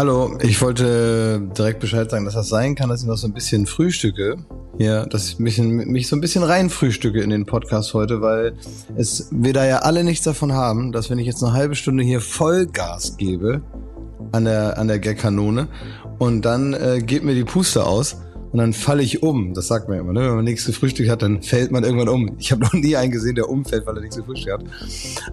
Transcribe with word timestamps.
Hallo, 0.00 0.38
ich 0.40 0.62
wollte 0.62 1.46
direkt 1.58 1.80
Bescheid 1.80 2.10
sagen, 2.10 2.24
dass 2.24 2.32
das 2.32 2.48
sein 2.48 2.74
kann, 2.74 2.88
dass 2.88 3.02
ich 3.02 3.06
noch 3.06 3.18
so 3.18 3.26
ein 3.26 3.34
bisschen 3.34 3.66
frühstücke. 3.66 4.36
Ja, 4.78 5.04
dass 5.04 5.28
ich 5.28 5.38
mich, 5.38 5.58
mich 5.58 6.08
so 6.08 6.16
ein 6.16 6.22
bisschen 6.22 6.42
rein 6.42 6.70
frühstücke 6.70 7.20
in 7.20 7.28
den 7.28 7.44
Podcast 7.44 7.92
heute, 7.92 8.22
weil 8.22 8.54
es 8.96 9.28
wir 9.30 9.52
da 9.52 9.66
ja 9.66 9.80
alle 9.80 10.02
nichts 10.02 10.24
davon 10.24 10.54
haben, 10.54 10.90
dass 10.90 11.10
wenn 11.10 11.18
ich 11.18 11.26
jetzt 11.26 11.44
eine 11.44 11.52
halbe 11.52 11.74
Stunde 11.74 12.02
hier 12.02 12.22
Vollgas 12.22 13.18
gebe 13.18 13.60
an 14.32 14.46
der, 14.46 14.78
an 14.78 14.88
der 14.88 15.00
Gag-Kanone 15.00 15.68
und 16.18 16.46
dann 16.46 16.72
äh, 16.72 17.02
geht 17.04 17.22
mir 17.22 17.34
die 17.34 17.44
Puste 17.44 17.84
aus 17.84 18.22
und 18.52 18.58
dann 18.58 18.72
falle 18.72 19.02
ich 19.02 19.22
um. 19.22 19.52
Das 19.52 19.66
sagt 19.66 19.90
man 19.90 19.98
immer, 19.98 20.14
ne? 20.14 20.20
wenn 20.28 20.36
man 20.36 20.44
nichts 20.46 20.64
gefrühstückt 20.64 21.10
hat, 21.10 21.20
dann 21.20 21.42
fällt 21.42 21.72
man 21.72 21.84
irgendwann 21.84 22.08
um. 22.08 22.36
Ich 22.38 22.52
habe 22.52 22.62
noch 22.62 22.72
nie 22.72 22.96
einen 22.96 23.12
gesehen, 23.12 23.34
der 23.34 23.50
umfällt, 23.50 23.84
weil 23.84 23.96
er 23.96 24.00
nichts 24.00 24.16
gefrühstückt 24.16 24.50
hat. 24.50 24.64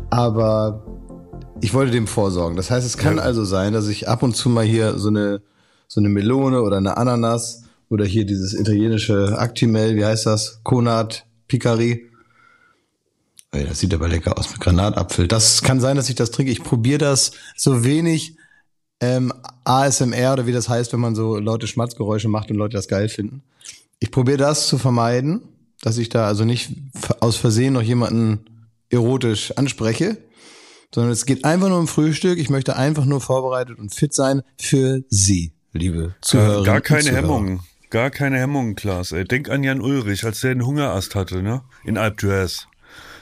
Aber 0.10 0.84
ich 1.62 1.74
wollte 1.74 1.92
dem 1.92 2.08
vorsorgen. 2.08 2.56
Das 2.56 2.70
heißt, 2.70 2.86
es 2.86 2.98
kann 2.98 3.18
ja. 3.18 3.24
also 3.24 3.44
sein, 3.46 3.74
dass 3.74 3.88
ich 3.88 4.08
ab 4.08 4.24
und 4.24 4.36
zu 4.36 4.50
mal 4.50 4.66
hier 4.66 4.98
so 4.98 5.10
eine, 5.10 5.42
so 5.88 6.00
eine 6.00 6.10
Melone 6.10 6.62
oder 6.62 6.78
eine 6.78 6.98
Ananas 6.98 7.64
oder 7.90 8.06
hier 8.06 8.26
dieses 8.26 8.54
italienische 8.54 9.38
Actimel, 9.38 9.96
wie 9.96 10.06
heißt 10.06 10.26
das? 10.26 10.62
Konat 10.64 11.26
Picari. 11.48 12.10
Ey, 13.52 13.66
das 13.66 13.80
sieht 13.80 13.94
aber 13.94 14.08
lecker 14.08 14.38
aus 14.38 14.52
mit 14.52 14.60
Granatapfel. 14.60 15.28
Das 15.28 15.62
kann 15.62 15.80
sein, 15.80 15.96
dass 15.96 16.10
ich 16.10 16.16
das 16.16 16.32
trinke. 16.32 16.52
Ich 16.52 16.64
probiere 16.64 17.00
das 17.00 17.32
so 17.56 17.84
wenig 17.84 18.36
ähm, 19.00 19.32
ASMR 19.64 20.34
oder 20.34 20.48
wie 20.48 20.52
das 20.52 20.68
heißt, 20.68 20.92
wenn 20.92 21.00
man 21.00 21.16
so 21.16 21.38
Leute 21.38 21.68
Schmatzgeräusche 21.68 22.28
macht 22.28 22.52
und 22.52 22.58
Leute 22.58 22.76
das 22.76 22.88
geil 22.88 23.10
finden. 23.10 23.44
Ich 24.00 24.12
probiere 24.12 24.38
das 24.38 24.68
zu 24.68 24.78
vermeiden, 24.78 25.42
dass 25.82 25.98
ich 25.98 26.10
da 26.10 26.28
also 26.28 26.44
nicht 26.44 26.72
aus 27.20 27.38
Versehen 27.38 27.74
noch 27.74 27.82
jemanden 27.82 28.46
erotisch 28.90 29.52
anspreche 29.58 30.18
sondern 30.94 31.12
es 31.12 31.26
geht 31.26 31.46
einfach 31.46 31.70
nur 31.70 31.80
um 31.80 31.88
Frühstück. 31.88 32.40
Ich 32.40 32.50
möchte 32.50 32.76
einfach 32.76 33.06
nur 33.06 33.22
vorbereitet 33.22 33.80
und 33.80 33.94
fit 33.94 34.14
sein 34.14 34.42
für 34.60 35.02
Sie, 35.10 35.52
liebe 35.74 36.16
Zuhörer. 36.22 36.64
Gar 36.64 36.82
keine 36.82 37.12
Hemmungen. 37.12 37.62
Gar 37.90 38.10
keine 38.10 38.38
Hemmungen, 38.38 38.76
Klaas. 38.76 39.12
Ey. 39.14 39.24
Denk 39.24 39.50
an 39.50 39.64
Jan 39.64 39.80
Ulrich, 39.80 40.26
als 40.26 40.42
der 40.42 40.52
einen 40.52 40.66
Hungerast 40.66 41.16
hatte, 41.16 41.42
ne? 41.42 41.62
In 41.86 41.98
Alp 41.98 42.20
d'Huez. 42.20 42.66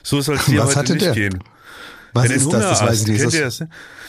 So 0.01 0.21
soll 0.21 0.35
es 0.37 0.45
dir 0.45 0.63
heute 0.65 0.93
nicht 0.93 1.05
der? 1.05 1.13
gehen. 1.13 1.43
Was 2.13 2.29
ist 2.29 2.51
das? 2.51 2.79
Das 2.79 2.81
weiß 2.81 3.01
ich 3.01 3.07
nicht. 3.07 3.21
Kennt 3.21 3.33
ihr 3.33 3.41
das? 3.41 3.63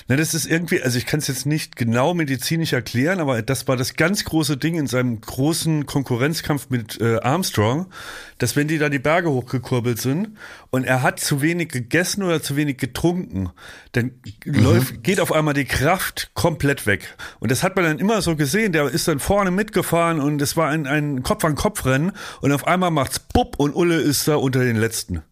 Na, 0.08 0.14
das 0.14 0.34
ist 0.34 0.46
irgendwie, 0.46 0.80
also 0.82 0.98
ich 0.98 1.06
kann 1.06 1.18
es 1.18 1.26
jetzt 1.26 1.46
nicht 1.46 1.74
genau 1.74 2.14
medizinisch 2.14 2.72
erklären, 2.72 3.18
aber 3.18 3.42
das 3.42 3.66
war 3.66 3.76
das 3.76 3.94
ganz 3.94 4.24
große 4.24 4.56
Ding 4.56 4.76
in 4.76 4.86
seinem 4.86 5.20
großen 5.20 5.84
Konkurrenzkampf 5.86 6.70
mit 6.70 7.00
äh, 7.00 7.18
Armstrong, 7.18 7.86
dass 8.38 8.54
wenn 8.54 8.68
die 8.68 8.78
da 8.78 8.88
die 8.88 9.00
Berge 9.00 9.30
hochgekurbelt 9.30 10.00
sind 10.00 10.36
und 10.70 10.84
er 10.84 11.02
hat 11.02 11.18
zu 11.18 11.42
wenig 11.42 11.70
gegessen 11.70 12.22
oder 12.22 12.40
zu 12.40 12.54
wenig 12.54 12.76
getrunken, 12.76 13.50
dann 13.92 14.12
mhm. 14.44 14.54
läuft, 14.54 15.02
geht 15.02 15.18
auf 15.18 15.32
einmal 15.32 15.54
die 15.54 15.64
Kraft 15.64 16.30
komplett 16.34 16.86
weg. 16.86 17.16
Und 17.40 17.50
das 17.50 17.64
hat 17.64 17.74
man 17.74 17.84
dann 17.84 17.98
immer 17.98 18.22
so 18.22 18.36
gesehen, 18.36 18.70
der 18.70 18.88
ist 18.88 19.08
dann 19.08 19.18
vorne 19.18 19.50
mitgefahren 19.50 20.20
und 20.20 20.40
es 20.40 20.56
war 20.56 20.68
ein, 20.68 20.86
ein 20.86 21.24
Kopf-an-Kopf-Rennen 21.24 22.12
und 22.42 22.52
auf 22.52 22.64
einmal 22.68 22.92
macht's 22.92 23.18
bupp 23.18 23.58
und 23.58 23.74
Ulle 23.74 23.96
ist 23.96 24.28
da 24.28 24.36
unter 24.36 24.62
den 24.62 24.76
Letzten. 24.76 25.22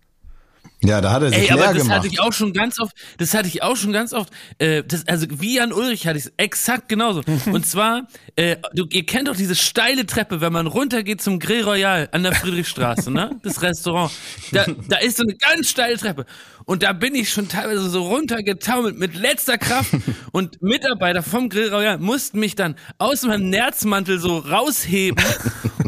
Ja, 0.84 1.00
da 1.00 1.12
hat 1.12 1.22
er 1.22 1.30
sich 1.30 1.38
Ey, 1.38 1.50
aber 1.50 1.62
das 1.72 1.78
gemacht. 1.78 1.98
hatte 1.98 2.06
ich 2.08 2.20
auch 2.20 2.32
schon 2.32 2.52
ganz 2.52 2.78
oft. 2.78 2.94
Das 3.18 3.34
hatte 3.34 3.48
ich 3.48 3.62
auch 3.62 3.76
schon 3.76 3.92
ganz 3.92 4.12
oft. 4.12 4.30
Äh, 4.58 4.82
das, 4.84 5.06
also 5.08 5.26
wie 5.30 5.56
Jan 5.56 5.72
Ulrich 5.72 6.06
hatte 6.06 6.18
ich 6.18 6.26
es 6.26 6.32
exakt 6.36 6.88
genauso. 6.88 7.22
Und 7.46 7.66
zwar, 7.66 8.06
äh, 8.36 8.56
du, 8.74 8.86
ihr 8.90 9.06
kennt 9.06 9.28
doch 9.28 9.36
diese 9.36 9.54
steile 9.54 10.06
Treppe, 10.06 10.40
wenn 10.40 10.52
man 10.52 10.66
runtergeht 10.66 11.22
zum 11.22 11.38
Grill 11.38 11.64
Royal 11.64 12.08
an 12.12 12.22
der 12.22 12.34
Friedrichstraße, 12.34 13.10
ne? 13.10 13.30
Das 13.42 13.62
Restaurant. 13.62 14.10
Da, 14.52 14.64
da 14.88 14.96
ist 14.98 15.16
so 15.16 15.22
eine 15.22 15.34
ganz 15.34 15.68
steile 15.68 15.96
Treppe. 15.96 16.24
Und 16.66 16.82
da 16.82 16.92
bin 16.92 17.14
ich 17.14 17.30
schon 17.30 17.48
teilweise 17.48 17.88
so 17.90 18.02
runtergetaumelt 18.08 18.98
mit 18.98 19.14
letzter 19.14 19.58
Kraft. 19.58 19.90
Und 20.32 20.62
Mitarbeiter 20.62 21.22
vom 21.22 21.48
Grill 21.48 21.72
Royal 21.72 21.98
mussten 21.98 22.40
mich 22.40 22.54
dann 22.54 22.76
aus 22.98 23.22
meinem 23.22 23.50
Nerzmantel 23.50 24.18
so 24.18 24.38
rausheben 24.38 25.22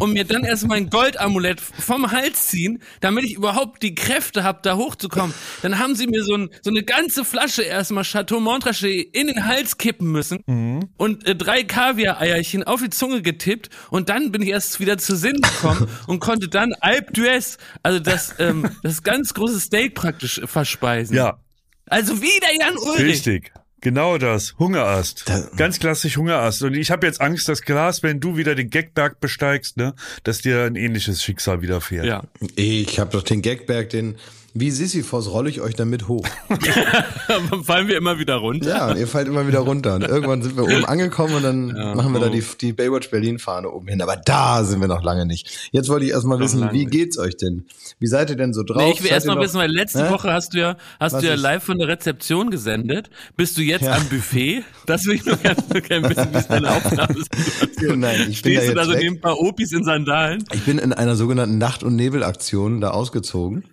und 0.00 0.12
mir 0.12 0.24
dann 0.24 0.44
erst 0.44 0.66
mein 0.66 0.90
Goldamulett 0.90 1.60
vom 1.60 2.10
Hals 2.10 2.46
ziehen, 2.46 2.82
damit 3.00 3.24
ich 3.24 3.34
überhaupt 3.34 3.82
die 3.82 3.94
Kräfte 3.94 4.44
habe, 4.44 4.60
da 4.62 4.76
hochzukommen. 4.76 5.34
Dann 5.62 5.78
haben 5.78 5.94
sie 5.94 6.06
mir 6.06 6.22
so, 6.22 6.34
ein, 6.34 6.50
so 6.62 6.70
eine 6.70 6.82
ganze 6.82 7.24
Flasche 7.24 7.62
erstmal 7.62 8.04
Chateau 8.04 8.40
Montrachet 8.40 9.08
in 9.12 9.26
den 9.26 9.46
Hals 9.46 9.78
kippen 9.78 10.10
müssen 10.10 10.42
mhm. 10.46 10.88
und 10.96 11.26
äh, 11.26 11.34
drei 11.34 11.62
Kaviar-Eierchen 11.64 12.64
auf 12.64 12.82
die 12.82 12.90
Zunge 12.90 13.22
getippt. 13.22 13.70
Und 13.90 14.08
dann 14.08 14.32
bin 14.32 14.42
ich 14.42 14.50
erst 14.50 14.80
wieder 14.80 14.98
zu 14.98 15.16
Sinn 15.16 15.40
gekommen 15.40 15.88
und 16.06 16.20
konnte 16.20 16.48
dann 16.48 16.72
Alp 16.80 17.10
d'Huez, 17.10 17.58
also 17.82 17.98
das, 17.98 18.34
ähm, 18.38 18.70
das 18.82 19.02
ganz 19.02 19.34
große 19.34 19.60
Steak 19.60 19.94
praktisch 19.94 20.40
versprechen 20.44 20.76
verspeisen. 20.76 21.16
Ja. 21.16 21.38
Also 21.86 22.20
wieder 22.20 22.48
Jan 22.58 22.76
Ulrich. 22.76 23.26
Richtig. 23.26 23.52
Genau 23.80 24.18
das, 24.18 24.54
Hungerast. 24.58 25.24
Da, 25.26 25.48
Ganz 25.56 25.78
klassisch 25.78 26.16
Hungerast. 26.16 26.62
Und 26.62 26.74
ich 26.74 26.90
habe 26.90 27.06
jetzt 27.06 27.20
Angst, 27.20 27.48
dass 27.48 27.62
Glas, 27.62 28.02
wenn 28.02 28.20
du 28.20 28.36
wieder 28.36 28.54
den 28.54 28.70
Gagberg 28.70 29.20
besteigst, 29.20 29.76
ne, 29.76 29.94
dass 30.24 30.38
dir 30.40 30.64
ein 30.64 30.76
ähnliches 30.76 31.22
Schicksal 31.22 31.62
widerfährt. 31.62 32.06
Ja. 32.06 32.24
Ich 32.56 32.98
habe 32.98 33.10
doch 33.12 33.22
den 33.22 33.42
Gagberg, 33.42 33.90
den 33.90 34.16
wie 34.58 34.70
Sisyphos 34.70 35.30
rolle 35.30 35.50
ich 35.50 35.60
euch 35.60 35.74
damit 35.74 36.08
hoch. 36.08 36.26
Fallen 37.64 37.88
wir 37.88 37.96
immer 37.96 38.18
wieder 38.18 38.36
runter? 38.36 38.68
Ja, 38.68 38.94
ihr 38.94 39.06
fallt 39.06 39.28
immer 39.28 39.46
wieder 39.46 39.60
runter. 39.60 39.96
Und 39.96 40.02
irgendwann 40.02 40.42
sind 40.42 40.56
wir 40.56 40.64
oben 40.64 40.84
angekommen 40.84 41.34
und 41.34 41.42
dann 41.42 41.76
ja, 41.76 41.94
machen 41.94 42.12
wir 42.12 42.20
oh. 42.20 42.24
da 42.24 42.28
die, 42.30 42.42
die 42.60 42.72
Baywatch 42.72 43.10
Berlin 43.10 43.38
Fahne 43.38 43.70
oben 43.70 43.88
hin. 43.88 44.00
Aber 44.00 44.16
da 44.16 44.64
sind 44.64 44.80
wir 44.80 44.88
noch 44.88 45.02
lange 45.02 45.26
nicht. 45.26 45.68
Jetzt 45.72 45.88
wollte 45.88 46.06
ich 46.06 46.12
erstmal 46.12 46.38
wissen, 46.40 46.72
wie 46.72 46.86
geht's 46.86 47.18
euch 47.18 47.36
denn? 47.36 47.66
Wie 47.98 48.06
seid 48.06 48.30
ihr 48.30 48.36
denn 48.36 48.52
so 48.52 48.62
drauf? 48.62 48.82
Nee, 48.82 48.92
ich 48.92 49.02
will 49.02 49.10
erst 49.10 49.26
mal 49.26 49.38
wissen, 49.38 49.58
weil 49.58 49.70
letzte 49.70 50.06
äh? 50.06 50.10
Woche 50.10 50.32
hast 50.32 50.54
du 50.54 50.58
ja, 50.58 50.76
hast 50.98 51.20
du 51.20 51.26
ja 51.26 51.34
live 51.34 51.62
von 51.62 51.78
der 51.78 51.88
Rezeption 51.88 52.50
gesendet. 52.50 53.10
Bist 53.36 53.58
du 53.58 53.62
jetzt 53.62 53.84
ja. 53.84 53.94
am 53.94 54.08
Buffet? 54.08 54.64
Das 54.86 55.04
will 55.04 55.16
ich 55.16 55.24
nur 55.26 55.36
gerne, 55.36 55.62
gerne 55.82 56.10
wissen, 56.10 56.28
wie 56.32 56.38
es 56.38 56.48
deine 56.48 56.70
Aufnahmesituation 56.70 58.00
Nein, 58.00 58.26
ich 58.30 58.42
bin 58.42 58.54
Stehst 58.54 58.68
da 58.68 58.72
du 58.72 58.74
da 58.74 58.84
so 58.84 58.92
neben 58.92 59.16
ein 59.16 59.20
paar 59.20 59.38
Opis 59.38 59.72
in 59.72 59.84
Sandalen? 59.84 60.44
Ich 60.52 60.64
bin 60.64 60.78
in 60.78 60.92
einer 60.92 61.16
sogenannten 61.16 61.58
Nacht- 61.58 61.82
und 61.82 61.96
Nebelaktion 61.96 62.80
da 62.80 62.90
ausgezogen. 62.90 63.64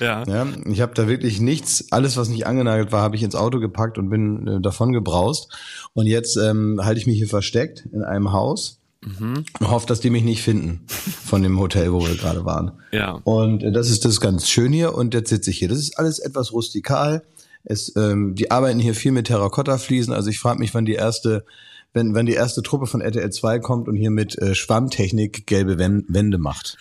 Ja. 0.00 0.24
ja 0.26 0.46
ich 0.66 0.80
habe 0.80 0.94
da 0.94 1.08
wirklich 1.08 1.40
nichts, 1.40 1.86
alles 1.90 2.16
was 2.16 2.28
nicht 2.28 2.46
angenagelt 2.46 2.92
war, 2.92 3.02
habe 3.02 3.16
ich 3.16 3.22
ins 3.22 3.34
Auto 3.34 3.60
gepackt 3.60 3.98
und 3.98 4.10
bin 4.10 4.46
äh, 4.46 4.60
davon 4.60 4.92
gebraust. 4.92 5.52
Und 5.94 6.06
jetzt 6.06 6.36
ähm, 6.36 6.80
halte 6.82 7.00
ich 7.00 7.06
mich 7.06 7.18
hier 7.18 7.28
versteckt 7.28 7.86
in 7.92 8.02
einem 8.02 8.32
Haus 8.32 8.80
mhm. 9.04 9.44
und 9.58 9.70
hoffe, 9.70 9.86
dass 9.86 10.00
die 10.00 10.10
mich 10.10 10.24
nicht 10.24 10.42
finden 10.42 10.84
von 10.88 11.42
dem 11.42 11.58
Hotel, 11.58 11.92
wo 11.92 12.00
wir 12.00 12.14
gerade 12.16 12.44
waren. 12.44 12.72
Ja. 12.92 13.20
Und 13.24 13.62
äh, 13.62 13.72
das 13.72 13.90
ist 13.90 14.04
das 14.04 14.20
ganz 14.20 14.48
schön 14.48 14.72
hier 14.72 14.94
und 14.94 15.14
jetzt 15.14 15.30
sitze 15.30 15.50
ich 15.50 15.58
hier. 15.58 15.68
Das 15.68 15.78
ist 15.78 15.98
alles 15.98 16.18
etwas 16.18 16.52
rustikal. 16.52 17.22
Es, 17.64 17.94
ähm, 17.96 18.34
die 18.34 18.50
arbeiten 18.50 18.78
hier 18.78 18.94
viel 18.94 19.12
mit 19.12 19.26
Terrakotta-Fliesen. 19.26 20.12
Also 20.12 20.30
ich 20.30 20.38
frage 20.38 20.58
mich, 20.58 20.74
wann 20.74 20.84
die 20.84 20.94
erste 20.94 21.44
wenn, 21.92 22.14
wenn 22.14 22.26
die 22.26 22.34
erste 22.34 22.62
Truppe 22.62 22.86
von 22.86 23.00
RTL 23.00 23.30
2 23.30 23.58
kommt 23.60 23.88
und 23.88 23.96
hier 23.96 24.10
mit 24.10 24.38
äh, 24.38 24.54
Schwammtechnik 24.54 25.46
gelbe 25.46 25.78
Wände 25.78 26.38
macht. 26.38 26.78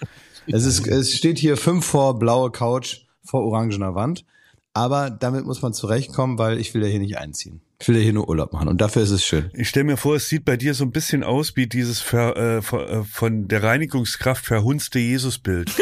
Es, 0.52 0.66
ist, 0.66 0.88
es 0.88 1.14
steht 1.14 1.38
hier 1.38 1.58
fünf 1.58 1.86
vor 1.86 2.18
blaue 2.20 2.52
Couch 2.52 3.02
vor 3.24 3.44
orangener 3.44 3.96
Wand. 3.96 4.26
Aber 4.74 5.10
damit 5.10 5.46
muss 5.46 5.64
man 5.64 5.74
zurechtkommen, 5.74 6.38
weil 6.38 6.60
ich 6.60 6.74
will 6.74 6.84
ja 6.84 6.88
hier 6.88 7.00
nicht 7.00 7.18
einziehen. 7.18 7.62
Ich 7.80 7.88
will 7.88 7.96
ja 7.96 8.02
hier 8.02 8.14
nur 8.14 8.30
Urlaub 8.30 8.54
machen 8.54 8.68
und 8.68 8.80
dafür 8.80 9.02
ist 9.02 9.10
es 9.10 9.26
schön. 9.26 9.50
Ich 9.54 9.70
stelle 9.70 9.86
mir 9.86 9.98
vor, 9.98 10.16
es 10.16 10.30
sieht 10.30 10.46
bei 10.46 10.56
dir 10.56 10.74
so 10.76 10.84
ein 10.84 10.92
bisschen 10.92 11.24
aus 11.24 11.56
wie 11.56 11.68
dieses 11.68 12.00
ver, 12.00 12.36
äh, 12.36 12.58
äh 12.58 13.04
von 13.04 13.48
der 13.48 13.64
Reinigungskraft 13.64 14.46
verhunzte 14.46 15.00
Jesusbild. 15.00 15.72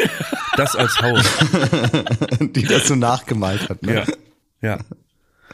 Das 0.56 0.74
als 0.74 1.02
Haus. 1.02 1.22
Die 2.40 2.62
das 2.62 2.88
so 2.88 2.94
nachgemalt 2.94 3.68
hat. 3.68 3.82
Ne? 3.82 4.06
Ja. 4.62 4.78
Ja. 4.78 4.78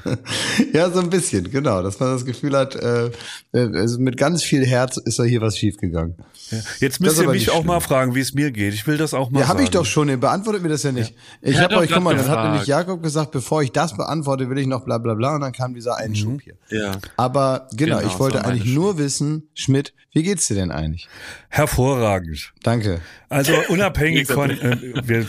ja, 0.72 0.90
so 0.90 1.00
ein 1.00 1.10
bisschen, 1.10 1.50
genau. 1.50 1.82
Dass 1.82 1.98
man 1.98 2.10
das 2.10 2.24
Gefühl 2.24 2.56
hat, 2.56 2.76
äh, 2.76 3.06
äh, 3.52 3.76
also 3.76 3.98
mit 3.98 4.16
ganz 4.16 4.44
viel 4.44 4.64
Herz 4.64 4.96
ist 4.98 5.18
da 5.18 5.24
hier 5.24 5.40
was 5.40 5.58
schiefgegangen. 5.58 6.14
Ja. 6.52 6.58
Jetzt 6.80 7.00
müsst 7.00 7.20
ihr 7.20 7.28
mich 7.28 7.50
auch 7.50 7.56
schlimm. 7.56 7.66
mal 7.66 7.80
fragen, 7.80 8.14
wie 8.14 8.20
es 8.20 8.34
mir 8.34 8.50
geht. 8.50 8.74
Ich 8.74 8.86
will 8.86 8.98
das 8.98 9.14
auch 9.14 9.30
mal 9.30 9.40
Ja, 9.40 9.48
habe 9.48 9.62
ich 9.62 9.70
doch 9.70 9.84
schon. 9.84 10.08
Ihr 10.08 10.18
beantwortet 10.18 10.62
mir 10.62 10.68
das 10.68 10.82
ja 10.82 10.92
nicht. 10.92 11.14
Ja. 11.40 11.50
Ich 11.50 11.58
habe 11.60 11.76
euch, 11.76 11.90
guck 11.90 12.02
mal, 12.02 12.14
dann 12.14 12.28
hat 12.28 12.44
nämlich 12.44 12.66
Jakob 12.66 13.02
gesagt, 13.02 13.32
bevor 13.32 13.62
ich 13.62 13.72
das 13.72 13.96
beantworte, 13.96 14.48
will 14.50 14.58
ich 14.58 14.66
noch 14.66 14.84
bla 14.84 14.98
bla 14.98 15.14
bla. 15.14 15.34
Und 15.34 15.40
dann 15.40 15.52
kam 15.52 15.74
dieser 15.74 15.96
Einschub 15.96 16.34
mhm. 16.34 16.40
hier. 16.40 16.54
Ja. 16.68 16.92
Aber 17.16 17.68
genau, 17.72 17.98
genau 17.98 18.08
ich 18.08 18.18
wollte 18.18 18.44
eigentlich 18.44 18.72
nur 18.72 18.98
wissen, 18.98 19.48
Schmidt, 19.54 19.94
wie 20.12 20.22
geht's 20.22 20.46
dir 20.46 20.56
denn 20.56 20.70
eigentlich? 20.70 21.08
Hervorragend. 21.48 22.52
Danke. 22.62 23.00
Also 23.30 23.54
unabhängig 23.68 24.28
von, 24.28 24.50
äh, 24.50 24.76
wir, 25.04 25.26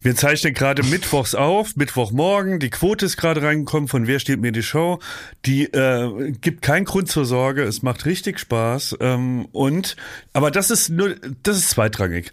wir 0.00 0.16
zeichnen 0.16 0.54
gerade 0.54 0.82
mittwochs 0.82 1.34
auf, 1.34 1.76
Mittwochmorgen, 1.76 2.58
die 2.58 2.70
Quote 2.70 3.04
ist 3.04 3.18
gerade 3.18 3.42
reingekommen 3.42 3.88
von 3.88 4.06
Wer 4.06 4.20
steht 4.20 4.40
mir 4.40 4.52
die 4.52 4.62
Show. 4.62 5.00
Die 5.44 5.64
äh, 5.64 6.32
gibt 6.40 6.62
keinen 6.62 6.86
Grund 6.86 7.10
zur 7.10 7.26
Sorge, 7.26 7.62
es 7.62 7.82
macht 7.82 8.06
richtig 8.06 8.38
Spaß. 8.38 8.96
Ähm, 9.00 9.48
und, 9.52 9.96
aber 10.32 10.50
das 10.50 10.61
ist 10.70 10.90
nur, 10.90 11.16
das 11.42 11.58
ist 11.58 11.70
zweitrangig. 11.70 12.32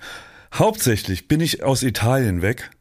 Hauptsächlich 0.53 1.27
bin 1.27 1.41
ich 1.41 1.63
aus 1.63 1.83
Italien 1.83 2.41
weg 2.41 2.71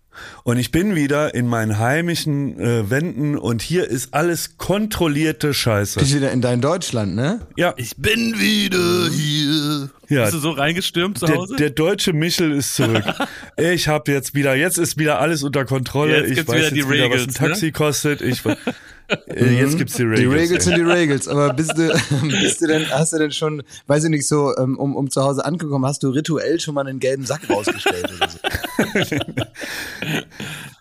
und 0.44 0.58
ich 0.58 0.70
bin 0.70 0.94
wieder 0.94 1.34
in 1.34 1.46
meinen 1.46 1.78
heimischen 1.78 2.58
äh, 2.58 2.90
Wänden 2.90 3.36
und 3.36 3.62
hier 3.62 3.88
ist 3.88 4.14
alles 4.14 4.56
kontrollierte 4.56 5.54
Scheiße. 5.54 6.00
Bist 6.00 6.14
wieder 6.14 6.32
in 6.32 6.40
dein 6.40 6.60
Deutschland, 6.60 7.14
ne? 7.14 7.46
Ja. 7.56 7.74
Ich 7.76 7.96
bin 7.96 8.38
wieder 8.38 9.10
hier. 9.10 9.90
Ja. 10.08 10.22
Bist 10.22 10.34
du 10.34 10.38
so 10.38 10.50
reingestürmt 10.50 11.18
zu 11.18 11.28
Hause? 11.28 11.56
Der, 11.56 11.68
der 11.68 11.70
deutsche 11.70 12.12
Michel 12.12 12.52
ist 12.52 12.74
zurück. 12.74 13.04
ich 13.56 13.88
habe 13.88 14.10
jetzt 14.10 14.34
wieder, 14.34 14.54
jetzt 14.54 14.78
ist 14.78 14.96
wieder 14.96 15.20
alles 15.20 15.42
unter 15.42 15.64
Kontrolle. 15.64 16.26
Jetzt 16.26 16.30
ich 16.30 16.48
weiß 16.48 16.54
wieder 16.54 16.64
jetzt 16.64 16.76
die 16.76 16.88
wieder, 16.88 17.04
Regels, 17.04 17.26
was 17.28 17.36
ein 17.36 17.46
Taxi 17.48 17.66
ne? 17.66 17.72
kostet. 17.72 18.22
Ich, 18.22 18.42
Jetzt 19.34 19.78
gibt's 19.78 19.94
die 19.94 20.02
Regels. 20.02 20.20
Die 20.20 20.26
Regels 20.26 20.64
sind 20.64 20.76
die 20.76 20.82
Regels, 20.82 21.28
aber 21.28 21.54
bist 21.54 21.76
du, 21.76 21.88
bist 22.28 22.60
du 22.60 22.66
denn, 22.66 22.88
hast 22.90 23.12
du 23.12 23.18
denn 23.18 23.32
schon, 23.32 23.62
weiß 23.86 24.04
ich 24.04 24.10
nicht, 24.10 24.26
so, 24.26 24.54
ähm, 24.56 24.78
um, 24.78 24.96
um 24.96 25.10
zu 25.10 25.22
Hause 25.22 25.44
angekommen, 25.44 25.86
hast 25.86 26.02
du 26.02 26.10
rituell 26.10 26.60
schon 26.60 26.74
mal 26.74 26.86
einen 26.86 26.98
gelben 27.00 27.24
Sack 27.24 27.48
rausgestellt 27.48 28.12
oder 28.16 28.28
so? 28.28 28.38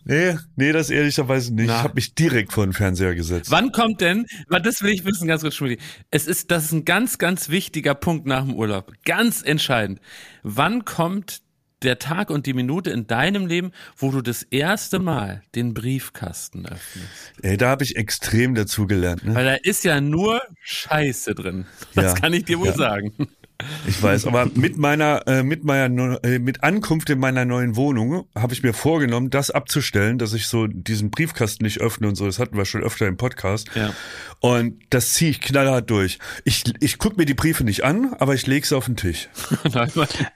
Nee, 0.09 0.37
nee, 0.55 0.71
das 0.71 0.89
ehrlicherweise 0.89 1.53
nicht. 1.53 1.67
Na. 1.67 1.75
Ich 1.79 1.83
habe 1.83 1.95
mich 1.95 2.15
direkt 2.15 2.53
vor 2.53 2.65
den 2.65 2.71
Fernseher 2.71 3.13
gesetzt. 3.13 3.51
Wann 3.51 3.73
kommt 3.73 3.99
denn, 3.99 4.25
weil 4.47 4.61
das 4.61 4.81
will 4.81 4.93
ich 4.93 5.03
wissen, 5.03 5.27
ganz 5.27 5.41
kurz, 5.41 5.55
Schmidt. 5.55 5.81
Es 6.11 6.27
ist, 6.27 6.49
das 6.49 6.63
ist 6.63 6.71
ein 6.71 6.85
ganz, 6.85 7.17
ganz 7.17 7.49
wichtiger 7.49 7.93
Punkt 7.93 8.25
nach 8.25 8.45
dem 8.45 8.53
Urlaub. 8.53 8.93
Ganz 9.03 9.41
entscheidend. 9.41 9.99
Wann 10.43 10.85
kommt 10.85 11.41
der 11.83 11.99
Tag 11.99 12.29
und 12.29 12.45
die 12.45 12.53
Minute 12.53 12.89
in 12.89 13.07
deinem 13.07 13.45
Leben, 13.45 13.71
wo 13.97 14.11
du 14.11 14.21
das 14.21 14.43
erste 14.43 14.99
Mal 14.99 15.43
den 15.55 15.73
Briefkasten 15.73 16.65
öffnest? 16.65 17.07
Ey, 17.41 17.57
da 17.57 17.69
habe 17.69 17.83
ich 17.83 17.95
extrem 17.95 18.55
dazugelernt. 18.55 19.23
Ne? 19.25 19.35
Weil 19.35 19.45
da 19.45 19.53
ist 19.55 19.83
ja 19.83 20.01
nur 20.01 20.41
Scheiße 20.61 21.35
drin. 21.35 21.65
Das 21.95 22.05
Ja. 22.05 22.13
kann 22.19 22.33
ich 22.33 22.45
dir 22.45 22.59
wohl 22.59 22.67
Ja. 22.67 22.73
sagen. 22.75 23.13
Ich 23.87 24.01
weiß, 24.03 24.27
aber 24.27 24.47
mit 24.53 24.77
meiner, 24.77 25.25
äh, 25.27 25.41
mit 25.43 25.63
meiner, 25.63 26.23
äh, 26.23 26.37
mit 26.39 26.63
Ankunft 26.63 27.09
in 27.09 27.19
meiner 27.19 27.43
neuen 27.45 27.75
Wohnung 27.75 28.27
habe 28.37 28.53
ich 28.53 28.61
mir 28.61 28.73
vorgenommen, 28.73 29.29
das 29.29 29.49
abzustellen, 29.51 30.17
dass 30.19 30.33
ich 30.33 30.47
so 30.47 30.67
diesen 30.67 31.09
Briefkasten 31.09 31.63
nicht 31.63 31.81
öffne 31.81 32.07
und 32.07 32.15
so. 32.15 32.25
Das 32.25 32.37
hatten 32.39 32.55
wir 32.55 32.65
schon 32.65 32.83
öfter 32.83 33.07
im 33.07 33.17
Podcast. 33.17 33.69
Ja. 33.75 33.93
Und 34.39 34.79
das 34.91 35.13
ziehe 35.13 35.31
ich 35.31 35.41
knallhart 35.41 35.89
durch. 35.89 36.19
Ich, 36.43 36.63
ich 36.79 36.99
guck 36.99 37.17
mir 37.17 37.25
die 37.25 37.33
Briefe 37.33 37.63
nicht 37.63 37.83
an, 37.83 38.13
aber 38.19 38.35
ich 38.35 38.45
lege 38.45 38.65
sie 38.67 38.75
auf 38.77 38.85
den 38.85 38.95
Tisch. 38.95 39.29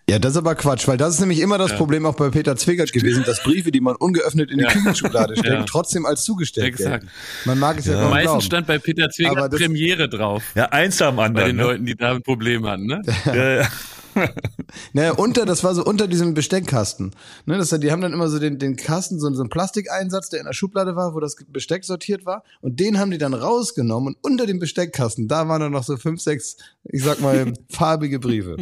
Ja, 0.10 0.20
das 0.20 0.32
ist 0.34 0.38
aber 0.38 0.56
Quatsch, 0.56 0.88
weil 0.88 0.98
das 0.98 1.14
ist 1.14 1.20
nämlich 1.22 1.40
immer 1.40 1.58
das 1.58 1.74
Problem 1.76 2.06
auch 2.06 2.16
bei 2.16 2.30
Peter 2.30 2.56
Zwickert 2.58 2.92
gewesen, 2.92 3.24
dass 3.26 3.42
Briefe, 3.44 3.72
die 3.72 3.80
man 3.80 3.96
ungeöffnet 3.96 4.52
in 4.52 4.58
die 4.58 4.66
Küchenschublade 4.66 5.36
steckt, 5.38 5.54
Ja. 5.54 5.64
trotzdem 5.64 6.06
als 6.06 6.24
zugestellt 6.24 6.78
gelten. 6.78 7.08
Man 7.46 7.60
mag 7.60 7.78
es 7.78 7.86
ja, 7.86 7.94
kaum 7.94 8.10
Meistens 8.10 8.24
glauben. 8.26 8.42
stand 8.42 8.68
bei 8.68 8.78
Peter 8.80 9.08
das- 9.08 9.16
Premiere 9.60 10.10
drauf. 10.10 10.44
Ja, 10.56 10.66
eins 10.66 11.02
am 11.02 11.16
Bei 11.18 11.26
anderen. 11.26 11.48
den 11.48 11.56
ne? 11.58 11.64
Leuten, 11.64 11.86
die 11.86 11.96
da 11.96 12.12
ein 12.12 12.24
Problem 12.24 12.66
hatten, 12.68 12.88
ne? 12.88 13.02
Ja, 13.26 13.62
ja. 13.62 13.70
Naja, 14.94 15.12
unter, 15.14 15.46
das 15.46 15.64
war 15.64 15.76
so 15.76 15.84
unter 15.84 16.08
diesem 16.08 16.34
Besteckkasten. 16.34 17.12
Ne, 17.46 17.58
das, 17.58 17.70
die 17.70 17.92
haben 17.92 18.02
dann 18.02 18.14
immer 18.14 18.30
so 18.30 18.40
den, 18.40 18.60
den 18.60 18.76
Kasten, 18.76 19.20
so, 19.20 19.32
so 19.34 19.42
einen 19.42 19.50
Plastikeinsatz, 19.50 20.30
der 20.30 20.40
in 20.40 20.46
der 20.46 20.54
Schublade 20.54 20.96
war, 20.96 21.14
wo 21.14 21.20
das 21.20 21.36
Besteck 21.48 21.86
sortiert 21.86 22.26
war. 22.26 22.44
Und 22.62 22.80
den 22.80 23.00
haben 23.00 23.12
die 23.12 23.18
dann 23.18 23.34
rausgenommen 23.34 24.14
und 24.14 24.18
unter 24.22 24.46
dem 24.46 24.60
Besteckkasten, 24.60 25.28
da 25.28 25.48
waren 25.48 25.62
dann 25.62 25.72
noch 25.72 25.84
so 25.84 25.98
fünf, 25.98 26.22
sechs, 26.22 26.58
ich 26.84 27.04
sag 27.04 27.22
mal, 27.22 27.54
farbige 27.70 28.20
Briefe. 28.20 28.58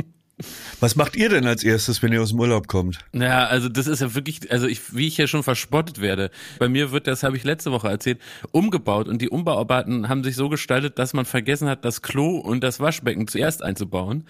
Was 0.80 0.96
macht 0.96 1.16
ihr 1.16 1.30
denn 1.30 1.46
als 1.46 1.64
erstes, 1.64 2.02
wenn 2.02 2.14
ihr 2.14 2.22
aus 2.22 2.30
dem 2.30 2.40
Urlaub 2.40 2.68
kommt? 2.68 3.00
Naja, 3.12 3.46
also 3.48 3.68
das 3.70 3.88
ist 3.88 4.00
ja 4.00 4.16
wirklich, 4.16 4.52
also 4.52 4.68
ich, 4.68 4.96
wie 4.96 5.08
ich 5.08 5.18
ja 5.18 5.28
schon 5.28 5.44
verspottet 5.44 6.00
werde. 6.02 6.32
Bei 6.58 6.70
mir 6.70 6.92
wird, 6.92 7.08
das 7.08 7.24
habe 7.24 7.36
ich 7.38 7.44
letzte 7.44 7.72
Woche 7.72 7.90
erzählt, 7.90 8.20
umgebaut 8.52 9.08
und 9.08 9.22
die 9.22 9.30
Umbauarbeiten 9.30 10.08
haben 10.10 10.24
sich 10.24 10.36
so 10.36 10.48
gestaltet, 10.50 10.98
dass 11.00 11.14
man 11.14 11.26
vergessen 11.26 11.68
hat, 11.68 11.84
das 11.84 12.02
Klo 12.02 12.38
und 12.38 12.62
das 12.64 12.80
Waschbecken 12.80 13.28
zuerst 13.28 13.64
einzubauen. 13.64 14.26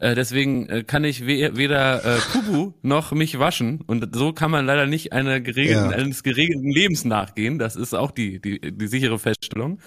Äh, 0.00 0.14
deswegen 0.14 0.68
äh, 0.68 0.84
kann 0.84 1.04
ich 1.04 1.26
we 1.26 1.56
weder 1.56 2.04
äh, 2.04 2.18
Kubu 2.32 2.72
noch 2.82 3.12
mich 3.12 3.38
waschen 3.38 3.80
und 3.86 4.14
so 4.14 4.32
kann 4.32 4.50
man 4.50 4.66
leider 4.66 4.86
nicht 4.86 5.12
einer 5.12 5.40
geregelten, 5.40 5.90
Ja. 5.90 5.96
eines 5.96 6.22
geregelten 6.22 6.70
Lebens 6.70 7.04
nachgehen. 7.04 7.58
Das 7.58 7.76
ist 7.76 7.94
auch 7.94 8.10
die, 8.10 8.40
die, 8.40 8.60
die 8.60 8.86
sichere 8.86 9.18
Feststellung. 9.18 9.78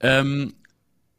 Ähm, 0.00 0.54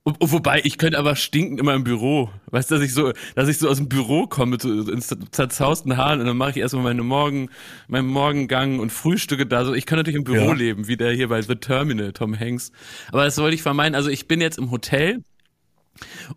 wo- 0.06 0.14
Wobei, 0.20 0.62
ich 0.64 0.78
könnte 0.78 0.98
aber 1.00 1.16
stinken 1.16 1.58
immer 1.58 1.74
im 1.74 1.84
Büro. 1.84 2.30
Weißt 2.48 2.70
du, 2.72 2.76
dass 2.76 2.84
ich 2.84 2.94
so, 2.94 3.14
dass 3.36 3.48
ich 3.48 3.58
so 3.58 3.70
aus 3.70 3.78
dem 3.78 3.88
Büro 3.90 4.28
komme 4.28 4.52
mit 4.52 4.62
so 4.62 4.70
ins 4.92 5.16
zerzausten 5.32 5.96
Haaren 5.98 6.20
und 6.20 6.26
dann 6.28 6.38
mache 6.38 6.52
ich 6.52 6.58
erstmal 6.58 6.84
meine 6.84 7.04
Morgen, 7.04 7.50
meinen 7.88 8.08
Morgengang 8.08 8.80
und 8.80 8.92
Frühstücke 8.92 9.46
da. 9.46 9.66
So, 9.66 9.74
ich 9.74 9.86
kann 9.86 9.98
natürlich 9.98 10.18
im 10.18 10.24
Büro 10.26 10.48
Ja. 10.50 10.54
leben, 10.54 10.88
wie 10.88 10.98
der 10.98 11.14
hier 11.14 11.30
bei 11.30 11.42
The 11.42 11.56
Terminal, 11.56 12.12
Tom 12.14 12.38
Hanks. 12.38 12.72
Aber 13.12 13.24
das 13.26 13.38
wollte 13.38 13.56
ich 13.56 13.62
vermeiden. 13.62 13.96
Also 13.96 14.10
ich 14.10 14.28
bin 14.28 14.42
jetzt 14.42 14.58
im 14.58 14.72
Hotel 14.72 15.24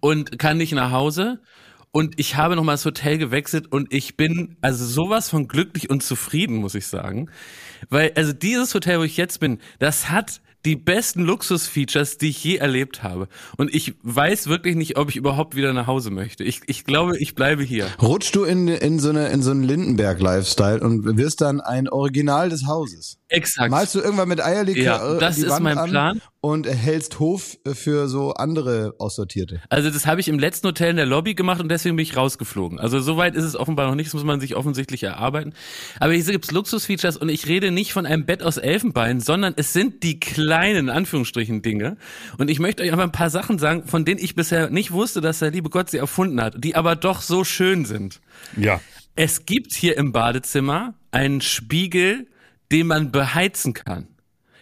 und 0.01 0.39
kann 0.39 0.59
nicht 0.59 0.73
nach 0.73 0.91
Hause. 0.93 1.41
Und 1.93 2.21
ich 2.21 2.37
habe 2.37 2.57
nochmal 2.57 2.75
das 2.75 2.85
Hotel 2.85 3.17
gewechselt 3.17 3.73
und 3.73 3.91
ich 3.91 4.19
bin 4.19 4.59
also 4.61 4.85
sowas 4.85 5.31
von 5.31 5.49
glücklich 5.49 5.89
und 5.89 6.03
zufrieden, 6.03 6.57
muss 6.57 6.75
ich 6.75 6.87
sagen. 6.89 7.31
Weil, 7.89 8.13
also 8.17 8.35
dieses 8.35 8.75
Hotel, 8.75 8.99
wo 8.99 9.03
ich 9.03 9.17
jetzt 9.17 9.41
bin, 9.41 9.61
das 9.79 10.11
hat 10.11 10.43
die 10.67 10.77
besten 10.77 11.23
Luxusfeatures, 11.23 12.19
die 12.19 12.31
ich 12.31 12.43
je 12.43 12.57
erlebt 12.57 13.05
habe. 13.05 13.29
Und 13.57 13.73
ich 13.73 13.95
weiß 14.03 14.49
wirklich 14.49 14.75
nicht, 14.75 14.99
ob 14.99 15.09
ich 15.09 15.17
überhaupt 15.17 15.55
wieder 15.55 15.73
nach 15.73 15.87
Hause 15.87 16.11
möchte. 16.11 16.43
Ich, 16.43 16.61
ich 16.67 16.85
glaube, 16.85 17.17
ich 17.19 17.37
bleibe 17.37 17.63
hier. 17.63 17.87
Rutschst 18.03 18.35
du 18.35 18.43
in, 18.43 18.67
in 18.67 18.99
so 18.99 19.11
eine, 19.11 19.29
in 19.29 19.43
so 19.43 19.53
einen 19.53 19.63
Lindenberg-Lifestyle 19.63 20.81
und 20.81 21.17
wirst 21.17 21.41
dann 21.41 21.61
ein 21.61 21.89
Original 21.89 22.49
des 22.49 22.67
Hauses. 22.67 23.19
Exakt. 23.29 23.71
Malst 23.73 23.95
du 23.95 24.01
irgendwann 24.01 24.29
mit 24.29 24.41
Eierlikör 24.41 24.83
Ja, 24.83 25.19
das 25.19 25.35
die 25.37 25.43
ist 25.43 25.51
Wand 25.51 25.65
mein 25.65 25.79
an 25.79 25.91
Plan. 25.91 26.23
und 26.41 26.69
hältst 26.69 27.19
Hof 27.19 27.59
für 27.75 28.07
so 28.07 28.35
andere 28.35 28.95
Aussortierte. 28.99 29.61
Also 29.69 29.91
das 29.91 30.07
habe 30.07 30.21
ich 30.21 30.29
im 30.29 30.39
letzten 30.39 30.69
Hotel 30.69 30.91
in 30.91 30.97
der 30.97 31.07
Lobby 31.07 31.35
gemacht 31.35 31.61
und 31.61 31.69
deswegen 31.69 31.97
bin 31.97 32.05
ich 32.05 32.17
rausgeflogen. 32.17 32.79
Also 32.79 33.01
soweit 33.01 33.35
ist 33.35 33.43
es 33.43 33.57
offenbar 33.57 33.89
noch 33.89 33.97
nicht, 33.97 34.07
das 34.07 34.15
muss 34.15 34.23
man 34.23 34.39
sich 34.41 34.55
offensichtlich 34.55 35.03
erarbeiten. 35.03 35.55
Aber 35.99 36.13
hier 36.13 36.23
gibt's 36.23 36.53
Luxusfeatures 36.53 37.17
und 37.17 37.29
ich 37.29 37.49
rede 37.49 37.73
nicht 37.73 37.93
von 37.93 38.07
einem 38.07 38.27
Bett 38.27 38.45
aus 38.45 38.59
Elfenbein, 38.59 39.21
sondern 39.21 39.55
es 39.57 39.73
sind 39.73 40.05
die 40.05 40.21
kleinen, 40.21 40.77
in 40.87 40.91
Anführungsstrichen, 40.91 41.63
Dinge. 41.63 41.97
Und 42.39 42.49
ich 42.49 42.61
möchte 42.61 42.85
euch 42.85 42.93
einfach 42.93 43.05
ein 43.05 43.13
paar 43.13 43.31
Sachen 43.31 43.59
sagen, 43.59 43.89
von 43.89 44.05
denen 44.05 44.21
ich 44.21 44.37
bisher 44.37 44.71
nicht 44.71 44.93
wusste, 44.93 45.21
dass 45.21 45.41
der 45.41 45.51
liebe 45.51 45.69
Gott 45.69 45.91
sie 45.91 45.99
erfunden 45.99 46.41
hat, 46.41 46.55
die 46.63 46.77
aber 46.77 46.95
doch 46.95 47.23
so 47.23 47.43
schön 47.43 47.87
sind. 47.87 48.21
Ja. 48.57 48.81
Es 49.17 49.47
gibt 49.47 49.73
hier 49.73 49.97
im 49.97 50.13
Badezimmer 50.13 50.95
einen 51.11 51.41
Spiegel, 51.41 52.29
den 52.73 52.87
man 52.87 53.13
beheizen 53.13 53.75
kann. 53.75 54.09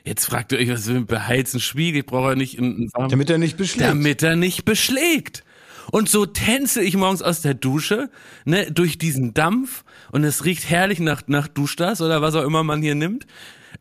Jetzt 0.05 0.27
fragt 0.27 0.53
ihr 0.53 0.59
euch, 0.59 0.69
was 0.69 0.87
will 0.87 0.97
ein 0.97 1.07
beheizen 1.07 1.61
Spiegel? 1.61 2.01
Ich 2.01 2.07
brauche 2.07 2.31
ja 2.31 2.35
nicht 2.37 2.59
einen, 2.59 2.77
einen 2.77 2.91
warmen 2.93 3.11
Damit 3.11 3.31
er 3.31 3.39
nicht 3.39 3.57
beschlägt. 3.57 3.89
damit 3.89 4.23
er 4.23 4.37
nicht 4.37 4.65
beschlägt. 4.65 5.45
Und 5.91 6.09
so 6.09 6.27
tänze 6.27 6.83
ich 6.83 6.97
morgens 6.97 7.23
aus 7.23 7.41
der 7.43 7.55
Dusche, 7.55 8.11
ne, 8.45 8.71
durch 8.71 8.99
diesen 8.99 9.35
Dampf 9.35 9.85
und 10.13 10.25
es 10.25 10.45
riecht 10.45 10.69
herrlich 10.69 10.99
nach, 10.99 11.23
nach 11.27 11.49
Duschdas 11.49 12.01
oder 12.01 12.23
was 12.23 12.35
auch 12.35 12.45
immer 12.45 12.63
man 12.65 12.83
hier 12.83 12.95
nimmt. 12.95 13.27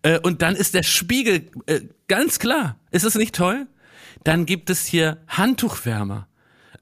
Äh, 0.02 0.20
und 0.20 0.42
dann 0.42 0.56
ist 0.56 0.74
der 0.74 0.84
Spiegel 0.84 1.50
äh, 1.66 1.82
ganz 2.08 2.40
klar. 2.40 2.78
Ist 2.92 3.04
es 3.06 3.16
nicht 3.16 3.36
toll? 3.36 3.68
Dann 4.24 4.46
gibt 4.46 4.70
es 4.70 4.86
hier 4.86 5.18
Handtuchwärmer. 5.28 6.28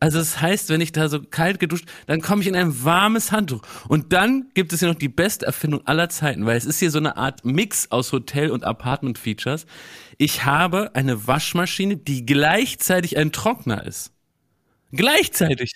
Also 0.01 0.17
das 0.17 0.41
heißt, 0.41 0.69
wenn 0.69 0.81
ich 0.81 0.93
da 0.93 1.09
so 1.09 1.21
kalt 1.21 1.59
geduscht, 1.59 1.85
dann 2.07 2.21
komme 2.21 2.41
ich 2.41 2.47
in 2.47 2.55
ein 2.55 2.83
warmes 2.83 3.31
Handtuch. 3.31 3.61
Und 3.87 4.11
dann 4.13 4.47
gibt 4.55 4.73
es 4.73 4.79
hier 4.79 4.89
noch 4.89 4.95
die 4.95 5.07
beste 5.07 5.45
Erfindung 5.45 5.85
aller 5.85 6.09
Zeiten, 6.09 6.43
weil 6.47 6.57
es 6.57 6.65
ist 6.65 6.79
hier 6.79 6.89
so 6.89 6.97
eine 6.97 7.17
Art 7.17 7.45
Mix 7.45 7.91
aus 7.91 8.11
Hotel- 8.11 8.49
und 8.49 8.63
Apartment-Features. 8.63 9.67
Ich 10.17 10.43
habe 10.43 10.95
eine 10.95 11.27
Waschmaschine, 11.27 11.97
die 11.97 12.25
gleichzeitig 12.25 13.15
ein 13.15 13.31
Trockner 13.31 13.85
ist. 13.85 14.11
Gleichzeitig. 14.91 15.73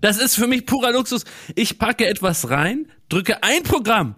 Das 0.00 0.16
ist 0.16 0.34
für 0.34 0.46
mich 0.46 0.64
purer 0.64 0.92
Luxus. 0.92 1.24
Ich 1.54 1.78
packe 1.78 2.06
etwas 2.06 2.48
rein, 2.48 2.90
drücke 3.10 3.42
ein 3.42 3.64
Programm 3.64 4.14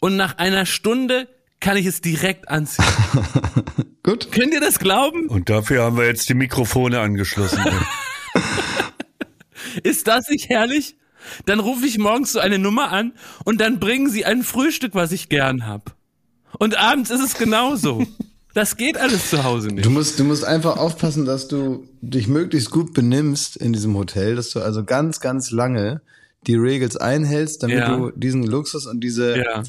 und 0.00 0.16
nach 0.16 0.38
einer 0.38 0.64
Stunde 0.64 1.28
kann 1.60 1.76
ich 1.76 1.84
es 1.84 2.00
direkt 2.00 2.48
anziehen. 2.48 2.86
Gut. 4.02 4.32
Könnt 4.32 4.54
ihr 4.54 4.60
das 4.62 4.78
glauben? 4.78 5.26
Und 5.26 5.50
dafür 5.50 5.82
haben 5.82 5.98
wir 5.98 6.06
jetzt 6.06 6.30
die 6.30 6.34
Mikrofone 6.34 7.00
angeschlossen. 7.00 7.60
Ist 9.82 10.06
das 10.06 10.28
nicht 10.28 10.48
herrlich? 10.48 10.96
Dann 11.46 11.60
rufe 11.60 11.84
ich 11.86 11.98
morgens 11.98 12.32
so 12.32 12.38
eine 12.38 12.58
Nummer 12.58 12.90
an 12.92 13.12
und 13.44 13.60
dann 13.60 13.80
bringen 13.80 14.08
sie 14.08 14.24
ein 14.24 14.42
Frühstück, 14.42 14.94
was 14.94 15.12
ich 15.12 15.28
gern 15.28 15.66
hab. 15.66 15.94
Und 16.58 16.76
abends 16.78 17.10
ist 17.10 17.22
es 17.22 17.34
genauso. 17.34 18.06
Das 18.54 18.76
geht 18.76 18.96
alles 18.96 19.30
zu 19.30 19.44
Hause 19.44 19.68
nicht. 19.68 19.84
Du 19.84 19.90
musst, 19.90 20.18
du 20.18 20.24
musst 20.24 20.42
einfach 20.42 20.78
aufpassen, 20.78 21.26
dass 21.26 21.46
du 21.46 21.86
dich 22.00 22.26
möglichst 22.26 22.70
gut 22.72 22.92
benimmst 22.92 23.56
in 23.56 23.72
diesem 23.72 23.94
Hotel, 23.96 24.34
dass 24.34 24.50
du 24.50 24.60
also 24.60 24.84
ganz, 24.84 25.20
ganz 25.20 25.52
lange 25.52 26.00
die 26.48 26.56
Regels 26.56 26.96
einhältst, 26.96 27.62
damit 27.62 27.76
Ja. 27.78 27.96
du 27.96 28.10
diesen 28.16 28.42
Luxus 28.44 28.86
und 28.86 29.00
diese, 29.00 29.36
Ja. 29.38 29.62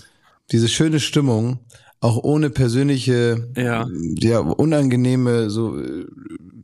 diese 0.51 0.70
schöne 0.70 1.00
Stimmung 1.01 1.60
auch 2.00 2.24
ohne 2.24 2.50
persönliche, 2.50 3.50
Ja. 3.56 3.86
ja, 4.22 4.39
unangenehme 4.39 5.51
so 5.51 5.77
äh, 5.77 6.06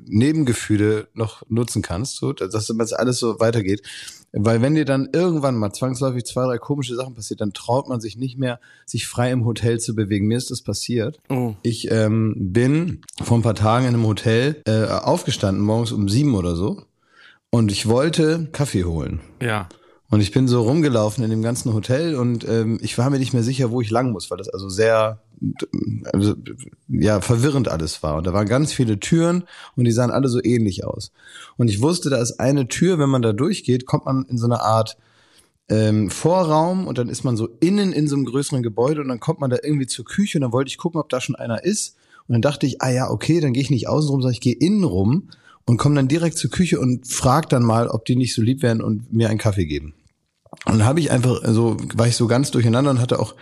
Nebengefühle 0.08 1.08
noch 1.14 1.44
nutzen 1.50 1.82
kannst, 1.82 2.18
so, 2.18 2.34
dass 2.34 2.68
das 2.68 2.94
alles 2.94 3.20
so 3.20 3.40
weitergeht. 3.40 3.82
Weil 4.38 4.62
wenn 4.62 4.76
dir 4.76 4.84
dann 4.84 5.10
irgendwann 5.14 5.56
mal 5.56 5.72
zwangsläufig 5.72 6.26
zwei, 6.26 6.44
drei 6.44 6.58
komische 6.58 6.96
Sachen 6.96 7.16
passiert, 7.16 7.40
dann 7.40 7.54
traut 7.54 7.88
man 7.88 8.02
sich 8.02 8.18
nicht 8.18 8.38
mehr, 8.38 8.60
sich 8.86 9.08
frei 9.08 9.32
im 9.32 9.46
Hotel 9.46 9.80
zu 9.80 9.96
bewegen. 9.96 10.28
Mir 10.28 10.38
ist 10.38 10.52
das 10.52 10.62
passiert. 10.62 11.20
Oh. 11.30 11.54
Ich 11.62 11.90
ähm, 11.90 12.34
bin 12.38 13.02
vor 13.24 13.38
ein 13.38 13.44
paar 13.44 13.56
Tagen 13.56 13.86
in 13.86 13.94
einem 13.94 14.06
Hotel 14.06 14.62
äh, 14.66 14.88
aufgestanden, 14.88 15.64
morgens 15.64 15.94
um 15.94 16.10
sieben 16.10 16.36
oder 16.36 16.56
so. 16.56 16.84
Und 17.50 17.72
ich 17.72 17.88
wollte 17.88 18.50
Kaffee 18.52 18.84
holen. 18.84 19.22
Ja. 19.42 19.70
Und 20.10 20.22
ich 20.22 20.32
bin 20.32 20.48
so 20.48 20.62
rumgelaufen 20.62 21.24
in 21.24 21.32
dem 21.32 21.42
ganzen 21.42 21.74
Hotel 21.74 22.16
und 22.16 22.48
ähm, 22.48 22.78
ich 22.82 22.98
war 22.98 23.10
mir 23.10 23.18
nicht 23.18 23.34
mehr 23.34 23.44
sicher, 23.44 23.72
wo 23.72 23.82
ich 23.82 23.90
lang 23.90 24.12
muss, 24.12 24.30
weil 24.30 24.38
das 24.38 24.50
also 24.50 24.70
sehr 24.70 25.20
also, 26.14 26.36
ja 26.88 27.22
verwirrend 27.22 27.68
alles 27.68 28.04
war. 28.04 28.16
Und 28.16 28.28
da 28.28 28.34
waren 28.34 28.48
ganz 28.48 28.72
viele 28.72 29.00
Türen 29.00 29.46
und 29.76 29.86
die 29.86 29.92
sahen 29.92 30.12
alle 30.12 30.30
so 30.30 30.40
ähnlich 30.44 30.86
aus. 30.86 31.12
Und 31.58 31.70
ich 31.70 31.82
wusste, 31.82 32.10
da 32.10 32.18
ist 32.18 32.40
eine 32.40 32.68
Tür, 32.68 33.00
wenn 33.00 33.10
man 33.10 33.22
da 33.22 33.34
durchgeht, 33.34 33.86
kommt 33.86 34.06
man 34.06 34.26
in 34.26 34.38
so 34.38 34.46
eine 34.46 34.62
Art 34.62 34.98
ähm, 35.70 36.12
Vorraum 36.12 36.86
und 36.86 36.98
dann 37.00 37.10
ist 37.10 37.24
man 37.24 37.36
so 37.36 37.50
innen 37.60 37.92
in 37.92 38.08
so 38.08 38.16
einem 38.16 38.26
größeren 38.26 38.62
Gebäude 38.62 39.02
und 39.02 39.08
dann 39.08 39.20
kommt 39.20 39.40
man 39.40 39.50
da 39.50 39.58
irgendwie 39.64 39.88
zur 39.88 40.06
Küche 40.06 40.38
und 40.38 40.44
dann 40.44 40.52
wollte 40.52 40.70
ich 40.70 40.78
gucken, 40.78 41.02
ob 41.02 41.10
da 41.10 41.20
schon 41.20 41.36
einer 41.36 41.64
ist. 41.64 41.96
Und 42.28 42.34
dann 42.34 42.42
dachte 42.42 42.66
ich, 42.68 42.82
ah 42.82 42.92
ja, 42.92 43.10
okay, 43.10 43.40
dann 43.40 43.54
gehe 43.54 43.64
ich 43.64 43.72
nicht 43.72 43.88
außen 43.88 44.10
rum, 44.10 44.22
sondern 44.22 44.34
ich 44.34 44.42
gehe 44.42 44.56
innen 44.56 44.84
rum 44.84 45.30
und 45.66 45.78
komme 45.78 45.96
dann 45.96 46.08
direkt 46.08 46.38
zur 46.38 46.52
Küche 46.52 46.80
und 46.80 47.08
frag 47.08 47.50
dann 47.50 47.64
mal, 47.64 47.88
ob 47.88 48.06
die 48.06 48.16
nicht 48.16 48.34
so 48.34 48.42
lieb 48.42 48.62
wären 48.62 48.82
und 48.82 49.12
mir 49.12 49.30
einen 49.30 49.40
Kaffee 49.40 49.66
geben. 49.66 49.94
Und 50.66 50.80
dann 50.80 50.86
habe 50.86 51.00
ich 51.00 51.12
einfach, 51.12 51.42
so 51.46 51.78
war 51.96 52.08
ich 52.08 52.16
so 52.16 52.28
ganz 52.28 52.52
durcheinander 52.52 52.92
und 52.92 53.00
hatte 53.00 53.20
auch, 53.20 53.36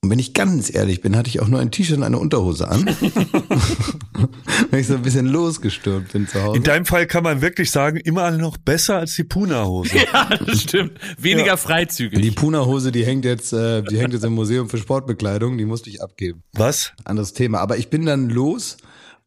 und 0.00 0.10
wenn 0.10 0.20
ich 0.20 0.32
ganz 0.32 0.72
ehrlich 0.72 1.00
bin, 1.00 1.16
hatte 1.16 1.28
ich 1.28 1.40
auch 1.40 1.48
nur 1.48 1.58
ein 1.58 1.72
T-Shirt 1.72 1.96
und 1.96 2.04
eine 2.04 2.20
Unterhose 2.20 2.68
an. 2.68 2.86
wenn 4.70 4.78
ich 4.78 4.86
so 4.86 4.94
ein 4.94 5.02
bisschen 5.02 5.26
losgestürmt 5.26 6.12
bin 6.12 6.28
zu 6.28 6.40
Hause. 6.40 6.56
In 6.56 6.62
deinem 6.62 6.86
Fall 6.86 7.08
kann 7.08 7.24
man 7.24 7.40
wirklich 7.40 7.72
sagen, 7.72 7.96
immer 7.96 8.30
noch 8.30 8.58
besser 8.58 8.98
als 8.98 9.16
die 9.16 9.24
Puna-Hose. 9.24 9.96
Ja, 10.12 10.28
das 10.36 10.62
stimmt. 10.62 10.92
Weniger 11.18 11.48
ja. 11.48 11.56
freizügig. 11.56 12.22
Die 12.22 12.30
Puna-Hose, 12.30 12.92
die 12.92 13.04
hängt 13.04 13.24
jetzt, 13.24 13.52
äh, 13.52 13.82
die 13.82 13.98
hängt 13.98 14.12
jetzt 14.12 14.24
im 14.24 14.34
Museum 14.34 14.68
für 14.68 14.78
Sportbekleidung, 14.78 15.58
die 15.58 15.64
musste 15.64 15.90
ich 15.90 16.00
abgeben. 16.00 16.44
Was? 16.52 16.92
Anderes 17.04 17.32
Thema. 17.32 17.58
Aber 17.58 17.76
ich 17.76 17.90
bin 17.90 18.06
dann 18.06 18.30
los 18.30 18.76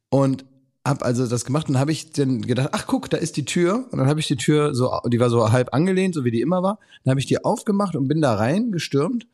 und 0.10 0.46
hab 0.86 1.04
also 1.04 1.28
das 1.28 1.46
gemacht 1.46 1.70
und 1.70 1.78
habe 1.78 1.92
ich 1.92 2.12
dann 2.12 2.42
gedacht, 2.42 2.70
ach 2.72 2.88
guck, 2.88 3.10
da 3.10 3.18
ist 3.18 3.38
die 3.38 3.46
Tür 3.46 3.86
und 3.92 4.00
dann 4.00 4.08
habe 4.08 4.20
ich 4.20 4.28
die 4.28 4.36
Tür 4.36 4.74
so, 4.74 4.92
die 5.08 5.20
war 5.20 5.30
so 5.30 5.52
halb 5.52 5.74
angelehnt, 5.74 6.16
so 6.16 6.26
wie 6.26 6.32
die 6.32 6.42
immer 6.42 6.64
war. 6.64 6.80
Dann 7.04 7.12
habe 7.12 7.20
ich 7.20 7.28
die 7.28 7.44
aufgemacht 7.44 7.96
und 7.96 8.08
bin 8.08 8.22
da 8.22 8.34
rein 8.34 8.72
gestürmt 8.72 9.28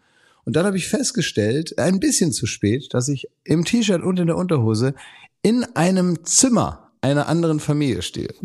und 0.43 0.55
dann 0.55 0.65
habe 0.65 0.77
ich 0.77 0.87
festgestellt, 0.87 1.77
ein 1.77 1.99
bisschen 1.99 2.31
zu 2.31 2.45
spät, 2.45 2.93
dass 2.93 3.07
ich 3.07 3.27
im 3.43 3.65
T-Shirt 3.65 4.01
und 4.01 4.19
in 4.19 4.27
der 4.27 4.37
Unterhose 4.37 4.93
in 5.41 5.63
einem 5.75 6.25
Zimmer 6.25 6.91
einer 7.01 7.27
anderen 7.27 7.59
Familie 7.59 8.01
stehe. 8.01 8.33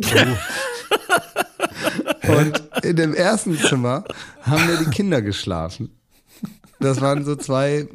und 2.28 2.62
in 2.84 2.96
dem 2.96 3.14
ersten 3.14 3.58
Zimmer 3.58 4.04
haben 4.42 4.68
wir 4.68 4.76
die 4.76 4.90
Kinder 4.90 5.22
geschlafen. 5.22 5.90
Das 6.78 7.00
waren 7.00 7.24
so 7.24 7.36
zwei, 7.36 7.88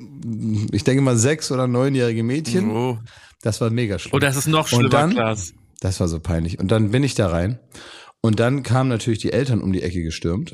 ich 0.71 0.83
denke 0.83 1.01
mal 1.01 1.17
sechs 1.17 1.51
oder 1.51 1.67
neunjährige 1.67 2.23
Mädchen. 2.23 2.71
Oh. 2.71 2.97
Das 3.41 3.61
war 3.61 3.69
mega 3.69 3.99
schlimm. 3.99 4.13
Oh, 4.15 4.19
das 4.19 4.35
ist 4.35 4.47
noch 4.47 4.67
schlimmer, 4.67 4.85
und 4.85 4.93
dann, 4.93 5.11
Klaas. 5.11 5.53
Das 5.79 5.99
war 5.99 6.07
so 6.07 6.19
peinlich. 6.19 6.59
Und 6.59 6.71
dann 6.71 6.91
bin 6.91 7.03
ich 7.03 7.15
da 7.15 7.27
rein. 7.27 7.59
Und 8.21 8.39
dann 8.39 8.63
kamen 8.63 8.89
natürlich 8.89 9.19
die 9.19 9.31
Eltern 9.31 9.61
um 9.61 9.71
die 9.71 9.83
Ecke 9.83 10.01
gestürmt. 10.01 10.53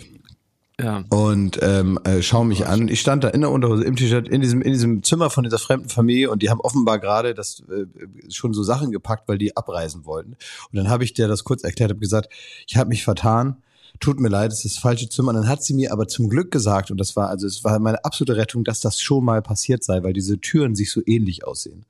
Ja. 0.79 1.03
Und 1.09 1.59
ähm, 1.61 1.99
äh, 2.03 2.21
schauen 2.21 2.47
mich 2.47 2.65
an. 2.65 2.87
Ich 2.87 2.99
stand 2.99 3.23
da 3.23 3.29
in 3.29 3.41
der 3.41 3.51
Unterhose, 3.51 3.83
im 3.83 3.95
T-Shirt, 3.95 4.27
in 4.27 4.41
diesem, 4.41 4.61
in 4.61 4.73
diesem 4.73 5.03
Zimmer 5.03 5.29
von 5.29 5.43
dieser 5.43 5.59
fremden 5.59 5.89
Familie 5.89 6.31
und 6.31 6.41
die 6.41 6.49
haben 6.49 6.59
offenbar 6.61 6.99
gerade 6.99 7.35
das 7.35 7.61
äh, 7.69 7.85
schon 8.31 8.53
so 8.53 8.63
Sachen 8.63 8.91
gepackt, 8.91 9.27
weil 9.27 9.37
die 9.37 9.55
abreisen 9.55 10.05
wollten. 10.05 10.31
Und 10.31 10.75
dann 10.75 10.89
habe 10.89 11.03
ich 11.03 11.13
dir 11.13 11.27
das 11.27 11.43
kurz 11.43 11.63
erklärt, 11.63 11.91
habe 11.91 11.99
gesagt, 11.99 12.33
ich 12.67 12.75
habe 12.75 12.89
mich 12.89 13.03
vertan. 13.03 13.57
Tut 13.99 14.19
mir 14.19 14.29
leid, 14.29 14.51
es 14.51 14.65
ist 14.65 14.75
das 14.75 14.81
falsche 14.81 15.07
Zimmer. 15.07 15.29
Und 15.29 15.35
dann 15.35 15.47
hat 15.47 15.63
sie 15.63 15.75
mir 15.75 15.93
aber 15.93 16.07
zum 16.07 16.27
Glück 16.27 16.49
gesagt, 16.49 16.89
und 16.89 16.97
das 16.97 17.15
war, 17.15 17.29
also 17.29 17.45
es 17.45 17.63
war 17.63 17.77
meine 17.77 18.03
absolute 18.03 18.35
Rettung, 18.35 18.63
dass 18.63 18.81
das 18.81 18.99
schon 18.99 19.23
mal 19.23 19.43
passiert 19.43 19.83
sei, 19.83 20.01
weil 20.01 20.13
diese 20.13 20.39
Türen 20.39 20.75
sich 20.75 20.91
so 20.91 21.01
ähnlich 21.05 21.45
aussehen. 21.45 21.85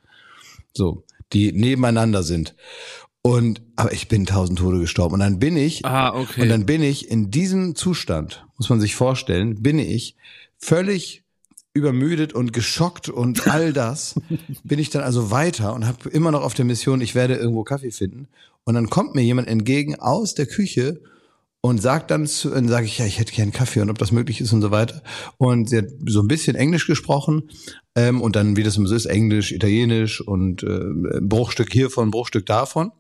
So, 0.74 1.04
die 1.32 1.52
nebeneinander 1.52 2.24
sind. 2.24 2.56
Und 3.22 3.62
aber 3.76 3.94
ich 3.94 4.10
bin 4.10 4.26
tausend 4.26 4.60
Tode 4.60 4.80
gestorben. 4.80 5.14
Und 5.16 5.22
dann 5.22 5.40
bin 5.40 5.56
ich, 5.56 5.86
ah, 5.86 6.14
okay. 6.14 6.42
und 6.42 6.50
dann 6.50 6.66
bin 6.66 6.84
ich 6.84 7.10
in 7.10 7.32
diesem 7.32 7.76
Zustand, 7.76 8.46
muss 8.58 8.70
man 8.70 8.82
sich 8.82 8.96
vorstellen, 8.96 9.62
bin 9.62 9.80
ich 9.80 10.16
völlig 10.58 11.24
übermüdet 11.74 12.34
und 12.34 12.54
geschockt 12.54 13.10
und 13.10 13.48
all 13.52 13.74
das, 13.74 14.16
bin 14.64 14.80
ich 14.80 14.90
dann 14.90 15.04
also 15.04 15.32
weiter 15.32 15.74
und 15.74 15.88
habe 15.88 16.10
immer 16.10 16.32
noch 16.32 16.44
auf 16.44 16.54
der 16.54 16.66
Mission, 16.66 17.02
ich 17.02 17.16
werde 17.16 17.36
irgendwo 17.36 17.64
Kaffee 17.64 17.92
finden. 17.92 18.28
Und 18.66 18.76
dann 18.76 18.90
kommt 18.90 19.16
mir 19.16 19.22
jemand 19.22 19.48
entgegen 19.48 19.96
aus 19.96 20.36
der 20.36 20.46
Küche 20.46 21.02
und 21.66 21.82
sagt 21.82 22.12
dann, 22.12 22.28
zu, 22.28 22.50
dann 22.50 22.68
sage 22.68 22.86
ich, 22.86 22.98
ja, 22.98 23.06
ich 23.06 23.20
hätte 23.20 23.32
gern 23.32 23.54
Kaffee 23.54 23.80
und 23.80 23.90
ob 23.90 23.98
das 23.98 24.12
möglich 24.12 24.42
ist 24.42 24.52
und 24.52 24.62
so 24.62 24.70
weiter. 24.70 25.02
Und 25.38 25.70
sie 25.70 25.78
hat 25.78 25.86
so 26.06 26.20
ein 26.20 26.28
bisschen 26.28 26.58
Englisch 26.58 26.88
gesprochen 26.88 27.50
ähm, 27.96 28.22
und 28.22 28.36
dann, 28.36 28.58
wie 28.58 28.64
das 28.64 28.76
immer 28.76 28.90
so 28.90 28.96
ist, 28.96 29.06
Englisch, 29.06 29.54
Italienisch 29.54 30.20
und 30.20 30.62
äh, 30.64 31.22
Bruchstück 31.22 31.72
hiervon, 31.72 32.12
Bruchstück 32.12 32.46
davon. 32.46 32.92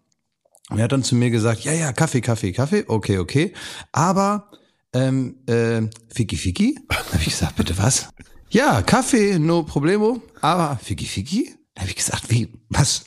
Und 0.69 0.77
er 0.77 0.85
hat 0.85 0.93
dann 0.93 1.03
zu 1.03 1.15
mir 1.15 1.29
gesagt, 1.29 1.65
ja, 1.65 1.73
ja, 1.73 1.91
Kaffee, 1.91 2.21
Kaffee, 2.21 2.53
Kaffee, 2.53 2.85
okay, 2.87 3.17
okay. 3.17 3.53
Aber 3.91 4.49
ähm, 4.93 5.35
äh, 5.45 5.81
Fiki 6.07 6.37
Fiki? 6.37 6.79
Habe 6.89 7.19
ich 7.19 7.25
gesagt, 7.25 7.57
bitte 7.57 7.77
was? 7.77 8.07
Ja, 8.49 8.81
Kaffee, 8.81 9.39
no 9.39 9.63
problemo, 9.63 10.21
aber 10.39 10.79
Fiki 10.81 11.05
Fiki? 11.05 11.53
Habe 11.77 11.89
ich 11.89 11.97
gesagt, 11.97 12.29
wie, 12.29 12.47
was? 12.69 13.03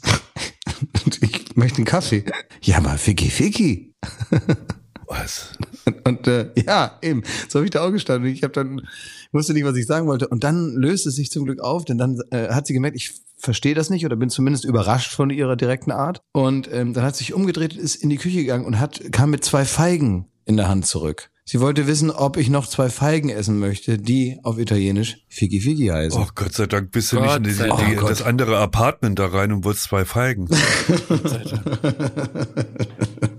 ich 1.22 1.56
möchte 1.56 1.78
einen 1.78 1.86
Kaffee. 1.86 2.26
Ja, 2.60 2.76
aber 2.76 2.98
Fiki 2.98 3.30
Fiki. 3.30 3.94
Was? 5.08 5.52
Und, 5.84 6.06
und 6.06 6.26
äh, 6.26 6.50
ja, 6.66 6.98
eben, 7.02 7.22
so 7.48 7.58
habe 7.58 7.66
ich 7.66 7.70
da 7.70 7.86
auch 7.86 7.92
gestanden. 7.92 8.30
Ich 8.30 8.42
habe 8.42 8.52
dann, 8.52 8.78
ich 8.78 9.32
wusste 9.32 9.52
nicht, 9.52 9.64
was 9.64 9.76
ich 9.76 9.86
sagen 9.86 10.06
wollte. 10.06 10.28
Und 10.28 10.44
dann 10.44 10.74
löst 10.74 11.06
es 11.06 11.16
sich 11.16 11.30
zum 11.30 11.44
Glück 11.44 11.60
auf, 11.60 11.84
denn 11.84 11.98
dann 11.98 12.20
äh, 12.30 12.48
hat 12.48 12.66
sie 12.66 12.74
gemerkt, 12.74 12.96
ich 12.96 13.12
verstehe 13.38 13.74
das 13.74 13.90
nicht 13.90 14.04
oder 14.04 14.16
bin 14.16 14.30
zumindest 14.30 14.64
überrascht 14.64 15.12
von 15.12 15.30
ihrer 15.30 15.56
direkten 15.56 15.92
Art. 15.92 16.20
Und 16.32 16.68
ähm, 16.72 16.94
dann 16.94 17.04
hat 17.04 17.16
sie 17.16 17.24
sich 17.24 17.34
umgedreht, 17.34 17.74
ist 17.74 17.96
in 17.96 18.10
die 18.10 18.16
Küche 18.16 18.38
gegangen 18.38 18.64
und 18.64 18.80
hat 18.80 19.12
kam 19.12 19.30
mit 19.30 19.44
zwei 19.44 19.64
Feigen 19.64 20.26
in 20.44 20.56
der 20.56 20.68
Hand 20.68 20.86
zurück. 20.86 21.30
Sie 21.48 21.60
wollte 21.60 21.86
wissen, 21.86 22.10
ob 22.10 22.38
ich 22.38 22.50
noch 22.50 22.66
zwei 22.66 22.88
Feigen 22.88 23.28
essen 23.28 23.60
möchte, 23.60 23.98
die 23.98 24.40
auf 24.42 24.58
Italienisch 24.58 25.18
Figi 25.28 25.60
Figi 25.60 25.86
heißen. 25.86 26.20
Oh 26.20 26.26
Gott 26.34 26.54
sei 26.54 26.66
Dank 26.66 26.90
bist 26.90 27.12
du 27.12 27.18
Gott 27.18 27.42
nicht 27.42 27.60
in 27.60 27.66
die, 27.66 27.94
die, 27.94 27.98
oh 27.98 28.08
das 28.08 28.22
andere 28.22 28.58
Apartment 28.58 29.20
da 29.20 29.26
rein 29.26 29.52
und 29.52 29.62
wolltest 29.64 29.84
zwei 29.84 30.04
Feigen. 30.04 30.48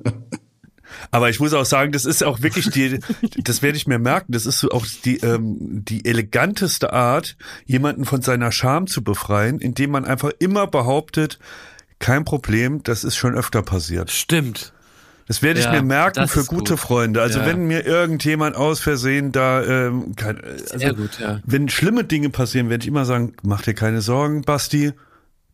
Aber 1.12 1.30
ich 1.30 1.40
muss 1.40 1.54
auch 1.54 1.66
sagen, 1.66 1.92
das 1.92 2.06
ist 2.06 2.24
auch 2.24 2.42
wirklich 2.42 2.70
die, 2.70 3.00
das 3.44 3.62
werde 3.62 3.78
ich 3.78 3.88
mir 3.88 4.00
merken, 4.00 4.32
das 4.32 4.46
ist 4.46 4.60
so 4.60 4.70
auch 4.72 4.86
die, 5.06 5.18
ähm, 5.18 5.58
die 5.60 6.06
eleganteste 6.06 6.94
Art, 6.94 7.38
jemanden 7.66 8.06
von 8.06 8.22
seiner 8.22 8.52
Scham 8.52 8.88
zu 8.88 9.04
befreien, 9.04 9.60
indem 9.60 9.92
man 9.92 10.06
einfach 10.06 10.32
immer 10.40 10.68
behauptet, 10.68 11.40
kein 12.00 12.26
Problem, 12.26 12.84
das 12.84 13.04
ist 13.04 13.16
schon 13.16 13.36
öfter 13.36 13.62
passiert. 13.62 14.12
Stimmt. 14.12 14.74
Das 15.28 15.42
werde 15.42 15.60
ich 15.60 15.66
ja, 15.66 15.74
mir 15.74 15.82
merken 15.82 16.28
für 16.28 16.46
gute 16.46 16.74
gut. 16.74 16.80
Freunde. 16.80 17.22
Also 17.22 17.40
ja. 17.40 17.46
wenn 17.46 17.68
mir 17.68 17.86
irgendjemand 17.86 18.56
aus 18.56 18.80
Versehen 18.80 19.34
da, 19.34 19.62
ähm, 19.62 20.16
kein, 20.16 20.40
also 20.72 20.88
gut, 20.96 21.20
ja. 21.20 21.42
wenn 21.46 21.68
schlimme 21.68 22.06
Dinge 22.06 22.30
passieren, 22.30 22.70
werde 22.70 22.84
ich 22.84 22.88
immer 22.88 23.04
sagen, 23.04 23.34
mach 23.44 23.62
dir 23.62 23.74
keine 23.74 24.02
Sorgen, 24.02 24.44
Basti. 24.44 24.94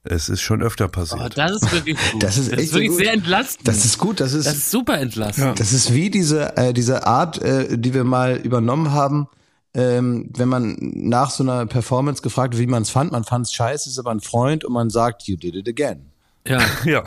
Es 0.05 0.27
ist 0.27 0.41
schon 0.41 0.61
öfter 0.61 0.89
passiert. 0.89 1.21
Oh, 1.21 1.29
das 1.35 1.51
ist 1.51 1.71
wirklich 1.71 1.97
gut. 2.11 2.23
Das 2.23 2.37
ist, 2.37 2.51
das 2.51 2.61
ist 2.61 2.73
wirklich 2.73 2.91
gut. 2.91 2.99
sehr 2.99 3.13
entlastend. 3.13 3.67
Das 3.67 3.85
ist 3.85 3.97
gut. 3.97 4.19
Das 4.19 4.33
ist, 4.33 4.45
das 4.45 4.55
ist 4.57 4.71
super 4.71 4.99
entlastend. 4.99 5.45
Ja. 5.45 5.53
Das 5.53 5.71
ist 5.71 5.93
wie 5.93 6.09
diese, 6.09 6.57
äh, 6.57 6.73
diese 6.73 7.07
Art, 7.07 7.41
äh, 7.41 7.77
die 7.77 7.93
wir 7.93 8.03
mal 8.03 8.35
übernommen 8.35 8.91
haben, 8.91 9.27
ähm, 9.73 10.29
wenn 10.35 10.49
man 10.49 10.77
nach 10.79 11.31
so 11.31 11.43
einer 11.43 11.65
Performance 11.65 12.21
gefragt 12.21 12.53
wird, 12.53 12.61
wie 12.61 12.71
man 12.71 12.83
es 12.83 12.89
fand. 12.89 13.11
Man 13.11 13.23
fand 13.23 13.47
es 13.47 13.53
scheiße, 13.53 13.89
ist 13.89 13.97
aber 13.97 14.11
ein 14.11 14.19
Freund 14.19 14.65
und 14.65 14.73
man 14.73 14.89
sagt, 14.89 15.23
you 15.23 15.37
did 15.37 15.55
it 15.55 15.67
again. 15.67 16.11
Ja. 16.45 16.59
ja. 16.85 17.03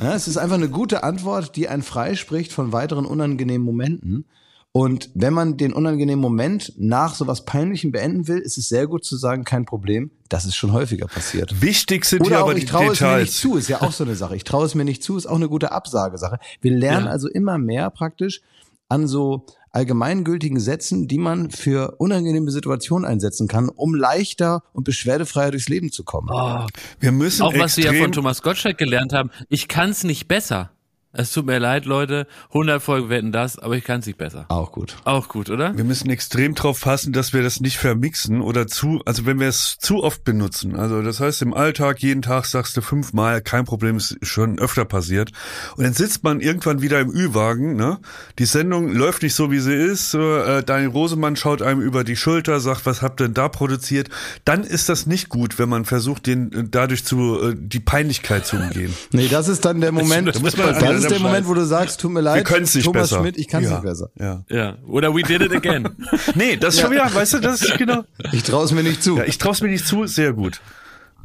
ja. 0.00 0.14
Es 0.14 0.28
ist 0.28 0.36
einfach 0.36 0.56
eine 0.56 0.68
gute 0.68 1.02
Antwort, 1.02 1.56
die 1.56 1.68
einen 1.68 1.82
freispricht 1.82 2.52
von 2.52 2.72
weiteren 2.72 3.06
unangenehmen 3.06 3.64
Momenten. 3.64 4.26
Und 4.76 5.08
wenn 5.14 5.32
man 5.32 5.56
den 5.56 5.72
unangenehmen 5.72 6.20
Moment 6.20 6.72
nach 6.76 7.14
sowas 7.14 7.44
Peinlichem 7.44 7.92
beenden 7.92 8.26
will, 8.26 8.38
ist 8.38 8.58
es 8.58 8.68
sehr 8.68 8.88
gut 8.88 9.04
zu 9.04 9.16
sagen, 9.16 9.44
kein 9.44 9.66
Problem. 9.66 10.10
Das 10.28 10.46
ist 10.46 10.56
schon 10.56 10.72
häufiger 10.72 11.06
passiert. 11.06 11.62
Wichtig 11.62 12.04
sind 12.04 12.26
hier 12.26 12.40
aber 12.40 12.56
ich 12.56 12.64
die 12.64 12.66
traue 12.66 12.90
Details. 12.90 12.98
es 12.98 13.00
mir 13.00 13.20
nicht 13.20 13.32
zu, 13.34 13.56
ist 13.56 13.68
ja 13.68 13.82
auch 13.82 13.92
so 13.92 14.02
eine 14.02 14.16
Sache. 14.16 14.34
Ich 14.34 14.42
traue 14.42 14.66
es 14.66 14.74
mir 14.74 14.84
nicht 14.84 15.00
zu, 15.00 15.16
ist 15.16 15.26
auch 15.26 15.36
eine 15.36 15.48
gute 15.48 15.70
Absagesache. 15.70 16.40
Wir 16.60 16.72
lernen 16.72 17.06
ja. 17.06 17.12
also 17.12 17.28
immer 17.28 17.56
mehr 17.56 17.88
praktisch 17.90 18.40
an 18.88 19.06
so 19.06 19.46
allgemeingültigen 19.70 20.58
Sätzen, 20.58 21.06
die 21.06 21.18
man 21.18 21.52
für 21.52 21.94
unangenehme 21.98 22.50
Situationen 22.50 23.06
einsetzen 23.06 23.46
kann, 23.46 23.68
um 23.68 23.94
leichter 23.94 24.64
und 24.72 24.82
beschwerdefreier 24.82 25.52
durchs 25.52 25.68
Leben 25.68 25.92
zu 25.92 26.02
kommen. 26.02 26.30
Oh. 26.32 26.66
Wir 26.98 27.12
müssen 27.12 27.42
auch 27.42 27.56
was 27.56 27.76
wir 27.76 27.92
ja 27.92 28.02
von 28.02 28.10
Thomas 28.10 28.42
Gottschalk 28.42 28.76
gelernt 28.76 29.12
haben, 29.12 29.30
ich 29.48 29.68
kann 29.68 29.90
es 29.90 30.02
nicht 30.02 30.26
besser. 30.26 30.72
Es 31.16 31.30
tut 31.30 31.46
mir 31.46 31.60
leid, 31.60 31.84
Leute. 31.84 32.26
100 32.48 32.82
Folgen 32.82 33.08
werden 33.08 33.30
das, 33.30 33.56
aber 33.56 33.76
ich 33.76 33.84
kann 33.84 34.00
es 34.00 34.06
nicht 34.06 34.18
besser. 34.18 34.46
Auch 34.48 34.72
gut. 34.72 34.96
Auch 35.04 35.28
gut, 35.28 35.48
oder? 35.48 35.76
Wir 35.76 35.84
müssen 35.84 36.10
extrem 36.10 36.54
drauf 36.54 36.80
passen, 36.80 37.12
dass 37.12 37.32
wir 37.32 37.42
das 37.42 37.60
nicht 37.60 37.78
vermixen 37.78 38.40
oder 38.40 38.66
zu, 38.66 39.00
also 39.06 39.24
wenn 39.24 39.38
wir 39.38 39.46
es 39.46 39.78
zu 39.78 40.02
oft 40.02 40.24
benutzen. 40.24 40.74
Also 40.74 41.02
das 41.02 41.20
heißt, 41.20 41.42
im 41.42 41.54
Alltag, 41.54 42.00
jeden 42.00 42.22
Tag 42.22 42.46
sagst 42.46 42.76
du 42.76 42.80
fünfmal, 42.80 43.42
kein 43.42 43.64
Problem, 43.64 43.96
ist 43.96 44.16
schon 44.22 44.58
öfter 44.58 44.84
passiert. 44.84 45.30
Und 45.76 45.84
dann 45.84 45.92
sitzt 45.92 46.24
man 46.24 46.40
irgendwann 46.40 46.82
wieder 46.82 46.98
im 46.98 47.10
Ü-Wagen, 47.10 47.76
ne? 47.76 47.98
Die 48.40 48.46
Sendung 48.46 48.92
läuft 48.92 49.22
nicht 49.22 49.34
so, 49.34 49.52
wie 49.52 49.60
sie 49.60 49.74
ist. 49.74 50.14
Äh, 50.14 50.64
Daniel 50.64 50.90
Rosemann 50.90 51.36
schaut 51.36 51.62
einem 51.62 51.80
über 51.80 52.02
die 52.02 52.16
Schulter, 52.16 52.58
sagt, 52.58 52.86
was 52.86 53.02
habt 53.02 53.20
ihr 53.20 53.26
denn 53.28 53.34
da 53.34 53.48
produziert? 53.48 54.08
Dann 54.44 54.64
ist 54.64 54.88
das 54.88 55.06
nicht 55.06 55.28
gut, 55.28 55.60
wenn 55.60 55.68
man 55.68 55.84
versucht, 55.84 56.26
den 56.26 56.52
äh, 56.52 56.64
dadurch 56.68 57.04
zu, 57.04 57.40
äh, 57.40 57.54
die 57.56 57.80
Peinlichkeit 57.80 58.46
zu 58.46 58.56
umgehen. 58.56 58.92
nee, 59.12 59.28
das 59.28 59.46
ist 59.46 59.64
dann 59.64 59.80
der 59.80 59.92
Moment, 59.92 60.34
da 60.34 60.40
muss 60.40 60.56
man, 60.56 60.74
das 60.74 61.03
ist 61.04 61.20
der 61.20 61.20
Moment, 61.20 61.46
wo 61.46 61.54
du 61.54 61.64
sagst, 61.64 62.00
tut 62.00 62.12
mir 62.12 62.20
leid, 62.20 62.48
Wir 62.48 62.60
nicht 62.60 62.82
Thomas 62.84 63.10
besser. 63.10 63.20
Schmidt, 63.20 63.36
ich 63.36 63.48
kann 63.48 63.62
es 63.62 63.70
ja. 63.70 63.76
nicht 63.76 63.84
besser. 63.84 64.10
Ja. 64.18 64.44
ja. 64.48 64.76
Oder 64.86 65.14
we 65.14 65.22
did 65.22 65.40
it 65.40 65.52
again. 65.52 65.88
nee, 66.34 66.56
das 66.56 66.74
ist 66.74 66.80
schon 66.80 66.90
wieder, 66.90 67.12
weißt 67.12 67.34
du, 67.34 67.38
das 67.40 67.62
ist 67.62 67.78
genau. 67.78 68.04
Ich 68.32 68.42
traue 68.42 68.64
es 68.64 68.72
mir 68.72 68.82
nicht 68.82 69.02
zu. 69.02 69.16
Ja, 69.16 69.24
ich 69.24 69.38
traue 69.38 69.52
es 69.52 69.60
mir 69.60 69.68
nicht 69.68 69.86
zu, 69.86 70.06
sehr 70.06 70.32
gut. 70.32 70.60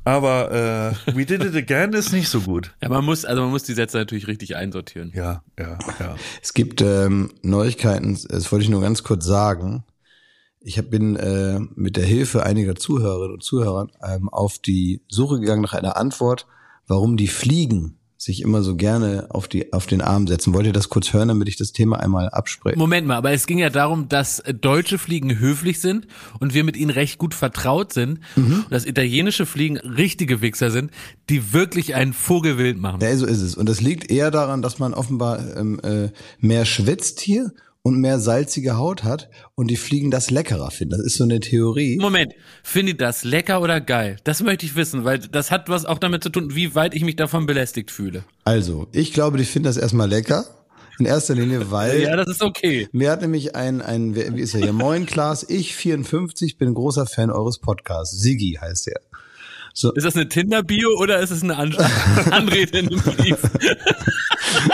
Aber 0.05 0.95
äh, 1.07 1.15
we 1.15 1.25
did 1.25 1.43
it 1.43 1.55
again 1.55 1.93
ist 1.93 2.11
nicht 2.11 2.29
so 2.29 2.41
gut. 2.41 2.73
Ja, 2.81 2.89
man 2.89 3.03
muss, 3.05 3.25
also 3.25 3.41
man 3.41 3.51
muss 3.51 3.63
die 3.63 3.73
Sätze 3.73 3.97
natürlich 3.97 4.27
richtig 4.27 4.55
einsortieren. 4.55 5.11
Ja, 5.13 5.43
ja, 5.57 5.77
ja. 5.99 6.15
Es 6.41 6.53
gibt 6.53 6.81
ähm, 6.81 7.31
Neuigkeiten, 7.41 8.17
das 8.29 8.51
wollte 8.51 8.63
ich 8.63 8.69
nur 8.69 8.81
ganz 8.81 9.03
kurz 9.03 9.25
sagen. 9.25 9.83
Ich 10.61 10.77
hab, 10.77 10.89
bin 10.89 11.15
äh, 11.15 11.59
mit 11.75 11.95
der 11.95 12.05
Hilfe 12.05 12.43
einiger 12.43 12.75
Zuhörerinnen 12.75 13.35
und 13.35 13.43
Zuhörer 13.43 13.87
ähm, 14.03 14.29
auf 14.29 14.59
die 14.59 15.03
Suche 15.07 15.39
gegangen 15.39 15.61
nach 15.61 15.73
einer 15.73 15.95
Antwort 15.95 16.47
warum 16.89 17.15
die 17.15 17.27
Fliegen 17.27 17.98
sich 18.21 18.41
immer 18.41 18.61
so 18.63 18.75
gerne 18.75 19.27
auf 19.29 19.47
die 19.47 19.71
auf 19.71 19.87
den 19.87 20.01
Arm 20.01 20.27
setzen. 20.27 20.53
Wollt 20.53 20.65
ihr 20.65 20.73
das 20.73 20.89
kurz 20.89 21.13
hören, 21.13 21.29
damit 21.29 21.47
ich 21.47 21.55
das 21.55 21.71
Thema 21.71 22.01
einmal 22.01 22.27
abspreche? 22.29 22.77
Moment 22.77 23.07
mal, 23.07 23.15
aber 23.15 23.31
es 23.31 23.47
ging 23.47 23.59
ja 23.59 23.69
darum, 23.69 24.09
dass 24.09 24.43
deutsche 24.59 24.97
Fliegen 24.97 25.39
höflich 25.39 25.79
sind 25.79 26.05
und 26.41 26.53
wir 26.53 26.65
mit 26.65 26.75
ihnen 26.75 26.91
recht 26.91 27.17
gut 27.17 27.33
vertraut 27.33 27.93
sind 27.93 28.19
Mhm. 28.35 28.63
und 28.65 28.71
dass 28.71 28.85
italienische 28.85 29.45
Fliegen 29.45 29.77
richtige 29.77 30.41
Wichser 30.41 30.69
sind, 30.69 30.91
die 31.29 31.53
wirklich 31.53 31.95
einen 31.95 32.11
Vogel 32.11 32.57
wild 32.57 32.77
machen. 32.77 32.99
Ja, 33.01 33.15
so 33.15 33.25
ist 33.25 33.41
es. 33.41 33.55
Und 33.55 33.69
das 33.69 33.79
liegt 33.79 34.11
eher 34.11 34.31
daran, 34.31 34.61
dass 34.61 34.79
man 34.79 34.93
offenbar 34.93 35.55
ähm, 35.55 35.79
äh, 35.81 36.09
mehr 36.39 36.65
schwitzt 36.65 37.21
hier 37.21 37.53
und 37.83 37.99
mehr 37.99 38.19
salzige 38.19 38.77
Haut 38.77 39.03
hat 39.03 39.29
und 39.55 39.67
die 39.67 39.77
Fliegen 39.77 40.11
das 40.11 40.31
leckerer 40.31 40.71
finden. 40.71 40.97
Das 40.97 41.05
ist 41.05 41.15
so 41.15 41.23
eine 41.23 41.39
Theorie. 41.39 41.97
Moment, 41.97 42.33
finde 42.63 42.91
ich 42.91 42.97
das 42.97 43.23
lecker 43.23 43.61
oder 43.61 43.79
geil? 43.79 44.17
Das 44.23 44.43
möchte 44.43 44.65
ich 44.65 44.75
wissen, 44.75 45.05
weil 45.05 45.19
das 45.19 45.49
hat 45.51 45.69
was 45.69 45.85
auch 45.85 45.97
damit 45.97 46.23
zu 46.23 46.29
tun, 46.29 46.55
wie 46.55 46.75
weit 46.75 46.93
ich 46.93 47.03
mich 47.03 47.15
davon 47.15 47.45
belästigt 47.45 47.91
fühle. 47.91 48.23
Also, 48.43 48.87
ich 48.91 49.13
glaube, 49.13 49.37
die 49.37 49.45
finden 49.45 49.65
das 49.65 49.77
erstmal 49.77 50.09
lecker. 50.09 50.45
In 50.99 51.05
erster 51.05 51.33
Linie, 51.33 51.71
weil 51.71 52.01
Ja, 52.01 52.17
das 52.17 52.27
ist 52.27 52.43
okay. 52.43 52.89
mir 52.91 53.11
hat 53.11 53.21
nämlich 53.21 53.55
ein, 53.55 53.81
ein, 53.81 54.15
wie 54.15 54.41
ist 54.41 54.53
er 54.53 54.61
hier? 54.61 54.73
Moin, 54.73 55.05
Klaas, 55.05 55.45
ich 55.47 55.73
54 55.75 56.57
bin 56.57 56.73
großer 56.73 57.05
Fan 57.05 57.31
eures 57.31 57.59
Podcasts. 57.59 58.19
Siggi 58.19 58.57
heißt 58.59 58.89
er. 58.89 58.99
So, 59.79 59.93
Ist 59.93 60.03
das 60.05 60.17
eine 60.17 60.27
Tinder-Bio 60.27 60.89
oder 60.99 61.21
ist 61.21 61.31
es 61.31 61.41
eine 61.41 61.55
An 61.55 61.73
Anrede 62.31 62.79
in 62.79 62.87
einem 62.89 62.99
Brief? 62.99 63.37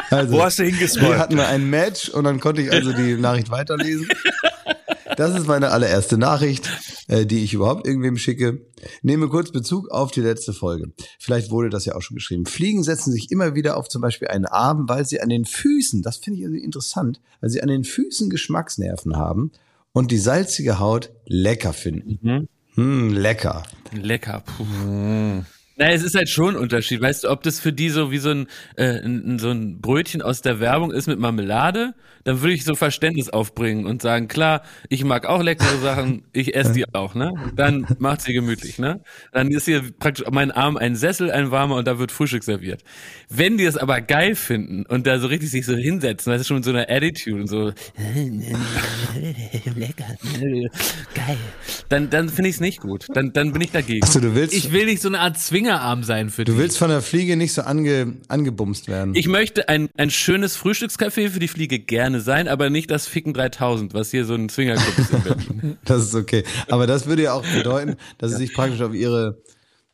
also, 0.09 0.33
Wo 0.33 0.41
hast 0.41 0.57
du 0.57 0.63
Hier 0.63 0.71
hingescrollt? 0.71 1.19
hatten 1.19 1.38
wir 1.38 1.47
ein 1.47 1.69
Match 1.69 2.09
und 2.09 2.24
dann 2.24 2.39
konnte 2.39 2.63
ich 2.63 2.71
also 2.71 2.91
die 2.91 3.13
Nachricht 3.13 3.51
weiterlesen. 3.51 4.07
Das 5.15 5.38
ist 5.38 5.45
meine 5.45 5.69
allererste 5.69 6.17
Nachricht, 6.17 6.71
äh, 7.07 7.27
die 7.27 7.43
ich 7.43 7.53
überhaupt 7.53 7.85
irgendwem 7.85 8.17
schicke. 8.17 8.65
Nehme 9.03 9.27
kurz 9.29 9.51
Bezug 9.51 9.91
auf 9.91 10.09
die 10.09 10.21
letzte 10.21 10.53
Folge. 10.53 10.91
Vielleicht 11.19 11.51
wurde 11.51 11.69
das 11.69 11.85
ja 11.85 11.93
auch 11.93 12.01
schon 12.01 12.15
geschrieben. 12.15 12.47
Fliegen 12.47 12.81
setzen 12.83 13.12
sich 13.13 13.29
immer 13.29 13.53
wieder 13.53 13.77
auf 13.77 13.88
zum 13.88 14.01
Beispiel 14.01 14.29
einen 14.29 14.45
Arm, 14.45 14.89
weil 14.89 15.05
sie 15.05 15.21
an 15.21 15.29
den 15.29 15.45
Füßen, 15.45 16.01
das 16.01 16.17
finde 16.17 16.39
ich 16.39 16.45
also 16.47 16.57
interessant, 16.57 17.21
weil 17.41 17.51
sie 17.51 17.62
an 17.62 17.69
den 17.69 17.83
Füßen 17.83 18.31
Geschmacksnerven 18.31 19.17
haben 19.17 19.51
und 19.93 20.09
die 20.09 20.17
salzige 20.17 20.79
Haut 20.79 21.12
lecker 21.27 21.74
finden. 21.74 22.47
Hm, 22.75 23.13
lecker. 23.13 23.63
Lecker, 23.94 24.44
puh. 24.46 25.44
Naja, 25.77 25.94
es 25.94 26.03
ist 26.03 26.15
halt 26.15 26.29
schon 26.29 26.55
ein 26.55 26.62
Unterschied. 26.62 27.01
Weißt 27.01 27.25
du, 27.25 27.29
ob 27.29 27.44
das 27.44 27.60
für 27.60 27.74
die 27.74 27.89
so 27.89 28.12
wie 28.12 28.17
so 28.17 28.29
ein, 28.29 28.48
äh, 28.77 29.01
ein, 29.01 29.39
so 29.39 29.50
ein 29.50 29.82
Brötchen 29.82 30.22
aus 30.22 30.41
der 30.41 30.60
Werbung 30.60 30.91
ist 30.91 31.08
mit 31.08 31.20
Marmelade, 31.20 31.94
dann 32.25 32.41
würde 32.41 32.53
ich 32.53 32.65
so 32.65 32.75
Verständnis 32.75 33.29
aufbringen 33.29 33.86
und 33.86 34.01
sagen, 34.01 34.27
klar, 34.27 34.63
ich 34.89 35.03
mag 35.05 35.25
auch 35.25 35.41
leckere 35.41 35.77
Sachen, 35.82 36.24
ich 36.34 36.53
esse 36.55 36.74
die 36.74 36.84
auch, 36.94 37.15
ne? 37.15 37.32
Dann 37.55 37.86
macht 38.00 38.22
sie 38.22 38.34
gemütlich, 38.34 38.77
ne? 38.79 39.00
Dann 39.32 39.50
ist 39.50 39.65
hier 39.65 39.82
praktisch 39.98 40.25
mein 40.32 40.51
Arm 40.51 40.75
ein 40.75 40.96
Sessel, 40.96 41.32
ein 41.32 41.51
warmer 41.51 41.75
und 41.77 41.88
da 41.88 41.98
wird 42.00 42.12
Frühstück 42.12 42.44
serviert. 42.44 42.84
Wenn 43.29 43.58
die 43.58 43.63
das 43.65 43.77
aber 43.77 44.01
geil 44.01 44.36
finden 44.36 44.86
und 44.86 45.08
da 45.08 45.20
so 45.20 45.27
richtig 45.27 45.50
sich 45.51 45.65
so 45.65 45.75
hinsetzen, 45.75 46.34
weißt 46.34 46.44
du, 46.44 46.48
schon 46.48 46.58
mit 46.58 46.65
so 46.65 46.72
einer 46.72 46.89
Attitude 46.89 47.41
und 47.41 47.48
so, 47.48 47.72
lecker, 49.75 50.05
geil, 51.13 51.38
dann, 51.89 52.10
dann 52.10 52.29
finde 52.29 52.50
ich 52.50 52.55
es 52.55 52.62
nicht 52.62 52.79
gut. 52.82 53.05
Dann, 53.13 53.34
dann 53.34 53.51
bin 53.53 53.62
ich 53.62 53.72
dagegen. 53.72 54.05
So, 54.05 54.20
du 54.20 54.36
willst- 54.36 54.53
ich 54.53 54.72
will 54.72 54.86
nicht 54.86 55.01
so 55.01 55.08
eine 55.10 55.20
Art 55.20 55.38
Zwingerarm 55.39 56.03
sein 56.03 56.29
für 56.29 56.44
Du 56.44 56.53
die. 56.53 56.58
willst 56.58 56.77
von 56.77 56.89
der 56.89 57.01
Fliege 57.01 57.36
nicht 57.38 57.53
so 57.53 57.62
ange, 57.62 58.17
angebumst 58.27 58.88
werden. 58.88 59.13
Ich 59.15 59.27
möchte 59.27 59.70
ein, 59.70 59.89
ein 59.98 60.10
schönes 60.10 60.58
Frühstückscafé 60.58 61.29
für 61.29 61.39
die 61.39 61.48
Fliege 61.48 61.79
gerne 61.79 62.14
sein, 62.19 62.48
aber 62.48 62.69
nicht 62.69 62.89
das 62.91 63.07
Ficken 63.07 63.34
3000, 63.34 63.93
was 63.93 64.12
hier 64.12 64.25
so 64.25 64.33
ein 64.35 64.50
Zwingerclub 64.50 64.98
ist 64.98 65.11
in 65.13 65.22
Berlin. 65.24 65.77
Das 65.85 66.03
ist 66.03 66.16
okay. 66.16 66.44
Aber 66.70 66.87
das 66.87 67.05
würde 67.07 67.24
ja 67.24 67.33
auch 67.33 67.46
bedeuten, 67.46 67.96
dass 68.18 68.31
sie 68.31 68.37
sich 68.37 68.53
praktisch 68.53 68.81
auf 68.81 68.94
ihre, 68.94 69.42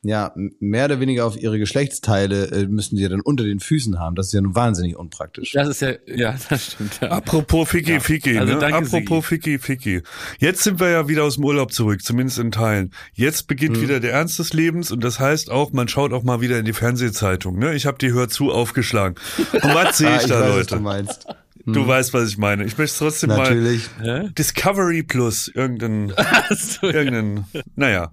ja, 0.03 0.33
mehr 0.59 0.85
oder 0.85 0.99
weniger 0.99 1.25
auf 1.27 1.37
ihre 1.37 1.59
Geschlechtsteile 1.59 2.45
äh, 2.47 2.65
müssen 2.65 2.95
sie 2.97 3.03
ja 3.03 3.09
dann 3.09 3.21
unter 3.21 3.43
den 3.43 3.59
Füßen 3.59 3.99
haben. 3.99 4.15
Das 4.15 4.27
ist 4.27 4.33
ja 4.33 4.41
nun 4.41 4.55
wahnsinnig 4.55 4.95
unpraktisch. 4.95 5.51
Das 5.51 5.67
ist 5.67 5.81
ja, 5.81 5.91
ja, 6.07 6.35
das 6.49 6.71
stimmt. 6.73 6.99
Ja. 7.01 7.09
Apropos 7.09 7.69
Ficky 7.69 7.99
Ficky, 7.99 8.37
Also 8.39 8.53
ne? 8.53 8.59
danke, 8.59 8.77
Apropos 8.77 9.25
Ficky 9.27 9.59
Ficky. 9.59 10.01
Jetzt 10.39 10.63
sind 10.63 10.79
wir 10.79 10.89
ja 10.89 11.07
wieder 11.07 11.23
aus 11.23 11.35
dem 11.35 11.45
Urlaub 11.45 11.71
zurück, 11.71 12.01
zumindest 12.03 12.39
in 12.39 12.49
Teilen. 12.51 12.91
Jetzt 13.13 13.47
beginnt 13.47 13.77
Mhm. 13.77 13.81
wieder 13.81 13.99
der 13.99 14.13
Ernst 14.13 14.39
des 14.39 14.53
Lebens 14.53 14.91
und 14.91 15.03
das 15.03 15.19
heißt 15.19 15.51
auch, 15.51 15.71
man 15.71 15.87
schaut 15.87 16.13
auch 16.13 16.23
mal 16.23 16.41
wieder 16.41 16.57
in 16.57 16.65
die 16.65 16.73
Fernsehzeitung. 16.73 17.59
Ne? 17.59 17.75
Ich 17.75 17.85
habe 17.85 17.99
die 17.99 18.11
Hör 18.11 18.27
zu 18.27 18.51
aufgeschlagen. 18.51 19.15
Und 19.53 19.63
was 19.75 19.99
sehe 19.99 20.07
Ah, 20.11 20.15
ich 20.15 20.23
ich 20.23 20.29
da, 20.29 20.39
weiß, 20.41 20.49
was 20.49 20.55
Leute? 20.55 21.35
Du. 21.65 21.73
Du 21.73 21.87
weißt, 21.87 22.13
was 22.13 22.29
ich 22.29 22.37
meine. 22.37 22.65
Ich 22.65 22.77
möchte 22.77 22.97
trotzdem 22.97 23.29
Natürlich. 23.29 23.89
mal 23.99 24.29
Discovery 24.37 25.03
Plus, 25.03 25.47
irgendein, 25.47 26.13
So, 26.55 26.87
irgendein, 26.87 27.45
naja. 27.75 28.11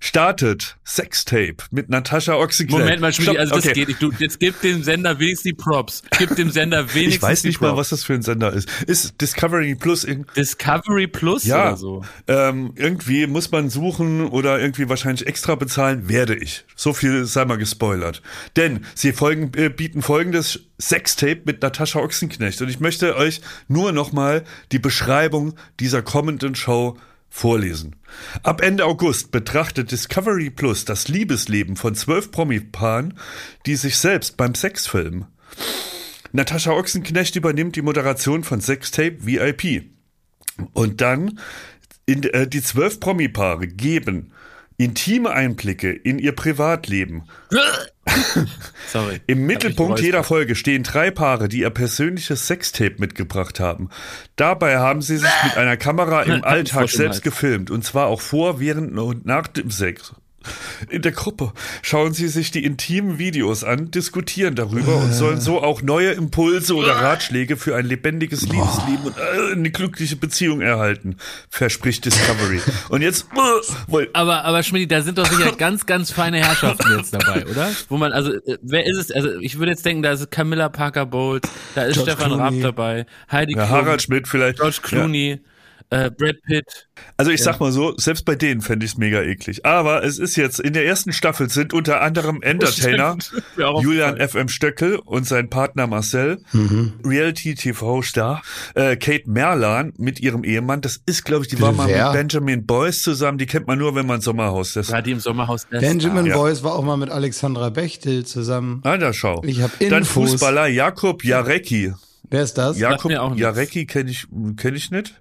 Startet 0.00 0.76
Sextape 0.86 1.56
mit 1.70 1.88
Natascha 1.88 2.34
Ochsenknecht. 2.34 2.78
Moment 2.78 3.00
mal, 3.00 3.12
Schmidt, 3.12 3.36
also 3.38 3.54
das 3.54 3.64
okay. 3.64 3.74
geht 3.74 3.88
nicht. 3.88 4.02
Du, 4.02 4.12
jetzt 4.18 4.38
gib 4.40 4.60
dem 4.60 4.82
Sender 4.82 5.18
wenigstens 5.18 5.42
die 5.42 5.52
Props. 5.54 6.02
Gib 6.18 6.36
dem 6.36 6.50
Sender 6.50 6.94
wenigstens 6.94 7.14
Ich 7.16 7.22
weiß 7.22 7.42
die 7.42 7.48
nicht 7.48 7.58
Props. 7.58 7.70
mal, 7.72 7.76
was 7.76 7.88
das 7.90 8.04
für 8.04 8.14
ein 8.14 8.22
Sender 8.22 8.52
ist. 8.52 8.68
Ist 8.86 9.20
Discovery 9.20 9.74
Plus 9.74 10.04
in, 10.04 10.26
Discovery 10.36 11.06
Plus 11.06 11.44
Ja, 11.44 11.68
oder 11.68 11.76
so. 11.76 12.04
ähm, 12.28 12.72
irgendwie 12.76 13.26
muss 13.26 13.50
man 13.50 13.70
suchen 13.70 14.26
oder 14.28 14.60
irgendwie 14.60 14.88
wahrscheinlich 14.88 15.26
extra 15.26 15.54
bezahlen, 15.54 16.08
werde 16.08 16.34
ich. 16.36 16.64
So 16.76 16.92
viel 16.92 17.24
sei 17.24 17.44
mal 17.44 17.58
gespoilert. 17.58 18.22
Denn 18.56 18.84
sie 18.94 19.12
folgen, 19.12 19.52
äh, 19.56 19.68
bieten 19.70 20.02
folgendes 20.02 20.60
Sextape 20.80 21.42
mit 21.44 21.62
Natascha 21.62 22.00
Ochsenknecht 22.00 22.60
und 22.60 22.68
ich 22.68 22.80
möchte 22.80 23.16
euch 23.16 23.40
nur 23.68 23.92
nochmal 23.92 24.44
die 24.72 24.78
Beschreibung 24.78 25.54
dieser 25.80 26.02
kommenden 26.02 26.54
Show 26.54 26.96
vorlesen. 27.36 27.96
Ab 28.42 28.62
Ende 28.62 28.86
August 28.86 29.30
betrachtet 29.30 29.92
Discovery 29.92 30.48
Plus 30.48 30.86
das 30.86 31.08
Liebesleben 31.08 31.76
von 31.76 31.94
zwölf 31.94 32.30
Promi-Paaren, 32.30 33.14
die 33.66 33.76
sich 33.76 33.98
selbst 33.98 34.38
beim 34.38 34.54
Sex 34.54 34.86
filmen. 34.86 35.26
Natascha 36.32 36.72
Ochsenknecht 36.72 37.36
übernimmt 37.36 37.76
die 37.76 37.82
Moderation 37.82 38.42
von 38.42 38.60
Sextape 38.62 39.18
VIP. 39.20 39.90
Und 40.72 41.02
dann 41.02 41.38
in, 42.06 42.22
äh, 42.22 42.48
die 42.48 42.62
zwölf 42.62 43.00
Promi-Paare 43.00 43.68
geben 43.68 44.32
intime 44.78 45.30
Einblicke 45.30 45.90
in 45.92 46.18
ihr 46.18 46.32
Privatleben. 46.32 47.24
Sorry. 48.86 49.20
Im 49.26 49.46
Mittelpunkt 49.46 50.00
jeder. 50.00 50.22
Folge 50.22 50.54
stehen 50.54 50.82
drei 50.82 51.10
Paare, 51.10 51.48
die 51.48 51.60
ihr 51.60 51.70
persönliches 51.70 52.46
Sextape 52.46 52.96
mitgebracht 52.98 53.60
haben. 53.60 53.90
Dabei 54.36 54.78
haben 54.78 55.02
sie 55.02 55.18
sich 55.18 55.30
mit 55.44 55.56
einer 55.56 55.76
Kamera 55.76 56.22
im 56.22 56.44
Alltag 56.44 56.88
selbst 56.88 57.22
gefilmt 57.22 57.70
und 57.70 57.84
zwar 57.84 58.06
auch 58.06 58.20
vor, 58.20 58.60
während 58.60 58.96
und 58.98 59.26
nach 59.26 59.46
dem 59.46 59.70
Sex. 59.70 60.14
In 60.88 61.02
der 61.02 61.12
Gruppe 61.12 61.52
schauen 61.82 62.12
sie 62.14 62.28
sich 62.28 62.50
die 62.50 62.64
intimen 62.64 63.18
Videos 63.18 63.64
an, 63.64 63.90
diskutieren 63.90 64.54
darüber 64.54 64.96
und 64.96 65.12
sollen 65.12 65.40
so 65.40 65.62
auch 65.62 65.82
neue 65.82 66.12
Impulse 66.12 66.74
oder 66.74 66.96
Ratschläge 66.96 67.56
für 67.56 67.76
ein 67.76 67.86
lebendiges 67.86 68.42
Liebesleben 68.42 69.04
und 69.04 69.16
äh, 69.16 69.52
eine 69.52 69.70
glückliche 69.70 70.16
Beziehung 70.16 70.60
erhalten, 70.60 71.16
verspricht 71.50 72.04
Discovery. 72.04 72.60
Und 72.88 73.02
jetzt, 73.02 73.26
äh, 73.34 74.06
Aber, 74.12 74.44
aber 74.44 74.62
Schmidt, 74.62 74.90
da 74.90 75.02
sind 75.02 75.18
doch 75.18 75.26
sicher 75.26 75.52
ganz, 75.52 75.86
ganz 75.86 76.10
feine 76.10 76.38
Herrschaften 76.38 76.96
jetzt 76.96 77.14
dabei, 77.14 77.46
oder? 77.46 77.70
Wo 77.88 77.96
man, 77.96 78.12
also, 78.12 78.32
äh, 78.32 78.58
wer 78.62 78.86
ist 78.86 78.96
es? 78.96 79.10
Also, 79.10 79.38
ich 79.40 79.58
würde 79.58 79.72
jetzt 79.72 79.84
denken, 79.84 80.02
da 80.02 80.12
ist 80.12 80.30
Camilla 80.30 80.68
Parker 80.68 81.06
Bowles, 81.06 81.42
da 81.74 81.82
ist 81.82 81.94
George 81.94 82.12
Stefan 82.12 82.32
Clooney. 82.32 82.62
Raab 82.62 82.76
dabei, 82.76 83.06
Heidi 83.30 83.56
ja, 83.56 83.66
Klum, 83.66 83.78
Harald 83.78 84.02
Schmidt 84.02 84.28
vielleicht. 84.28 84.58
George 84.58 84.78
Ja. 85.32 85.38
Äh, 85.90 86.10
Brad 86.10 86.42
Pitt. 86.42 86.88
Also 87.16 87.30
ich 87.30 87.42
sag 87.42 87.60
mal 87.60 87.70
so, 87.70 87.94
selbst 87.96 88.24
bei 88.24 88.34
denen 88.34 88.60
fände 88.60 88.84
ich 88.84 88.92
es 88.92 88.98
mega 88.98 89.22
eklig. 89.22 89.64
Aber 89.64 90.02
es 90.02 90.18
ist 90.18 90.34
jetzt, 90.36 90.58
in 90.58 90.72
der 90.72 90.84
ersten 90.84 91.12
Staffel 91.12 91.48
sind 91.48 91.72
unter 91.72 92.00
anderem 92.00 92.42
Entertainer. 92.42 93.16
Ja, 93.56 93.78
Julian 93.80 94.16
FM 94.18 94.48
Stöckel 94.48 94.96
und 94.96 95.26
sein 95.26 95.48
Partner 95.48 95.86
Marcel, 95.86 96.38
Reality-TV-Star, 97.04 98.42
äh, 98.74 98.96
Kate 98.96 99.30
Merlan 99.30 99.92
mit 99.96 100.20
ihrem 100.20 100.44
Ehemann. 100.44 100.80
Das 100.80 101.00
ist, 101.06 101.24
glaube 101.24 101.44
ich, 101.44 101.48
die 101.48 101.60
war 101.60 101.72
mal 101.72 101.86
mit 101.86 102.12
Benjamin 102.12 102.66
Boyce 102.66 103.02
zusammen. 103.02 103.38
Die 103.38 103.46
kennt 103.46 103.66
man 103.66 103.78
nur, 103.78 103.94
wenn 103.94 104.06
man 104.06 104.20
Sommerhaus 104.20 104.74
ist. 104.76 104.90
Ja, 104.90 105.02
die 105.02 105.12
im 105.12 105.20
Sommerhaus 105.20 105.68
der 105.68 105.80
Benjamin 105.80 106.26
Ja. 106.26 106.36
Boyce 106.36 106.62
war 106.64 106.74
auch 106.74 106.82
mal 106.84 106.96
mit 106.96 107.10
Alexandra 107.10 107.70
Bechtel 107.70 108.24
zusammen. 108.24 108.80
Ah, 108.84 108.96
da 108.96 109.12
schau. 109.12 109.42
Ich 109.44 109.60
hab 109.62 109.78
Dann 109.78 109.98
Infos. 109.98 110.32
Fußballer 110.32 110.66
Jakob 110.66 111.24
Jarecki. 111.24 111.92
Wer 112.28 112.42
ist 112.42 112.54
das? 112.58 112.78
Jakob. 112.78 113.12
Jarecki 113.36 113.86
kenne 113.86 114.10
ich, 114.10 114.26
kenn 114.56 114.74
ich 114.74 114.90
nicht. 114.90 115.14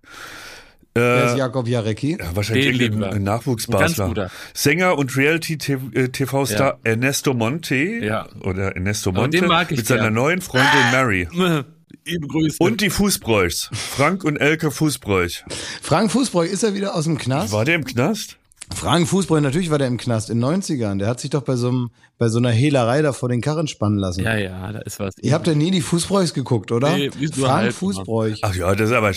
Wer 0.97 1.25
ist 1.25 1.33
Äh, 1.33 1.37
Jakob 1.39 1.67
Jarecki? 1.67 2.17
ja, 2.19 2.35
wahrscheinlich. 2.35 2.81
Ein 2.81 4.07
guter. 4.07 4.31
Sänger 4.53 4.97
und 4.97 5.15
Reality-TV-Star 5.17 6.79
Ernesto 6.83 7.33
Monte 7.33 7.75
Ja. 7.75 8.27
oder 8.41 8.75
Ernesto 8.75 9.11
Monte 9.11 9.39
den 9.39 9.47
mag 9.47 9.71
ich 9.71 9.77
mit 9.77 9.87
seiner 9.87 10.09
neuen 10.09 10.41
Freundin 10.41 10.91
Mary. 10.91 11.27
Liebe 12.05 12.27
Grüße. 12.27 12.57
Und 12.59 12.81
die 12.81 12.89
Fußbräuchs. 12.89 13.69
Frank 13.73 14.23
und 14.23 14.37
Elke 14.37 14.71
Fußbräuch. 14.71 15.43
Frank 15.81 16.11
Fußbräuch, 16.11 16.49
ist 16.51 16.63
er 16.63 16.73
wieder 16.75 16.95
aus 16.95 17.05
dem 17.05 17.17
Knast? 17.17 17.51
War 17.51 17.65
der 17.65 17.75
im 17.75 17.83
Knast? 17.85 18.37
Frank 18.73 19.07
Fußbräu, 19.07 19.39
natürlich 19.41 19.69
war 19.69 19.77
der 19.77 19.87
im 19.87 19.97
Knast 19.97 20.29
in 20.29 20.41
den 20.41 20.61
90ern. 20.61 20.97
Der 20.97 21.07
hat 21.07 21.19
sich 21.19 21.29
doch 21.29 21.43
bei 21.43 21.55
so, 21.55 21.67
einem, 21.69 21.91
bei 22.17 22.29
so 22.29 22.39
einer 22.39 22.49
Hehlerei 22.49 23.01
da 23.01 23.13
vor 23.13 23.29
den 23.29 23.41
Karren 23.41 23.67
spannen 23.67 23.97
lassen. 23.99 24.21
Ja, 24.23 24.35
ja, 24.37 24.71
da 24.71 24.79
ist 24.79 24.99
was. 24.99 25.13
Ihr 25.21 25.33
habt 25.33 25.45
ja 25.47 25.53
nie 25.53 25.71
die 25.71 25.81
Fußbräuchs 25.81 26.33
geguckt, 26.33 26.71
oder? 26.71 26.95
Nee, 26.97 27.09
Frank 27.31 27.47
halb 27.53 27.73
Fußbräuch. 27.73 28.39
Ach 28.41 28.55
ja, 28.55 28.73
das 28.73 28.89
ist 28.89 28.95
aber. 28.95 29.11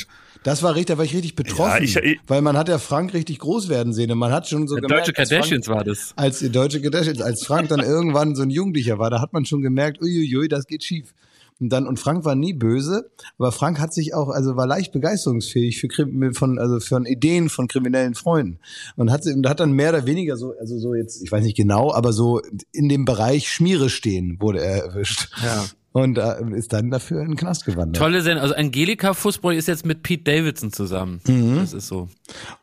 Das 0.45 0.63
war 0.63 0.73
richtig, 0.75 0.87
da 0.95 0.99
war 0.99 1.05
ich 1.05 1.15
richtig 1.15 1.35
betroffen. 1.35 1.79
Ja, 1.79 1.81
ich- 1.81 1.97
ich- 1.97 2.21
weil 2.27 2.43
man 2.43 2.57
hat 2.57 2.69
ja 2.69 2.79
Frank 2.79 3.15
richtig 3.15 3.39
groß 3.41 3.69
werden 3.69 3.93
sehen. 3.93 4.11
Und 4.13 4.19
man 4.19 4.33
hat 4.33 4.49
schon 4.49 4.69
so 4.69 4.77
Der 4.77 4.83
gemerkt, 4.83 5.09
Deutsche 5.09 5.19
als 5.19 5.29
Frank- 5.29 5.41
Kardashians 5.41 5.69
war 5.69 5.85
das. 5.85 6.13
als 6.17 6.39
die 6.41 6.51
deutsche 6.51 6.81
Kardashians, 6.81 7.21
als 7.23 7.45
Frank 7.45 7.69
dann 7.71 7.81
irgendwann 7.85 8.37
so 8.37 8.43
ein 8.43 8.51
Jugendlicher 8.51 8.99
war, 8.99 9.11
da 9.11 9.21
hat 9.21 9.33
man 9.33 9.45
schon 9.47 9.63
gemerkt, 9.63 10.01
uiuiui, 10.03 10.49
das 10.49 10.67
geht 10.67 10.85
schief. 10.85 11.15
Und 11.61 11.71
dann, 11.71 11.87
und 11.87 11.99
Frank 11.99 12.25
war 12.25 12.37
nie 12.37 12.53
böse, 12.53 13.11
aber 13.37 13.51
Frank 13.51 13.81
hat 13.81 13.92
sich 13.92 14.14
auch, 14.14 14.29
also 14.29 14.57
war 14.57 14.66
leicht 14.66 14.92
begeisterungsfähig 14.92 15.81
für, 15.81 15.88
von, 16.33 16.59
also 16.59 16.79
für 16.79 17.05
Ideen 17.07 17.49
von 17.49 17.66
kriminellen 17.66 18.14
Freunden. 18.14 18.61
Und 18.97 19.11
hat, 19.11 19.27
und 19.27 19.49
hat 19.49 19.59
dann 19.61 19.73
mehr 19.73 19.90
oder 19.90 20.07
weniger 20.07 20.37
so, 20.37 20.55
also 20.61 20.79
so 20.79 20.94
jetzt, 20.94 21.23
ich 21.23 21.33
weiß 21.33 21.42
nicht 21.42 21.57
genau, 21.57 21.92
aber 21.92 22.12
so 22.12 22.40
in 22.73 22.88
dem 22.88 23.05
Bereich 23.05 23.49
Schmiere 23.49 23.90
stehen 23.90 24.37
wurde 24.40 24.61
er 24.61 24.85
erwischt. 24.85 25.31
Ja. 25.42 25.64
Und 25.92 26.18
äh, 26.18 26.37
ist 26.55 26.73
dann 26.73 26.90
dafür 26.90 27.23
in 27.23 27.29
den 27.29 27.37
Knast 27.37 27.64
gewandert. 27.64 27.97
Tolle 27.97 28.23
Sendung. 28.23 28.42
Also 28.42 28.55
Angelika 28.55 29.14
Fußbräu 29.14 29.57
ist 29.57 29.66
jetzt 29.66 29.85
mit 29.85 30.03
Pete 30.03 30.23
Davidson 30.23 30.73
zusammen. 30.73 31.21
Mhm. 31.27 31.57
Das 31.57 31.73
ist 31.73 31.88
so. 31.88 32.09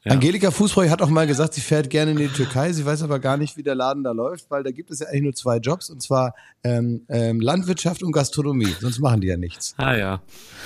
Ja. 0.04 0.12
Angelika 0.12 0.52
Fußbräu 0.52 0.90
hat 0.90 1.02
auch 1.02 1.10
mal 1.10 1.26
gesagt, 1.26 1.54
sie 1.56 1.62
fährt 1.62 1.90
gerne 1.90 2.12
in 2.12 2.18
die 2.18 2.28
Türkei. 2.28 2.72
Sie 2.74 2.86
weiß 2.86 3.02
aber 3.02 3.20
gar 3.20 3.38
nicht, 3.38 3.58
wie 3.58 3.64
der 3.64 3.76
Laden 3.76 4.04
da 4.04 4.12
läuft, 4.12 4.52
weil 4.52 4.64
da 4.64 4.72
gibt 4.72 4.92
es 4.92 5.00
ja 5.00 5.08
eigentlich 5.08 5.24
nur 5.24 5.34
zwei 5.34 5.58
Jobs 5.58 5.90
und 5.90 6.02
zwar 6.02 6.36
ähm, 6.64 7.06
ähm, 7.10 7.40
Landwirtschaft 7.40 8.04
und 8.04 8.12
Gastronomie. 8.12 8.74
Sonst 8.80 9.00
machen 9.00 9.22
die 9.22 9.28
ja 9.28 9.38
nichts. 9.38 9.74
Ah 9.78 9.96
ja. 9.96 10.22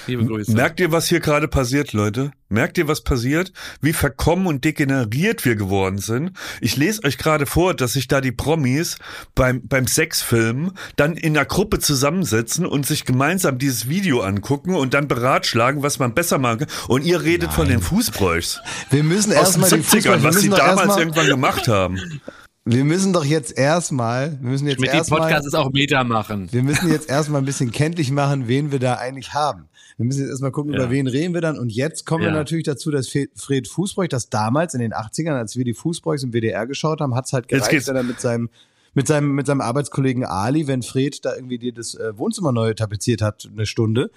Liebe 0.08 0.26
Grüße. 0.26 0.52
Merkt 0.54 0.80
ihr, 0.80 0.92
was 0.92 1.08
hier 1.08 1.20
gerade 1.20 1.48
passiert, 1.48 1.94
Leute? 1.94 2.32
Merkt 2.50 2.80
ihr, 2.80 2.88
was 2.88 3.02
passiert? 3.02 3.54
Wie 3.80 3.94
verkommen 3.94 4.48
und 4.48 4.66
degeneriert 4.66 5.46
wir 5.46 5.56
geworden 5.56 6.00
sind? 6.00 6.32
Ich 6.62 6.76
lese 6.78 7.04
euch 7.04 7.20
gerade 7.20 7.46
vor, 7.46 7.76
dass 7.76 7.94
sich 7.94 8.08
da 8.08 8.22
die 8.22 8.32
Promis 8.32 8.98
beim, 9.36 9.68
beim 9.68 9.86
Sexfilm 9.86 10.72
dann 10.96 11.16
in 11.16 11.38
einer 11.38 11.46
Gruppe 11.46 11.78
zusammensetzen 11.78 12.66
und 12.66 12.88
sich 12.88 13.06
gemeinsam 13.06 13.60
dieses 13.60 13.88
Video 13.88 14.22
angucken 14.22 14.74
und 14.74 14.96
dann 14.96 15.08
beratschlagen, 15.08 15.84
was 15.84 16.00
man 16.00 16.16
besser 16.16 16.40
machen 16.40 16.60
kann. 16.60 16.70
Und 16.88 17.06
ihr 17.06 17.22
redet 17.22 17.54
von 17.54 17.68
den 17.68 17.82
Fußbräuchs. 17.82 18.62
Wir 18.90 19.04
müssen 19.04 19.32
erstmal 19.32 19.70
die 19.70 19.78
Fußball, 19.84 20.18
70ern, 20.18 20.22
wir 20.22 20.24
was 20.30 20.36
sie 20.36 20.48
müssen, 20.48 20.50
doch 20.52 20.58
damals 20.58 20.80
erstmal, 20.82 21.00
irgendwann 21.00 21.28
gemacht 21.28 21.68
haben. 21.68 22.22
wir 22.66 22.84
müssen 22.86 23.14
doch 23.14 23.26
jetzt 23.26 23.58
erstmal, 23.58 24.38
wir 24.42 24.50
müssen 24.50 24.68
jetzt 24.68 24.80
mit 24.80 24.90
dem 24.92 24.98
erstmal, 24.98 25.22
Podcast 25.22 25.48
ist 25.48 25.54
auch 25.56 25.72
Meter 25.72 26.04
machen. 26.04 26.48
wir 26.52 26.64
müssen 26.64 26.92
jetzt 26.92 27.10
erstmal 27.10 27.42
ein 27.42 27.46
bisschen 27.46 27.72
kenntlich 27.72 28.12
machen, 28.12 28.48
wen 28.48 28.72
wir 28.72 28.80
da 28.80 28.96
eigentlich 28.96 29.34
haben. 29.34 29.66
Wir 29.98 30.06
müssen 30.06 30.22
jetzt 30.22 30.30
erstmal 30.30 30.52
gucken, 30.52 30.72
Ja. 30.74 30.80
über 30.80 30.90
wen 30.92 31.08
reden 31.08 31.34
wir 31.34 31.42
dann. 31.42 31.58
Und 31.60 31.72
jetzt 31.74 32.06
kommen 32.06 32.24
wir 32.24 32.30
Ja. 32.30 32.36
natürlich 32.36 32.64
dazu, 32.64 32.90
dass 32.90 33.10
Fred 33.10 33.68
Fußbräuch, 33.68 34.08
das 34.08 34.30
damals 34.30 34.74
in 34.74 34.80
den 34.80 34.94
80ern, 34.94 35.34
als 35.36 35.56
wir 35.58 35.66
die 35.66 35.74
Fußbräuchs 35.74 36.24
im 36.24 36.32
WDR 36.32 36.66
geschaut 36.68 37.02
haben, 37.02 37.16
hat's 37.16 37.34
halt 37.34 37.46
Jetzt 37.52 37.60
gereicht, 37.60 37.72
geht's. 37.72 37.88
wenn 37.88 37.96
er 37.98 38.04
mit 38.04 38.20
seinem 38.22 38.50
mit 38.96 39.06
seinem, 39.08 39.34
mit 39.36 39.46
seinem 39.46 39.62
Arbeitskollegen 39.62 40.26
Ali, 40.26 40.66
wenn 40.66 40.82
Fred 40.82 41.24
da 41.24 41.36
irgendwie 41.36 41.60
dir 41.60 41.72
das 41.74 41.94
äh, 41.94 42.18
Wohnzimmer 42.18 42.52
neu 42.52 42.74
tapeziert 42.74 43.22
hat, 43.22 43.48
eine 43.52 43.68
Stunde, 43.68 44.10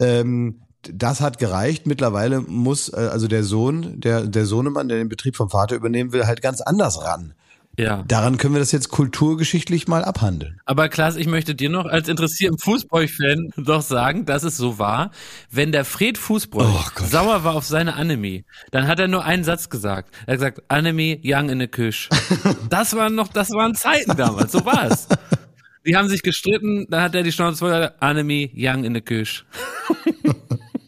ähm, 0.00 0.60
das 0.90 1.20
hat 1.20 1.38
gereicht. 1.38 1.86
Mittlerweile 1.86 2.40
muss 2.40 2.88
äh, 2.88 2.96
also 2.96 3.28
der 3.28 3.44
Sohn, 3.44 4.00
der, 4.00 4.26
der 4.26 4.46
Sohnemann, 4.46 4.88
der 4.88 4.98
den 4.98 5.08
Betrieb 5.08 5.36
vom 5.36 5.50
Vater 5.50 5.76
übernehmen 5.76 6.12
will, 6.12 6.26
halt 6.26 6.42
ganz 6.42 6.60
anders 6.60 7.04
ran. 7.04 7.34
Ja. 7.78 8.04
Daran 8.06 8.36
können 8.36 8.54
wir 8.54 8.58
das 8.58 8.70
jetzt 8.70 8.90
kulturgeschichtlich 8.90 9.88
mal 9.88 10.04
abhandeln. 10.04 10.60
Aber 10.66 10.90
Klaas, 10.90 11.16
ich 11.16 11.26
möchte 11.26 11.54
dir 11.54 11.70
noch 11.70 11.86
als 11.86 12.08
interessierten 12.08 12.58
Fußbräuch-Fan 12.58 13.50
doch 13.56 13.80
sagen, 13.80 14.26
dass 14.26 14.42
es 14.42 14.58
so 14.58 14.78
war, 14.78 15.10
wenn 15.50 15.72
der 15.72 15.86
Fred 15.86 16.18
Fußbräuch 16.18 16.66
Oh 16.66 17.04
sauer 17.04 17.44
war 17.44 17.54
auf 17.54 17.64
seine 17.64 17.94
Annemie, 17.94 18.44
dann 18.72 18.86
hat 18.88 18.98
er 19.00 19.08
nur 19.08 19.24
einen 19.24 19.42
Satz 19.44 19.70
gesagt. 19.70 20.14
Er 20.26 20.34
hat 20.34 20.40
gesagt, 20.40 20.62
Annemie, 20.68 21.18
young 21.24 21.48
in 21.48 21.60
the 21.60 21.68
Küche. 21.68 22.10
Das 22.68 22.94
waren 22.94 23.14
noch, 23.14 23.28
das 23.28 23.50
waren 23.50 23.74
Zeiten 23.74 24.16
damals, 24.16 24.52
so 24.52 24.64
war 24.64 24.86
es. 24.86 25.08
Die 25.86 25.96
haben 25.96 26.08
sich 26.08 26.22
gestritten, 26.22 26.86
dann 26.90 27.02
hat 27.02 27.14
er 27.14 27.22
die 27.22 27.32
Schnauze 27.32 27.58
voll, 27.58 27.90
Annemie, 28.00 28.50
young 28.54 28.84
in 28.84 28.94
the 28.94 29.00
Küche. 29.00 29.44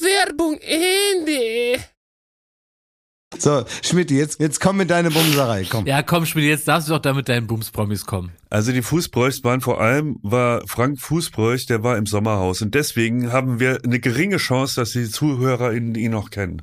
Werbung 0.00 0.58
Ende. 0.60 1.80
So, 3.36 3.64
Schmidt, 3.82 4.10
jetzt, 4.10 4.40
jetzt 4.40 4.58
komm 4.58 4.78
mit 4.78 4.90
deiner 4.90 5.10
Bumserei, 5.10 5.66
komm. 5.68 5.86
Ja, 5.86 6.02
komm, 6.02 6.24
Schmidt, 6.24 6.46
jetzt 6.46 6.66
darfst 6.66 6.88
du 6.88 6.94
doch 6.94 7.00
da 7.00 7.12
mit 7.12 7.28
deinen 7.28 7.46
Bums-Promis 7.46 8.06
kommen. 8.06 8.32
Also 8.48 8.72
die 8.72 8.82
Fußbräuchs 8.82 9.44
waren 9.44 9.60
vor 9.60 9.80
allem, 9.80 10.18
war 10.22 10.62
Frank 10.66 10.98
Fußbräuch, 10.98 11.66
der 11.66 11.82
war 11.82 11.98
im 11.98 12.06
Sommerhaus. 12.06 12.62
Und 12.62 12.74
deswegen 12.74 13.30
haben 13.30 13.60
wir 13.60 13.80
eine 13.84 14.00
geringe 14.00 14.38
Chance, 14.38 14.80
dass 14.80 14.92
die 14.92 15.08
ZuhörerInnen 15.08 15.94
ihn 15.94 16.12
noch 16.12 16.30
kennen. 16.30 16.62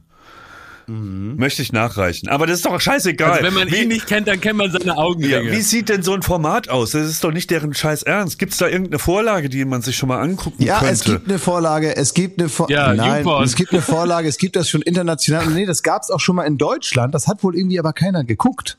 Möchte 0.88 1.64
ich 1.64 1.72
nachreichen. 1.72 2.30
Aber 2.30 2.46
das 2.46 2.58
ist 2.58 2.66
doch 2.66 2.80
scheißegal. 2.80 3.32
Also 3.32 3.44
wenn 3.44 3.54
man 3.54 3.72
wie, 3.72 3.84
ihn 3.84 3.88
nicht 3.88 4.06
kennt, 4.06 4.28
dann 4.28 4.40
kennt 4.40 4.58
man 4.58 4.72
seine 4.72 4.86
ja, 4.86 4.96
Augenringe. 4.98 5.52
wie 5.52 5.62
sieht 5.62 5.90
denn 5.90 6.04
so 6.04 6.14
ein 6.14 6.22
Format 6.22 6.70
aus? 6.70 6.92
Das 6.92 7.08
ist 7.10 7.24
doch 7.24 7.32
nicht 7.32 7.50
deren 7.50 7.74
scheiß 7.74 8.04
Ernst. 8.04 8.38
Gibt's 8.38 8.58
da 8.58 8.68
irgendeine 8.68 9.00
Vorlage, 9.00 9.50
die 9.50 9.66
man 9.66 9.82
sich 9.82 9.96
schon 9.96 10.10
mal 10.10 10.22
angucken 10.22 10.62
Ja, 10.64 10.80
könnte? 10.80 10.94
es 10.94 11.04
gibt 11.04 11.28
eine 11.28 11.40
Vorlage, 11.40 11.96
es 11.96 12.14
gibt 12.14 12.40
eine 12.40 12.50
Vor 12.50 12.70
Ja, 12.70 12.94
Nein, 12.94 13.28
es 13.44 13.56
gibt 13.56 13.72
eine 13.74 13.82
Vorlage, 13.82 14.28
es 14.28 14.38
gibt 14.38 14.56
das 14.56 14.70
schon 14.70 14.84
international. 14.84 15.48
Nee, 15.48 15.66
das 15.66 15.82
gab's 15.82 16.12
auch 16.12 16.20
schon 16.20 16.36
mal 16.36 16.44
in 16.44 16.58
Deutschland, 16.58 17.16
das 17.16 17.28
hat 17.28 17.44
wohl 17.44 17.56
irgendwie 17.58 17.80
aber 17.80 17.94
keiner 17.94 18.24
geguckt. 18.24 18.78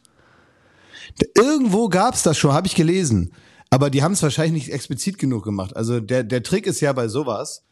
Irgendwo 1.36 1.88
gab's 1.88 2.22
das 2.22 2.38
schon, 2.38 2.52
habe 2.52 2.66
ich 2.66 2.74
gelesen. 2.74 3.32
Aber 3.70 3.90
die 3.90 4.02
haben 4.02 4.12
es 4.12 4.22
wahrscheinlich 4.22 4.64
nicht 4.64 4.72
explizit 4.72 5.18
genug 5.18 5.44
gemacht. 5.44 5.74
Also 5.76 5.98
der, 6.00 6.22
der 6.22 6.42
Trick 6.42 6.66
ist 6.66 6.80
ja 6.80 6.92
bei 6.92 7.08
sowas, 7.08 7.64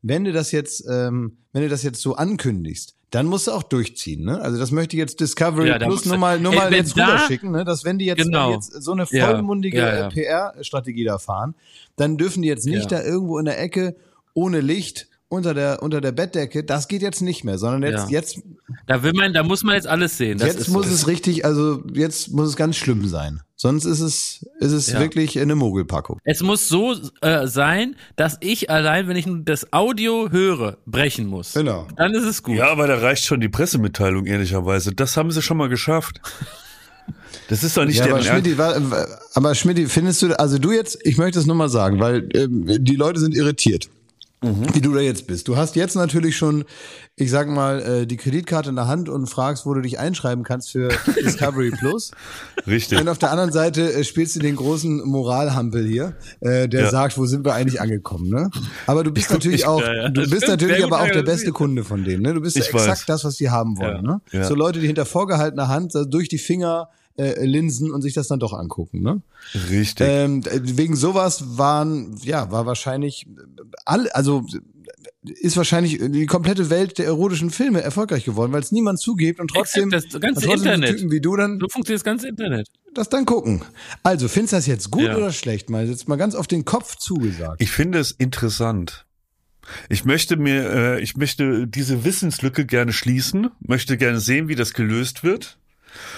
wenn 0.00 0.24
du 0.24 0.32
das 0.32 0.50
jetzt, 0.52 0.84
ähm, 0.88 1.36
wenn 1.52 1.62
du 1.62 1.68
das 1.68 1.82
jetzt 1.82 2.00
so 2.00 2.16
ankündigst, 2.16 2.94
dann 3.12 3.26
musst 3.26 3.46
du 3.46 3.52
auch 3.52 3.62
durchziehen. 3.62 4.24
Ne? 4.24 4.40
Also 4.40 4.58
das 4.58 4.70
möchte 4.72 4.96
ich 4.96 4.98
jetzt 4.98 5.20
Discovery 5.20 5.68
Ja, 5.68 5.78
Plus 5.78 6.04
nur 6.06 6.16
mal, 6.16 6.40
nur 6.40 6.52
Ey, 6.52 6.58
mal 6.58 6.72
jetzt 6.74 6.96
da- 6.98 7.06
rüberschicken, 7.06 7.50
ne? 7.52 7.64
dass 7.64 7.84
wenn 7.84 7.98
die 7.98 8.06
jetzt, 8.06 8.22
Genau. 8.24 8.48
wenn 8.48 8.54
jetzt 8.54 8.82
so 8.82 8.92
eine 8.92 9.06
vollmundige 9.06 9.78
ja, 9.78 9.98
ja. 9.98 10.08
PR-Strategie 10.08 11.04
da 11.04 11.18
fahren, 11.18 11.54
dann 11.96 12.16
dürfen 12.16 12.42
die 12.42 12.48
jetzt 12.48 12.66
nicht 12.66 12.90
da 12.90 13.02
irgendwo 13.02 13.38
in 13.38 13.44
der 13.44 13.60
Ecke 13.60 13.94
ohne 14.34 14.60
Licht 14.60 15.08
unter 15.28 15.54
der 15.54 15.82
unter 15.82 16.00
der 16.00 16.12
Bettdecke. 16.12 16.64
Das 16.64 16.88
geht 16.88 17.02
jetzt 17.02 17.20
nicht 17.22 17.44
mehr, 17.44 17.58
sondern 17.58 17.82
jetzt 17.90 18.10
jetzt 18.10 18.40
Da 18.86 19.02
will 19.02 19.12
man, 19.14 19.32
da 19.34 19.42
muss 19.42 19.62
man 19.62 19.74
jetzt 19.74 19.86
alles 19.86 20.16
sehen. 20.18 20.38
Das 20.38 20.48
jetzt 20.48 20.68
muss 20.68 20.86
so. 20.88 20.94
es 20.94 21.06
richtig, 21.06 21.44
also 21.44 21.82
jetzt 21.92 22.32
muss 22.32 22.48
es 22.48 22.56
ganz 22.56 22.76
schlimm 22.76 23.06
sein. 23.08 23.40
Sonst 23.62 23.84
ist 23.84 24.00
es 24.00 24.44
ist 24.58 24.72
es 24.72 24.88
Ja. 24.90 24.98
wirklich 24.98 25.38
eine 25.38 25.54
Mogelpackung. 25.54 26.18
Es 26.24 26.40
muss 26.42 26.66
so 26.66 26.96
äh, 27.20 27.46
sein, 27.46 27.94
dass 28.16 28.36
ich 28.40 28.70
allein, 28.70 29.06
wenn 29.06 29.14
ich 29.16 29.24
nur 29.24 29.38
das 29.44 29.72
Audio 29.72 30.30
höre, 30.32 30.78
brechen 30.84 31.26
muss. 31.28 31.52
Genau. 31.52 31.86
Dann 31.96 32.12
ist 32.12 32.24
es 32.24 32.42
gut. 32.42 32.56
Ja, 32.56 32.72
aber 32.72 32.88
da 32.88 32.96
reicht 32.98 33.24
schon 33.24 33.40
die 33.40 33.48
Pressemitteilung, 33.48 34.26
ehrlicherweise. 34.26 34.92
Das 34.92 35.16
haben 35.16 35.30
sie 35.30 35.42
schon 35.42 35.58
mal 35.58 35.68
geschafft. 35.68 36.20
Das 37.48 37.62
ist 37.62 37.76
doch 37.76 37.84
nicht 37.84 37.98
Ja, 37.98 38.06
aber. 38.06 38.20
Schmidti, 38.20 38.58
wa- 38.58 39.06
aber 39.34 39.54
Schmidti, 39.54 39.86
findest 39.86 40.22
du, 40.22 40.36
also 40.40 40.58
du 40.58 40.72
jetzt, 40.72 40.98
ich 41.04 41.16
möchte 41.16 41.38
es 41.38 41.46
nur 41.46 41.54
mal 41.54 41.68
sagen, 41.68 42.00
weil 42.00 42.28
ähm, 42.34 42.66
die 42.84 42.96
Leute 42.96 43.20
sind 43.20 43.32
irritiert, 43.32 43.88
Mhm. 44.42 44.74
wie 44.74 44.80
du 44.80 44.92
da 44.92 45.00
jetzt 45.00 45.26
bist. 45.26 45.46
Du 45.48 45.56
hast 45.56 45.76
jetzt 45.76 45.94
natürlich 45.94 46.36
schon, 46.36 46.64
ich 47.16 47.30
sag 47.30 47.48
mal, 47.48 47.80
äh, 47.80 48.06
die 48.06 48.16
Kreditkarte 48.16 48.70
in 48.70 48.76
der 48.76 48.88
Hand 48.88 49.08
und 49.08 49.26
fragst, 49.28 49.66
wo 49.66 49.74
du 49.74 49.80
dich 49.80 49.98
einschreiben 49.98 50.44
kannst 50.44 50.70
für 50.72 50.88
Discovery 51.24 51.70
Plus. 51.70 52.10
Richtig. 52.66 53.00
Und 53.00 53.08
auf 53.08 53.18
der 53.18 53.30
anderen 53.30 53.52
Seite 53.52 53.92
äh, 53.92 54.02
spielst 54.04 54.34
du 54.36 54.40
den 54.40 54.56
großen 54.56 55.04
Moralhampel 55.06 55.86
hier, 55.86 56.16
äh, 56.40 56.68
der 56.68 56.82
Ja. 56.84 56.90
sagt, 56.90 57.16
wo 57.18 57.26
sind 57.26 57.44
wir 57.44 57.54
eigentlich 57.54 57.80
angekommen, 57.80 58.28
ne? 58.30 58.50
Aber 58.86 59.04
du 59.04 59.12
bist 59.12 59.28
guck 59.28 59.36
natürlich 59.38 59.58
nicht- 59.60 59.66
auch, 59.68 59.80
Ja, 59.80 59.94
ja. 59.94 60.08
du 60.08 60.28
bist 60.28 60.48
natürlich 60.48 60.82
aber 60.84 61.00
auch 61.02 61.10
der 61.10 61.22
beste 61.22 61.52
Kunde 61.52 61.84
von 61.84 62.04
denen, 62.04 62.22
ne? 62.22 62.34
Du 62.34 62.40
bist 62.40 62.56
Ich 62.56 62.68
exakt 62.68 62.88
weiß. 62.88 63.06
das, 63.06 63.24
was 63.24 63.36
die 63.36 63.50
haben 63.50 63.78
wollen, 63.78 64.02
ne? 64.02 64.20
So 64.44 64.54
Leute, 64.54 64.80
die 64.80 64.86
hinter 64.86 65.06
vorgehaltener 65.06 65.68
Hand 65.68 65.92
durch 66.08 66.28
die 66.28 66.38
Finger 66.38 66.88
äh, 67.16 67.44
linsen 67.44 67.90
und 67.90 68.02
sich 68.02 68.14
das 68.14 68.28
dann 68.28 68.38
doch 68.40 68.52
angucken, 68.52 69.02
ne? 69.02 69.20
Richtig. 69.70 70.06
Ähm, 70.08 70.42
wegen 70.46 70.96
sowas 70.96 71.58
waren, 71.58 72.16
ja, 72.22 72.50
war 72.50 72.66
wahrscheinlich 72.66 73.26
alle, 73.84 74.14
also 74.14 74.44
ist 75.24 75.56
wahrscheinlich 75.56 75.98
die 76.00 76.26
komplette 76.26 76.68
Welt 76.68 76.98
der 76.98 77.06
erotischen 77.06 77.50
Filme 77.50 77.80
erfolgreich 77.80 78.24
geworden, 78.24 78.52
weil 78.52 78.60
es 78.62 78.72
niemand 78.72 78.98
zugibt 78.98 79.38
und 79.38 79.48
trotzdem, 79.48 79.90
das 79.90 80.04
ganze 80.08 80.44
trotzdem 80.46 80.72
Internet. 80.72 80.96
Typen 80.96 81.12
wie 81.12 81.20
du 81.20 81.36
dann 81.36 81.58
So 81.60 81.68
funktioniert 81.68 82.00
das 82.00 82.04
ganze 82.04 82.28
Internet. 82.28 82.66
das 82.94 83.08
dann 83.08 83.24
gucken. 83.24 83.62
Also, 84.02 84.26
findest 84.28 84.52
du 84.52 84.56
das 84.56 84.66
jetzt 84.66 84.90
gut 84.90 85.04
Ja. 85.04 85.16
oder 85.16 85.30
schlecht? 85.30 85.70
Mal 85.70 85.88
jetzt 85.88 86.08
mal 86.08 86.16
ganz 86.16 86.34
auf 86.34 86.48
den 86.48 86.64
Kopf 86.64 86.96
zugesagt. 86.96 87.62
Ich 87.62 87.70
finde 87.70 88.00
es 88.00 88.10
interessant. 88.10 89.06
Ich 89.88 90.04
möchte 90.04 90.36
mir, 90.36 90.68
äh, 90.70 91.00
ich 91.00 91.16
möchte 91.16 91.68
diese 91.68 92.04
Wissenslücke 92.04 92.66
gerne 92.66 92.92
schließen, 92.92 93.48
möchte 93.60 93.96
gerne 93.96 94.18
sehen, 94.18 94.48
wie 94.48 94.56
das 94.56 94.72
gelöst 94.74 95.22
wird. 95.22 95.56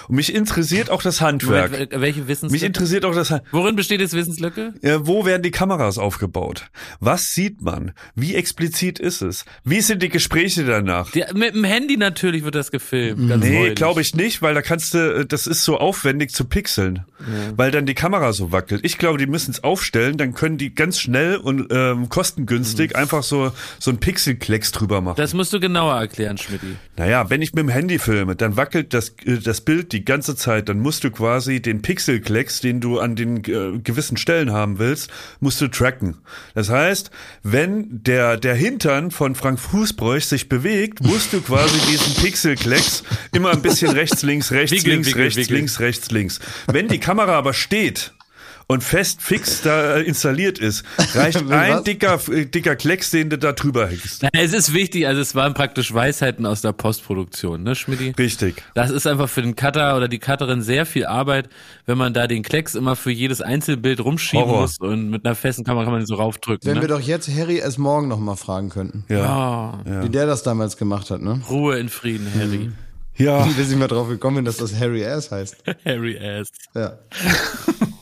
Und 0.08 0.16
mich 0.16 0.34
interessiert 0.34 0.90
auch 0.90 1.02
das 1.02 1.20
Handwerk. 1.20 1.72
Moment, 1.72 1.92
wel- 1.92 2.00
welche 2.00 2.20
Mich 2.20 2.28
Wissenslücke? 2.28 2.66
interessiert 2.66 3.04
auch 3.04 3.14
das 3.14 3.30
Handwerk. 3.30 3.52
Worin 3.52 3.76
besteht 3.76 4.00
jetzt 4.00 4.14
Wissenslücke? 4.14 4.74
Ja, 4.82 5.06
wo 5.06 5.24
werden 5.24 5.42
die 5.42 5.50
Kameras 5.50 5.98
aufgebaut? 5.98 6.66
Was 7.00 7.34
sieht 7.34 7.62
man? 7.62 7.92
Wie 8.14 8.34
explizit 8.34 8.98
ist 8.98 9.22
es? 9.22 9.44
Wie 9.64 9.80
sind 9.80 10.02
die 10.02 10.08
Gespräche 10.08 10.64
danach? 10.64 11.10
Die, 11.12 11.24
mit 11.34 11.54
dem 11.54 11.64
Handy 11.64 11.96
natürlich 11.96 12.44
wird 12.44 12.54
das 12.54 12.70
gefilmt. 12.70 13.28
Ganz 13.28 13.44
Nee, 13.44 13.74
glaube 13.74 14.00
ich 14.00 14.14
nicht, 14.14 14.42
weil 14.42 14.54
da 14.54 14.62
kannst 14.62 14.94
du, 14.94 15.24
das 15.26 15.46
ist 15.46 15.64
so 15.64 15.78
aufwendig 15.78 16.30
zu 16.32 16.44
pixeln, 16.44 17.04
weil 17.56 17.70
dann 17.70 17.86
die 17.86 17.94
Kamera 17.94 18.32
so 18.32 18.52
wackelt. 18.52 18.80
Ich 18.84 18.98
glaube, 18.98 19.18
die 19.18 19.26
müssen 19.26 19.50
es 19.52 19.64
aufstellen, 19.64 20.16
dann 20.16 20.34
können 20.34 20.58
die 20.58 20.74
ganz 20.74 20.98
schnell 21.00 21.36
und 21.36 21.66
ähm, 21.70 22.08
kostengünstig 22.08 22.96
einfach 22.96 23.22
so 23.22 23.52
so 23.78 23.90
ein 23.90 23.98
Pixelklecks 23.98 24.72
drüber 24.72 25.00
machen. 25.00 25.16
Das 25.16 25.34
musst 25.34 25.52
du 25.52 25.60
genauer 25.60 25.94
erklären, 25.94 26.38
Schmidti. 26.38 26.76
naja, 26.96 27.30
wenn 27.30 27.42
ich 27.42 27.52
mit 27.54 27.62
dem 27.62 27.68
Handy 27.68 27.98
filme, 27.98 28.36
dann 28.36 28.56
wackelt 28.56 28.94
das 28.94 29.10
äh, 29.24 29.38
das 29.38 29.60
Bild 29.64 29.92
die 29.92 30.04
ganze 30.04 30.36
Zeit, 30.36 30.68
dann 30.68 30.80
musst 30.80 31.04
du 31.04 31.10
quasi 31.10 31.60
den 31.60 31.82
Pixelklecks, 31.82 32.60
den 32.60 32.80
du 32.80 32.98
an 32.98 33.16
den 33.16 33.38
äh, 33.44 33.78
gewissen 33.78 34.16
Stellen 34.16 34.52
haben 34.52 34.78
willst, 34.78 35.10
musst 35.40 35.60
du 35.60 35.68
tracken. 35.68 36.16
Das 36.54 36.70
heißt, 36.70 37.10
wenn 37.42 38.02
der 38.02 38.36
der 38.36 38.54
Hintern 38.54 39.10
von 39.10 39.34
Frank 39.34 39.58
Fußbräuch 39.58 40.26
sich 40.26 40.48
bewegt, 40.48 41.02
musst 41.02 41.32
du 41.32 41.40
quasi 41.40 41.78
diesen 41.90 42.14
Pixelklecks 42.22 43.02
immer 43.32 43.50
ein 43.50 43.62
bisschen 43.62 43.90
rechts, 43.92 44.22
links, 44.22 44.52
rechts, 44.52 44.72
Wickeln, 44.72 44.92
links, 44.92 45.08
wickeln, 45.08 45.22
rechts, 45.22 45.36
wickeln. 45.36 45.56
links, 45.56 45.80
rechts, 45.80 46.10
links. 46.10 46.40
Wenn 46.66 46.88
die 46.88 47.00
Kamera 47.00 47.32
aber 47.32 47.54
steht 47.54 48.12
und 48.66 48.82
fest 48.82 49.22
fix 49.22 49.62
da 49.62 49.96
äh, 49.96 50.02
installiert 50.02 50.58
ist, 50.58 50.84
reicht 51.14 51.42
ein 51.50 51.84
dicker, 51.84 52.20
äh, 52.30 52.46
dicker 52.46 52.76
Klecks, 52.76 53.10
den 53.10 53.30
du 53.30 53.38
da 53.38 53.52
drüber 53.52 53.88
hängst. 53.88 54.22
Nein, 54.22 54.32
es 54.34 54.52
ist 54.52 54.72
wichtig, 54.72 55.06
also 55.06 55.20
es 55.20 55.34
waren 55.34 55.54
praktisch 55.54 55.92
Weisheiten 55.92 56.46
aus 56.46 56.60
der 56.62 56.72
Postproduktion, 56.72 57.62
ne, 57.62 57.74
Schmidti? 57.74 58.14
Richtig. 58.18 58.62
Das 58.74 58.90
ist 58.90 59.06
einfach 59.06 59.28
für 59.28 59.42
den 59.42 59.56
Cutter 59.56 59.96
oder 59.96 60.08
die 60.08 60.18
Cutterin 60.18 60.62
sehr 60.62 60.86
viel 60.86 61.06
Arbeit, 61.06 61.48
wenn 61.86 61.98
man 61.98 62.14
da 62.14 62.26
den 62.26 62.42
Klecks 62.42 62.74
immer 62.74 62.96
für 62.96 63.10
jedes 63.10 63.40
Einzelbild 63.40 64.00
rumschieben 64.00 64.46
Horror. 64.46 64.62
muss 64.62 64.78
und 64.78 65.10
mit 65.10 65.24
einer 65.24 65.34
festen 65.34 65.64
Kamera 65.64 65.84
kann 65.84 65.92
man 65.92 66.00
den 66.02 66.06
so 66.06 66.14
raufdrücken. 66.14 66.66
Wenn 66.66 66.76
ne? 66.76 66.80
wir 66.82 66.88
doch 66.88 67.00
jetzt 67.00 67.28
Harry 67.28 67.58
S. 67.58 67.78
morgen 67.78 68.08
noch 68.08 68.18
mal 68.18 68.36
fragen 68.36 68.70
könnten, 68.70 69.04
Ja. 69.08 69.78
oh, 69.84 70.02
wie 70.02 70.08
der 70.08 70.26
das 70.26 70.42
damals 70.42 70.76
gemacht 70.76 71.10
hat, 71.10 71.20
ne? 71.20 71.40
Ruhe 71.50 71.78
in 71.78 71.88
Frieden, 71.88 72.30
Harry. 72.34 72.70
Ja. 73.16 73.46
Wie 73.56 73.62
sind 73.62 73.78
wir 73.78 73.86
drauf 73.86 74.08
gekommen, 74.08 74.44
dass 74.44 74.56
das 74.56 74.74
Harry 74.78 75.02
S. 75.02 75.30
heißt? 75.30 75.56
Harry 75.84 76.16
S. 76.16 76.48
Ja. 76.74 76.98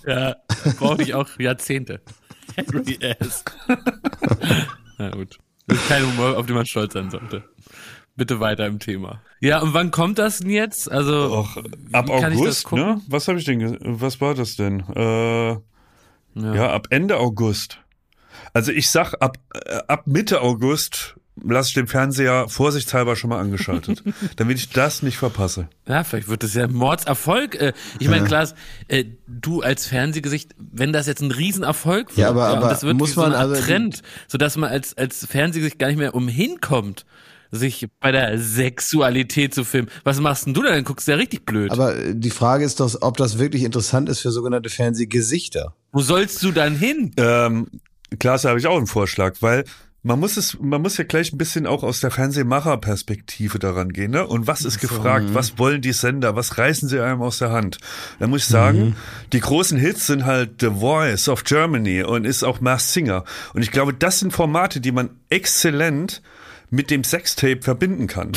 Ja, 0.06 0.36
brauche 0.78 1.02
ich 1.02 1.14
auch 1.14 1.28
Jahrzehnte. 1.38 2.00
Harry 2.56 2.98
S. 3.00 3.44
Na 4.98 5.10
gut. 5.10 5.38
Das 5.66 5.78
ist 5.78 5.88
kein 5.88 6.04
Humor, 6.04 6.36
auf 6.36 6.46
den 6.46 6.56
man 6.56 6.66
stolz 6.66 6.92
sein 6.92 7.10
sollte. 7.10 7.44
Bitte 8.14 8.40
weiter 8.40 8.66
im 8.66 8.78
Thema. 8.78 9.22
Ja, 9.40 9.62
und 9.62 9.72
wann 9.74 9.90
kommt 9.90 10.18
das 10.18 10.40
denn 10.40 10.50
jetzt? 10.50 10.90
Also, 10.90 11.32
Och, 11.32 11.56
ab 11.92 12.10
August, 12.10 12.70
ne? 12.72 13.00
Was 13.08 13.28
habe 13.28 13.38
ich 13.38 13.44
denn, 13.44 13.78
was 13.80 14.20
war 14.20 14.34
das 14.34 14.56
denn? 14.56 14.80
Äh, 14.94 15.56
ja. 16.34 16.72
ab 16.72 16.88
Ende 16.90 17.18
August. 17.18 17.78
Also 18.52 18.72
ich 18.72 18.90
sag, 18.90 19.14
ab, 19.20 19.38
äh, 19.54 19.80
ab 19.88 20.06
Mitte 20.06 20.42
August 20.42 21.16
lasse 21.42 21.68
ich 21.68 21.74
den 21.74 21.86
Fernseher 21.86 22.46
vorsichtshalber 22.48 23.16
schon 23.16 23.30
mal 23.30 23.40
angeschaltet, 23.40 24.02
damit 24.36 24.58
ich 24.58 24.68
das 24.70 25.02
nicht 25.02 25.16
verpasse. 25.16 25.68
Ja, 25.88 26.04
vielleicht 26.04 26.28
wird 26.28 26.42
das 26.42 26.54
ja 26.54 26.64
ein 26.64 26.72
Mordserfolg. 26.74 27.54
Äh, 27.60 27.72
Ich 27.98 28.08
meine, 28.08 28.26
Klaas, 28.26 28.54
äh, 28.88 29.04
du 29.26 29.62
als 29.62 29.86
Fernsehgesicht, 29.86 30.52
wenn 30.58 30.92
das 30.92 31.06
jetzt 31.06 31.22
ein 31.22 31.30
Riesenerfolg 31.30 32.08
wird, 32.10 32.18
Ja, 32.18 32.28
aber- 32.30 32.48
aber 32.48 32.68
das 32.68 32.82
wird 32.82 32.96
muss 32.98 33.14
so 33.14 33.22
man 33.22 33.32
also- 33.32 33.60
Trend, 33.60 34.02
sodass 34.28 34.56
man 34.56 34.70
als, 34.70 34.96
als 34.96 35.26
Fernsehgesicht 35.26 35.78
gar 35.78 35.88
nicht 35.88 35.98
mehr 35.98 36.14
umhin 36.14 36.60
kommt, 36.60 37.06
sich 37.50 37.86
bei 38.00 38.12
der 38.12 38.38
Sexualität 38.38 39.54
zu 39.54 39.64
filmen. 39.64 39.88
Was 40.04 40.20
machst 40.20 40.46
denn 40.46 40.54
du 40.54 40.62
denn? 40.62 40.72
Dann 40.72 40.84
guckst 40.84 41.06
du 41.06 41.12
ja 41.12 41.18
richtig 41.18 41.44
blöd. 41.44 41.70
Aber 41.70 41.96
äh, 41.96 42.14
die 42.14 42.30
Frage 42.30 42.64
ist 42.64 42.80
doch, 42.80 42.94
ob 43.02 43.16
das 43.16 43.38
wirklich 43.38 43.62
interessant 43.62 44.08
ist 44.08 44.20
für 44.20 44.30
sogenannte 44.30 44.70
Fernsehgesichter. 44.70 45.74
Wo 45.92 46.00
sollst 46.00 46.42
du 46.42 46.52
dann 46.52 46.74
hin? 46.76 47.12
Ähm, 47.18 47.66
Klaas, 48.18 48.42
da 48.42 48.50
habe 48.50 48.58
ich 48.58 48.66
auch 48.66 48.76
einen 48.76 48.86
Vorschlag, 48.86 49.36
weil 49.40 49.64
man 50.04 50.18
muss 50.18 50.36
es, 50.36 50.58
man 50.60 50.82
muss 50.82 50.96
ja 50.96 51.04
gleich 51.04 51.32
ein 51.32 51.38
bisschen 51.38 51.66
auch 51.66 51.84
aus 51.84 52.00
der 52.00 52.10
Fernsehmacherperspektive 52.10 53.60
daran 53.60 53.90
gehen, 53.90 54.10
ne? 54.10 54.26
Und 54.26 54.48
was 54.48 54.64
ist 54.64 54.80
gefragt? 54.80 55.26
Was 55.32 55.58
wollen 55.58 55.80
die 55.80 55.92
Sender? 55.92 56.34
Was 56.34 56.58
reißen 56.58 56.88
sie 56.88 57.00
einem 57.00 57.22
aus 57.22 57.38
der 57.38 57.52
Hand? 57.52 57.78
Da 58.18 58.26
muss 58.26 58.42
ich 58.42 58.48
sagen, 58.48 58.96
die 59.32 59.40
großen 59.40 59.78
Hits 59.78 60.08
sind 60.08 60.24
halt 60.24 60.60
The 60.60 60.70
Voice 60.70 61.28
of 61.28 61.44
Germany 61.44 62.02
und 62.02 62.24
ist 62.24 62.42
auch 62.42 62.60
Masked 62.60 62.90
Singer. 62.90 63.24
Und 63.54 63.62
ich 63.62 63.70
glaube, 63.70 63.94
das 63.94 64.18
sind 64.18 64.32
Formate, 64.32 64.80
die 64.80 64.92
man 64.92 65.10
exzellent 65.28 66.20
mit 66.72 66.90
dem 66.90 67.04
Sextape 67.04 67.60
verbinden 67.62 68.06
kann. 68.08 68.32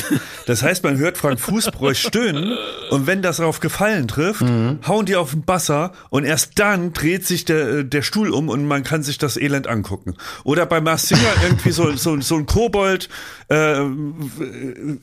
Das 0.46 0.62
heißt, 0.62 0.84
man 0.84 0.98
hört 0.98 1.18
Frank 1.18 1.40
Fußbräuch 1.40 1.98
stöhnen 1.98 2.56
und 2.90 3.06
wenn 3.08 3.22
das 3.22 3.40
auf 3.40 3.58
Gefallen 3.60 4.06
trifft, 4.06 4.42
Mhm. 4.42 4.78
hauen 4.86 5.06
die 5.06 5.16
auf 5.16 5.30
den 5.32 5.42
Basser 5.42 5.92
und 6.10 6.24
erst 6.24 6.58
dann 6.58 6.92
dreht 6.92 7.26
sich 7.26 7.44
der, 7.46 7.68
äh, 7.78 7.84
der 7.84 8.02
Stuhl 8.02 8.30
um 8.30 8.48
und 8.48 8.66
man 8.68 8.82
kann 8.84 9.02
sich 9.02 9.18
das 9.18 9.36
Elend 9.36 9.66
angucken. 9.66 10.14
Oder 10.44 10.66
bei 10.66 10.80
Mars 10.80 11.08
Singer 11.08 11.20
irgendwie 11.42 11.70
so, 11.72 11.90
so, 11.96 12.20
so 12.20 12.36
ein 12.36 12.46
Kobold 12.46 13.08
äh, 13.48 13.80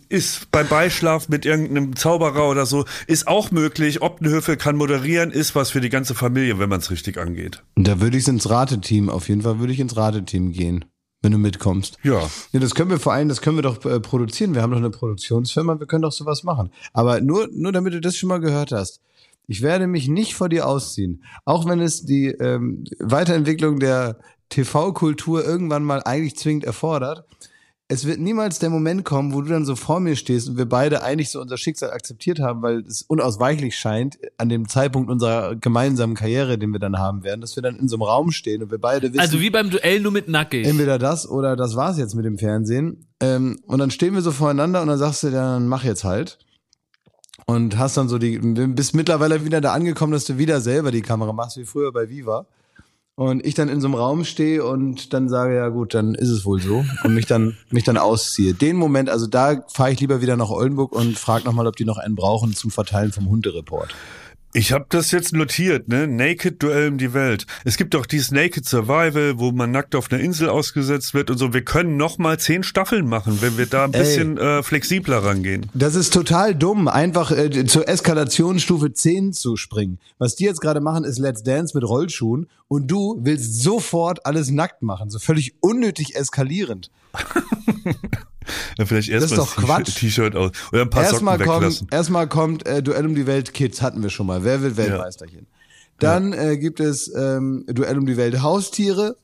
ist 0.10 0.52
beim 0.52 0.68
Beischlaf 0.68 1.30
mit 1.30 1.46
irgendeinem 1.46 1.96
Zauberer 1.96 2.50
oder 2.50 2.66
so, 2.66 2.86
ist 3.08 3.28
auch 3.28 3.52
möglich. 3.52 4.02
Optenhöfe 4.02 4.58
kann 4.58 4.76
moderieren, 4.76 5.32
ist 5.32 5.56
was 5.56 5.72
für 5.72 5.82
die 5.82 5.90
ganze 5.90 6.14
Familie, 6.16 6.60
wenn 6.60 6.70
man 6.70 6.80
es 6.80 6.92
richtig 6.92 7.18
angeht. 7.18 7.64
Da 7.76 8.00
würde 8.00 8.18
ich 8.18 8.28
ins 8.28 8.50
Rateteam, 8.50 9.10
auf 9.10 9.28
jeden 9.30 9.42
Fall 9.42 9.60
würde 9.60 9.74
ich 9.74 9.80
ins 9.80 9.98
Rateteam 9.98 10.52
gehen, 10.52 10.86
wenn 11.24 11.32
du 11.32 11.40
mitkommst. 11.40 11.98
Ja. 12.04 12.30
Ja, 12.52 12.60
das 12.60 12.76
können 12.76 12.92
wir 12.92 13.00
vor 13.00 13.14
allem, 13.14 13.30
das 13.30 13.42
können 13.42 13.58
wir 13.58 13.64
doch 13.64 13.84
äh, 13.86 14.00
produzieren. 14.00 14.54
Wir 14.54 14.62
haben 14.62 14.72
doch 14.72 14.78
eine 14.78 14.92
Produktionsfirma, 14.92 15.80
wir 15.80 15.88
können 15.88 16.04
doch 16.04 16.12
sowas 16.12 16.44
machen. 16.44 16.70
Aber 16.92 17.22
nur, 17.22 17.48
nur 17.52 17.72
damit 17.72 17.94
du 17.94 18.02
das 18.02 18.16
schon 18.16 18.30
mal 18.30 18.40
gehört 18.40 18.72
hast. 18.72 19.02
Ich 19.48 19.62
werde 19.62 19.88
mich 19.88 20.08
nicht 20.08 20.36
vor 20.36 20.50
dir 20.50 20.68
ausziehen. 20.68 21.24
Auch 21.46 21.66
wenn 21.66 21.80
es 21.80 22.06
die 22.06 22.28
ähm, 22.28 22.84
Weiterentwicklung 23.00 23.80
der 23.80 24.20
TV-Kultur 24.50 25.44
irgendwann 25.44 25.84
mal 25.84 26.04
eigentlich 26.04 26.38
zwingend 26.38 26.66
erfordert. 26.66 27.26
Es 27.94 28.08
wird 28.08 28.20
niemals 28.20 28.58
der 28.58 28.72
Moment 28.72 29.06
kommen, 29.06 29.34
wo 29.34 29.42
du 29.44 29.50
dann 29.50 29.66
so 29.66 29.76
vor 29.76 30.00
mir 30.00 30.16
stehst 30.16 30.50
und 30.50 30.58
wir 30.58 30.66
beide 30.66 31.04
eigentlich 31.04 31.30
so 31.30 31.40
unser 31.40 31.58
Schicksal 31.58 31.92
akzeptiert 31.92 32.40
haben, 32.40 32.64
weil 32.64 32.80
es 32.80 33.04
unausweichlich 33.04 33.76
scheint, 33.78 34.18
an 34.38 34.50
dem 34.50 34.68
Zeitpunkt 34.68 35.12
unserer 35.12 35.56
gemeinsamen 35.56 36.16
Karriere, 36.16 36.58
den 36.58 36.72
wir 36.72 36.80
dann 36.80 36.98
haben 36.98 37.24
werden, 37.24 37.42
dass 37.42 37.56
wir 37.56 37.62
dann 37.62 37.76
in 37.76 37.88
so 37.88 37.96
einem 37.98 38.02
Raum 38.02 38.32
stehen 38.32 38.64
und 38.64 38.72
wir 38.72 38.80
beide 38.80 39.10
wissen, 39.10 39.20
Also 39.20 39.40
wie 39.40 39.52
beim 39.52 39.70
Duell 39.70 40.00
nur 40.00 40.12
mit 40.12 40.28
nackig. 40.28 40.66
entweder 40.66 40.98
das 40.98 41.30
oder 41.30 41.56
das 41.56 41.76
war's 41.76 42.00
jetzt 42.00 42.16
mit 42.16 42.26
dem 42.26 42.40
Fernsehen. 42.40 43.06
Ähm, 43.20 43.60
und 43.68 43.78
dann 43.78 43.92
stehen 43.92 44.16
wir 44.16 44.22
so 44.24 44.32
voreinander 44.32 44.82
und 44.82 44.88
dann 44.88 44.98
sagst 44.98 45.22
du, 45.22 45.30
dann 45.30 45.68
mach 45.68 45.84
jetzt 45.84 46.04
halt. 46.04 46.40
Und 47.46 47.78
hast 47.78 47.96
dann 47.98 48.10
so 48.10 48.18
die, 48.18 48.40
bist 48.40 48.96
mittlerweile 48.96 49.46
wieder 49.46 49.62
da 49.62 49.72
angekommen, 49.74 50.14
dass 50.14 50.26
du 50.26 50.40
wieder 50.40 50.62
selber 50.62 50.90
die 50.90 51.02
Kamera 51.04 51.32
machst, 51.32 51.58
wie 51.58 51.66
früher 51.66 51.92
bei 51.92 52.10
Viva. 52.10 52.48
Und 53.16 53.46
ich 53.46 53.54
dann 53.54 53.70
in 53.70 53.80
so 53.80 53.88
einem 53.88 53.96
Raum 53.96 54.26
stehe 54.26 54.66
und 54.66 55.14
dann 55.14 55.30
sage, 55.30 55.56
ja 55.56 55.70
gut, 55.70 55.94
dann 55.94 56.16
ist 56.16 56.30
es 56.30 56.46
wohl 56.46 56.60
so. 56.60 56.84
Und 57.04 57.14
mich 57.14 57.28
dann, 57.28 57.58
mich 57.70 57.84
dann 57.84 57.98
ausziehe. 57.98 58.56
Den 58.56 58.76
Moment, 58.76 59.10
also 59.10 59.28
da 59.28 59.64
fahre 59.68 59.92
ich 59.92 60.00
lieber 60.00 60.22
wieder 60.22 60.36
nach 60.36 60.50
Oldenburg 60.50 60.92
und 60.92 61.20
frage 61.20 61.46
nochmal, 61.46 61.68
ob 61.68 61.76
die 61.76 61.86
noch 61.86 61.98
einen 61.98 62.16
brauchen 62.16 62.56
zum 62.56 62.72
Verteilen 62.72 63.12
vom 63.12 63.30
Hundereport. 63.30 63.94
Ich 64.56 64.72
habe 64.72 64.86
das 64.90 65.10
jetzt 65.10 65.34
notiert, 65.34 65.88
ne? 65.88 66.08
Naked 66.08 66.62
Duell 66.62 66.90
um 66.90 67.00
die 67.00 67.14
Welt. 67.16 67.48
Es 67.66 67.76
gibt 67.76 67.96
doch 67.96 68.06
dieses 68.06 68.30
Naked 68.30 68.66
Survival, 68.66 69.40
wo 69.40 69.52
man 69.52 69.72
nackt 69.72 69.96
auf 69.96 70.12
einer 70.12 70.22
Insel 70.22 70.48
ausgesetzt 70.48 71.16
wird 71.16 71.32
und 71.32 71.40
so. 71.40 71.54
Wir 71.54 71.66
können 71.66 71.98
noch 71.98 72.20
mal 72.20 72.38
zehn 72.38 72.62
Staffeln 72.62 73.08
machen, 73.08 73.42
wenn 73.42 73.58
wir 73.58 73.66
da 73.66 73.86
ein 73.86 73.94
Ey. 73.94 74.02
bisschen 74.02 74.38
äh, 74.38 74.62
flexibler 74.62 75.24
rangehen. 75.24 75.72
Das 75.74 75.96
ist 75.96 76.14
total 76.14 76.54
dumm, 76.54 76.88
einfach 76.88 77.32
äh, 77.32 77.66
zur 77.66 77.90
Eskalationsstufe 77.90 78.94
10 78.94 79.34
zu 79.34 79.58
springen. 79.58 79.98
Was 80.20 80.36
die 80.36 80.44
jetzt 80.44 80.62
gerade 80.62 80.82
machen, 80.82 81.04
ist 81.04 81.18
Let's 81.18 81.42
Dance 81.42 81.76
mit 81.76 81.84
Rollschuhen 81.88 82.48
und 82.68 82.92
du 82.92 83.18
willst 83.22 83.64
sofort 83.64 84.24
alles 84.28 84.52
nackt 84.52 84.84
machen, 84.84 85.10
so 85.10 85.18
völlig 85.18 85.56
unnötig 85.62 86.16
eskalierend. 86.16 86.92
Ja, 88.78 88.86
vielleicht 88.86 89.10
erst 89.10 89.24
Das 89.24 89.32
ist 89.32 89.38
mal 89.38 89.44
doch 89.44 89.56
das 89.56 89.66
Quatsch. 89.66 89.96
T-Shirt 89.96 90.36
aus 90.36 90.52
oder 90.72 90.82
ein 90.82 90.90
paar 90.90 91.04
Erstmal 91.04 91.38
Socken 91.38 91.54
weglassen. 91.54 91.80
kommt, 91.88 91.94
erstmal 91.94 92.28
kommt 92.28 92.66
äh, 92.66 92.84
Duell 92.84 93.06
um 93.06 93.16
die 93.16 93.28
Welt 93.28 93.54
Kids, 93.54 93.82
hatten 93.82 94.02
wir 94.02 94.10
schon 94.10 94.28
mal. 94.28 94.44
Wer 94.44 94.62
will 94.62 94.78
Weltmeisterchen? 94.78 95.48
Dann 96.00 96.34
äh, 96.34 96.58
gibt 96.58 96.80
es 96.80 97.14
ähm, 97.16 97.66
Duell 97.68 97.98
um 97.98 98.06
die 98.06 98.18
Welt 98.18 98.42
Haustiere. 98.42 99.18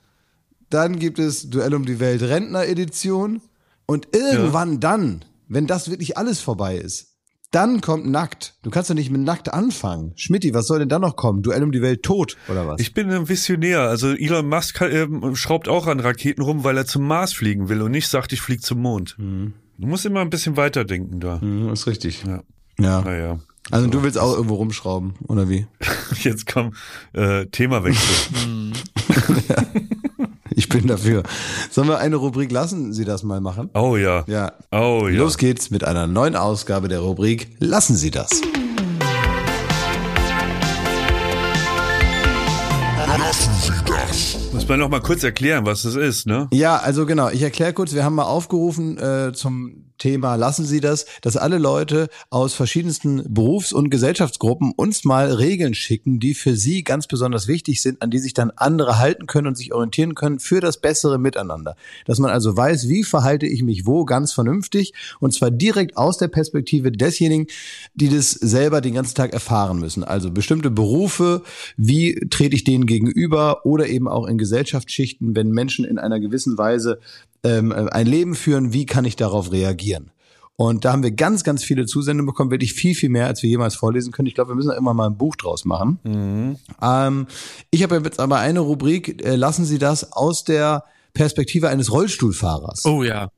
Dann 0.70 1.00
gibt 1.00 1.20
es 1.20 1.50
Duell 1.50 1.74
um 1.74 1.86
die 1.86 2.00
Welt 2.00 2.22
Rentner-Edition. 2.22 3.42
Und 3.86 4.08
irgendwann 4.16 4.80
dann, 4.80 5.26
wenn 5.48 5.66
das 5.66 5.90
wirklich 5.90 6.18
alles 6.18 6.40
vorbei 6.42 6.78
ist, 6.78 7.16
dann 7.52 7.82
kommt 7.82 8.06
nackt. 8.06 8.56
Du 8.62 8.70
kannst 8.70 8.90
doch 8.90 8.96
nicht 8.96 9.10
mit 9.10 9.22
nackt 9.22 9.52
anfangen. 9.52 10.14
Schmidti, 10.16 10.54
was 10.54 10.68
soll 10.68 10.80
denn 10.80 10.90
dann 10.90 11.02
noch 11.02 11.16
kommen? 11.16 11.42
Duell 11.42 11.64
um 11.64 11.72
die 11.72 11.82
Welt 11.82 12.04
tot 12.04 12.38
oder 12.48 12.68
was? 12.68 12.80
Ich 12.80 12.94
bin 12.94 13.12
ein 13.12 13.28
Visionär. 13.28 13.82
Also 13.82 14.10
Elon 14.14 14.48
Musk 14.48 14.82
ähm, 14.82 15.36
schraubt 15.36 15.68
auch 15.68 15.88
an 15.88 16.00
Raketen 16.00 16.44
rum, 16.44 16.64
weil 16.64 16.78
er 16.78 16.86
zum 16.86 17.08
Mars 17.08 17.34
fliegen 17.34 17.70
will 17.70 17.82
und 17.82 17.92
nicht 17.92 18.08
sagt, 18.08 18.34
ich 18.34 18.42
fliege 18.42 18.62
zum 18.62 18.82
Mond. 18.82 19.16
Du 19.18 19.88
musst 19.88 20.06
immer 20.06 20.22
ein 20.22 20.30
bisschen 20.30 20.58
weiterdenken 20.58 21.20
da. 21.20 21.40
Mhm, 21.40 21.70
ist 21.70 21.88
richtig. 21.88 22.24
Ja. 22.26 22.44
Ja. 22.80 23.02
Naja. 23.02 23.40
Also 23.72 23.88
du 23.88 24.02
willst 24.04 24.18
auch 24.18 24.36
irgendwo 24.36 24.56
rumschrauben, 24.56 25.14
oder 25.28 25.50
wie? 25.50 25.68
Jetzt 26.22 26.52
komm, 26.52 26.74
äh, 27.14 27.46
Themawechsel. 27.48 28.34
Ich 30.60 30.68
bin 30.68 30.88
dafür. 30.88 31.24
Sollen 31.72 31.88
wir 31.88 32.00
eine 32.00 32.18
Rubrik 32.18 32.52
lassen 32.52 32.92
Sie 32.92 33.06
das 33.06 33.24
mal 33.24 33.40
machen? 33.40 33.70
Oh 33.76 33.96
ja. 33.96 34.26
Ja. 34.28 34.52
Oh 34.74 35.08
ja. 35.08 35.18
Los 35.18 35.38
geht's 35.38 35.70
mit 35.70 35.86
einer 35.86 36.06
neuen 36.06 36.36
Ausgabe 36.36 36.90
der 36.90 37.00
Rubrik 37.00 37.56
Lassen 37.60 37.96
Sie 37.96 38.12
das. 38.12 38.42
Muss 44.52 44.68
man 44.68 44.80
noch 44.80 44.90
mal 44.90 45.00
kurz 45.00 45.24
erklären, 45.24 45.66
was 45.66 45.84
das 45.84 45.96
ist, 45.96 46.28
ne? 46.28 46.50
Ja, 46.52 46.76
also 46.76 47.06
genau, 47.06 47.30
ich 47.30 47.42
erkläre 47.42 47.72
kurz, 47.72 47.94
wir 47.94 48.04
haben 48.04 48.16
mal 48.16 48.24
aufgerufen 48.24 48.98
äh, 48.98 49.32
zum 49.34 49.79
Thema 50.00 50.36
Lassen 50.36 50.66
Sie 50.66 50.80
das, 50.80 51.06
dass 51.22 51.38
alle 51.38 51.60
Leute 51.60 52.10
aus 52.32 52.56
verschiedensten 52.56 53.24
Berufs- 53.32 53.74
und 53.74 53.90
Gesellschaftsgruppen 53.90 54.74
uns 54.76 55.04
mal 55.06 55.32
Regeln 55.32 55.76
schicken, 55.76 56.20
die 56.20 56.34
für 56.34 56.56
sie 56.56 56.84
ganz 56.84 57.06
besonders 57.06 57.48
wichtig 57.48 57.82
sind, 57.82 58.02
an 58.02 58.10
die 58.10 58.18
sich 58.18 58.34
dann 58.34 58.52
andere 58.56 58.98
halten 58.98 59.28
können 59.28 59.48
und 59.48 59.58
sich 59.58 59.74
orientieren 59.74 60.16
können 60.16 60.40
für 60.40 60.60
das 60.62 60.82
bessere 60.82 61.20
Miteinander. 61.20 61.76
Dass 62.06 62.20
man 62.20 62.32
also 62.32 62.58
weiß, 62.58 62.90
wie 62.90 63.04
verhalte 63.04 63.46
ich 63.46 63.62
mich 63.62 63.86
wo 63.86 64.06
ganz 64.06 64.34
vernünftig 64.34 64.94
und 65.20 65.34
zwar 65.34 65.52
direkt 65.52 65.98
aus 65.98 66.18
der 66.18 66.30
Perspektive 66.30 66.92
desjenigen, 66.92 67.48
die 67.94 68.10
das 68.10 68.32
selber 68.32 68.82
den 68.82 68.96
ganzen 68.96 69.16
Tag 69.16 69.34
erfahren 69.34 69.80
müssen. 69.80 70.04
Also 70.04 70.32
bestimmte 70.32 70.72
Berufe, 70.72 71.44
wie 71.78 72.16
trete 72.30 72.56
ich 72.56 72.64
denen 72.64 72.86
gegenüber 72.86 73.66
oder 73.66 73.88
eben 73.88 74.08
auch 74.08 74.26
in 74.26 74.38
Gesellschaftsschichten, 74.38 75.36
wenn 75.36 75.52
Menschen 75.52 75.86
in 75.86 76.00
einer 76.00 76.20
gewissen 76.20 76.58
Weise 76.58 77.00
ähm, 77.44 77.72
ein 77.72 78.08
Leben 78.08 78.36
führen, 78.36 78.74
wie 78.74 78.86
kann 78.86 79.06
ich 79.06 79.16
darauf 79.16 79.52
reagieren? 79.52 80.12
Und 80.56 80.84
da 80.84 80.92
haben 80.92 81.04
wir 81.04 81.12
ganz, 81.12 81.46
ganz 81.46 81.64
viele 81.64 81.86
Zusendungen 81.86 82.26
bekommen, 82.26 82.52
wirklich 82.52 82.74
viel, 82.74 82.94
viel 82.94 83.08
mehr, 83.08 83.28
als 83.28 83.42
wir 83.42 83.50
jemals 83.50 83.76
vorlesen 83.76 84.12
können. 84.12 84.28
Ich 84.28 84.36
glaube, 84.36 84.52
wir 84.52 84.56
müssen 84.56 84.68
da 84.68 84.76
immer 84.76 84.94
mal 84.94 85.06
ein 85.08 85.18
Buch 85.18 85.38
draus 85.38 85.64
machen. 85.64 86.58
Ähm, 86.82 87.28
ich 87.72 87.82
habe 87.82 88.02
jetzt 88.04 88.20
aber 88.20 88.40
eine 88.40 88.60
Rubrik, 88.60 89.24
äh, 89.26 89.36
lassen 89.38 89.64
Sie 89.64 89.78
das 89.78 90.12
aus 90.12 90.44
der 90.44 90.84
Perspektive 91.14 91.70
eines 91.70 91.94
Rollstuhlfahrers. 91.94 92.86
Oh 92.86 93.04
ja, 93.04 93.30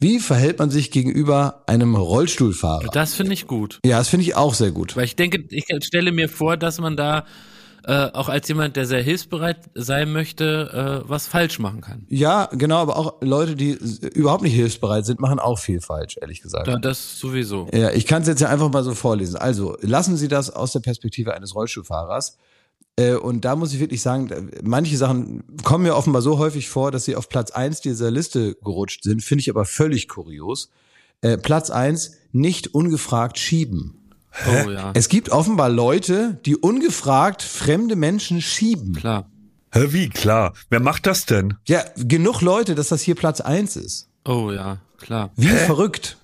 Wie 0.00 0.18
verhält 0.18 0.58
man 0.58 0.70
sich 0.70 0.90
gegenüber 0.90 1.62
einem 1.68 1.94
Rollstuhlfahrer? 1.94 2.88
das 2.92 3.14
finde 3.14 3.34
ich 3.34 3.46
gut. 3.46 3.78
Ja, 3.84 3.98
das 3.98 4.08
finde 4.08 4.24
ich 4.24 4.34
auch 4.34 4.54
sehr 4.54 4.72
gut. 4.72 4.96
Weil 4.96 5.04
ich 5.04 5.14
denke, 5.14 5.44
ich 5.50 5.64
stelle 5.84 6.10
mir 6.10 6.28
vor, 6.28 6.56
dass 6.56 6.80
man 6.80 6.96
da 6.96 7.24
äh, 7.88 8.10
auch 8.12 8.28
als 8.28 8.46
jemand, 8.48 8.76
der 8.76 8.84
sehr 8.84 9.02
hilfsbereit 9.02 9.70
sein 9.74 10.12
möchte, 10.12 11.02
äh, 11.04 11.08
was 11.08 11.26
falsch 11.26 11.58
machen 11.58 11.80
kann. 11.80 12.04
Ja, 12.10 12.50
genau, 12.52 12.76
aber 12.76 12.98
auch 12.98 13.14
Leute, 13.22 13.56
die 13.56 13.78
überhaupt 14.12 14.42
nicht 14.42 14.52
hilfsbereit 14.52 15.06
sind, 15.06 15.20
machen 15.20 15.38
auch 15.38 15.58
viel 15.58 15.80
falsch, 15.80 16.18
ehrlich 16.20 16.42
gesagt. 16.42 16.66
Ja, 16.66 16.78
das 16.78 17.18
sowieso. 17.18 17.66
Ja, 17.72 17.90
ich 17.90 18.04
kann 18.04 18.20
es 18.20 18.28
jetzt 18.28 18.42
ja 18.42 18.50
einfach 18.50 18.70
mal 18.70 18.84
so 18.84 18.94
vorlesen. 18.94 19.36
Also, 19.36 19.78
lassen 19.80 20.18
Sie 20.18 20.28
das 20.28 20.50
aus 20.50 20.72
der 20.72 20.80
Perspektive 20.80 21.34
eines 21.34 21.54
Rollstuhlfahrers. 21.54 22.36
Äh, 22.96 23.14
Und 23.14 23.46
da 23.46 23.56
muss 23.56 23.72
ich 23.72 23.80
wirklich 23.80 24.02
sagen, 24.02 24.50
manche 24.62 24.98
Sachen 24.98 25.44
kommen 25.64 25.84
mir 25.84 25.96
offenbar 25.96 26.20
so 26.20 26.36
häufig 26.36 26.68
vor, 26.68 26.90
dass 26.90 27.06
sie 27.06 27.16
auf 27.16 27.30
Platz 27.30 27.52
eins 27.52 27.80
dieser 27.80 28.10
Liste 28.10 28.54
gerutscht 28.56 29.02
sind, 29.02 29.22
finde 29.22 29.40
ich 29.40 29.48
aber 29.48 29.64
völlig 29.64 30.08
kurios. 30.08 30.68
Äh, 31.22 31.38
Platz 31.38 31.70
eins 31.70 32.18
nicht 32.32 32.74
ungefragt 32.74 33.38
schieben. 33.38 34.07
Oh 34.46 34.70
ja, 34.70 34.92
Es 34.94 35.08
gibt 35.08 35.30
offenbar 35.30 35.68
Leute, 35.68 36.38
die 36.46 36.56
ungefragt 36.56 37.42
fremde 37.42 37.96
Menschen 37.96 38.40
schieben. 38.42 38.94
klar. 38.94 39.30
Hä, 39.72 39.86
wie? 39.90 40.08
Klar. 40.08 40.54
Wer 40.70 40.80
macht 40.80 41.06
das 41.06 41.26
denn? 41.26 41.54
Ja, 41.66 41.84
genug 41.96 42.40
Leute, 42.40 42.74
dass 42.74 42.88
das 42.88 43.02
hier 43.02 43.14
Platz 43.14 43.40
eins 43.42 43.76
ist. 43.76 44.08
Oh 44.24 44.50
ja, 44.50 44.78
klar. 44.98 45.30
Wie 45.36 45.48
verrückt. 45.48 46.16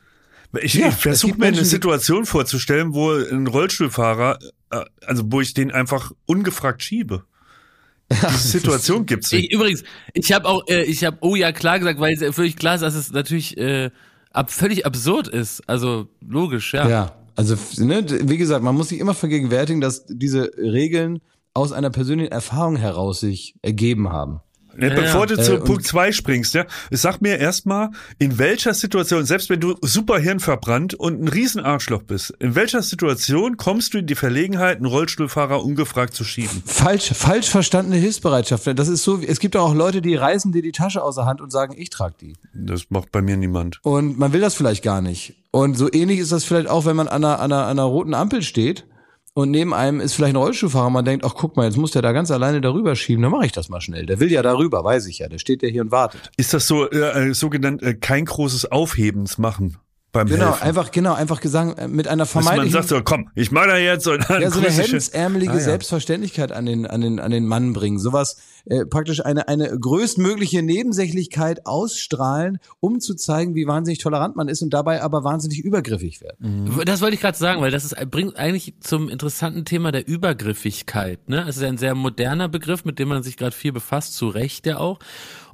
Ich, 0.63 0.75
Ja, 0.75 0.89
ich 0.89 0.95
versuche 0.95 1.33
mir 1.33 1.47
eine 1.47 1.57
Menschen, 1.57 1.65
die- 1.65 1.69
Situation 1.71 2.25
vorzustellen, 2.27 2.95
wo 2.95 3.11
ein 3.13 3.47
Rollstuhlfahrer, 3.47 4.39
äh, 4.71 4.85
also 5.07 5.25
wo 5.27 5.41
ich 5.43 5.53
den 5.53 5.73
einfach 5.73 6.13
ungefragt 6.27 6.83
schiebe. 6.85 7.25
Diese 8.11 8.39
Situation 8.49 9.05
gibt's 9.05 9.33
Ich, 9.33 9.43
nicht. 9.43 9.53
übrigens, 9.53 9.83
ich 10.15 10.33
habe 10.33 10.47
auch, 10.49 10.63
äh, 10.69 10.83
ich 10.85 11.05
habe, 11.05 11.19
oh 11.21 11.35
ja, 11.35 11.53
klar 11.53 11.79
gesagt, 11.79 11.99
weil 12.01 12.15
es 12.15 12.35
völlig 12.35 12.57
klar 12.57 12.77
ist, 12.77 12.81
dass 12.83 12.95
es 12.95 13.11
natürlich 13.13 13.59
äh, 13.59 13.91
ab, 14.31 14.51
völlig 14.51 14.87
absurd 14.87 15.29
ist. 15.29 15.69
Also 15.69 16.09
logisch, 16.27 16.73
ja. 16.73 16.89
Ja, 16.89 17.13
also 17.37 17.57
ne, 17.79 18.05
wie 18.29 18.37
gesagt, 18.37 18.65
man 18.65 18.75
muss 18.75 18.89
sich 18.89 18.99
immer 19.01 19.15
vergegenwärtigen, 19.15 19.81
dass 19.81 20.07
diese 20.07 20.51
Regeln 20.57 21.21
aus 21.53 21.73
einer 21.73 21.91
persönlichen 21.91 22.33
Erfahrung 22.33 22.77
heraus 22.77 23.21
sich 23.21 23.55
ergeben 23.63 24.11
haben. 24.11 24.41
Ja, 24.79 24.89
Ja, 24.89 24.95
Bevor 24.95 25.21
ja. 25.23 25.27
du 25.37 25.43
zu 25.43 25.55
Äh, 25.55 25.59
Punkt 25.59 25.71
und- 25.71 25.87
zwei 25.87 26.13
springst, 26.13 26.55
ja, 26.55 26.65
sag 26.91 27.21
mir 27.21 27.39
erstmal, 27.39 27.91
in 28.19 28.39
welcher 28.39 28.75
Situation, 28.75 29.25
selbst 29.25 29.51
wenn 29.51 29.61
du 29.61 29.75
super 29.83 30.19
hirnverbrannt 30.19 30.95
und 30.95 31.23
ein 31.23 31.29
Riesenarschloch 31.29 32.03
bist, 32.03 32.31
in 32.39 32.55
welcher 32.55 32.83
Situation 32.83 33.57
kommst 33.57 33.95
du 33.95 33.99
in 33.99 34.07
die 34.07 34.15
Verlegenheit, 34.15 34.77
einen 34.79 34.87
Rollstuhlfahrer 34.87 35.65
ungefragt 35.65 36.15
zu 36.15 36.25
schieben? 36.25 36.63
Falsch, 36.67 37.13
falsch 37.15 37.49
verstandene 37.51 37.97
Hilfsbereitschaft. 37.97 38.67
Das 38.79 38.89
ist 38.89 39.05
so, 39.05 39.21
wie- 39.23 39.27
es 39.27 39.41
gibt 39.41 39.57
auch 39.57 39.75
Leute, 39.75 40.01
die 40.03 40.15
reißen 40.17 40.53
dir 40.53 40.63
die 40.63 40.73
Tasche 40.73 41.03
aus 41.03 41.15
der 41.17 41.27
Hand 41.27 41.41
und 41.41 41.51
sagen, 41.53 41.75
ich 41.77 41.91
trage 41.91 42.15
die. 42.21 42.35
Das 42.53 42.91
macht 42.91 43.13
bei 43.13 43.23
mir 43.23 43.37
niemand. 43.37 43.81
Und 43.83 44.19
man 44.19 44.33
will 44.33 44.41
das 44.41 44.55
vielleicht 44.55 44.83
gar 44.83 45.01
nicht. 45.01 45.35
Und 45.51 45.77
so 45.77 45.93
ähnlich 45.93 46.19
ist 46.19 46.33
das 46.33 46.45
vielleicht 46.45 46.69
auch, 46.69 46.85
wenn 46.85 46.97
man 46.97 47.09
an 47.09 47.25
einer, 47.25 47.39
an 47.41 47.53
einer, 47.53 47.63
an 47.65 47.71
einer 47.79 47.83
roten 47.85 48.15
Ampel 48.15 48.43
steht 48.43 48.87
und 49.35 49.51
neben 49.51 49.75
einem 49.75 50.01
ist 50.01 50.15
vielleicht 50.15 50.35
ein 50.35 50.41
Rollstuhlfahrer. 50.41 50.91
Man 50.91 51.05
denkt, 51.05 51.25
ach 51.25 51.35
guck 51.35 51.57
mal, 51.57 51.67
jetzt 51.67 51.77
muss 51.77 51.91
der 51.91 52.03
da 52.03 52.13
ganz 52.13 52.31
alleine 52.31 52.61
darüber 52.61 52.95
schieben. 52.95 53.23
Dann 53.23 53.33
mache 53.33 53.47
ich 53.47 53.53
das 53.53 53.69
mal 53.69 53.81
schnell. 53.81 54.07
Der 54.07 54.21
will 54.21 54.31
ja 54.31 54.43
darüber, 54.43 54.85
weiß 54.85 55.07
ich 55.07 55.19
ja. 55.19 55.29
Der 55.29 55.39
steht 55.39 55.63
ja 55.63 55.69
hier 55.69 55.83
und 55.83 55.91
wartet. 55.91 56.31
Ist 56.37 56.55
das 56.55 56.67
so 56.67 56.89
äh, 56.89 57.31
äh, 57.31 57.35
sogenannt 57.35 57.83
äh, 57.83 57.95
kein 57.95 58.25
großes 58.25 58.71
Aufhebens 58.71 59.37
machen 59.39 59.77
beim 60.15 60.27
Genau, 60.27 60.47
Helfen? 60.53 60.63
einfach, 60.63 60.91
genau, 60.91 61.13
einfach 61.13 61.43
gesagt, 61.43 61.79
äh, 61.79 61.87
mit 61.89 62.09
einer 62.09 62.25
Dass 62.25 62.35
man 62.35 62.45
vermeintlichen 62.45 62.73
sagt 62.73 62.89
so, 62.89 63.03
komm, 63.03 63.29
ich 63.35 63.51
mach 63.51 63.67
da 63.67 63.77
jetzt 63.77 64.09
und 64.09 64.25
dann 64.31 64.41
ja, 64.41 64.51
so 64.51 64.61
eine 64.61 64.71
hemdsärmelige 64.71 65.53
Ah, 65.53 65.57
ja. 65.57 65.61
Selbstverständlichkeit 65.61 66.53
an 66.53 66.65
den, 66.65 66.87
an 66.87 67.03
den, 67.03 67.21
an 67.21 67.31
den 67.31 67.47
Mann 67.47 67.75
bringen. 67.75 67.99
Sowas, 67.99 68.39
äh, 68.67 68.87
praktisch 68.87 69.23
eine, 69.25 69.47
eine 69.49 69.79
größtmögliche 69.79 70.63
Nebensächlichkeit 70.63 71.67
ausstrahlen, 71.67 72.59
um 72.81 73.01
zu 73.01 73.15
zeigen, 73.15 73.55
wie 73.55 73.67
wahnsinnig 73.67 73.99
tolerant 73.99 74.37
man 74.37 74.49
ist 74.49 74.63
und 74.63 74.71
dabei 74.71 75.03
aber 75.03 75.23
wahnsinnig 75.25 75.61
übergriffig 75.61 76.23
werden. 76.23 76.71
Das 76.87 77.03
wollte 77.03 77.15
ich 77.15 77.21
gerade 77.21 77.37
sagen, 77.37 77.61
weil 77.61 77.71
das 77.71 77.85
ist, 77.85 78.11
bringt 78.11 78.37
eigentlich 78.37 78.75
zum 78.81 79.11
interessanten 79.11 79.67
Thema 79.67 79.93
der 79.93 80.09
Übergriffigkeit. 80.09 81.29
Ne? 81.29 81.45
Es 81.49 81.57
ist 81.59 81.63
ein 81.63 81.77
sehr 81.77 81.95
moderner 81.95 82.49
Begriff, 82.49 82.85
mit 82.85 82.99
dem 82.99 83.09
man 83.09 83.23
sich 83.23 83.37
gerade 83.37 83.55
viel 83.55 83.73
befasst, 83.73 84.15
zu 84.15 84.29
Recht 84.29 84.67
ja 84.67 84.79
auch. 84.79 84.99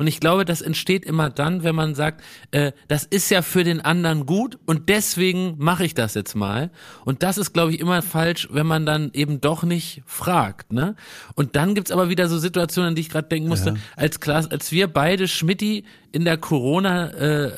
Und 0.00 0.06
ich 0.06 0.18
glaube, 0.18 0.46
das 0.46 0.62
entsteht 0.62 1.04
immer 1.04 1.28
dann, 1.28 1.62
wenn 1.62 1.74
man 1.74 1.94
sagt, 1.94 2.24
äh, 2.52 2.72
das 2.88 3.04
ist 3.04 3.30
ja 3.30 3.42
für 3.42 3.64
den 3.64 3.82
anderen 3.82 4.24
gut 4.24 4.58
und 4.64 4.88
deswegen 4.88 5.56
mache 5.58 5.84
ich 5.84 5.92
das 5.92 6.14
jetzt 6.14 6.34
mal. 6.34 6.70
Und 7.04 7.22
das 7.22 7.36
ist, 7.36 7.52
glaube 7.52 7.74
ich, 7.74 7.80
immer 7.80 8.00
falsch, 8.00 8.48
wenn 8.50 8.66
man 8.66 8.86
dann 8.86 9.10
eben 9.12 9.42
doch 9.42 9.62
nicht 9.62 10.00
fragt. 10.06 10.72
Ne? 10.72 10.96
Und 11.34 11.54
dann 11.54 11.74
gibt's 11.74 11.90
aber 11.90 12.08
wieder 12.08 12.30
so 12.30 12.38
Situationen, 12.38 12.88
an 12.88 12.94
die 12.94 13.02
ich 13.02 13.10
gerade 13.10 13.28
denken 13.28 13.50
musste, 13.50 13.74
als 13.94 14.20
Klaas, 14.20 14.50
als 14.50 14.72
wir 14.72 14.88
beide 14.88 15.28
Schmidti 15.28 15.84
in 16.12 16.24
der 16.24 16.36
Corona-Sieche 16.38 17.56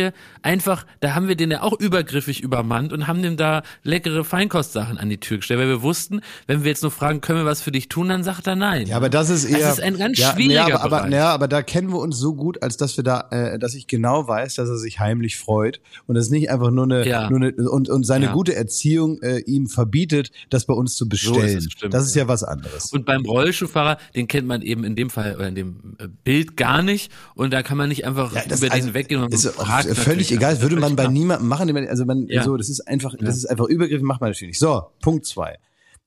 äh, 0.00 0.06
ähm, 0.06 0.12
äh, 0.12 0.12
einfach, 0.42 0.86
da 1.00 1.14
haben 1.14 1.28
wir 1.28 1.36
den 1.36 1.50
ja 1.50 1.62
auch 1.62 1.78
übergriffig 1.78 2.40
übermannt 2.42 2.92
und 2.92 3.06
haben 3.06 3.22
dem 3.22 3.36
da 3.36 3.62
leckere 3.82 4.24
Feinkostsachen 4.24 4.98
an 4.98 5.08
die 5.08 5.18
Tür 5.18 5.38
gestellt, 5.38 5.60
weil 5.60 5.68
wir 5.68 5.82
wussten, 5.82 6.20
wenn 6.46 6.64
wir 6.64 6.70
jetzt 6.70 6.82
nur 6.82 6.90
fragen, 6.90 7.20
können 7.20 7.40
wir 7.40 7.46
was 7.46 7.62
für 7.62 7.72
dich 7.72 7.88
tun, 7.88 8.08
dann 8.08 8.22
sagt 8.22 8.46
er 8.46 8.56
nein. 8.56 8.86
Ja, 8.86 8.96
aber 8.96 9.08
das 9.08 9.30
ist 9.30 9.44
eher. 9.44 9.58
Das 9.58 9.78
ist 9.78 9.84
ein 9.84 9.98
ganz 9.98 10.18
ja, 10.18 10.32
schwieriger 10.32 10.54
ja, 10.54 10.64
aber, 10.66 10.82
aber, 10.82 10.96
Bereich. 10.98 11.12
ja, 11.12 11.28
aber 11.30 11.48
da 11.48 11.62
kennen 11.62 11.88
wir 11.90 11.98
uns 11.98 12.18
so 12.18 12.34
gut, 12.34 12.62
als 12.62 12.76
dass 12.76 12.96
wir 12.96 13.04
da, 13.04 13.28
äh, 13.30 13.58
dass 13.58 13.74
ich 13.74 13.86
genau 13.86 14.28
weiß, 14.28 14.54
dass 14.54 14.68
er 14.68 14.78
sich 14.78 15.00
heimlich 15.00 15.36
freut 15.36 15.80
und 16.06 16.16
es 16.16 16.30
nicht 16.30 16.50
einfach 16.50 16.70
nur 16.70 16.84
eine, 16.84 17.06
Ja. 17.06 17.30
nur 17.30 17.40
eine 17.40 17.52
und, 17.70 17.88
und 17.88 18.04
seine 18.04 18.26
Ja. 18.26 18.32
gute 18.32 18.54
Erziehung 18.54 19.20
äh, 19.22 19.38
ihm 19.40 19.66
verbietet, 19.66 20.30
das 20.50 20.66
bei 20.66 20.74
uns 20.74 20.96
zu 20.96 21.08
bestellen. 21.08 21.58
es, 21.58 21.64
stimmt, 21.72 21.94
das 21.94 22.06
ist 22.06 22.14
ja 22.14 22.28
was 22.28 22.44
anderes. 22.44 22.92
Und 22.92 23.04
beim 23.06 23.24
Rollschuhfahrer, 23.24 23.98
den 24.14 24.28
kennt 24.28 24.46
man 24.46 24.62
eben 24.62 24.84
in 24.84 24.94
dem 24.96 25.10
Fall 25.10 25.34
oder 25.36 25.48
in 25.48 25.54
dem 25.54 25.96
äh, 25.98 26.08
Bild 26.24 26.56
gar 26.56 26.82
nicht 26.82 27.10
und 27.34 27.52
da 27.52 27.62
kann 27.62 27.76
man 27.78 27.88
nicht 27.88 28.04
einfach 28.06 28.34
Ja, 28.34 28.42
das 28.48 28.62
über 28.62 28.72
also, 28.72 28.86
den 28.88 28.94
weggehen 28.94 29.22
und 29.22 29.32
ist 29.34 29.46
fragt 29.48 29.88
völlig 29.96 30.30
egal. 30.32 30.54
Das 30.54 30.62
würde 30.62 30.76
man 30.76 30.96
bei 30.96 31.06
niemandem 31.08 31.48
machen. 31.48 31.74
Also 31.88 32.04
man, 32.04 32.26
Ja. 32.28 32.42
so, 32.44 32.56
das 32.56 32.68
ist 32.68 32.80
einfach, 32.86 33.14
das 33.18 33.36
ist 33.36 33.46
einfach 33.46 33.66
übergriffig, 33.66 34.02
macht 34.04 34.20
man 34.20 34.30
natürlich 34.30 34.50
nicht. 34.52 34.58
So, 34.60 34.82
Punkt 35.00 35.26
zwei. 35.26 35.58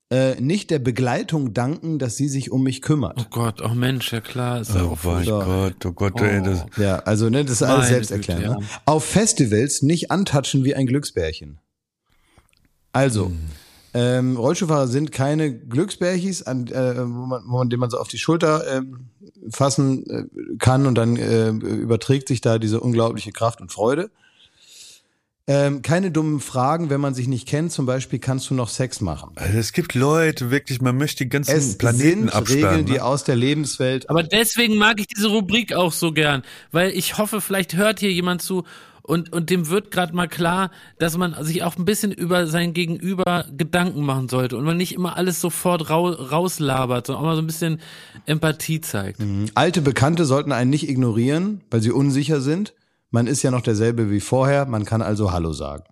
Äh, 0.09 0.39
nicht 0.39 0.69
der 0.71 0.79
Begleitung 0.79 1.53
danken, 1.53 1.99
dass 1.99 2.15
sie 2.15 2.29
sich 2.29 2.49
um 2.49 2.63
mich 2.63 2.81
kümmert. 2.81 3.17
Oh 3.19 3.25
Gott, 3.29 3.61
oh 3.61 3.73
Mensch, 3.73 4.13
ja 4.13 4.21
klar, 4.21 4.61
ist 4.61 4.73
ja 4.73 4.83
Oh 4.85 4.91
auch 4.93 5.03
mein 5.03 5.25
So. 5.25 5.39
Gott, 5.39 5.85
oh 5.85 5.91
Gott, 5.91 6.21
ey, 6.21 6.41
das, 6.41 6.65
Ja, 6.77 6.99
also 6.99 7.29
ne, 7.29 7.43
das 7.43 7.55
ist 7.55 7.63
alles 7.63 7.89
selbst 7.89 8.11
erklären. 8.11 8.39
Güte, 8.41 8.53
Ne? 8.53 8.59
ja. 8.61 8.81
Auf 8.85 9.03
Festivals 9.03 9.81
nicht 9.81 10.09
antatschen 10.09 10.63
wie 10.63 10.75
ein 10.75 10.85
Glücksbärchen. 10.85 11.59
Also, 12.93 13.31
ähm, 13.99 14.37
Rollstuhlfahrer 14.37 14.87
sind 14.87 15.11
keine 15.11 15.51
Glücksbärchis, 15.57 16.43
an, 16.43 16.67
äh, 16.67 16.97
wo 16.99 17.25
man, 17.25 17.43
wo 17.47 17.57
man, 17.57 17.69
den 17.71 17.79
man 17.79 17.89
so 17.89 17.97
auf 17.97 18.07
die 18.07 18.19
Schulter 18.19 18.63
ähm, 18.77 19.07
fassen 19.49 20.05
äh, 20.07 20.57
kann 20.59 20.85
und 20.85 20.93
dann 20.95 21.17
äh, 21.17 21.49
überträgt 21.49 22.27
sich 22.27 22.41
da 22.41 22.59
diese 22.59 22.79
unglaubliche 22.79 23.31
Kraft 23.31 23.59
und 23.59 23.71
Freude. 23.71 24.11
Ähm, 25.49 25.81
keine 25.81 26.11
dummen 26.11 26.41
Fragen, 26.41 26.89
wenn 26.91 27.01
man 27.01 27.15
sich 27.15 27.27
nicht 27.27 27.47
kennt. 27.47 27.71
Zum 27.71 27.87
Beispiel 27.87 28.19
kannst 28.19 28.49
du 28.49 28.53
noch 28.53 28.67
Sex 28.67 29.01
machen. 29.01 29.31
also 29.35 29.57
es 29.57 29.71
gibt 29.71 29.95
Leute, 29.95 30.51
wirklich, 30.51 30.79
man 30.81 30.97
möchte 30.97 31.23
den 31.23 31.29
ganzen 31.29 31.55
Es 31.55 31.77
Planeten 31.77 32.19
sind 32.19 32.35
absperren. 32.35 32.67
Regeln, 32.67 32.85
die 32.85 32.93
ne? 32.93 33.03
aus 33.03 33.23
der 33.23 33.37
Lebenswelt 33.37 34.09
Aber 34.09 34.21
deswegen 34.21 34.75
mag 34.75 34.99
ich 34.99 35.07
diese 35.07 35.29
Rubrik 35.29 35.73
auch 35.73 35.93
so 35.93 36.11
gern, 36.11 36.43
weil 36.71 36.91
ich 36.91 37.17
hoffe, 37.17 37.41
vielleicht 37.41 37.75
hört 37.75 37.99
hier 37.99 38.11
jemand 38.11 38.43
zu 38.43 38.63
und, 39.07 39.31
und 39.31 39.49
dem 39.49 39.69
wird 39.69 39.89
gerade 39.89 40.13
mal 40.13 40.27
klar, 40.27 40.69
dass 40.99 41.17
man 41.17 41.35
sich 41.43 41.63
auch 41.63 41.77
ein 41.77 41.85
bisschen 41.85 42.11
über 42.11 42.45
sein 42.45 42.73
Gegenüber 42.73 43.45
Gedanken 43.55 44.03
machen 44.03 44.27
sollte 44.27 44.57
und 44.57 44.65
man 44.65 44.77
nicht 44.77 44.93
immer 44.93 45.15
alles 45.15 45.39
sofort 45.41 45.89
rau, 45.89 46.09
rauslabert, 46.09 47.07
sondern 47.07 47.23
auch 47.23 47.27
mal 47.27 47.35
so 47.35 47.41
ein 47.41 47.47
bisschen 47.47 47.79
Empathie 48.25 48.81
zeigt. 48.81 49.21
Alte 49.55 49.81
Bekannte 49.81 50.25
sollten 50.25 50.51
einen 50.51 50.69
nicht 50.69 50.89
ignorieren, 50.89 51.63
weil 51.71 51.81
sie 51.81 51.91
unsicher 51.91 52.41
sind. 52.41 52.73
Man 53.09 53.27
ist 53.27 53.41
ja 53.43 53.51
noch 53.51 53.61
derselbe 53.61 54.11
wie 54.11 54.19
vorher, 54.19 54.65
man 54.67 54.83
kann 54.83 55.01
also 55.01 55.31
Hallo 55.31 55.53
sagen. 55.53 55.85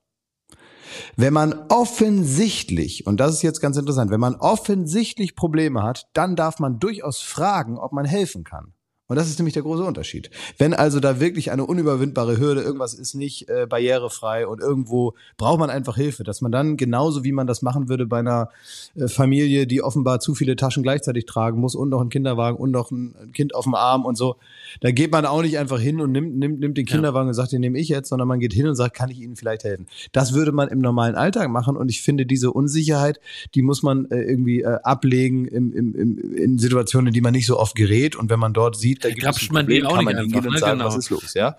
Wenn 1.15 1.33
man 1.33 1.53
offensichtlich, 1.69 3.07
und 3.07 3.19
das 3.19 3.35
ist 3.35 3.41
jetzt 3.41 3.61
ganz 3.61 3.77
interessant, 3.77 4.11
wenn 4.11 4.19
man 4.19 4.35
offensichtlich 4.35 5.35
Probleme 5.35 5.83
hat, 5.83 6.07
dann 6.13 6.35
darf 6.35 6.59
man 6.59 6.79
durchaus 6.79 7.21
fragen, 7.21 7.77
ob 7.77 7.93
man 7.93 8.05
helfen 8.05 8.43
kann. 8.43 8.74
Und 9.07 9.17
das 9.17 9.29
ist 9.29 9.37
nämlich 9.37 9.53
der 9.53 9.61
große 9.61 9.83
Unterschied. 9.83 10.31
Wenn 10.57 10.73
also 10.73 10.99
da 10.99 11.19
wirklich 11.19 11.51
eine 11.51 11.65
unüberwindbare 11.65 12.39
Hürde, 12.39 12.61
irgendwas 12.61 12.95
ist 12.95 13.13
nicht 13.13 13.47
äh, 13.49 13.67
barrierefrei 13.69 14.47
und 14.47 14.61
irgendwo 14.61 15.13
braucht 15.37 15.59
man 15.59 15.69
einfach 15.69 15.95
Hilfe, 15.95 16.23
dass 16.23 16.41
man 16.41 16.51
dann 16.51 16.75
genauso 16.75 17.23
wie 17.23 17.31
man 17.31 17.45
das 17.45 17.61
machen 17.61 17.87
würde 17.87 18.07
bei 18.07 18.19
einer 18.19 18.49
äh, 18.95 19.07
Familie, 19.07 19.67
die 19.67 19.83
offenbar 19.83 20.19
zu 20.19 20.33
viele 20.33 20.55
Taschen 20.55 20.81
gleichzeitig 20.81 21.27
tragen 21.27 21.59
muss 21.59 21.75
und 21.75 21.89
noch 21.89 22.01
einen 22.01 22.09
Kinderwagen 22.09 22.57
und 22.57 22.71
noch 22.71 22.89
ein 22.89 23.13
Kind 23.33 23.53
auf 23.53 23.65
dem 23.65 23.75
Arm 23.75 24.05
und 24.05 24.15
so, 24.15 24.37
da 24.81 24.89
geht 24.89 25.11
man 25.11 25.25
auch 25.25 25.43
nicht 25.43 25.59
einfach 25.59 25.79
hin 25.79 26.01
und 26.01 26.11
nimmt, 26.11 26.35
nimmt, 26.37 26.59
nimmt 26.59 26.77
den 26.77 26.85
Kinderwagen 26.85 27.27
und 27.27 27.35
sagt, 27.35 27.51
den 27.51 27.61
nehme 27.61 27.77
ich 27.79 27.89
jetzt, 27.89 28.09
sondern 28.09 28.27
man 28.27 28.39
geht 28.39 28.53
hin 28.53 28.67
und 28.67 28.75
sagt, 28.75 28.95
kann 28.95 29.11
ich 29.11 29.19
Ihnen 29.21 29.35
vielleicht 29.35 29.65
helfen? 29.65 29.85
Das 30.13 30.33
würde 30.33 30.51
man 30.51 30.67
im 30.69 30.79
normalen 30.79 31.13
Alltag 31.13 31.49
machen 31.49 31.77
und 31.77 31.89
ich 31.89 32.01
finde 32.01 32.25
diese 32.25 32.51
Unsicherheit, 32.51 33.19
die 33.53 33.61
muss 33.61 33.83
man 33.83 34.05
äh, 34.05 34.21
irgendwie 34.21 34.61
äh, 34.61 34.79
ablegen 34.81 35.45
im, 35.47 35.71
im, 35.73 35.95
im, 35.95 36.35
in 36.35 36.57
Situationen, 36.57 37.07
in 37.07 37.13
die 37.13 37.21
man 37.21 37.33
nicht 37.33 37.45
so 37.45 37.59
oft 37.59 37.75
gerät 37.75 38.15
und 38.15 38.31
wenn 38.31 38.39
man 38.39 38.53
dort 38.53 38.75
sieht, 38.75 38.94
da 39.01 39.09
gibt 39.09 39.25
es 39.25 39.41
ein 39.43 39.47
Problem, 39.55 39.85
auch 39.85 39.95
kann 39.95 40.05
nicht 40.05 40.13
man 40.13 40.23
hingehen 40.23 40.35
einfach, 40.37 40.47
und 40.47 40.53
ne? 40.53 40.59
sagen, 40.59 40.77
Genau. 40.79 40.89
was 40.89 40.97
ist 40.97 41.09
los, 41.09 41.33
ja? 41.33 41.57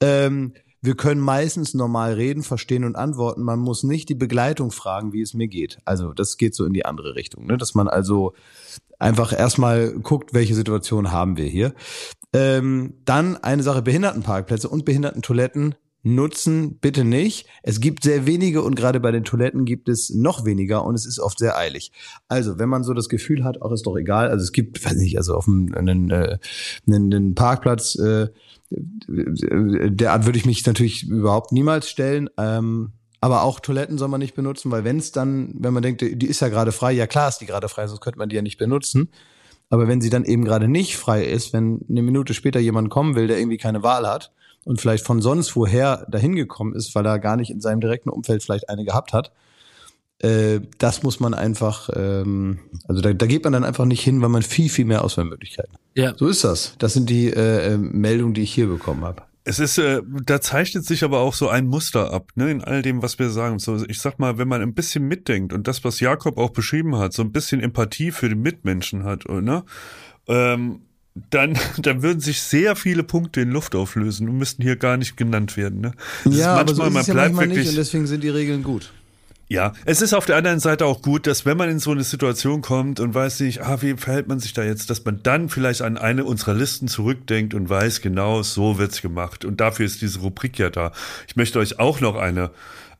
Ähm, 0.00 0.54
wir 0.82 0.94
können 0.96 1.20
meistens 1.20 1.74
normal 1.74 2.14
reden, 2.14 2.42
verstehen 2.42 2.84
und 2.84 2.96
antworten. 2.96 3.42
Man 3.42 3.58
muss 3.58 3.82
nicht 3.82 4.08
die 4.08 4.14
Begleitung 4.14 4.70
fragen, 4.70 5.12
wie 5.12 5.20
es 5.20 5.34
mir 5.34 5.46
geht. 5.48 5.78
Also 5.84 6.14
das 6.14 6.38
geht 6.38 6.54
so 6.54 6.64
in 6.64 6.72
die 6.72 6.86
andere 6.86 7.14
Richtung, 7.16 7.46
ne? 7.46 7.58
dass 7.58 7.74
man 7.74 7.86
also 7.86 8.32
einfach 8.98 9.32
erstmal 9.38 9.92
guckt, 9.92 10.32
welche 10.32 10.54
Situation 10.54 11.12
haben 11.12 11.36
wir 11.36 11.46
hier. 11.46 11.74
Ähm, 12.32 12.94
dann 13.04 13.36
eine 13.36 13.62
Sache, 13.62 13.82
Behindertenparkplätze 13.82 14.68
und 14.68 14.84
Behindertentoiletten 14.84 15.74
nutzen 16.02 16.78
bitte 16.78 17.04
nicht. 17.04 17.46
Es 17.62 17.80
gibt 17.80 18.04
sehr 18.04 18.26
wenige 18.26 18.62
und 18.62 18.74
gerade 18.74 19.00
bei 19.00 19.10
den 19.10 19.24
Toiletten 19.24 19.64
gibt 19.64 19.88
es 19.88 20.10
noch 20.10 20.44
weniger 20.44 20.84
und 20.84 20.94
es 20.94 21.06
ist 21.06 21.20
oft 21.20 21.38
sehr 21.38 21.56
eilig. 21.56 21.92
Also, 22.28 22.58
wenn 22.58 22.68
man 22.68 22.84
so 22.84 22.94
das 22.94 23.08
Gefühl 23.08 23.44
hat, 23.44 23.60
auch 23.60 23.72
ist 23.72 23.86
doch 23.86 23.96
egal, 23.96 24.28
also 24.28 24.42
es 24.42 24.52
gibt, 24.52 24.84
weiß 24.84 24.96
nicht, 24.96 25.18
also 25.18 25.34
auf 25.34 25.46
einem 25.46 25.74
einen, 25.74 26.10
äh, 26.10 26.38
einen, 26.86 27.12
einen 27.12 27.34
Parkplatz, 27.34 27.96
äh, 27.96 28.28
derart 28.70 30.26
würde 30.26 30.38
ich 30.38 30.46
mich 30.46 30.64
natürlich 30.64 31.08
überhaupt 31.08 31.52
niemals 31.52 31.88
stellen. 31.90 32.30
Ähm, 32.38 32.92
aber 33.20 33.42
auch 33.42 33.60
Toiletten 33.60 33.98
soll 33.98 34.08
man 34.08 34.20
nicht 34.20 34.34
benutzen, 34.34 34.70
weil 34.70 34.84
wenn 34.84 34.96
es 34.96 35.12
dann, 35.12 35.52
wenn 35.58 35.74
man 35.74 35.82
denkt, 35.82 36.00
die 36.00 36.26
ist 36.26 36.40
ja 36.40 36.48
gerade 36.48 36.72
frei, 36.72 36.92
ja 36.92 37.06
klar 37.06 37.28
ist 37.28 37.38
die 37.38 37.46
gerade 37.46 37.68
frei, 37.68 37.86
sonst 37.86 38.00
könnte 38.00 38.18
man 38.18 38.30
die 38.30 38.36
ja 38.36 38.42
nicht 38.42 38.56
benutzen. 38.56 39.10
Aber 39.68 39.86
wenn 39.86 40.00
sie 40.00 40.10
dann 40.10 40.24
eben 40.24 40.44
gerade 40.44 40.68
nicht 40.68 40.96
frei 40.96 41.24
ist, 41.24 41.52
wenn 41.52 41.84
eine 41.88 42.02
Minute 42.02 42.32
später 42.32 42.58
jemand 42.58 42.88
kommen 42.88 43.14
will, 43.14 43.26
der 43.26 43.38
irgendwie 43.38 43.58
keine 43.58 43.82
Wahl 43.82 44.08
hat 44.08 44.32
und 44.64 44.80
vielleicht 44.80 45.06
von 45.06 45.22
sonst 45.22 45.56
woher 45.56 46.06
dahin 46.10 46.34
gekommen 46.34 46.74
ist, 46.74 46.94
weil 46.94 47.06
er 47.06 47.18
gar 47.18 47.36
nicht 47.36 47.50
in 47.50 47.60
seinem 47.60 47.80
direkten 47.80 48.10
Umfeld 48.10 48.42
vielleicht 48.42 48.68
eine 48.68 48.84
gehabt 48.84 49.12
hat, 49.12 49.32
äh, 50.22 50.60
das 50.78 51.02
muss 51.02 51.18
man 51.18 51.32
einfach, 51.32 51.88
ähm, 51.94 52.60
also 52.86 53.00
da, 53.00 53.12
da 53.12 53.26
geht 53.26 53.44
man 53.44 53.54
dann 53.54 53.64
einfach 53.64 53.86
nicht 53.86 54.02
hin, 54.02 54.20
weil 54.20 54.28
man 54.28 54.42
viel, 54.42 54.68
viel 54.68 54.84
mehr 54.84 55.02
Auswahlmöglichkeiten. 55.02 55.72
hat. 55.72 55.80
Ja. 55.94 56.14
So 56.16 56.28
ist 56.28 56.44
das. 56.44 56.74
Das 56.78 56.92
sind 56.92 57.08
die 57.08 57.28
äh, 57.28 57.72
äh, 57.72 57.78
Meldungen, 57.78 58.34
die 58.34 58.42
ich 58.42 58.52
hier 58.52 58.66
bekommen 58.66 59.02
habe. 59.04 59.22
Es 59.44 59.58
ist, 59.58 59.78
äh, 59.78 60.02
da 60.26 60.42
zeichnet 60.42 60.84
sich 60.84 61.02
aber 61.02 61.20
auch 61.20 61.32
so 61.32 61.48
ein 61.48 61.66
Muster 61.66 62.12
ab, 62.12 62.32
ne, 62.34 62.50
in 62.50 62.62
all 62.62 62.82
dem, 62.82 63.02
was 63.02 63.18
wir 63.18 63.30
sagen. 63.30 63.58
So, 63.58 63.82
ich 63.88 63.98
sag 63.98 64.18
mal, 64.18 64.36
wenn 64.36 64.46
man 64.46 64.60
ein 64.60 64.74
bisschen 64.74 65.08
mitdenkt 65.08 65.54
und 65.54 65.66
das, 65.66 65.82
was 65.84 66.00
Jakob 66.00 66.36
auch 66.36 66.50
beschrieben 66.50 66.98
hat, 66.98 67.14
so 67.14 67.22
ein 67.22 67.32
bisschen 67.32 67.60
Empathie 67.60 68.10
für 68.10 68.28
den 68.28 68.42
Mitmenschen 68.42 69.04
hat, 69.04 69.26
ne, 69.26 69.64
ähm, 70.28 70.82
dann, 71.30 71.58
dann 71.78 72.02
würden 72.02 72.20
sich 72.20 72.42
sehr 72.42 72.76
viele 72.76 73.02
Punkte 73.02 73.40
in 73.40 73.50
Luft 73.50 73.74
auflösen 73.74 74.28
und 74.28 74.38
müssten 74.38 74.62
hier 74.62 74.76
gar 74.76 74.96
nicht 74.96 75.16
genannt 75.16 75.56
werden. 75.56 75.80
Ne? 75.80 75.92
Das 76.24 76.36
ja, 76.36 76.54
ist 76.54 76.60
aber 76.60 76.74
so 76.74 76.82
ist 76.84 76.92
man 76.92 77.00
es 77.02 77.06
ja 77.06 77.14
bleibt 77.14 77.34
manchmal 77.34 77.46
nicht 77.48 77.56
wirklich, 77.56 77.68
und 77.70 77.76
deswegen 77.76 78.06
sind 78.06 78.24
die 78.24 78.28
Regeln 78.28 78.62
gut. 78.62 78.90
Ja, 79.52 79.72
es 79.84 80.00
ist 80.00 80.14
auf 80.14 80.26
der 80.26 80.36
anderen 80.36 80.60
Seite 80.60 80.86
auch 80.86 81.02
gut, 81.02 81.26
dass 81.26 81.44
wenn 81.44 81.56
man 81.56 81.68
in 81.68 81.80
so 81.80 81.90
eine 81.90 82.04
Situation 82.04 82.62
kommt 82.62 83.00
und 83.00 83.14
weiß 83.14 83.40
nicht, 83.40 83.62
ah, 83.62 83.82
wie 83.82 83.94
verhält 83.96 84.28
man 84.28 84.38
sich 84.38 84.52
da 84.52 84.62
jetzt, 84.62 84.90
dass 84.90 85.04
man 85.04 85.24
dann 85.24 85.48
vielleicht 85.48 85.82
an 85.82 85.98
eine 85.98 86.24
unserer 86.24 86.54
Listen 86.54 86.86
zurückdenkt 86.86 87.52
und 87.52 87.68
weiß, 87.68 88.00
genau 88.00 88.44
so 88.44 88.78
wird's 88.78 89.02
gemacht. 89.02 89.44
Und 89.44 89.60
dafür 89.60 89.86
ist 89.86 90.02
diese 90.02 90.20
Rubrik 90.20 90.56
ja 90.60 90.70
da. 90.70 90.92
Ich 91.26 91.34
möchte 91.34 91.58
euch 91.58 91.80
auch 91.80 92.00
noch 92.00 92.14
eine 92.14 92.52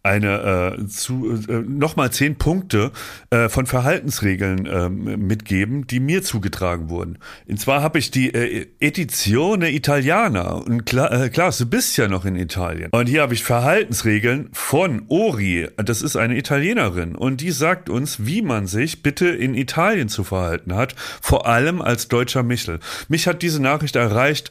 eine 0.03 0.77
äh, 0.79 0.87
zu 0.87 1.39
äh, 1.49 1.63
nochmal 1.67 2.11
zehn 2.11 2.37
Punkte 2.37 2.91
äh, 3.31 3.49
von 3.49 3.67
Verhaltensregeln 3.67 4.67
äh, 4.67 4.89
mitgeben, 4.89 5.87
die 5.87 6.01
mir 6.01 6.23
zugetragen 6.23 6.89
wurden. 6.89 7.19
Und 7.47 7.61
zwar 7.61 7.83
habe 7.83 7.99
ich 7.99 8.11
die 8.11 8.33
äh, 8.33 8.67
Edizione 8.81 9.71
Italiana 9.71 10.53
und 10.53 10.87
klar, 10.87 11.13
äh, 11.13 11.29
klar, 11.29 11.53
du 11.57 11.67
bist 11.67 11.97
ja 11.99 12.09
noch 12.09 12.25
in 12.25 12.37
Italien. 12.37 12.91
Und 12.93 13.09
hier 13.09 13.23
habe 13.23 13.35
ich 13.35 13.45
Verhaltensregeln 13.45 14.49
von 14.53 15.05
Ori. 15.09 15.69
Das 15.77 16.01
ist 16.01 16.17
eine 16.17 16.37
Italienerin 16.37 17.15
und 17.15 17.43
die 17.43 17.51
sagt 17.51 17.91
uns, 17.91 18.25
wie 18.25 18.43
man 18.43 18.67
sich 18.67 19.03
bitte 19.03 19.29
in 19.29 19.55
Italien 19.55 20.09
zu 20.09 20.25
verhalten 20.25 20.75
hat, 20.75 20.95
vor 21.21 21.47
allem 21.47 21.83
als 21.83 22.09
deutscher 22.09 22.43
Michel. 22.43 22.81
Mich 23.09 23.27
hat 23.27 23.43
diese 23.43 23.61
Nachricht 23.61 23.97
erreicht 23.97 24.51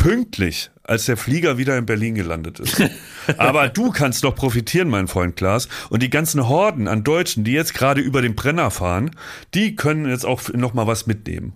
pünktlich, 0.00 0.70
als 0.90 1.04
der 1.04 1.16
Flieger 1.16 1.56
wieder 1.56 1.78
in 1.78 1.86
Berlin 1.86 2.16
gelandet 2.16 2.58
ist. 2.58 2.82
Aber 3.38 3.68
du 3.68 3.92
kannst 3.92 4.24
doch 4.24 4.34
profitieren, 4.34 4.88
mein 4.88 5.06
Freund 5.06 5.36
Klaas. 5.36 5.68
Und 5.88 6.02
die 6.02 6.10
ganzen 6.10 6.48
Horden 6.48 6.88
an 6.88 7.04
Deutschen, 7.04 7.44
die 7.44 7.52
jetzt 7.52 7.74
gerade 7.74 8.00
über 8.00 8.22
den 8.22 8.34
Brenner 8.34 8.72
fahren, 8.72 9.12
die 9.54 9.76
können 9.76 10.08
jetzt 10.08 10.26
auch 10.26 10.42
noch 10.52 10.74
mal 10.74 10.88
was 10.88 11.06
mitnehmen. 11.06 11.52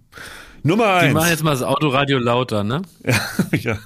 Nummer 0.62 0.95
eins. 0.95 1.09
Die 1.09 1.14
machen 1.14 1.30
jetzt 1.30 1.43
mal 1.43 1.51
das 1.51 1.62
Autoradio 1.62 2.18
lauter, 2.18 2.62
ne? 2.62 2.82
ja. 3.51 3.76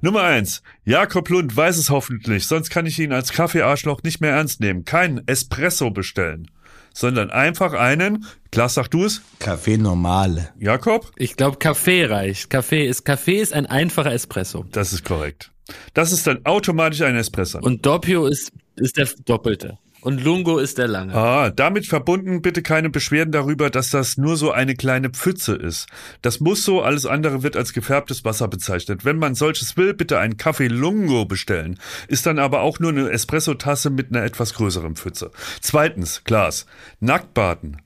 Nummer 0.00 0.22
eins. 0.22 0.62
Jakob 0.84 1.28
Lund 1.28 1.54
weiß 1.54 1.78
es 1.78 1.90
hoffentlich, 1.90 2.46
sonst 2.46 2.70
kann 2.70 2.86
ich 2.86 2.98
ihn 3.00 3.12
als 3.12 3.32
Kaffeearschloch 3.32 4.02
nicht 4.04 4.20
mehr 4.20 4.32
ernst 4.32 4.60
nehmen. 4.60 4.84
Kein 4.84 5.26
Espresso 5.26 5.90
bestellen 5.90 6.48
sondern 6.92 7.30
einfach 7.30 7.72
einen, 7.72 8.26
Klaas, 8.50 8.74
sag 8.74 8.88
du 8.90 9.04
es? 9.04 9.22
Kaffee 9.38 9.78
normale. 9.78 10.50
Jakob? 10.58 11.10
Ich 11.16 11.36
glaube, 11.36 11.58
Kaffee 11.58 12.04
reicht. 12.04 12.50
Kaffee 12.50 12.86
ist, 12.86 13.04
Kaffee 13.04 13.40
ist 13.40 13.52
ein 13.52 13.66
einfacher 13.66 14.12
Espresso. 14.12 14.64
Das 14.72 14.92
ist 14.92 15.04
korrekt. 15.04 15.50
Das 15.94 16.12
ist 16.12 16.26
dann 16.26 16.44
automatisch 16.44 17.02
ein 17.02 17.16
Espresso. 17.16 17.58
Und 17.60 17.86
Doppio 17.86 18.26
ist, 18.26 18.52
ist 18.76 18.96
der 18.96 19.08
Doppelte. 19.24 19.78
Und 20.02 20.22
Lungo 20.22 20.58
ist 20.58 20.78
der 20.78 20.88
lange. 20.88 21.14
Ah, 21.14 21.50
damit 21.50 21.86
verbunden 21.86 22.42
bitte 22.42 22.60
keine 22.60 22.90
Beschwerden 22.90 23.30
darüber, 23.30 23.70
dass 23.70 23.90
das 23.90 24.16
nur 24.16 24.36
so 24.36 24.50
eine 24.50 24.74
kleine 24.74 25.10
Pfütze 25.10 25.54
ist. 25.54 25.86
Das 26.22 26.40
muss 26.40 26.64
so, 26.64 26.82
alles 26.82 27.06
andere 27.06 27.44
wird 27.44 27.56
als 27.56 27.72
gefärbtes 27.72 28.24
Wasser 28.24 28.48
bezeichnet. 28.48 29.04
Wenn 29.04 29.16
man 29.16 29.36
solches 29.36 29.76
will, 29.76 29.94
bitte 29.94 30.18
einen 30.18 30.36
Kaffee 30.36 30.66
Lungo 30.66 31.24
bestellen. 31.24 31.78
Ist 32.08 32.26
dann 32.26 32.40
aber 32.40 32.62
auch 32.62 32.80
nur 32.80 32.90
eine 32.90 33.10
Espressotasse 33.10 33.90
mit 33.90 34.10
einer 34.10 34.24
etwas 34.24 34.54
größeren 34.54 34.96
Pfütze. 34.96 35.30
Zweitens, 35.60 36.24
Glas. 36.24 36.66
Nacktbaden 36.98 37.80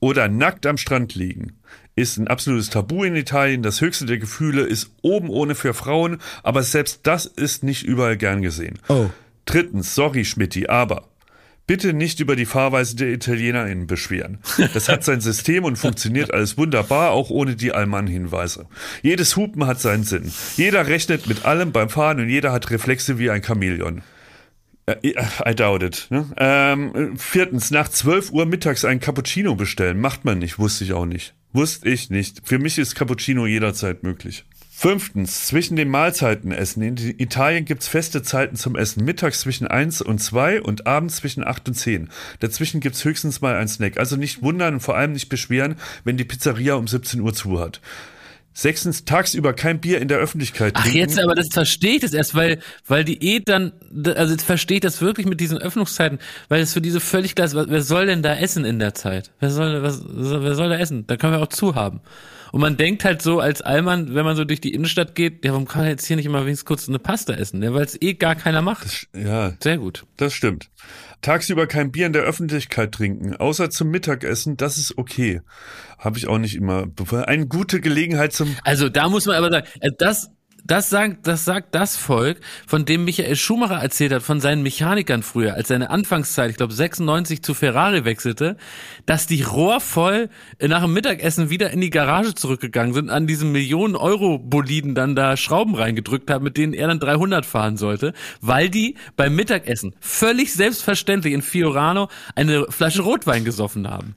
oder 0.00 0.28
nackt 0.28 0.66
am 0.66 0.76
Strand 0.76 1.14
liegen 1.14 1.54
ist 1.96 2.18
ein 2.18 2.28
absolutes 2.28 2.70
Tabu 2.70 3.04
in 3.04 3.14
Italien. 3.14 3.62
Das 3.62 3.80
höchste 3.80 4.04
der 4.04 4.18
Gefühle 4.18 4.62
ist 4.62 4.90
oben 5.02 5.30
ohne 5.30 5.54
für 5.54 5.74
Frauen, 5.74 6.18
aber 6.42 6.64
selbst 6.64 7.00
das 7.04 7.24
ist 7.26 7.62
nicht 7.62 7.84
überall 7.84 8.16
gern 8.16 8.42
gesehen. 8.42 8.80
Oh. 8.88 9.10
Drittens, 9.44 9.94
sorry 9.94 10.24
Schmidti, 10.24 10.66
aber 10.66 11.08
Bitte 11.66 11.94
nicht 11.94 12.20
über 12.20 12.36
die 12.36 12.44
Fahrweise 12.44 12.94
der 12.96 13.08
ItalienerInnen 13.08 13.86
beschweren. 13.86 14.38
Das 14.74 14.88
hat 14.88 15.02
sein 15.02 15.20
System 15.20 15.64
und 15.64 15.76
funktioniert 15.76 16.32
alles 16.32 16.58
wunderbar, 16.58 17.12
auch 17.12 17.30
ohne 17.30 17.56
die 17.56 17.72
Allmann-Hinweise. 17.72 18.66
Jedes 19.02 19.36
Hupen 19.36 19.66
hat 19.66 19.80
seinen 19.80 20.04
Sinn. 20.04 20.30
Jeder 20.56 20.86
rechnet 20.86 21.26
mit 21.26 21.44
allem 21.46 21.72
beim 21.72 21.88
Fahren 21.88 22.20
und 22.20 22.28
jeder 22.28 22.52
hat 22.52 22.70
Reflexe 22.70 23.18
wie 23.18 23.30
ein 23.30 23.42
Chamäleon. 23.42 24.02
Äh, 24.86 25.14
I 25.46 25.54
doubt 25.54 25.82
it. 25.82 26.06
Ne? 26.10 26.26
Ähm, 26.36 27.16
viertens, 27.16 27.70
nach 27.70 27.88
12 27.88 28.32
Uhr 28.32 28.44
mittags 28.44 28.84
ein 28.84 29.00
Cappuccino 29.00 29.54
bestellen. 29.54 30.00
Macht 30.00 30.24
man 30.24 30.38
nicht, 30.38 30.58
wusste 30.58 30.84
ich 30.84 30.92
auch 30.92 31.06
nicht. 31.06 31.34
Wusste 31.52 31.88
ich 31.88 32.10
nicht. 32.10 32.42
Für 32.44 32.58
mich 32.58 32.78
ist 32.78 32.94
Cappuccino 32.94 33.46
jederzeit 33.46 34.02
möglich. 34.02 34.44
Fünftens, 34.76 35.46
zwischen 35.46 35.76
den 35.76 35.88
Mahlzeiten 35.88 36.50
essen. 36.50 36.82
In 36.82 36.96
Italien 36.96 37.64
gibt's 37.64 37.86
feste 37.86 38.22
Zeiten 38.22 38.56
zum 38.56 38.74
Essen. 38.74 39.04
Mittags 39.04 39.40
zwischen 39.40 39.68
eins 39.68 40.02
und 40.02 40.18
zwei 40.18 40.60
und 40.60 40.86
abends 40.86 41.16
zwischen 41.16 41.46
acht 41.46 41.68
und 41.68 41.74
zehn. 41.74 42.10
Dazwischen 42.40 42.80
gibt's 42.80 43.04
höchstens 43.04 43.40
mal 43.40 43.54
ein 43.54 43.68
Snack. 43.68 43.98
Also 43.98 44.16
nicht 44.16 44.42
wundern 44.42 44.74
und 44.74 44.80
vor 44.80 44.96
allem 44.96 45.12
nicht 45.12 45.28
beschweren, 45.28 45.76
wenn 46.02 46.16
die 46.16 46.24
Pizzeria 46.24 46.74
um 46.74 46.88
17 46.88 47.20
Uhr 47.20 47.32
zu 47.32 47.60
hat. 47.60 47.80
Sechstens, 48.52 49.04
tagsüber 49.04 49.52
kein 49.52 49.80
Bier 49.80 50.00
in 50.00 50.08
der 50.08 50.18
Öffentlichkeit 50.18 50.74
trinken. 50.74 50.90
Ach, 50.90 50.94
jetzt 50.94 51.20
aber, 51.20 51.36
das 51.36 51.48
verstehe 51.52 51.94
ich 51.94 52.00
das 52.00 52.12
erst, 52.12 52.34
weil, 52.34 52.58
weil 52.86 53.04
die 53.04 53.22
eh 53.22 53.40
dann, 53.40 53.72
also 54.16 54.32
jetzt 54.32 54.44
verstehe 54.44 54.78
ich 54.78 54.82
das 54.82 55.00
wirklich 55.00 55.26
mit 55.26 55.40
diesen 55.40 55.58
Öffnungszeiten, 55.58 56.18
weil 56.48 56.60
es 56.60 56.72
für 56.72 56.80
diese 56.80 57.00
völlig 57.00 57.36
klar 57.36 57.46
ist, 57.46 57.54
wer 57.54 57.82
soll 57.82 58.06
denn 58.06 58.22
da 58.22 58.34
essen 58.34 58.64
in 58.64 58.80
der 58.80 58.92
Zeit? 58.92 59.30
Wer 59.38 59.50
soll, 59.50 59.82
was, 59.84 60.02
wer 60.04 60.54
soll 60.56 60.68
da 60.68 60.76
essen? 60.76 61.06
Da 61.06 61.16
können 61.16 61.32
wir 61.32 61.40
auch 61.40 61.48
zu 61.48 61.76
haben. 61.76 62.00
Und 62.54 62.60
man 62.60 62.76
denkt 62.76 63.04
halt 63.04 63.20
so 63.20 63.40
als 63.40 63.62
Allmann, 63.62 64.14
wenn 64.14 64.24
man 64.24 64.36
so 64.36 64.44
durch 64.44 64.60
die 64.60 64.72
Innenstadt 64.74 65.16
geht, 65.16 65.44
ja, 65.44 65.50
warum 65.50 65.66
kann 65.66 65.82
man 65.82 65.90
jetzt 65.90 66.06
hier 66.06 66.14
nicht 66.14 66.26
immer 66.26 66.44
wenigstens 66.44 66.64
kurz 66.64 66.88
eine 66.88 67.00
Pasta 67.00 67.32
essen? 67.32 67.60
Ja, 67.64 67.74
weil 67.74 67.84
es 67.84 68.00
eh 68.00 68.14
gar 68.14 68.36
keiner 68.36 68.62
macht. 68.62 68.84
Das, 68.84 69.06
ja. 69.12 69.54
Sehr 69.60 69.78
gut. 69.78 70.06
Das 70.18 70.34
stimmt. 70.34 70.70
Tagsüber 71.20 71.66
kein 71.66 71.90
Bier 71.90 72.06
in 72.06 72.12
der 72.12 72.22
Öffentlichkeit 72.22 72.92
trinken, 72.92 73.34
außer 73.34 73.70
zum 73.70 73.90
Mittagessen, 73.90 74.56
das 74.56 74.78
ist 74.78 74.96
okay. 74.96 75.40
Habe 75.98 76.16
ich 76.16 76.28
auch 76.28 76.38
nicht 76.38 76.54
immer. 76.54 76.86
Eine 77.26 77.48
gute 77.48 77.80
Gelegenheit 77.80 78.32
zum. 78.32 78.54
Also 78.62 78.88
da 78.88 79.08
muss 79.08 79.26
man 79.26 79.34
aber 79.34 79.50
sagen, 79.50 79.66
äh, 79.80 79.90
das 79.98 80.30
das 80.64 80.88
sagt, 80.90 81.26
das 81.26 81.44
sagt 81.44 81.74
das 81.74 81.96
Volk, 81.96 82.40
von 82.66 82.84
dem 82.84 83.04
Michael 83.04 83.36
Schumacher 83.36 83.76
erzählt 83.76 84.12
hat, 84.12 84.22
von 84.22 84.40
seinen 84.40 84.62
Mechanikern 84.62 85.22
früher, 85.22 85.54
als 85.54 85.68
seine 85.68 85.90
Anfangszeit, 85.90 86.50
ich 86.50 86.56
glaube 86.56 86.72
96 86.72 87.42
zu 87.42 87.54
Ferrari 87.54 88.04
wechselte, 88.04 88.56
dass 89.04 89.26
die 89.26 89.42
rohrvoll 89.42 90.30
nach 90.60 90.82
dem 90.82 90.94
Mittagessen 90.94 91.50
wieder 91.50 91.70
in 91.70 91.80
die 91.80 91.90
Garage 91.90 92.34
zurückgegangen 92.34 92.94
sind, 92.94 93.10
an 93.10 93.26
diesen 93.26 93.52
Millionen 93.52 93.94
Euro 93.94 94.38
Boliden 94.38 94.94
dann 94.94 95.14
da 95.14 95.36
Schrauben 95.36 95.74
reingedrückt 95.74 96.30
haben, 96.30 96.44
mit 96.44 96.56
denen 96.56 96.72
er 96.72 96.88
dann 96.88 97.00
300 97.00 97.44
fahren 97.44 97.76
sollte, 97.76 98.14
weil 98.40 98.70
die 98.70 98.96
beim 99.16 99.36
Mittagessen 99.36 99.94
völlig 100.00 100.54
selbstverständlich 100.54 101.34
in 101.34 101.42
Fiorano 101.42 102.08
eine 102.34 102.66
Flasche 102.70 103.02
Rotwein 103.02 103.44
gesoffen 103.44 103.88
haben. 103.88 104.14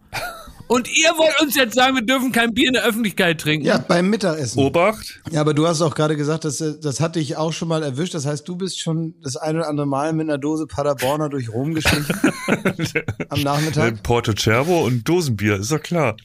Und 0.67 0.89
ihr 0.89 1.09
wollt 1.17 1.41
uns 1.41 1.55
jetzt 1.55 1.75
sagen, 1.75 1.95
wir 1.95 2.01
dürfen 2.01 2.31
kein 2.31 2.53
Bier 2.53 2.67
in 2.67 2.73
der 2.73 2.83
Öffentlichkeit 2.83 3.39
trinken? 3.39 3.65
Ja, 3.65 3.77
beim 3.77 4.09
Mittagessen. 4.09 4.59
Obacht. 4.59 5.21
Ja, 5.31 5.41
aber 5.41 5.53
du 5.53 5.65
hast 5.65 5.81
auch 5.81 5.95
gerade 5.95 6.17
gesagt, 6.17 6.43
das, 6.43 6.63
das 6.81 6.99
hat 6.99 7.15
dich 7.15 7.37
auch 7.37 7.53
schon 7.53 7.69
mal 7.69 7.83
erwischt. 7.83 8.13
Das 8.13 8.25
heißt, 8.25 8.47
du 8.47 8.57
bist 8.57 8.79
schon 8.79 9.15
das 9.21 9.37
eine 9.37 9.59
oder 9.59 9.69
andere 9.69 9.87
Mal 9.87 10.11
mit 10.11 10.29
einer 10.29 10.37
Dose 10.37 10.67
Paderborner 10.67 11.29
durch 11.29 11.49
Rom 11.49 11.73
geschlichen 11.73 12.13
am 13.29 13.41
Nachmittag. 13.41 14.03
Porto 14.03 14.33
Cervo 14.37 14.85
und 14.85 15.07
Dosenbier, 15.07 15.55
ist 15.55 15.71
doch 15.71 15.81
klar. 15.81 16.17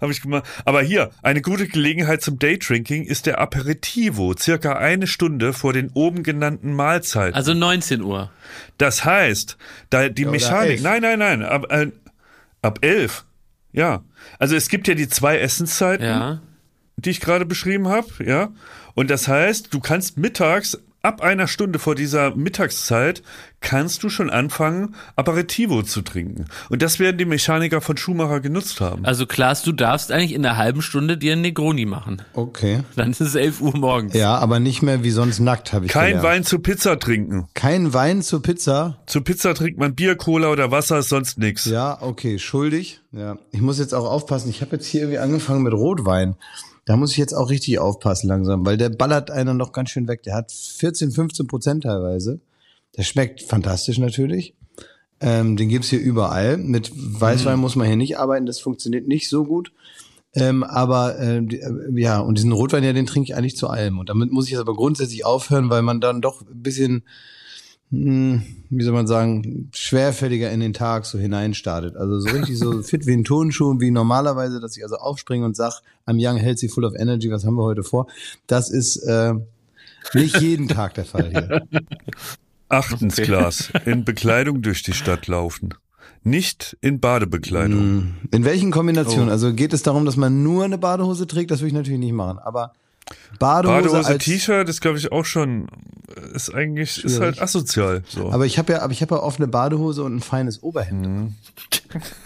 Habe 0.00 0.12
ich 0.12 0.22
gemacht. 0.22 0.44
Aber 0.64 0.82
hier, 0.82 1.10
eine 1.22 1.42
gute 1.42 1.66
Gelegenheit 1.66 2.22
zum 2.22 2.38
Daydrinking 2.38 3.04
ist 3.04 3.26
der 3.26 3.38
Aperitivo, 3.38 4.34
circa 4.38 4.74
eine 4.74 5.06
Stunde 5.06 5.52
vor 5.52 5.72
den 5.74 5.90
oben 5.92 6.22
genannten 6.22 6.74
Mahlzeiten. 6.74 7.34
Also 7.34 7.52
19 7.52 8.02
Uhr. 8.02 8.30
Das 8.78 9.04
heißt, 9.04 9.58
da 9.90 10.08
die 10.08 10.22
ja, 10.22 10.30
Mechanik, 10.30 10.82
nein, 10.82 11.02
nein, 11.02 11.18
nein, 11.18 11.42
ab, 11.42 11.70
äh, 11.70 11.88
ab 12.62 12.78
elf 12.80 13.24
ja, 13.72 14.02
also 14.38 14.56
es 14.56 14.68
gibt 14.68 14.88
ja 14.88 14.94
die 14.94 15.08
zwei 15.08 15.38
Essenszeiten, 15.38 16.06
ja. 16.06 16.40
die 16.96 17.10
ich 17.10 17.20
gerade 17.20 17.46
beschrieben 17.46 17.88
habe, 17.88 18.08
ja. 18.24 18.50
Und 18.94 19.10
das 19.10 19.28
heißt, 19.28 19.72
du 19.72 19.80
kannst 19.80 20.18
mittags 20.18 20.78
ab 21.02 21.22
einer 21.22 21.48
Stunde 21.48 21.78
vor 21.78 21.94
dieser 21.94 22.34
Mittagszeit 22.34 23.22
kannst 23.60 24.02
du 24.02 24.08
schon 24.08 24.30
anfangen, 24.30 24.94
Aperitivo 25.16 25.82
zu 25.82 26.02
trinken. 26.02 26.46
Und 26.68 26.82
das 26.82 26.98
werden 26.98 27.18
die 27.18 27.24
Mechaniker 27.24 27.80
von 27.80 27.96
Schumacher 27.96 28.40
genutzt 28.40 28.80
haben. 28.80 29.04
Also 29.04 29.26
Klaas, 29.26 29.62
du 29.62 29.72
darfst 29.72 30.12
eigentlich 30.12 30.32
in 30.32 30.44
einer 30.44 30.56
halben 30.56 30.82
Stunde 30.82 31.18
dir 31.18 31.32
einen 31.32 31.42
Negroni 31.42 31.84
machen. 31.84 32.22
Okay. 32.32 32.82
Dann 32.96 33.10
ist 33.10 33.20
es 33.20 33.34
11 33.34 33.60
Uhr 33.60 33.76
morgens. 33.76 34.14
Ja, 34.14 34.36
aber 34.38 34.60
nicht 34.60 34.82
mehr 34.82 35.02
wie 35.04 35.10
sonst 35.10 35.40
nackt, 35.40 35.72
habe 35.72 35.86
ich 35.86 35.92
Kein 35.92 36.16
gelernt. 36.16 36.24
Wein 36.24 36.44
zu 36.44 36.58
Pizza 36.58 36.98
trinken. 36.98 37.48
Kein 37.54 37.92
Wein 37.92 38.22
zu 38.22 38.40
Pizza? 38.40 38.98
Zu 39.06 39.20
Pizza 39.20 39.54
trinkt 39.54 39.78
man 39.78 39.94
Bier, 39.94 40.16
Cola 40.16 40.48
oder 40.48 40.70
Wasser, 40.70 40.98
ist 40.98 41.10
sonst 41.10 41.38
nix. 41.38 41.66
Ja, 41.66 41.98
okay, 42.00 42.38
schuldig. 42.38 43.00
Ja, 43.12 43.38
ich 43.50 43.60
muss 43.60 43.78
jetzt 43.78 43.94
auch 43.94 44.10
aufpassen. 44.10 44.48
Ich 44.50 44.60
habe 44.62 44.76
jetzt 44.76 44.86
hier 44.86 45.02
irgendwie 45.02 45.18
angefangen 45.18 45.62
mit 45.62 45.72
Rotwein. 45.72 46.36
Da 46.90 46.96
muss 46.96 47.12
ich 47.12 47.18
jetzt 47.18 47.34
auch 47.34 47.50
richtig 47.50 47.78
aufpassen 47.78 48.26
langsam, 48.26 48.66
weil 48.66 48.76
der 48.76 48.88
ballert 48.88 49.30
einer 49.30 49.54
noch 49.54 49.70
ganz 49.70 49.90
schön 49.90 50.08
weg. 50.08 50.24
Der 50.24 50.34
hat 50.34 50.50
14, 50.50 51.12
15 51.12 51.46
Prozent 51.46 51.84
teilweise. 51.84 52.40
Der 52.96 53.04
schmeckt 53.04 53.42
fantastisch 53.42 53.98
natürlich. 53.98 54.56
Ähm, 55.20 55.56
den 55.56 55.68
gibt's 55.68 55.90
hier 55.90 56.00
überall. 56.00 56.56
Mit 56.56 56.90
Weißwein 56.92 57.54
mhm. 57.54 57.60
muss 57.60 57.76
man 57.76 57.86
hier 57.86 57.94
nicht 57.94 58.18
arbeiten, 58.18 58.44
das 58.44 58.58
funktioniert 58.58 59.06
nicht 59.06 59.28
so 59.28 59.44
gut. 59.44 59.70
Ähm, 60.34 60.64
aber 60.64 61.16
äh, 61.20 61.46
ja, 61.94 62.18
und 62.18 62.38
diesen 62.38 62.50
Rotwein, 62.50 62.82
ja, 62.82 62.92
den 62.92 63.06
trinke 63.06 63.30
ich 63.30 63.36
eigentlich 63.36 63.56
zu 63.56 63.68
allem. 63.68 64.00
Und 64.00 64.08
damit 64.08 64.32
muss 64.32 64.46
ich 64.46 64.50
jetzt 64.50 64.60
aber 64.60 64.74
grundsätzlich 64.74 65.24
aufhören, 65.24 65.70
weil 65.70 65.82
man 65.82 66.00
dann 66.00 66.20
doch 66.20 66.40
ein 66.40 66.60
bisschen 66.60 67.04
hm, 67.90 68.42
wie 68.70 68.84
soll 68.84 68.92
man 68.92 69.06
sagen, 69.06 69.68
schwerfälliger 69.74 70.50
in 70.50 70.60
den 70.60 70.72
Tag 70.72 71.06
so 71.06 71.18
hineinstartet. 71.18 71.96
Also 71.96 72.20
so 72.20 72.28
richtig 72.28 72.58
so 72.58 72.82
fit 72.82 73.06
wie 73.06 73.12
ein 73.12 73.24
Turnschuh, 73.24 73.80
wie 73.80 73.90
normalerweise, 73.90 74.60
dass 74.60 74.76
ich 74.76 74.84
also 74.84 74.96
aufspringe 74.96 75.44
und 75.44 75.56
sag, 75.56 75.82
I'm 76.06 76.18
young, 76.18 76.36
healthy, 76.36 76.68
full 76.68 76.84
of 76.84 76.94
energy, 76.96 77.30
was 77.30 77.44
haben 77.44 77.56
wir 77.56 77.64
heute 77.64 77.82
vor? 77.82 78.06
Das 78.46 78.70
ist 78.70 78.96
äh, 78.98 79.34
nicht 80.14 80.40
jeden 80.40 80.68
Tag 80.68 80.94
der 80.94 81.04
Fall 81.04 81.30
hier. 81.30 81.66
Achtens 82.68 83.18
Okay. 83.18 83.26
Glas. 83.26 83.72
In 83.84 84.04
Bekleidung 84.04 84.62
durch 84.62 84.84
die 84.84 84.92
Stadt 84.92 85.26
laufen. 85.26 85.74
Nicht 86.22 86.76
in 86.80 87.00
Badebekleidung. 87.00 87.96
Mm. 87.96 88.14
In 88.30 88.44
welchen 88.44 88.70
Kombinationen? 88.70 89.30
Oh. 89.30 89.32
Also 89.32 89.52
geht 89.52 89.72
es 89.72 89.82
darum, 89.82 90.04
dass 90.04 90.16
man 90.16 90.44
nur 90.44 90.64
eine 90.64 90.78
Badehose 90.78 91.26
trägt? 91.26 91.50
Das 91.50 91.60
will 91.60 91.68
ich 91.68 91.72
natürlich 91.72 91.98
nicht 91.98 92.12
machen. 92.12 92.38
Aber 92.38 92.72
Badehose, 93.38 93.88
Badehose, 93.88 94.18
T-Shirt 94.18 94.68
ist, 94.68 94.80
glaube 94.80 94.98
ich, 94.98 95.10
auch 95.12 95.24
schon, 95.24 95.66
ist 96.34 96.54
eigentlich, 96.54 97.02
ist 97.04 97.14
Schwierig. 97.16 97.20
halt 97.20 97.42
asozial. 97.42 98.02
So. 98.08 98.30
Aber 98.30 98.44
ich 98.46 98.58
habe 98.58 98.72
ja, 98.74 98.82
aber 98.82 98.92
ich 98.92 99.00
habe 99.02 99.14
ja 99.16 99.22
oft 99.22 99.38
eine 99.40 99.48
Badehose 99.48 100.02
und 100.04 100.16
ein 100.16 100.20
feines 100.20 100.62
Oberhemd. 100.62 101.32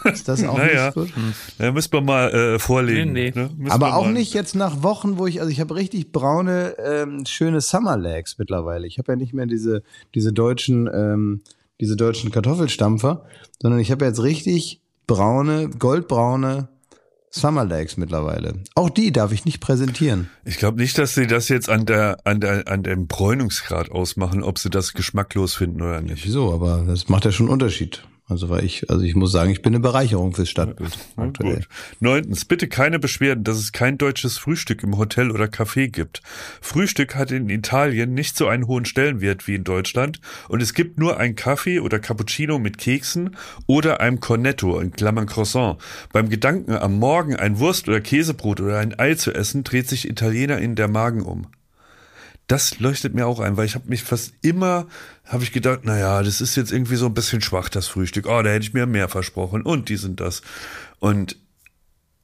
Ist 0.05 0.29
das 0.29 0.43
auch 0.45 0.55
Mhm. 0.55 0.59
Naja. 0.65 0.85
nicht 0.87 0.95
gut? 0.95 1.13
Ja, 1.59 1.73
müssen 1.73 1.93
wir 1.93 2.01
mal 2.01 2.31
äh, 2.33 2.59
vorlegen. 2.59 3.13
Nee, 3.13 3.33
nee. 3.35 3.41
Ne? 3.59 3.71
Aber 3.71 3.95
auch 3.97 4.05
mal- 4.05 4.13
nicht 4.13 4.35
jetzt 4.35 4.55
nach 4.55 4.83
Wochen, 4.83 5.17
wo 5.19 5.27
ich, 5.27 5.41
also 5.41 5.51
ich 5.51 5.61
habe 5.61 5.75
richtig 5.77 6.13
braune, 6.13 6.75
ähm, 6.85 7.25
schöne 7.27 7.61
Summer 7.61 7.97
Legs 7.97 8.37
mittlerweile. 8.39 8.87
Ich 8.87 8.99
habe 8.99 9.13
ja 9.13 9.17
nicht 9.17 9.33
mehr 9.33 9.47
diese, 9.47 9.83
diese 10.15 10.33
deutschen, 10.33 10.91
ähm, 10.93 11.43
diese 11.81 11.97
deutschen 11.97 12.31
Kartoffelstampfer, 12.31 13.25
sondern 13.63 13.81
ich 13.81 13.91
habe 13.91 14.05
jetzt 14.05 14.23
richtig 14.23 14.81
braune, 15.07 15.71
goldbraune 15.71 16.69
Summer 17.35 17.65
Legs 17.65 17.97
mittlerweile. 17.97 18.55
Auch 18.77 18.91
die 18.91 19.11
darf 19.11 19.33
ich 19.33 19.45
nicht 19.45 19.61
präsentieren. 19.61 20.31
Ich 20.45 20.57
glaube 20.57 20.81
nicht, 20.81 20.97
dass 20.99 21.15
sie 21.15 21.27
das 21.27 21.49
jetzt 21.49 21.69
an 21.69 21.85
der, 21.85 22.19
an 22.23 22.39
der, 22.39 22.69
an 22.69 22.85
dem 22.85 23.09
Bräunungsgrad 23.09 23.91
ausmachen, 23.91 24.45
ob 24.45 24.61
sie 24.61 24.71
das 24.71 24.93
geschmacklos 24.93 25.55
finden 25.55 25.83
oder 25.83 26.01
nicht. 26.01 26.25
Wieso? 26.25 26.55
Aber 26.55 26.85
das 26.87 27.09
macht 27.09 27.25
ja 27.25 27.33
schon 27.33 27.47
einen 27.47 27.55
Unterschied. 27.55 28.07
Also 28.27 28.49
weil 28.49 28.65
ich, 28.65 28.89
also 28.89 29.03
ich 29.03 29.15
muss 29.15 29.33
sagen, 29.33 29.51
ich 29.51 29.61
bin 29.61 29.75
eine 29.75 29.81
Bereicherung 29.81 30.33
fürs 30.33 30.49
Stadtbild 30.49 30.99
Na 31.17 31.25
aktuell. 31.25 31.67
Neuntens, 32.01 32.47
bitte 32.47 32.69
keine 32.69 32.99
Beschwerden, 32.99 33.45
dass 33.45 33.59
es 33.59 33.73
kein 33.73 33.99
deutsches 33.99 34.39
Frühstück 34.39 34.83
im 34.83 34.97
Hotel 34.97 35.31
oder 35.31 35.45
Café 35.45 35.89
gibt. 35.89 36.23
Frühstück 36.63 37.17
hat 37.17 37.31
in 37.31 37.51
Italien 37.51 38.15
nicht 38.15 38.37
so 38.39 38.49
einen 38.49 38.67
hohen 38.67 38.87
Stellenwert 38.87 39.47
wie 39.47 39.57
in 39.57 39.65
Deutschland 39.65 40.21
und 40.49 40.63
es 40.63 40.73
gibt 40.73 40.99
nur 40.99 41.19
ein 41.19 41.35
Kaffee 41.35 41.81
oder 41.81 41.99
Cappuccino 41.99 42.59
mit 42.59 42.79
Keksen 42.79 43.37
oder 43.67 44.01
einem 44.01 44.21
Cornetto, 44.21 44.81
in 44.81 44.93
Klammern 44.93 45.27
Croissant. 45.27 45.77
Beim 46.11 46.31
Gedanken, 46.31 46.73
am 46.73 46.99
Morgen 46.99 47.37
ein 47.37 47.59
Wurst- 47.59 47.89
oder 47.89 48.01
Käsebrot 48.01 48.61
oder 48.63 48.79
ein 48.79 48.99
Ei 48.99 49.17
zu 49.17 49.35
essen, 49.35 49.65
dreht 49.65 49.89
sich 49.89 50.09
Italiener 50.09 50.57
in 50.59 50.77
der 50.77 50.89
Magen 50.89 51.21
um. 51.21 51.49
Das 52.47 52.79
leuchtet 52.79 53.15
mir 53.15 53.27
auch 53.27 53.41
ein, 53.41 53.57
weil 53.57 53.65
ich 53.65 53.75
habe 53.75 53.89
mich 53.89 54.03
fast 54.03 54.35
immer, 54.43 54.87
habe 55.25 55.45
ich 55.45 55.53
gedacht, 55.53 55.85
naja, 55.85 56.23
das 56.23 56.41
ist 56.43 56.57
jetzt 56.57 56.73
irgendwie 56.73 56.97
so 56.97 57.07
ein 57.07 57.15
bisschen 57.15 57.41
schwach, 57.41 57.71
das 57.71 57.87
Frühstück. 57.87 58.27
Oh, 58.27 58.43
da 58.43 58.51
hätte 58.51 58.67
ich 58.67 58.75
mir 58.75 58.87
mehr 58.87 59.09
versprochen 59.09 59.63
und 59.63 59.89
dies 59.89 60.05
und 60.05 60.21
das. 60.21 60.43
Und 60.99 61.39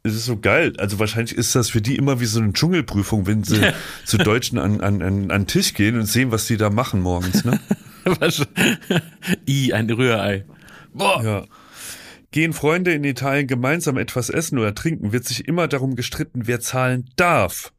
es 0.02 0.14
ist 0.14 0.26
so 0.26 0.38
geil. 0.38 0.74
Also 0.78 0.98
wahrscheinlich 0.98 1.34
ist 1.36 1.54
das 1.54 1.70
für 1.70 1.80
die 1.80 1.96
immer 1.96 2.20
wie 2.20 2.26
so 2.26 2.40
eine 2.40 2.52
Dschungelprüfung, 2.52 3.26
wenn 3.26 3.44
sie 3.44 3.60
zu 4.04 4.18
Deutschen 4.18 4.58
an, 4.58 4.80
an, 4.82 5.00
an, 5.02 5.30
an 5.30 5.42
den 5.42 5.46
Tisch 5.46 5.72
gehen 5.74 5.98
und 5.98 6.06
sehen, 6.06 6.30
was 6.30 6.46
die 6.46 6.56
da 6.58 6.68
machen 6.70 7.00
morgens. 7.00 7.44
Ne? 7.44 7.58
Was- 8.04 8.46
I, 9.48 9.72
ein 9.72 9.90
Rührei. 9.90 10.44
Boah. 10.92 11.22
Ja. 11.22 11.44
Gehen 12.30 12.52
Freunde 12.52 12.92
in 12.92 13.04
Italien 13.04 13.46
gemeinsam 13.46 13.96
etwas 13.98 14.30
essen 14.30 14.58
oder 14.58 14.74
trinken, 14.74 15.12
wird 15.12 15.24
sich 15.26 15.48
immer 15.48 15.66
darum 15.68 15.96
gestritten, 15.96 16.42
wer 16.46 16.60
zahlen 16.60 17.10
darf. 17.16 17.72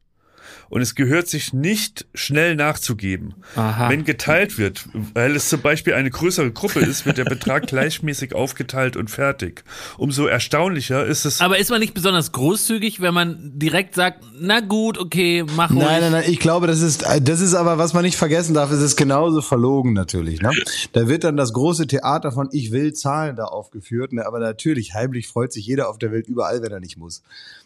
Und 0.72 0.80
es 0.80 0.94
gehört 0.94 1.28
sich 1.28 1.52
nicht 1.52 2.06
schnell 2.14 2.56
nachzugeben. 2.56 3.34
Aha. 3.56 3.90
Wenn 3.90 4.04
geteilt 4.04 4.56
wird, 4.56 4.88
weil 5.12 5.36
es 5.36 5.50
zum 5.50 5.60
Beispiel 5.60 5.92
eine 5.92 6.08
größere 6.08 6.50
Gruppe 6.50 6.80
ist, 6.80 7.04
wird 7.04 7.18
der 7.18 7.26
Betrag 7.26 7.66
gleichmäßig 7.66 8.34
aufgeteilt 8.34 8.96
und 8.96 9.10
fertig. 9.10 9.64
Umso 9.98 10.24
erstaunlicher 10.24 11.04
ist 11.04 11.26
es. 11.26 11.42
Aber 11.42 11.58
ist 11.58 11.68
man 11.68 11.80
nicht 11.80 11.92
besonders 11.92 12.32
großzügig, 12.32 13.02
wenn 13.02 13.12
man 13.12 13.52
direkt 13.58 13.94
sagt, 13.96 14.24
na 14.40 14.60
gut, 14.60 14.96
okay, 14.96 15.44
mach 15.56 15.68
ruhig. 15.68 15.82
Nein, 15.82 16.00
nein, 16.00 16.12
nein, 16.12 16.24
ich 16.26 16.38
glaube, 16.38 16.68
das 16.68 16.80
ist, 16.80 17.04
das 17.20 17.40
ist 17.42 17.52
aber, 17.52 17.76
was 17.76 17.92
man 17.92 18.02
nicht 18.02 18.16
vergessen 18.16 18.54
darf, 18.54 18.70
es 18.70 18.80
ist 18.80 18.96
genauso 18.96 19.42
verlogen 19.42 19.92
natürlich. 19.92 20.40
Ne? 20.40 20.52
Da 20.94 21.06
wird 21.06 21.24
dann 21.24 21.36
das 21.36 21.52
große 21.52 21.86
Theater 21.86 22.32
von 22.32 22.48
Ich 22.50 22.72
will 22.72 22.94
zahlen 22.94 23.36
da 23.36 23.44
aufgeführt, 23.44 24.14
ne? 24.14 24.24
aber 24.24 24.38
natürlich, 24.38 24.94
heimlich 24.94 25.28
freut 25.28 25.52
sich 25.52 25.66
jeder 25.66 25.90
auf 25.90 25.98
der 25.98 26.12
Welt 26.12 26.28
überall, 26.28 26.62
wenn 26.62 26.72
er 26.72 26.80
nicht 26.80 26.96
muss. 26.96 27.22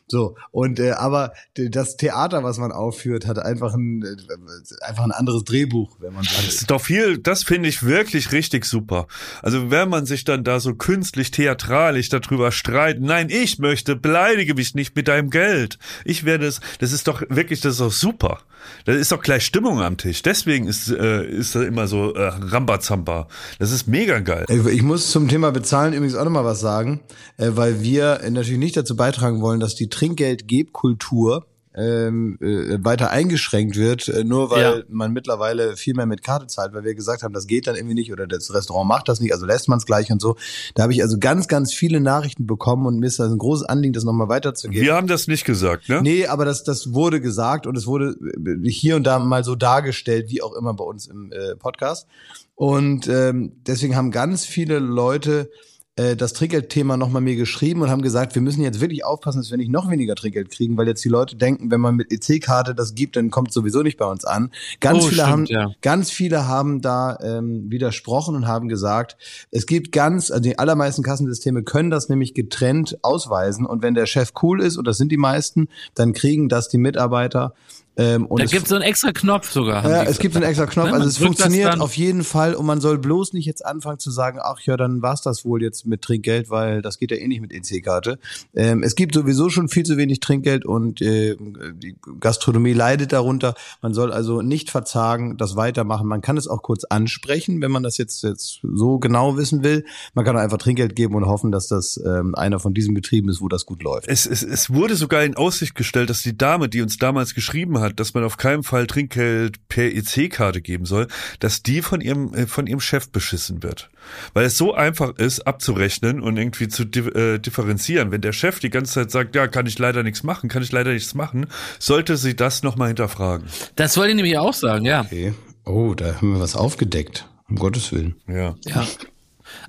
So, 0.08 0.36
und 0.52 0.78
äh, 0.78 0.92
aber 0.92 1.32
das 1.54 1.96
Theater, 1.96 2.44
was 2.44 2.58
man 2.58 2.70
aufführt, 2.70 3.26
hat 3.26 3.40
einfach 3.40 3.74
ein, 3.74 4.02
äh, 4.02 4.86
einfach 4.86 5.02
ein 5.02 5.10
anderes 5.10 5.42
Drehbuch, 5.42 5.96
wenn 5.98 6.12
man 6.14 6.22
so 6.22 6.30
Das 6.36 6.54
ist 6.54 6.70
doch 6.70 6.80
viel, 6.80 7.18
das 7.18 7.42
finde 7.42 7.68
ich 7.68 7.82
wirklich 7.82 8.30
richtig 8.30 8.66
super. 8.66 9.08
Also 9.42 9.70
wenn 9.72 9.88
man 9.88 10.06
sich 10.06 10.22
dann 10.24 10.44
da 10.44 10.60
so 10.60 10.74
künstlich 10.74 11.32
theatralisch 11.32 12.08
darüber 12.08 12.52
streiten, 12.52 13.04
nein, 13.04 13.28
ich 13.30 13.58
möchte, 13.58 13.96
beleidige 13.96 14.54
mich 14.54 14.74
nicht 14.76 14.94
mit 14.94 15.08
deinem 15.08 15.30
Geld. 15.30 15.78
Ich 16.04 16.24
werde 16.24 16.46
es, 16.46 16.60
das 16.78 16.92
ist 16.92 17.08
doch 17.08 17.22
wirklich, 17.28 17.60
das 17.60 17.72
ist 17.74 17.80
doch 17.80 17.92
super. 17.92 18.38
Da 18.84 18.92
ist 18.92 19.12
doch 19.12 19.22
gleich 19.22 19.44
Stimmung 19.44 19.80
am 19.80 19.96
Tisch. 19.96 20.22
Deswegen 20.22 20.66
ist, 20.66 20.90
äh, 20.90 21.24
ist 21.24 21.54
da 21.54 21.62
immer 21.62 21.86
so 21.86 22.14
äh, 22.14 22.26
Rambazamba. 22.26 23.28
Das 23.58 23.70
ist 23.70 23.86
mega 23.86 24.18
geil. 24.20 24.44
Äh, 24.48 24.70
Ich 24.70 24.82
muss 24.82 25.10
zum 25.10 25.28
Thema 25.28 25.52
Bezahlen 25.52 25.92
übrigens 25.92 26.16
auch 26.16 26.24
nochmal 26.24 26.44
was 26.44 26.60
sagen, 26.60 27.00
äh, 27.36 27.50
weil 27.50 27.82
wir 27.82 28.20
äh, 28.22 28.30
natürlich 28.30 28.58
nicht 28.58 28.76
dazu 28.76 28.96
beitragen 28.96 29.40
wollen, 29.40 29.60
dass 29.60 29.74
die 29.74 29.88
Trinkgeldgebkultur 29.96 31.46
ähm, 31.78 32.38
äh, 32.40 32.82
weiter 32.82 33.10
eingeschränkt 33.10 33.76
wird, 33.76 34.08
äh, 34.08 34.24
nur 34.24 34.48
weil 34.50 34.78
Ja. 34.78 34.82
man 34.88 35.12
mittlerweile 35.12 35.76
viel 35.76 35.92
mehr 35.92 36.06
mit 36.06 36.22
Karte 36.22 36.46
zahlt, 36.46 36.72
weil 36.72 36.84
wir 36.84 36.94
gesagt 36.94 37.22
haben, 37.22 37.34
das 37.34 37.46
geht 37.46 37.66
dann 37.66 37.76
irgendwie 37.76 37.92
nicht 37.94 38.10
oder 38.10 38.26
das 38.26 38.54
Restaurant 38.54 38.88
macht 38.88 39.10
das 39.10 39.20
nicht, 39.20 39.34
also 39.34 39.44
lässt 39.44 39.68
man 39.68 39.76
es 39.76 39.84
gleich 39.84 40.10
und 40.10 40.22
so. 40.22 40.36
Da 40.74 40.84
habe 40.84 40.94
ich 40.94 41.02
also 41.02 41.18
ganz, 41.18 41.48
ganz 41.48 41.74
viele 41.74 42.00
Nachrichten 42.00 42.46
bekommen 42.46 42.86
und 42.86 42.98
mir 42.98 43.06
ist 43.06 43.18
das 43.18 43.30
ein 43.30 43.36
großes 43.36 43.66
Anliegen, 43.68 43.92
das 43.92 44.04
nochmal 44.04 44.30
weiterzugeben. 44.30 44.82
Wir 44.86 44.94
haben 44.94 45.06
das 45.06 45.26
nicht 45.26 45.44
gesagt, 45.44 45.90
ne? 45.90 46.00
Nee, 46.00 46.26
aber 46.26 46.46
das, 46.46 46.64
das 46.64 46.94
wurde 46.94 47.20
gesagt 47.20 47.66
und 47.66 47.76
es 47.76 47.86
wurde 47.86 48.16
hier 48.64 48.96
und 48.96 49.04
da 49.04 49.18
mal 49.18 49.44
so 49.44 49.54
dargestellt, 49.54 50.30
wie 50.30 50.40
auch 50.40 50.54
immer 50.54 50.72
bei 50.72 50.84
uns 50.84 51.06
im 51.06 51.30
äh, 51.30 51.56
Podcast. 51.56 52.06
Und 52.54 53.06
ähm, 53.06 53.52
deswegen 53.66 53.96
haben 53.96 54.10
ganz 54.12 54.46
viele 54.46 54.78
Leute 54.78 55.50
das 55.96 56.34
Trinkgeldthema 56.34 56.98
nochmal 56.98 57.22
mir 57.22 57.36
geschrieben 57.36 57.80
und 57.80 57.90
haben 57.90 58.02
gesagt, 58.02 58.34
wir 58.34 58.42
müssen 58.42 58.62
jetzt 58.62 58.80
wirklich 58.80 59.04
aufpassen, 59.04 59.38
dass 59.38 59.50
wir 59.50 59.56
nicht 59.56 59.70
noch 59.70 59.90
weniger 59.90 60.14
Trinkgeld 60.14 60.50
kriegen, 60.50 60.76
weil 60.76 60.86
jetzt 60.86 61.02
die 61.04 61.08
Leute 61.08 61.36
denken, 61.36 61.70
wenn 61.70 61.80
man 61.80 61.96
mit 61.96 62.12
EC-Karte 62.12 62.74
das 62.74 62.94
gibt, 62.94 63.16
dann 63.16 63.30
kommt 63.30 63.48
es 63.48 63.54
sowieso 63.54 63.82
nicht 63.82 63.96
bei 63.96 64.04
uns 64.04 64.26
an. 64.26 64.50
Ganz 64.80 64.98
Oh, 65.04 65.08
viele 65.08 65.22
stimmt, 65.22 65.28
haben, 65.30 65.46
ja. 65.46 65.70
ganz 65.80 66.10
viele 66.10 66.46
haben 66.46 66.82
da 66.82 67.18
ähm, 67.22 67.70
widersprochen 67.70 68.34
und 68.34 68.46
haben 68.46 68.68
gesagt, 68.68 69.16
es 69.50 69.64
gibt 69.64 69.90
ganz, 69.90 70.30
also 70.30 70.42
die 70.42 70.58
allermeisten 70.58 71.02
Kassensysteme 71.02 71.62
können 71.62 71.90
das 71.90 72.10
nämlich 72.10 72.34
getrennt 72.34 72.98
ausweisen 73.02 73.64
und 73.64 73.82
wenn 73.82 73.94
der 73.94 74.06
Chef 74.06 74.32
cool 74.42 74.60
ist, 74.60 74.76
und 74.76 74.86
das 74.86 74.98
sind 74.98 75.10
die 75.10 75.16
meisten, 75.16 75.68
dann 75.94 76.12
kriegen 76.12 76.50
das 76.50 76.68
die 76.68 76.78
Mitarbeiter. 76.78 77.54
Ähm, 77.96 78.26
und 78.26 78.40
Da 78.40 78.44
es 78.44 78.50
gibt 78.50 78.68
so 78.68 78.74
einen 78.74 78.84
extra 78.84 79.12
Knopf 79.12 79.50
sogar. 79.50 79.88
ja, 79.88 80.02
es 80.02 80.18
gibt 80.18 80.36
einen 80.36 80.44
extra 80.44 80.66
Knopf, 80.66 80.88
Ne, 80.88 80.92
also 80.92 81.08
es 81.08 81.18
funktioniert 81.18 81.80
auf 81.80 81.96
jeden 81.96 82.24
Fall 82.24 82.54
und 82.54 82.66
man 82.66 82.80
soll 82.80 82.98
bloß 82.98 83.32
nicht 83.32 83.46
jetzt 83.46 83.64
anfangen 83.64 83.98
zu 83.98 84.10
sagen, 84.10 84.38
ach 84.42 84.60
ja, 84.60 84.76
dann 84.76 85.00
war's 85.02 85.22
das 85.22 85.44
wohl 85.44 85.62
jetzt 85.62 85.86
mit 85.86 86.02
Trinkgeld, 86.02 86.50
weil 86.50 86.82
das 86.82 86.98
geht 86.98 87.10
ja 87.10 87.16
eh 87.16 87.26
nicht 87.26 87.40
mit 87.40 87.52
EC-Karte. 87.52 88.18
Ähm, 88.54 88.82
es 88.82 88.94
gibt 88.96 89.14
sowieso 89.14 89.48
schon 89.48 89.68
viel 89.68 89.84
zu 89.84 89.96
wenig 89.96 90.20
Trinkgeld 90.20 90.66
und 90.66 91.00
äh, 91.00 91.36
die 91.74 91.96
Gastronomie 92.20 92.72
leidet 92.74 93.12
darunter. 93.12 93.54
Man 93.80 93.94
soll 93.94 94.12
also 94.12 94.42
nicht 94.42 94.70
verzagen, 94.70 95.36
das 95.38 95.56
weitermachen. 95.56 96.06
Man 96.06 96.20
kann 96.20 96.36
es 96.36 96.48
auch 96.48 96.62
kurz 96.62 96.84
ansprechen, 96.84 97.62
wenn 97.62 97.70
man 97.70 97.82
das 97.82 97.96
jetzt, 97.98 98.22
jetzt 98.22 98.60
so 98.62 98.98
genau 98.98 99.36
wissen 99.36 99.62
will. 99.62 99.84
Man 100.14 100.24
kann 100.24 100.36
auch 100.36 100.40
einfach 100.40 100.58
Trinkgeld 100.58 100.96
geben 100.96 101.14
und 101.14 101.26
hoffen, 101.26 101.50
dass 101.52 101.68
das 101.68 101.98
ähm, 102.04 102.34
einer 102.34 102.58
von 102.58 102.74
diesen 102.74 102.92
Betrieben 102.94 103.28
ist, 103.28 103.40
wo 103.40 103.48
das 103.48 103.64
gut 103.64 103.82
läuft. 103.82 104.08
Es, 104.08 104.26
es, 104.26 104.42
es 104.42 104.70
wurde 104.70 104.96
sogar 104.96 105.22
in 105.24 105.36
Aussicht 105.36 105.74
gestellt, 105.74 106.10
dass 106.10 106.22
die 106.22 106.36
Dame, 106.36 106.68
die 106.68 106.82
uns 106.82 106.98
damals 106.98 107.34
geschrieben 107.34 107.80
hat, 107.80 107.85
dass 107.94 108.14
man 108.14 108.24
auf 108.24 108.36
keinen 108.36 108.62
Fall 108.62 108.86
Trinkgeld 108.86 109.68
per 109.68 109.84
EC-Karte 109.84 110.60
geben 110.60 110.84
soll, 110.84 111.08
dass 111.40 111.62
die 111.62 111.82
von 111.82 112.00
ihrem, 112.00 112.34
äh, 112.34 112.46
von 112.46 112.66
ihrem 112.66 112.80
Chef 112.80 113.08
beschissen 113.10 113.62
wird. 113.62 113.90
Weil 114.34 114.46
es 114.46 114.56
so 114.56 114.74
einfach 114.74 115.16
ist, 115.16 115.46
abzurechnen 115.46 116.20
und 116.20 116.36
irgendwie 116.36 116.68
zu 116.68 116.84
di 116.84 117.00
äh, 117.00 117.38
differenzieren. 117.38 118.10
Wenn 118.10 118.20
der 118.20 118.32
Chef 118.32 118.60
die 118.60 118.70
ganze 118.70 118.94
Zeit 118.94 119.10
sagt, 119.10 119.34
ja, 119.34 119.48
kann 119.48 119.66
ich 119.66 119.78
leider 119.78 120.02
nichts 120.02 120.22
machen, 120.22 120.48
kann 120.48 120.62
ich 120.62 120.72
leider 120.72 120.92
nichts 120.92 121.14
machen, 121.14 121.46
sollte 121.78 122.16
sie 122.16 122.36
das 122.36 122.62
nochmal 122.62 122.88
hinterfragen. 122.88 123.46
Das 123.74 123.96
wollte 123.96 124.10
ich 124.10 124.16
nämlich 124.16 124.38
auch 124.38 124.54
sagen, 124.54 124.84
ja. 124.84 125.02
Okay. 125.02 125.34
Oh, 125.64 125.94
da 125.94 126.14
haben 126.16 126.34
wir 126.34 126.40
was 126.40 126.54
aufgedeckt. 126.54 127.28
Um 127.48 127.56
Gottes 127.56 127.92
Willen. 127.92 128.16
Ja. 128.28 128.54
Ja. 128.66 128.86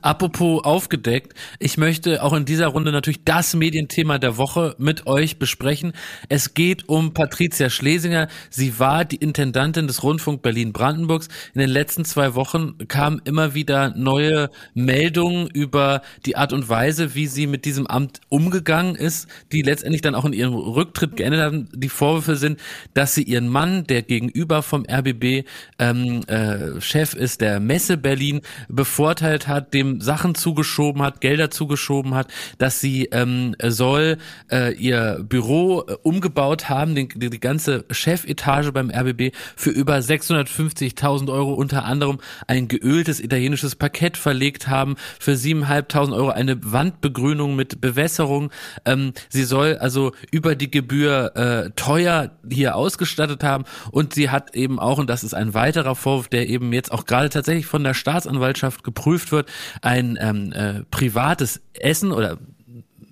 Apropos 0.02 0.64
aufgedeckt, 0.64 1.34
ich 1.60 1.78
möchte 1.78 2.24
auch 2.24 2.34
in 2.34 2.46
dieser 2.46 2.68
Runde 2.68 2.92
natürlich 2.92 3.24
das 3.24 3.56
Medienthema 3.56 4.20
der 4.20 4.38
Woche 4.38 4.76
mit 4.78 5.08
euch 5.08 5.40
besprechen. 5.40 5.94
Es 6.30 6.54
geht 6.54 6.88
um 6.90 7.14
Patricia 7.14 7.70
Schlesinger. 7.70 8.28
Sie 8.50 8.80
war 8.80 9.06
die 9.06 9.18
Intendantin 9.18 9.88
des 9.88 10.04
Rundfunk 10.04 10.42
Berlin-Brandenburgs. 10.42 11.28
In 11.54 11.62
den 11.62 11.70
letzten 11.70 12.06
zwei 12.06 12.36
Wochen 12.36 12.78
kamen 12.88 13.22
immer 13.26 13.54
wieder 13.54 13.94
neue 13.96 14.50
Meldungen 14.74 15.48
über 15.48 16.02
die 16.26 16.36
Art 16.36 16.54
und 16.54 16.70
Weise, 16.70 17.16
wie 17.16 17.28
sie 17.28 17.48
mit 17.48 17.66
diesem 17.66 17.88
Amt 17.88 18.22
umgegangen 18.30 18.96
ist, 18.96 19.28
die 19.52 19.62
letztendlich 19.62 20.02
dann 20.02 20.16
auch 20.16 20.26
in 20.26 20.34
ihrem 20.34 20.54
Rücktritt 20.54 21.16
geendet 21.18 21.42
haben. 21.42 21.70
Die 21.74 21.90
Vorwürfe 21.90 22.36
sind, 22.36 22.60
dass 22.94 23.16
sie 23.16 23.24
ihren 23.24 23.48
Mann, 23.48 23.86
der 23.86 24.02
gegenüber 24.02 24.62
vom 24.62 24.86
RBB 24.90 25.46
ähm, 25.80 26.24
äh, 26.28 26.80
Chef 26.82 27.14
ist, 27.14 27.42
der 27.42 27.60
Messe 27.60 27.98
Berlin, 27.98 28.42
bevorteilt 28.70 29.48
hat, 29.48 29.67
dem 29.74 30.02
Sachen 30.02 30.36
zugeschoben 30.36 31.02
hat, 31.02 31.22
Gelder 31.22 31.50
zugeschoben 31.50 32.14
hat, 32.16 32.28
dass 32.58 32.80
sie 32.80 33.06
ähm, 33.12 33.56
soll 33.64 34.18
äh, 34.52 34.74
ihr 34.74 35.20
Büro 35.28 35.82
äh, 35.82 35.94
umgebaut 36.04 36.70
haben, 36.70 36.96
den, 36.96 37.10
die, 37.16 37.30
die 37.30 37.40
ganze 37.40 37.86
Chefetage 37.92 38.72
beim 38.72 38.90
RBB 38.90 39.36
für 39.56 39.70
über 39.70 39.98
650.000 39.98 41.32
Euro 41.32 41.54
unter 41.54 41.86
anderem 41.86 42.20
ein 42.48 42.68
geöltes 42.68 43.20
italienisches 43.20 43.76
Parkett 43.76 44.18
verlegt 44.18 44.68
haben, 44.68 44.96
für 45.20 45.34
7.500 45.34 46.14
Euro 46.14 46.30
eine 46.30 46.58
Wandbegrünung 46.64 47.56
mit 47.56 47.82
Bewässerung. 47.82 48.52
Ähm, 48.86 49.14
sie 49.30 49.44
soll 49.44 49.78
also 49.78 50.14
über 50.32 50.56
die 50.56 50.72
Gebühr 50.72 51.36
äh, 51.36 51.72
teuer 51.76 52.32
hier 52.50 52.76
ausgestattet 52.76 53.44
haben 53.44 53.66
und 53.92 54.14
sie 54.14 54.30
hat 54.30 54.56
eben 54.56 54.80
auch, 54.80 54.98
und 55.00 55.10
das 55.10 55.24
ist 55.24 55.34
ein 55.34 55.54
weiterer 55.54 55.96
Vorwurf, 55.96 56.28
der 56.28 56.48
eben 56.48 56.74
jetzt 56.74 56.92
auch 56.92 57.06
gerade 57.06 57.30
tatsächlich 57.30 57.66
von 57.66 57.84
der 57.84 57.94
Staatsanwaltschaft 57.94 58.84
geprüft 58.84 59.32
wird, 59.32 59.50
ein 59.82 60.18
ähm, 60.20 60.52
äh, 60.54 60.84
privates 60.92 61.62
Essen 61.74 62.12
oder 62.12 62.38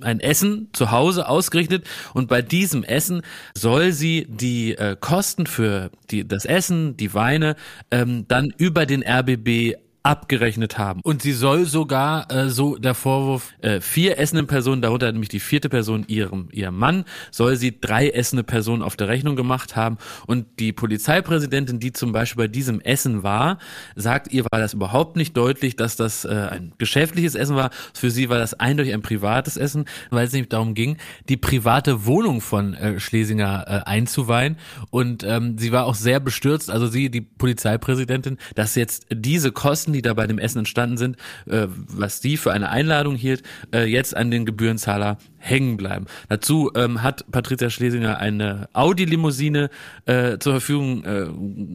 ein 0.02 0.20
Essen 0.20 0.70
zu 0.74 0.92
Hause 0.92 1.28
ausgerichtet 1.28 1.86
und 2.14 2.28
bei 2.28 2.42
diesem 2.42 2.84
Essen 2.84 3.22
soll 3.54 3.92
sie 3.92 4.28
die 4.30 4.78
äh, 4.78 4.96
Kosten 5.00 5.48
für 5.48 5.90
die, 6.12 6.28
das 6.28 6.46
Essen, 6.46 6.98
die 6.98 7.14
Weine 7.14 7.56
ähm, 7.92 8.26
dann 8.28 8.54
über 8.58 8.86
den 8.86 9.04
RBB 9.04 9.76
abgerechnet 10.06 10.78
haben. 10.78 11.02
Und 11.04 11.24
sie 11.24 11.32
soll 11.32 11.66
sogar, 11.66 12.32
äh, 12.32 12.50
so 12.50 12.76
der 12.76 12.94
Vorwurf, 12.94 13.54
äh, 13.62 13.82
vier 13.82 14.20
essende 14.20 14.44
Personen, 14.44 14.82
darunter 14.82 15.12
nämlich 15.12 15.30
die 15.30 15.40
vierte 15.40 15.68
Person 15.68 16.06
ihrem, 16.08 16.48
ihrem 16.52 16.78
Mann, 16.78 17.06
soll 17.32 17.56
sie 17.56 17.80
drei 17.80 18.10
essende 18.10 18.44
Personen 18.44 18.84
auf 18.84 18.96
der 18.96 19.08
Rechnung 19.08 19.36
gemacht 19.36 19.76
haben. 19.76 19.98
Und 20.28 20.46
die 20.60 20.74
Polizeipräsidentin, 20.74 21.80
die 21.80 21.92
zum 21.92 22.12
Beispiel 22.12 22.44
bei 22.44 22.48
diesem 22.48 22.82
Essen 22.82 23.24
war, 23.24 23.58
sagt, 23.96 24.32
ihr 24.32 24.46
war 24.52 24.60
das 24.60 24.74
überhaupt 24.74 25.16
nicht 25.16 25.36
deutlich, 25.36 25.76
dass 25.76 25.96
das 25.96 26.24
äh, 26.24 26.50
ein 26.52 26.74
geschäftliches 26.78 27.34
Essen 27.34 27.56
war. 27.56 27.72
Für 27.94 28.12
sie 28.12 28.30
war 28.30 28.38
das 28.38 28.54
eindeutig 28.54 28.94
ein 28.94 29.02
privates 29.02 29.58
Essen, 29.58 29.86
weil 30.12 30.28
es 30.28 30.34
nämlich 30.34 30.50
darum 30.50 30.76
ging, 30.76 30.98
die 31.30 31.38
private 31.38 32.06
Wohnung 32.06 32.42
von 32.42 32.76
äh, 32.76 33.00
Schlesinger 33.00 33.66
äh, 33.68 33.90
einzuweihen. 33.90 34.58
Und 34.92 35.24
ähm, 35.24 35.58
sie 35.58 35.72
war 35.72 35.86
auch 35.86 35.96
sehr 35.96 36.20
bestürzt, 36.20 36.70
also 36.70 36.86
sie, 36.86 37.10
die 37.10 37.22
Polizeipräsidentin, 37.22 38.38
dass 38.54 38.76
jetzt 38.76 39.08
diese 39.12 39.52
Kosten 39.52 39.95
die 39.96 40.02
da 40.02 40.14
bei 40.14 40.28
dem 40.28 40.40
Essen 40.40 40.60
entstanden 40.60 40.98
sind, 40.98 41.18
äh, 41.48 41.68
was 41.70 42.20
die 42.20 42.38
für 42.38 42.52
eine 42.52 42.70
Einladung 42.70 43.16
hielt, 43.16 43.44
äh, 43.74 43.86
jetzt 43.86 44.16
an 44.16 44.32
den 44.32 44.46
Gebührenzahler 44.46 45.18
hängen 45.46 45.78
bleiben. 45.78 46.08
Dazu 46.28 46.72
ähm, 46.76 47.04
hat 47.04 47.30
Patricia 47.32 47.70
Schlesinger 47.70 48.18
eine 48.18 48.68
Audi-Limousine 48.74 49.70
äh, 50.06 50.40
zur 50.40 50.54
Verfügung 50.54 51.04
äh, 51.04 51.28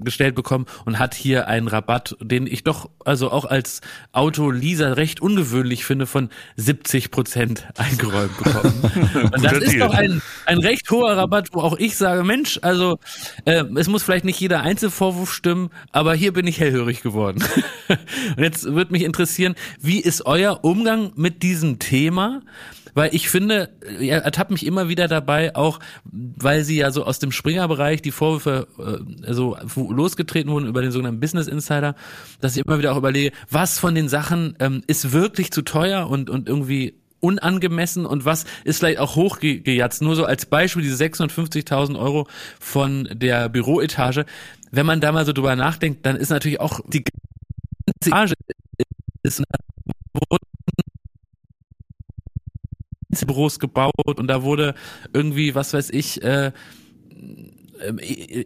gestellt 0.04 0.34
bekommen 0.34 0.66
und 0.84 0.98
hat 0.98 1.14
hier 1.14 1.46
einen 1.46 1.68
Rabatt, 1.68 2.16
den 2.20 2.46
ich 2.46 2.64
doch 2.64 2.90
also 3.04 3.30
auch 3.30 3.44
als 3.44 3.80
Autoleaser 4.12 4.96
recht 4.96 5.20
ungewöhnlich 5.20 5.84
finde, 5.84 6.06
von 6.06 6.30
70 6.56 7.10
Prozent 7.12 7.66
eingeräumt 7.76 8.36
bekommen. 8.36 9.30
und 9.32 9.44
das 9.44 9.58
ist 9.58 9.80
doch 9.80 9.94
ein, 9.94 10.20
ein 10.46 10.58
recht 10.58 10.90
hoher 10.90 11.16
Rabatt, 11.16 11.50
wo 11.52 11.60
auch 11.60 11.78
ich 11.78 11.96
sage, 11.96 12.24
Mensch, 12.24 12.58
also 12.62 12.98
äh, 13.44 13.64
es 13.76 13.88
muss 13.88 14.02
vielleicht 14.02 14.24
nicht 14.24 14.40
jeder 14.40 14.62
Einzelvorwurf 14.62 15.32
stimmen, 15.32 15.70
aber 15.92 16.14
hier 16.14 16.32
bin 16.32 16.46
ich 16.46 16.58
hellhörig 16.58 17.02
geworden. 17.02 17.44
und 18.36 18.42
jetzt 18.42 18.64
würde 18.64 18.92
mich 18.92 19.04
interessieren, 19.04 19.54
wie 19.80 20.00
ist 20.00 20.26
euer 20.26 20.64
Umgang 20.64 21.12
mit 21.14 21.44
diesem 21.44 21.78
Thema? 21.78 22.42
Weil 23.00 23.14
ich 23.14 23.30
finde, 23.30 23.70
er 23.98 24.24
ertappt 24.24 24.50
mich 24.50 24.66
immer 24.66 24.90
wieder 24.90 25.08
dabei, 25.08 25.56
auch 25.56 25.80
weil 26.04 26.64
sie 26.64 26.76
ja 26.76 26.90
so 26.90 27.06
aus 27.06 27.18
dem 27.18 27.32
Springer-Bereich 27.32 28.02
die 28.02 28.10
Vorwürfe 28.10 28.68
äh, 28.78 29.32
so 29.32 29.56
losgetreten 29.74 30.52
wurden 30.52 30.66
über 30.66 30.82
den 30.82 30.90
sogenannten 30.90 31.18
Business 31.18 31.46
Insider, 31.46 31.94
dass 32.42 32.58
ich 32.58 32.66
immer 32.66 32.76
wieder 32.76 32.92
auch 32.92 32.98
überlege, 32.98 33.34
was 33.48 33.78
von 33.78 33.94
den 33.94 34.10
Sachen 34.10 34.54
ähm, 34.60 34.82
ist 34.86 35.12
wirklich 35.12 35.50
zu 35.50 35.62
teuer 35.62 36.10
und, 36.10 36.28
und 36.28 36.46
irgendwie 36.46 36.92
unangemessen 37.20 38.04
und 38.04 38.26
was 38.26 38.44
ist 38.64 38.80
vielleicht 38.80 38.98
auch 38.98 39.16
hochgejatzt. 39.16 40.02
Nur 40.02 40.14
so 40.14 40.26
als 40.26 40.44
Beispiel 40.44 40.82
diese 40.82 41.02
650.000 41.02 41.98
Euro 41.98 42.28
von 42.58 43.08
der 43.14 43.48
Büroetage. 43.48 44.26
Wenn 44.72 44.84
man 44.84 45.00
da 45.00 45.10
mal 45.10 45.24
so 45.24 45.32
drüber 45.32 45.56
nachdenkt, 45.56 46.04
dann 46.04 46.16
ist 46.16 46.28
natürlich 46.28 46.60
auch 46.60 46.80
die 46.86 47.04
ganze 47.04 48.10
Etage 48.10 48.34
ist 49.22 49.42
Büros 53.26 53.58
gebaut 53.58 53.92
und 54.18 54.26
da 54.26 54.42
wurde 54.42 54.74
irgendwie, 55.12 55.54
was 55.54 55.72
weiß 55.72 55.90
ich, 55.90 56.22
äh, 56.22 56.52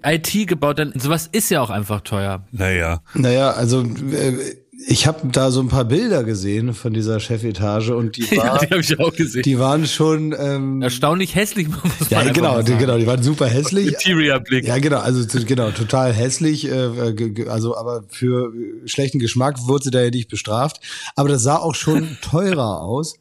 IT 0.05 0.47
gebaut, 0.47 0.79
dann 0.79 0.93
sowas 0.97 1.29
ist 1.31 1.51
ja 1.51 1.61
auch 1.61 1.71
einfach 1.71 2.03
teuer. 2.03 2.47
Naja. 2.53 3.03
Naja, 3.15 3.51
also 3.51 3.83
äh, 3.83 4.57
ich 4.87 5.07
habe 5.07 5.29
da 5.29 5.51
so 5.51 5.61
ein 5.61 5.69
paar 5.69 5.85
Bilder 5.85 6.25
gesehen 6.25 6.75
von 6.75 6.93
dieser 6.93 7.21
Chefetage 7.21 7.91
und 7.91 8.17
die, 8.17 8.31
war, 8.37 8.45
ja, 8.47 8.59
die, 8.59 8.67
hab 8.67 8.79
ich 8.81 8.99
auch 8.99 9.15
gesehen. 9.15 9.43
die 9.43 9.59
waren 9.59 9.87
schon 9.87 10.35
ähm, 10.39 10.83
erstaunlich 10.83 11.35
hässlich. 11.35 11.69
Muss 11.69 12.11
ja, 12.11 12.23
genau, 12.33 12.63
die, 12.63 12.77
genau, 12.77 12.99
die 12.99 13.07
waren 13.07 13.23
super 13.23 13.47
hässlich. 13.47 13.89
Interior-Blick. 13.89 14.67
Ja, 14.67 14.79
genau, 14.79 14.99
also 14.99 15.25
genau, 15.45 15.71
total 15.71 16.13
hässlich. 16.13 16.69
Äh, 16.69 17.49
also, 17.49 17.77
aber 17.77 18.05
für 18.09 18.53
schlechten 18.87 19.19
Geschmack 19.19 19.67
wurde 19.67 19.85
sie 19.85 19.91
da 19.91 20.03
ja 20.03 20.11
nicht 20.11 20.29
bestraft. 20.29 20.81
Aber 21.17 21.29
das 21.29 21.43
sah 21.43 21.57
auch 21.57 21.75
schon 21.75 22.19
teurer 22.23 22.83
aus 22.83 23.19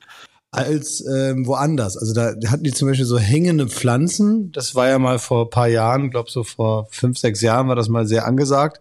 als 0.53 1.03
ähm, 1.05 1.47
woanders. 1.47 1.97
Also 1.97 2.13
da 2.13 2.33
hatten 2.47 2.63
die 2.63 2.71
zum 2.71 2.87
Beispiel 2.87 3.05
so 3.05 3.17
hängende 3.17 3.67
Pflanzen. 3.67 4.51
Das 4.51 4.75
war 4.75 4.87
ja 4.87 4.99
mal 4.99 5.17
vor 5.17 5.49
paar 5.49 5.67
Jahren, 5.67 6.11
glaube 6.11 6.29
so 6.29 6.43
vor 6.43 6.87
fünf, 6.91 7.17
sechs 7.17 7.41
Jahren 7.41 7.67
war 7.67 7.75
das 7.75 7.89
mal 7.89 8.07
sehr 8.07 8.27
angesagt, 8.27 8.79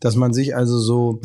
dass 0.00 0.16
man 0.16 0.34
sich 0.34 0.56
also 0.56 0.78
so 0.78 1.20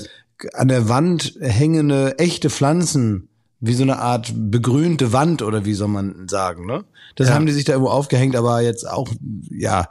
an 0.53 0.67
der 0.67 0.89
Wand 0.89 1.33
hängende 1.41 2.19
echte 2.19 2.51
Pflanzen 2.51 3.29
wie 3.61 3.73
so 3.73 3.83
eine 3.83 3.97
Art 3.99 4.31
begrünte 4.35 5.11
Wand 5.11 5.41
oder 5.41 5.65
wie 5.65 5.73
soll 5.73 5.89
man 5.89 6.29
sagen, 6.29 6.65
ne? 6.65 6.85
Das 7.15 7.27
ja. 7.27 7.33
haben 7.33 7.45
die 7.45 7.51
sich 7.51 7.65
da 7.65 7.73
irgendwo 7.73 7.91
aufgehängt, 7.91 8.35
aber 8.35 8.61
jetzt 8.61 8.87
auch 8.87 9.09
ja 9.49 9.89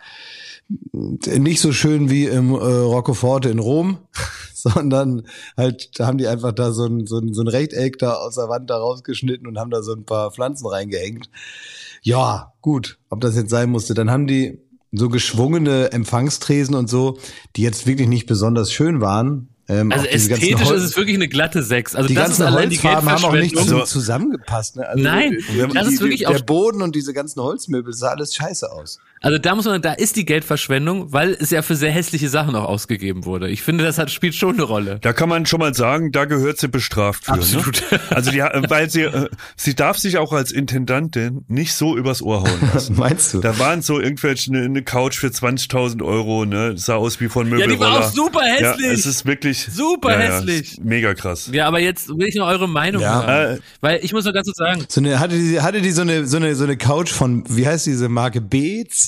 nicht 0.92 1.60
so 1.60 1.72
schön 1.72 2.08
wie 2.08 2.26
im 2.26 2.50
äh, 2.50 2.56
Roccoforte 2.56 3.48
in 3.48 3.58
Rom, 3.58 3.98
sondern 4.74 5.26
halt, 5.56 5.90
haben 6.00 6.18
die 6.18 6.26
einfach 6.26 6.52
da 6.52 6.72
so 6.72 6.86
ein, 6.86 7.06
so, 7.06 7.18
ein, 7.18 7.32
so 7.32 7.42
ein 7.42 7.48
Rechteck 7.48 7.98
da 7.98 8.14
aus 8.14 8.34
der 8.34 8.48
Wand 8.48 8.70
da 8.70 8.76
rausgeschnitten 8.76 9.46
und 9.46 9.58
haben 9.58 9.70
da 9.70 9.82
so 9.82 9.92
ein 9.92 10.04
paar 10.04 10.30
Pflanzen 10.32 10.66
reingehängt. 10.66 11.30
Ja, 12.02 12.52
gut, 12.60 12.98
ob 13.10 13.20
das 13.20 13.36
jetzt 13.36 13.50
sein 13.50 13.70
musste. 13.70 13.94
Dann 13.94 14.10
haben 14.10 14.26
die 14.26 14.60
so 14.92 15.08
geschwungene 15.08 15.92
Empfangstresen 15.92 16.74
und 16.74 16.88
so, 16.88 17.18
die 17.56 17.62
jetzt 17.62 17.86
wirklich 17.86 18.08
nicht 18.08 18.26
besonders 18.26 18.72
schön 18.72 19.00
waren, 19.00 19.48
ähm, 19.70 19.92
also 19.92 20.06
ästhetisch 20.06 20.70
ist 20.70 20.82
es 20.82 20.96
wirklich 20.96 21.16
eine 21.16 21.28
glatte 21.28 21.62
Sechs. 21.62 21.94
Also 21.94 22.08
die 22.08 22.14
das 22.14 22.28
ganzen 22.28 22.42
ist 22.42 22.46
allein 22.48 22.70
Holzfarben 22.70 23.10
haben 23.10 23.24
auch 23.24 23.32
nicht 23.32 23.58
so 23.58 23.84
zusammengepasst. 23.84 24.76
Ne? 24.76 24.88
Also 24.88 25.04
Nein, 25.04 25.36
die, 25.52 25.74
das 25.74 25.88
ist 25.88 26.00
wirklich 26.00 26.26
auch 26.26 26.32
der 26.32 26.42
Boden 26.42 26.80
und 26.80 26.96
diese 26.96 27.12
ganzen 27.12 27.42
Holzmöbel 27.42 27.92
sah 27.92 28.08
alles 28.08 28.34
scheiße 28.34 28.72
aus. 28.72 28.98
Also 29.20 29.38
da 29.38 29.54
muss 29.54 29.64
man, 29.64 29.82
da 29.82 29.92
ist 29.92 30.16
die 30.16 30.24
Geldverschwendung, 30.24 31.12
weil 31.12 31.36
es 31.38 31.50
ja 31.50 31.62
für 31.62 31.76
sehr 31.76 31.90
hässliche 31.90 32.28
Sachen 32.28 32.54
auch 32.54 32.64
ausgegeben 32.64 33.24
wurde. 33.24 33.48
Ich 33.48 33.62
finde, 33.62 33.84
das 33.84 33.98
hat, 33.98 34.10
spielt 34.10 34.34
schon 34.34 34.54
eine 34.54 34.62
Rolle. 34.62 34.98
Da 35.00 35.12
kann 35.12 35.28
man 35.28 35.46
schon 35.46 35.60
mal 35.60 35.74
sagen, 35.74 36.12
da 36.12 36.24
gehört 36.24 36.58
sie 36.58 36.68
bestraft 36.68 37.24
für. 37.24 37.32
Ne? 37.32 37.38
Absolut. 37.38 37.82
Ne? 37.90 38.00
Also 38.18 38.30
die, 38.30 38.38
weil 38.38 38.90
sie, 38.90 39.02
äh, 39.02 39.28
sie 39.56 39.74
darf 39.74 39.98
sich 39.98 40.18
auch 40.18 40.32
als 40.32 40.50
Intendantin 40.50 41.44
nicht 41.46 41.74
so 41.74 41.96
übers 41.96 42.22
Ohr 42.22 42.40
hauen 42.40 42.70
lassen. 42.72 42.96
Meinst 42.98 43.34
du? 43.34 43.40
Da 43.40 43.58
waren 43.58 43.82
so 43.82 44.00
irgendwelche 44.00 44.50
eine, 44.50 44.64
eine 44.64 44.82
Couch 44.82 45.16
für 45.16 45.28
20.000 45.28 46.04
Euro, 46.04 46.44
ne, 46.44 46.76
sah 46.76 46.96
aus 46.96 47.20
wie 47.20 47.28
von 47.28 47.48
Möbelroller. 47.48 47.70
Ja, 47.70 47.76
die 47.76 47.80
war 47.80 48.00
auch 48.00 48.10
super 48.10 48.42
hässlich. 48.42 48.86
Ja, 48.86 48.92
es 48.92 49.06
ist 49.06 49.26
wirklich 49.26 49.68
super 49.70 50.12
ja, 50.12 50.18
hässlich. 50.18 50.76
Ja, 50.76 50.82
mega 50.84 51.14
krass. 51.14 51.50
Ja, 51.52 51.66
aber 51.66 51.80
jetzt 51.80 52.08
will 52.08 52.26
ich 52.26 52.34
noch 52.34 52.48
eure 52.48 52.68
Meinung 52.68 53.02
ja. 53.02 53.26
haben, 53.26 53.56
äh, 53.56 53.58
weil 53.80 54.00
ich 54.02 54.12
muss 54.12 54.24
nur 54.24 54.32
ganz 54.32 54.46
kurz 54.46 54.58
sagen. 54.58 54.84
So 54.88 55.00
eine, 55.00 55.20
hatte 55.20 55.36
die, 55.36 55.60
hatte 55.60 55.80
die 55.80 55.90
so 55.90 56.02
eine, 56.02 56.26
so 56.26 56.38
eine, 56.38 56.54
so 56.54 56.64
eine 56.64 56.76
Couch 56.76 57.10
von, 57.10 57.44
wie 57.48 57.66
heißt 57.66 57.86
diese 57.86 58.08
Marke 58.08 58.40
Beats? 58.40 59.07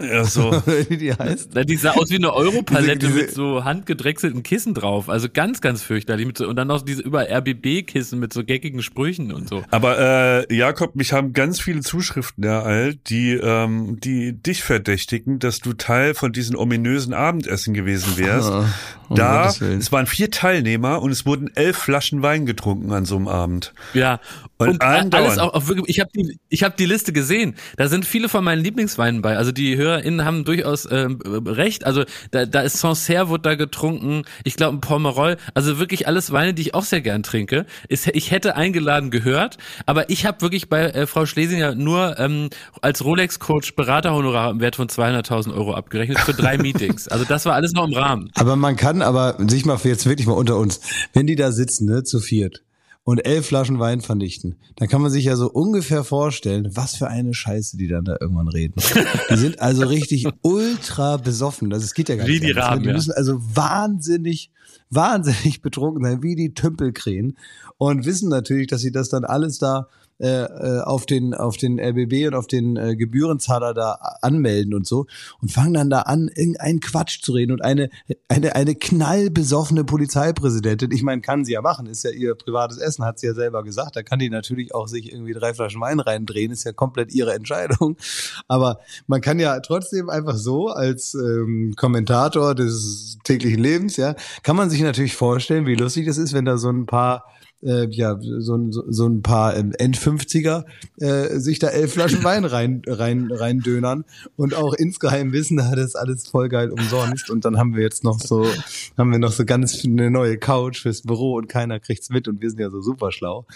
Ja, 0.00 0.24
so. 0.24 0.50
wie 0.88 0.96
die 0.96 1.12
heißt. 1.12 1.50
Die 1.68 1.76
sah 1.76 1.92
aus 1.92 2.10
wie 2.10 2.16
eine 2.16 2.32
Europalette 2.32 2.98
diese, 2.98 3.12
diese, 3.12 3.24
mit 3.26 3.30
so 3.32 3.64
handgedrechselten 3.64 4.42
Kissen 4.42 4.74
drauf. 4.74 5.08
Also 5.08 5.28
ganz, 5.32 5.60
ganz 5.60 5.82
fürchterlich. 5.82 6.26
Mit 6.26 6.38
so, 6.38 6.48
und 6.48 6.56
dann 6.56 6.68
noch 6.68 6.82
diese 6.82 7.02
über 7.02 7.28
RBB-Kissen 7.28 8.18
mit 8.18 8.32
so 8.32 8.44
geckigen 8.44 8.82
Sprüchen 8.82 9.32
und 9.32 9.48
so. 9.48 9.62
Aber 9.70 9.98
äh, 10.48 10.54
Jakob, 10.54 10.94
mich 10.94 11.12
haben 11.12 11.32
ganz 11.32 11.60
viele 11.60 11.80
Zuschriften 11.80 12.44
ereilt, 12.44 13.10
die, 13.10 13.32
ähm, 13.32 13.98
die 14.00 14.32
dich 14.40 14.62
verdächtigen, 14.62 15.38
dass 15.38 15.60
du 15.60 15.72
Teil 15.72 16.14
von 16.14 16.32
diesen 16.32 16.56
ominösen 16.56 17.14
Abendessen 17.14 17.74
gewesen 17.74 18.16
wärst. 18.16 18.50
Ah, 18.50 18.66
um 19.08 19.16
da, 19.16 19.48
es 19.48 19.90
waren 19.92 20.06
vier 20.06 20.30
Teilnehmer 20.30 21.02
und 21.02 21.10
es 21.10 21.26
wurden 21.26 21.50
elf 21.54 21.76
Flaschen 21.76 22.22
Wein 22.22 22.46
getrunken 22.46 22.92
an 22.92 23.04
so 23.04 23.16
einem 23.16 23.28
Abend. 23.28 23.72
Ja. 23.94 24.20
Und, 24.58 24.82
und 24.82 25.14
alles 25.14 25.38
auch, 25.38 25.54
auch 25.54 25.68
wirklich, 25.68 25.88
ich 25.88 26.00
habe 26.00 26.10
die, 26.14 26.38
ich 26.48 26.64
habe 26.64 26.74
die 26.76 26.86
Liste 26.86 27.12
gesehen. 27.12 27.54
Da 27.76 27.88
sind 27.88 28.04
viele 28.04 28.28
von 28.28 28.42
meinen 28.42 28.62
Lieblingsweinen 28.62 29.22
bei. 29.22 29.36
Also 29.36 29.52
die 29.52 29.76
HörerInnen 29.88 30.24
haben 30.24 30.44
durchaus 30.44 30.84
äh, 30.86 31.08
recht. 31.46 31.84
Also 31.84 32.04
da, 32.30 32.46
da 32.46 32.60
ist 32.60 32.78
Sancerre 32.78 33.30
wird 33.30 33.46
da 33.46 33.54
getrunken. 33.54 34.22
Ich 34.44 34.56
glaube 34.56 34.76
ein 34.76 34.80
Pomerol. 34.80 35.36
Also 35.54 35.78
wirklich 35.78 36.06
alles 36.06 36.32
Weine, 36.32 36.54
die 36.54 36.62
ich 36.62 36.74
auch 36.74 36.84
sehr 36.84 37.00
gern 37.00 37.22
trinke. 37.22 37.66
Ist, 37.88 38.06
ich 38.08 38.30
hätte 38.30 38.56
eingeladen 38.56 39.10
gehört, 39.10 39.58
aber 39.86 40.10
ich 40.10 40.26
habe 40.26 40.40
wirklich 40.40 40.68
bei 40.68 40.86
äh, 40.90 41.06
Frau 41.06 41.26
Schlesinger 41.26 41.74
nur 41.74 42.18
ähm, 42.18 42.50
als 42.80 43.04
Rolex-Coach 43.04 43.74
Beraterhonorar 43.74 44.50
im 44.50 44.60
Wert 44.60 44.76
von 44.76 44.88
200.000 44.88 45.54
Euro 45.54 45.74
abgerechnet 45.74 46.18
für 46.20 46.34
drei 46.34 46.58
Meetings. 46.58 47.08
Also 47.08 47.24
das 47.24 47.44
war 47.44 47.54
alles 47.54 47.72
noch 47.72 47.86
im 47.86 47.94
Rahmen. 47.94 48.30
Aber 48.34 48.56
man 48.56 48.76
kann 48.76 49.02
aber 49.02 49.36
sich 49.48 49.64
mal 49.64 49.78
jetzt 49.84 50.06
wirklich 50.06 50.26
mal 50.26 50.34
unter 50.34 50.56
uns, 50.56 50.80
wenn 51.12 51.26
die 51.26 51.36
da 51.36 51.52
sitzen, 51.52 51.86
ne, 51.86 52.02
zu 52.02 52.20
viert 52.20 52.62
und 53.08 53.24
elf 53.24 53.46
Flaschen 53.46 53.78
Wein 53.78 54.02
vernichten, 54.02 54.56
dann 54.76 54.86
kann 54.86 55.00
man 55.00 55.10
sich 55.10 55.24
ja 55.24 55.34
so 55.34 55.50
ungefähr 55.50 56.04
vorstellen, 56.04 56.68
was 56.76 56.94
für 56.94 57.08
eine 57.08 57.32
Scheiße 57.32 57.78
die 57.78 57.88
dann 57.88 58.04
da 58.04 58.18
irgendwann 58.20 58.48
reden. 58.48 58.74
Die 59.30 59.36
sind 59.36 59.60
also 59.62 59.86
richtig 59.86 60.28
ultra 60.42 61.16
besoffen. 61.16 61.70
Das, 61.70 61.80
das 61.80 61.94
geht 61.94 62.10
ja 62.10 62.16
gar 62.16 62.26
Wie 62.26 62.32
nicht. 62.32 62.42
die 62.42 62.50
anders. 62.50 62.66
Raben, 62.66 62.82
die 62.82 62.88
ja. 62.90 62.94
müssen 62.94 63.12
also 63.12 63.40
wahnsinnig, 63.54 64.50
wahnsinnig 64.90 65.62
betrunken 65.62 66.04
sein, 66.04 66.22
wie 66.22 66.36
die 66.36 66.52
Tümpelkrähen 66.52 67.38
und 67.78 68.04
wissen 68.04 68.28
natürlich, 68.28 68.66
dass 68.66 68.82
sie 68.82 68.92
das 68.92 69.08
dann 69.08 69.24
alles 69.24 69.56
da 69.56 69.88
äh, 70.20 70.42
äh, 70.42 70.80
auf 70.80 71.06
den 71.06 71.34
auf 71.34 71.56
den 71.56 71.78
RBB 71.78 72.26
und 72.26 72.34
auf 72.34 72.46
den 72.46 72.76
äh, 72.76 72.96
Gebührenzahler 72.96 73.74
da 73.74 73.92
anmelden 74.22 74.74
und 74.74 74.86
so 74.86 75.06
und 75.40 75.52
fangen 75.52 75.74
dann 75.74 75.90
da 75.90 76.00
an 76.02 76.28
irgendeinen 76.34 76.80
Quatsch 76.80 77.22
zu 77.22 77.32
reden 77.32 77.52
und 77.52 77.62
eine 77.62 77.88
eine 78.28 78.54
eine 78.56 78.74
knallbesoffene 78.74 79.84
Polizeipräsidentin 79.84 80.90
ich 80.90 81.02
meine 81.02 81.20
kann 81.20 81.44
sie 81.44 81.52
ja 81.52 81.62
machen 81.62 81.86
ist 81.86 82.04
ja 82.04 82.10
ihr 82.10 82.34
privates 82.34 82.78
Essen 82.78 83.04
hat 83.04 83.18
sie 83.18 83.28
ja 83.28 83.34
selber 83.34 83.62
gesagt 83.62 83.96
da 83.96 84.02
kann 84.02 84.18
die 84.18 84.30
natürlich 84.30 84.74
auch 84.74 84.88
sich 84.88 85.12
irgendwie 85.12 85.34
drei 85.34 85.54
Flaschen 85.54 85.80
Wein 85.80 86.00
reindrehen 86.00 86.50
ist 86.50 86.64
ja 86.64 86.72
komplett 86.72 87.12
ihre 87.14 87.34
Entscheidung. 87.34 87.96
Aber 88.48 88.80
man 89.06 89.20
kann 89.20 89.38
ja 89.38 89.60
trotzdem 89.60 90.10
einfach 90.10 90.36
so 90.36 90.68
als 90.68 91.14
ähm, 91.14 91.74
Kommentator 91.76 92.54
des 92.54 93.18
täglichen 93.24 93.60
Lebens 93.60 93.96
ja 93.96 94.14
kann 94.42 94.56
man 94.56 94.70
sich 94.70 94.80
natürlich 94.80 95.16
vorstellen 95.16 95.66
wie 95.66 95.74
lustig 95.74 96.06
das 96.06 96.18
ist 96.18 96.32
wenn 96.32 96.44
da 96.44 96.58
so 96.58 96.70
ein 96.70 96.86
paar 96.86 97.24
äh, 97.62 97.86
ja, 97.90 98.18
so, 98.20 98.54
ein- 98.56 98.72
so, 98.72 98.84
so 98.88 99.06
ein 99.06 99.22
paar 99.22 99.56
ähm, 99.56 99.72
End-50er 99.76 100.64
äh, 100.98 101.38
sich 101.38 101.58
da 101.58 101.68
elf 101.68 101.92
Flaschen 101.94 102.22
Wein 102.24 102.44
rein, 102.44 102.82
rein, 102.86 103.28
rein 103.32 103.60
dönern 103.60 104.04
und 104.36 104.54
auch 104.54 104.74
insgeheim 104.74 105.32
wissen, 105.32 105.56
da 105.56 105.74
das 105.74 105.86
ist 105.86 105.96
alles 105.96 106.28
voll 106.28 106.48
geil 106.48 106.70
umsonst 106.70 107.30
und 107.30 107.44
dann 107.44 107.58
haben 107.58 107.74
wir 107.74 107.82
jetzt 107.82 108.04
noch 108.04 108.20
so, 108.20 108.46
haben 108.96 109.10
wir 109.10 109.18
noch 109.18 109.32
so 109.32 109.44
ganz 109.44 109.84
eine 109.84 110.10
neue 110.10 110.38
Couch 110.38 110.82
fürs 110.82 111.02
Büro 111.02 111.34
und 111.34 111.48
keiner 111.48 111.80
kriegt's 111.80 112.10
mit 112.10 112.28
und 112.28 112.40
wir 112.40 112.50
sind 112.50 112.60
ja 112.60 112.70
so 112.70 112.80
super 112.80 113.10
schlau. 113.12 113.46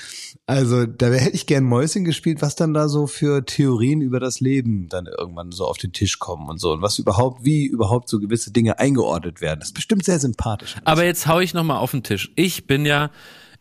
Also 0.47 0.85
da 0.87 1.07
hätte 1.09 1.35
ich 1.37 1.47
gern 1.47 1.65
Mäuschen 1.65 2.05
gespielt, 2.05 2.43
was 2.43 2.57
dann 2.57 2.75
da 2.75 2.89
so 2.89 3.07
für 3.07 3.45
Theorien 3.45 4.01
über 4.01 4.19
das 4.21 4.41
Leben 4.41 4.89
dann 4.89 5.07
irgendwann 5.07 5.53
so 5.53 5.65
auf 5.67 5.79
den 5.79 5.93
Tisch 5.93 6.19
kommen 6.19 6.49
und 6.49 6.59
so 6.61 6.73
und 6.73 6.83
was 6.83 6.99
überhaupt, 6.99 7.45
wie 7.45 7.67
überhaupt 7.67 8.09
so 8.09 8.19
gewisse 8.19 8.53
Dinge 8.53 8.79
eingeordnet 8.79 9.41
werden. 9.41 9.61
Das 9.61 9.69
ist 9.69 9.75
bestimmt 9.75 10.05
sehr 10.05 10.19
sympathisch. 10.19 10.77
Aber 10.85 11.05
jetzt 11.05 11.27
hau 11.27 11.41
ich 11.41 11.55
noch 11.55 11.65
mal 11.65 11.79
auf 11.79 11.93
den 11.93 12.03
Tisch. 12.03 12.33
Ich 12.37 12.67
bin 12.67 12.85
ja 12.87 13.11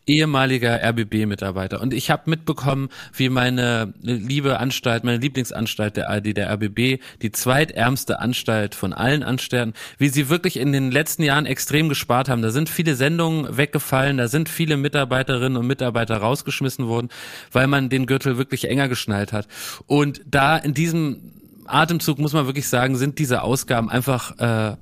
ehemaliger 0.06 0.80
RBB-Mitarbeiter 0.82 1.80
und 1.80 1.94
ich 1.94 2.10
habe 2.10 2.28
mitbekommen, 2.30 2.88
wie 3.12 3.28
meine 3.28 3.94
liebe 4.00 4.58
Anstalt, 4.58 5.04
meine 5.04 5.18
Lieblingsanstalt 5.18 5.96
der 5.96 6.10
ARD, 6.10 6.36
der 6.36 6.52
RBB, 6.52 7.00
die 7.22 7.32
zweitärmste 7.32 8.18
Anstalt 8.18 8.74
von 8.74 8.92
allen 8.92 9.22
Anstalten, 9.22 9.74
wie 9.98 10.08
sie 10.08 10.28
wirklich 10.28 10.56
in 10.58 10.72
den 10.72 10.90
letzten 10.90 11.22
Jahren 11.22 11.46
extrem 11.46 11.88
gespart 11.88 12.28
haben. 12.28 12.42
Da 12.42 12.50
sind 12.50 12.68
viele 12.68 12.96
Sendungen 12.96 13.56
weggefallen, 13.56 14.16
da 14.16 14.28
sind 14.28 14.48
viele 14.48 14.76
Mitarbeiterinnen 14.76 15.56
und 15.56 15.66
Mitarbeiter 15.66 16.16
rausgeschmissen 16.16 16.86
worden, 16.88 17.08
weil 17.52 17.66
man 17.66 17.88
den 17.88 18.06
Gürtel 18.06 18.38
wirklich 18.38 18.68
enger 18.68 18.88
geschnallt 18.88 19.32
hat. 19.32 19.46
Und 19.86 20.20
da 20.26 20.56
in 20.56 20.74
diesem 20.74 21.41
Atemzug 21.66 22.18
muss 22.18 22.32
man 22.32 22.46
wirklich 22.46 22.68
sagen, 22.68 22.96
sind 22.96 23.18
diese 23.18 23.42
Ausgaben 23.42 23.88
einfach 23.88 24.38
äh, 24.38 24.70
äh, 24.72 24.76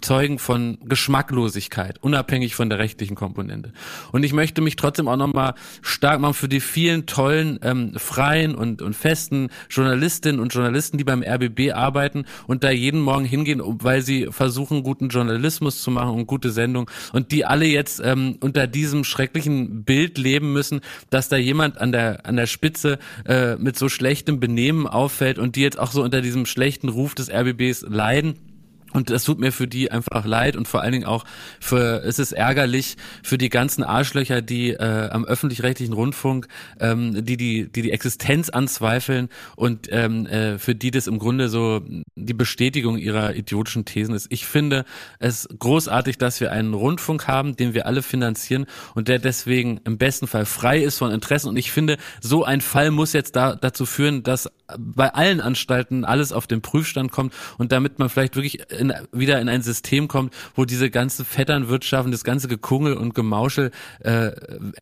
Zeugen 0.00 0.38
von 0.38 0.78
Geschmacklosigkeit, 0.84 2.02
unabhängig 2.02 2.54
von 2.54 2.70
der 2.70 2.78
rechtlichen 2.78 3.14
Komponente. 3.14 3.72
Und 4.12 4.24
ich 4.24 4.32
möchte 4.32 4.60
mich 4.60 4.76
trotzdem 4.76 5.08
auch 5.08 5.16
nochmal 5.16 5.54
stark 5.82 6.20
machen 6.20 6.34
für 6.34 6.48
die 6.48 6.60
vielen 6.60 7.06
tollen 7.06 7.58
ähm, 7.62 7.92
freien 7.96 8.54
und, 8.54 8.82
und 8.82 8.94
festen 8.94 9.50
Journalistinnen 9.68 10.40
und 10.40 10.54
Journalisten, 10.54 10.98
die 10.98 11.04
beim 11.04 11.22
RBB 11.22 11.72
arbeiten 11.72 12.24
und 12.46 12.64
da 12.64 12.70
jeden 12.70 13.00
Morgen 13.00 13.24
hingehen, 13.24 13.60
weil 13.64 14.02
sie 14.02 14.28
versuchen, 14.30 14.82
guten 14.82 15.08
Journalismus 15.08 15.82
zu 15.82 15.90
machen 15.90 16.10
und 16.10 16.26
gute 16.26 16.50
Sendung 16.50 16.90
und 17.12 17.32
die 17.32 17.44
alle 17.44 17.66
jetzt 17.66 18.00
ähm, 18.04 18.38
unter 18.40 18.66
diesem 18.66 19.04
schrecklichen 19.04 19.84
Bild 19.84 20.18
leben 20.18 20.52
müssen, 20.52 20.80
dass 21.10 21.28
da 21.28 21.36
jemand 21.36 21.78
an 21.78 21.92
der 21.92 22.24
an 22.26 22.36
der 22.36 22.46
Spitze 22.46 22.98
äh, 23.26 23.56
mit 23.56 23.76
so 23.76 23.88
schlechtem 23.88 24.40
Benehmen 24.40 24.86
auffällt 24.86 25.38
und 25.38 25.56
die 25.56 25.60
jetzt 25.60 25.78
auch 25.78 25.90
so 25.90 26.02
unter 26.14 26.22
diesem 26.22 26.46
schlechten 26.46 26.90
Ruf 26.90 27.16
des 27.16 27.28
RBBs 27.28 27.86
leiden. 27.88 28.53
Und 28.94 29.10
das 29.10 29.24
tut 29.24 29.40
mir 29.40 29.52
für 29.52 29.66
die 29.66 29.90
einfach 29.90 30.24
leid 30.24 30.56
und 30.56 30.68
vor 30.68 30.80
allen 30.80 30.92
Dingen 30.92 31.04
auch 31.04 31.24
für, 31.60 32.02
es 32.04 32.18
ist 32.18 32.32
ärgerlich 32.32 32.96
für 33.22 33.38
die 33.38 33.48
ganzen 33.48 33.82
Arschlöcher, 33.82 34.40
die 34.40 34.70
äh, 34.70 35.08
am 35.10 35.24
öffentlich-rechtlichen 35.24 35.92
Rundfunk, 35.92 36.46
ähm, 36.78 37.24
die, 37.24 37.36
die, 37.36 37.70
die 37.70 37.82
die 37.82 37.90
Existenz 37.90 38.50
anzweifeln 38.50 39.28
und 39.56 39.88
ähm, 39.90 40.26
äh, 40.26 40.58
für 40.58 40.76
die 40.76 40.92
das 40.92 41.08
im 41.08 41.18
Grunde 41.18 41.48
so 41.48 41.82
die 42.14 42.34
Bestätigung 42.34 42.96
ihrer 42.96 43.34
idiotischen 43.34 43.84
Thesen 43.84 44.14
ist. 44.14 44.28
Ich 44.30 44.46
finde 44.46 44.84
es 45.18 45.48
großartig, 45.58 46.16
dass 46.16 46.40
wir 46.40 46.52
einen 46.52 46.72
Rundfunk 46.72 47.26
haben, 47.26 47.56
den 47.56 47.74
wir 47.74 47.86
alle 47.86 48.02
finanzieren 48.02 48.66
und 48.94 49.08
der 49.08 49.18
deswegen 49.18 49.80
im 49.84 49.98
besten 49.98 50.28
Fall 50.28 50.46
frei 50.46 50.78
ist 50.78 50.98
von 50.98 51.10
Interessen. 51.10 51.48
Und 51.48 51.56
ich 51.56 51.72
finde, 51.72 51.96
so 52.20 52.44
ein 52.44 52.60
Fall 52.60 52.92
muss 52.92 53.12
jetzt 53.12 53.34
da, 53.34 53.56
dazu 53.56 53.86
führen, 53.86 54.22
dass 54.22 54.48
bei 54.78 55.12
allen 55.12 55.40
Anstalten 55.40 56.04
alles 56.04 56.32
auf 56.32 56.46
den 56.46 56.62
Prüfstand 56.62 57.12
kommt 57.12 57.34
und 57.58 57.72
damit 57.72 57.98
man 57.98 58.08
vielleicht 58.08 58.36
wirklich 58.36 58.60
in, 58.84 58.92
wieder 59.12 59.40
in 59.40 59.48
ein 59.48 59.62
System 59.62 60.08
kommt, 60.08 60.32
wo 60.54 60.64
diese 60.64 60.90
ganze 60.90 61.24
Vetternwirtschaft, 61.24 62.06
und 62.06 62.12
das 62.12 62.24
ganze 62.24 62.48
Gekungel 62.48 62.94
und 62.94 63.14
Gemauschel 63.14 63.70
äh, 64.00 64.30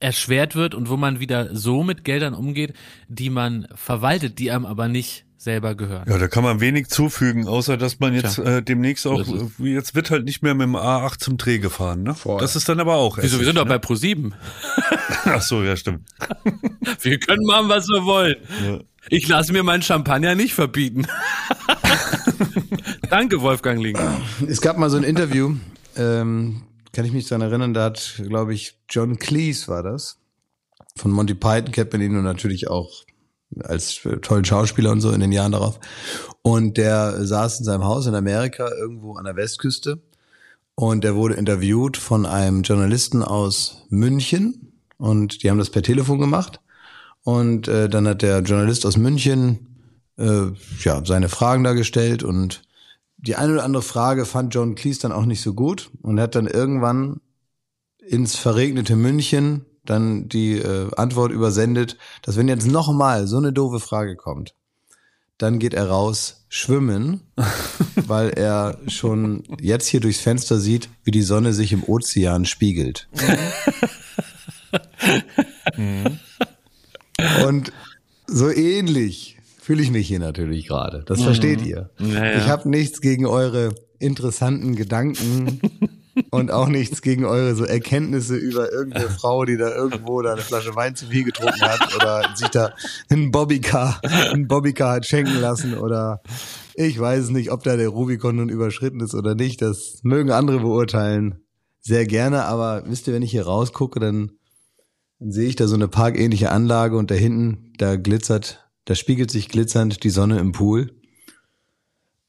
erschwert 0.00 0.54
wird 0.54 0.74
und 0.74 0.88
wo 0.88 0.96
man 0.96 1.20
wieder 1.20 1.54
so 1.54 1.82
mit 1.82 2.04
Geldern 2.04 2.34
umgeht, 2.34 2.74
die 3.08 3.30
man 3.30 3.66
verwaltet, 3.74 4.38
die 4.38 4.50
einem 4.50 4.66
aber 4.66 4.88
nicht 4.88 5.24
selber 5.42 5.74
gehören. 5.74 6.04
Ja, 6.08 6.18
da 6.18 6.28
kann 6.28 6.44
man 6.44 6.60
wenig 6.60 6.86
zufügen, 6.88 7.48
außer 7.48 7.76
dass 7.76 7.98
man 7.98 8.14
jetzt 8.14 8.36
Tja. 8.36 8.58
äh, 8.58 8.62
demnächst 8.62 9.06
auch, 9.08 9.24
So 9.24 9.34
ist 9.34 9.60
äh, 9.60 9.74
jetzt 9.74 9.96
wird 9.96 10.10
halt 10.12 10.24
nicht 10.24 10.40
mehr 10.42 10.54
mit 10.54 10.66
dem 10.66 10.76
A8 10.76 11.18
zum 11.18 11.36
Dreh 11.36 11.58
gefahren, 11.58 12.04
ne? 12.04 12.14
Voll. 12.14 12.40
Das 12.40 12.54
ist 12.54 12.68
dann 12.68 12.78
aber 12.78 12.94
auch 12.94 13.18
Wieso, 13.20 13.38
wir 13.38 13.46
sind 13.46 13.58
doch 13.58 13.64
ne? 13.64 13.70
bei 13.70 13.84
Pro7. 13.84 14.32
Ach 15.24 15.42
so, 15.42 15.64
ja, 15.64 15.76
stimmt. 15.76 16.06
Wir 17.00 17.18
können 17.18 17.44
machen, 17.46 17.68
was 17.68 17.88
wir 17.88 18.04
wollen. 18.04 18.36
Ja. 18.64 18.78
Ich 19.08 19.28
lasse 19.28 19.52
mir 19.52 19.62
meinen 19.62 19.82
Champagner 19.82 20.34
nicht 20.34 20.54
verbieten. 20.54 21.06
Danke, 23.10 23.40
Wolfgang 23.40 23.82
Link. 23.82 23.98
Es 24.48 24.60
gab 24.60 24.78
mal 24.78 24.90
so 24.90 24.96
ein 24.96 25.02
Interview, 25.02 25.56
ähm, 25.96 26.62
kann 26.92 27.04
ich 27.04 27.12
mich 27.12 27.26
daran 27.26 27.42
erinnern, 27.42 27.74
da 27.74 27.84
hat, 27.84 28.20
glaube 28.26 28.54
ich, 28.54 28.78
John 28.88 29.18
Cleese 29.18 29.68
war 29.68 29.82
das. 29.82 30.18
Von 30.96 31.10
Monty 31.10 31.34
Python 31.34 31.72
kennt 31.72 31.92
man 31.92 32.02
ihn 32.02 32.16
und 32.16 32.24
natürlich 32.24 32.68
auch 32.68 33.04
als 33.64 34.00
tollen 34.22 34.44
Schauspieler 34.44 34.90
und 34.90 35.00
so 35.00 35.10
in 35.10 35.20
den 35.20 35.32
Jahren 35.32 35.52
darauf. 35.52 35.78
Und 36.42 36.76
der 36.76 37.24
saß 37.24 37.60
in 37.60 37.64
seinem 37.64 37.84
Haus 37.84 38.06
in 38.06 38.14
Amerika 38.14 38.70
irgendwo 38.70 39.16
an 39.16 39.24
der 39.24 39.36
Westküste 39.36 40.00
und 40.74 41.04
der 41.04 41.14
wurde 41.14 41.34
interviewt 41.34 41.96
von 41.96 42.26
einem 42.26 42.62
Journalisten 42.62 43.22
aus 43.22 43.86
München 43.90 44.72
und 44.96 45.42
die 45.42 45.50
haben 45.50 45.58
das 45.58 45.70
per 45.70 45.82
Telefon 45.82 46.18
gemacht. 46.18 46.60
Und 47.24 47.68
äh, 47.68 47.88
dann 47.88 48.08
hat 48.08 48.22
der 48.22 48.40
Journalist 48.40 48.84
aus 48.84 48.96
München 48.96 49.72
äh, 50.18 50.48
ja 50.82 51.04
seine 51.04 51.28
Fragen 51.28 51.64
da 51.64 51.72
gestellt 51.72 52.22
und 52.22 52.62
die 53.16 53.36
eine 53.36 53.52
oder 53.52 53.64
andere 53.64 53.82
Frage 53.82 54.26
fand 54.26 54.54
John 54.54 54.74
Cleese 54.74 55.02
dann 55.02 55.12
auch 55.12 55.24
nicht 55.24 55.42
so 55.42 55.54
gut 55.54 55.90
und 56.02 56.20
hat 56.20 56.34
dann 56.34 56.48
irgendwann 56.48 57.20
ins 58.04 58.34
verregnete 58.34 58.96
München 58.96 59.64
dann 59.84 60.28
die 60.28 60.58
äh, 60.58 60.90
Antwort 60.96 61.32
übersendet, 61.32 61.96
dass 62.22 62.36
wenn 62.36 62.48
jetzt 62.48 62.66
noch 62.66 62.92
mal 62.92 63.26
so 63.26 63.36
eine 63.36 63.52
doofe 63.52 63.80
Frage 63.80 64.16
kommt, 64.16 64.54
dann 65.38 65.58
geht 65.58 65.74
er 65.74 65.88
raus 65.88 66.44
schwimmen, 66.48 67.22
weil 68.06 68.30
er 68.30 68.78
schon 68.88 69.44
jetzt 69.60 69.86
hier 69.86 70.00
durchs 70.00 70.20
Fenster 70.20 70.58
sieht, 70.58 70.88
wie 71.04 71.10
die 71.10 71.22
Sonne 71.22 71.52
sich 71.52 71.72
im 71.72 71.84
Ozean 71.84 72.44
spiegelt. 72.44 73.08
Und 77.46 77.72
so 78.26 78.50
ähnlich 78.50 79.38
fühle 79.60 79.82
ich 79.82 79.90
mich 79.90 80.08
hier 80.08 80.18
natürlich 80.18 80.66
gerade. 80.66 81.04
Das 81.06 81.22
versteht 81.22 81.64
ihr. 81.64 81.90
Ja, 81.98 82.06
ja. 82.06 82.38
Ich 82.38 82.48
habe 82.48 82.68
nichts 82.68 83.00
gegen 83.00 83.26
eure 83.26 83.74
interessanten 83.98 84.74
Gedanken 84.74 85.60
und 86.30 86.50
auch 86.50 86.68
nichts 86.68 87.02
gegen 87.02 87.24
eure 87.24 87.54
so 87.54 87.64
Erkenntnisse 87.64 88.36
über 88.36 88.72
irgendeine 88.72 89.08
Frau, 89.08 89.44
die 89.44 89.56
da 89.56 89.74
irgendwo 89.74 90.20
da 90.22 90.32
eine 90.32 90.42
Flasche 90.42 90.74
Wein 90.74 90.96
zu 90.96 91.06
viel 91.06 91.24
getrunken 91.24 91.62
hat 91.62 91.94
oder 91.94 92.24
sich 92.34 92.48
da 92.48 92.74
einen 93.08 93.30
Bobbycar, 93.30 94.00
einen 94.32 94.48
Bobbycar 94.48 94.94
hat 94.94 95.06
schenken 95.06 95.40
lassen 95.40 95.74
oder 95.74 96.22
ich 96.74 96.98
weiß 96.98 97.30
nicht, 97.30 97.50
ob 97.52 97.62
da 97.62 97.76
der 97.76 97.88
Rubikon 97.88 98.36
nun 98.36 98.48
überschritten 98.48 99.00
ist 99.00 99.14
oder 99.14 99.34
nicht. 99.34 99.62
Das 99.62 100.00
mögen 100.02 100.30
andere 100.30 100.60
beurteilen. 100.60 101.44
Sehr 101.80 102.06
gerne, 102.06 102.44
aber 102.44 102.84
wisst 102.86 103.08
ihr, 103.08 103.14
wenn 103.14 103.22
ich 103.22 103.32
hier 103.32 103.44
rausgucke, 103.44 103.98
dann, 103.98 104.32
dann 105.22 105.30
sehe 105.30 105.48
ich 105.48 105.54
da 105.54 105.68
so 105.68 105.76
eine 105.76 105.86
parkähnliche 105.86 106.50
Anlage 106.50 106.96
und 106.96 107.12
da 107.12 107.14
hinten, 107.14 107.72
da 107.78 107.94
glitzert, 107.94 108.68
da 108.86 108.96
spiegelt 108.96 109.30
sich 109.30 109.48
glitzernd 109.48 110.02
die 110.02 110.10
Sonne 110.10 110.40
im 110.40 110.50
Pool. 110.50 110.90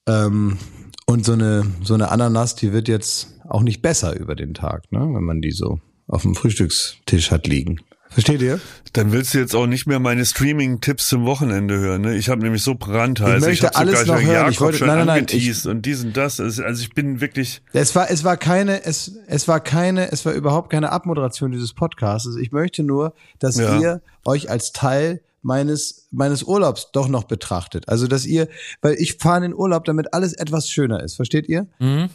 Ähm, 0.08 0.60
und 1.08 1.26
so 1.26 1.34
eine, 1.34 1.66
so 1.82 1.96
eine 1.96 2.12
Ananas, 2.12 2.56
die 2.56 2.72
wird 2.72 2.88
jetzt 2.88 3.39
auch 3.50 3.64
nicht 3.64 3.82
besser 3.82 4.16
über 4.20 4.36
den 4.36 4.54
Tag, 4.54 4.91
ne? 4.91 5.00
wenn 5.00 5.24
man 5.24 5.41
die 5.41 5.52
so 5.52 5.80
auf 6.08 6.22
dem 6.22 6.36
Frühstückstisch 6.36 7.32
hat 7.32 7.48
liegen. 7.48 7.80
Versteht 8.14 8.41
ihr? 8.41 8.59
Dann 8.93 9.11
willst 9.11 9.34
du 9.34 9.39
jetzt 9.39 9.55
auch 9.55 9.66
nicht 9.66 9.88
mehr 9.88 9.99
meine 9.99 10.24
Streaming-Tipps 10.24 11.07
zum 11.09 11.26
Wochenende 11.26 11.78
hören. 11.80 12.01
Ne? 12.01 12.16
Ich 12.16 12.30
habe 12.30 12.41
nämlich 12.41 12.61
so 12.64 12.76
brandheiß. 12.76 13.41
Ich 13.41 13.47
möchte 13.49 13.68
hab 13.68 13.80
alles 13.80 14.01
sogar 14.01 14.18
noch 14.18 14.24
hören. 14.24 14.34
Jakob 14.36 14.51
Ich 14.51 14.61
wollte- 14.61 14.78
schon 14.78 14.88
nein, 14.88 14.97
nein, 14.99 15.07
nein, 15.07 15.20
angeteased 15.22 15.66
und 15.68 15.86
dies 15.86 16.03
und 16.03 16.16
das. 16.16 16.39
Also 16.39 16.64
also 16.64 16.82
ich 16.82 16.93
bin 16.93 17.20
wirklich. 17.22 17.61
Es 17.74 17.95
war, 17.95 18.09
es 18.11 18.24
war 18.24 18.38
keine, 18.38 18.84
es, 18.86 19.14
es 19.28 19.47
war 19.47 19.59
keine, 19.59 20.11
es 20.11 20.26
war 20.26 20.34
überhaupt 20.34 20.70
keine 20.70 20.91
Abmoderation 20.91 21.51
dieses 21.51 21.74
Podcasts. 21.74 22.30
Ich 22.39 22.51
möchte 22.51 22.84
nur, 22.84 23.14
dass 23.39 23.57
Ja. 23.57 23.80
ihr 23.80 24.01
euch 24.26 24.49
als 24.49 24.72
Teil 24.74 25.22
meines, 25.41 26.07
meines 26.11 26.43
Urlaubs 26.43 26.89
doch 26.93 27.07
noch 27.09 27.26
betrachtet. 27.26 27.89
Also, 27.89 28.07
dass 28.07 28.26
ihr, 28.26 28.47
weil 28.82 28.95
ich 28.99 29.16
fahre 29.18 29.38
in 29.38 29.41
den 29.51 29.53
Urlaub, 29.55 29.84
damit 29.86 30.14
alles 30.14 30.34
etwas 30.34 30.70
schöner 30.70 31.03
ist. 31.03 31.16
Versteht 31.16 31.49
ihr? 31.49 31.68
Mhm. 31.80 32.09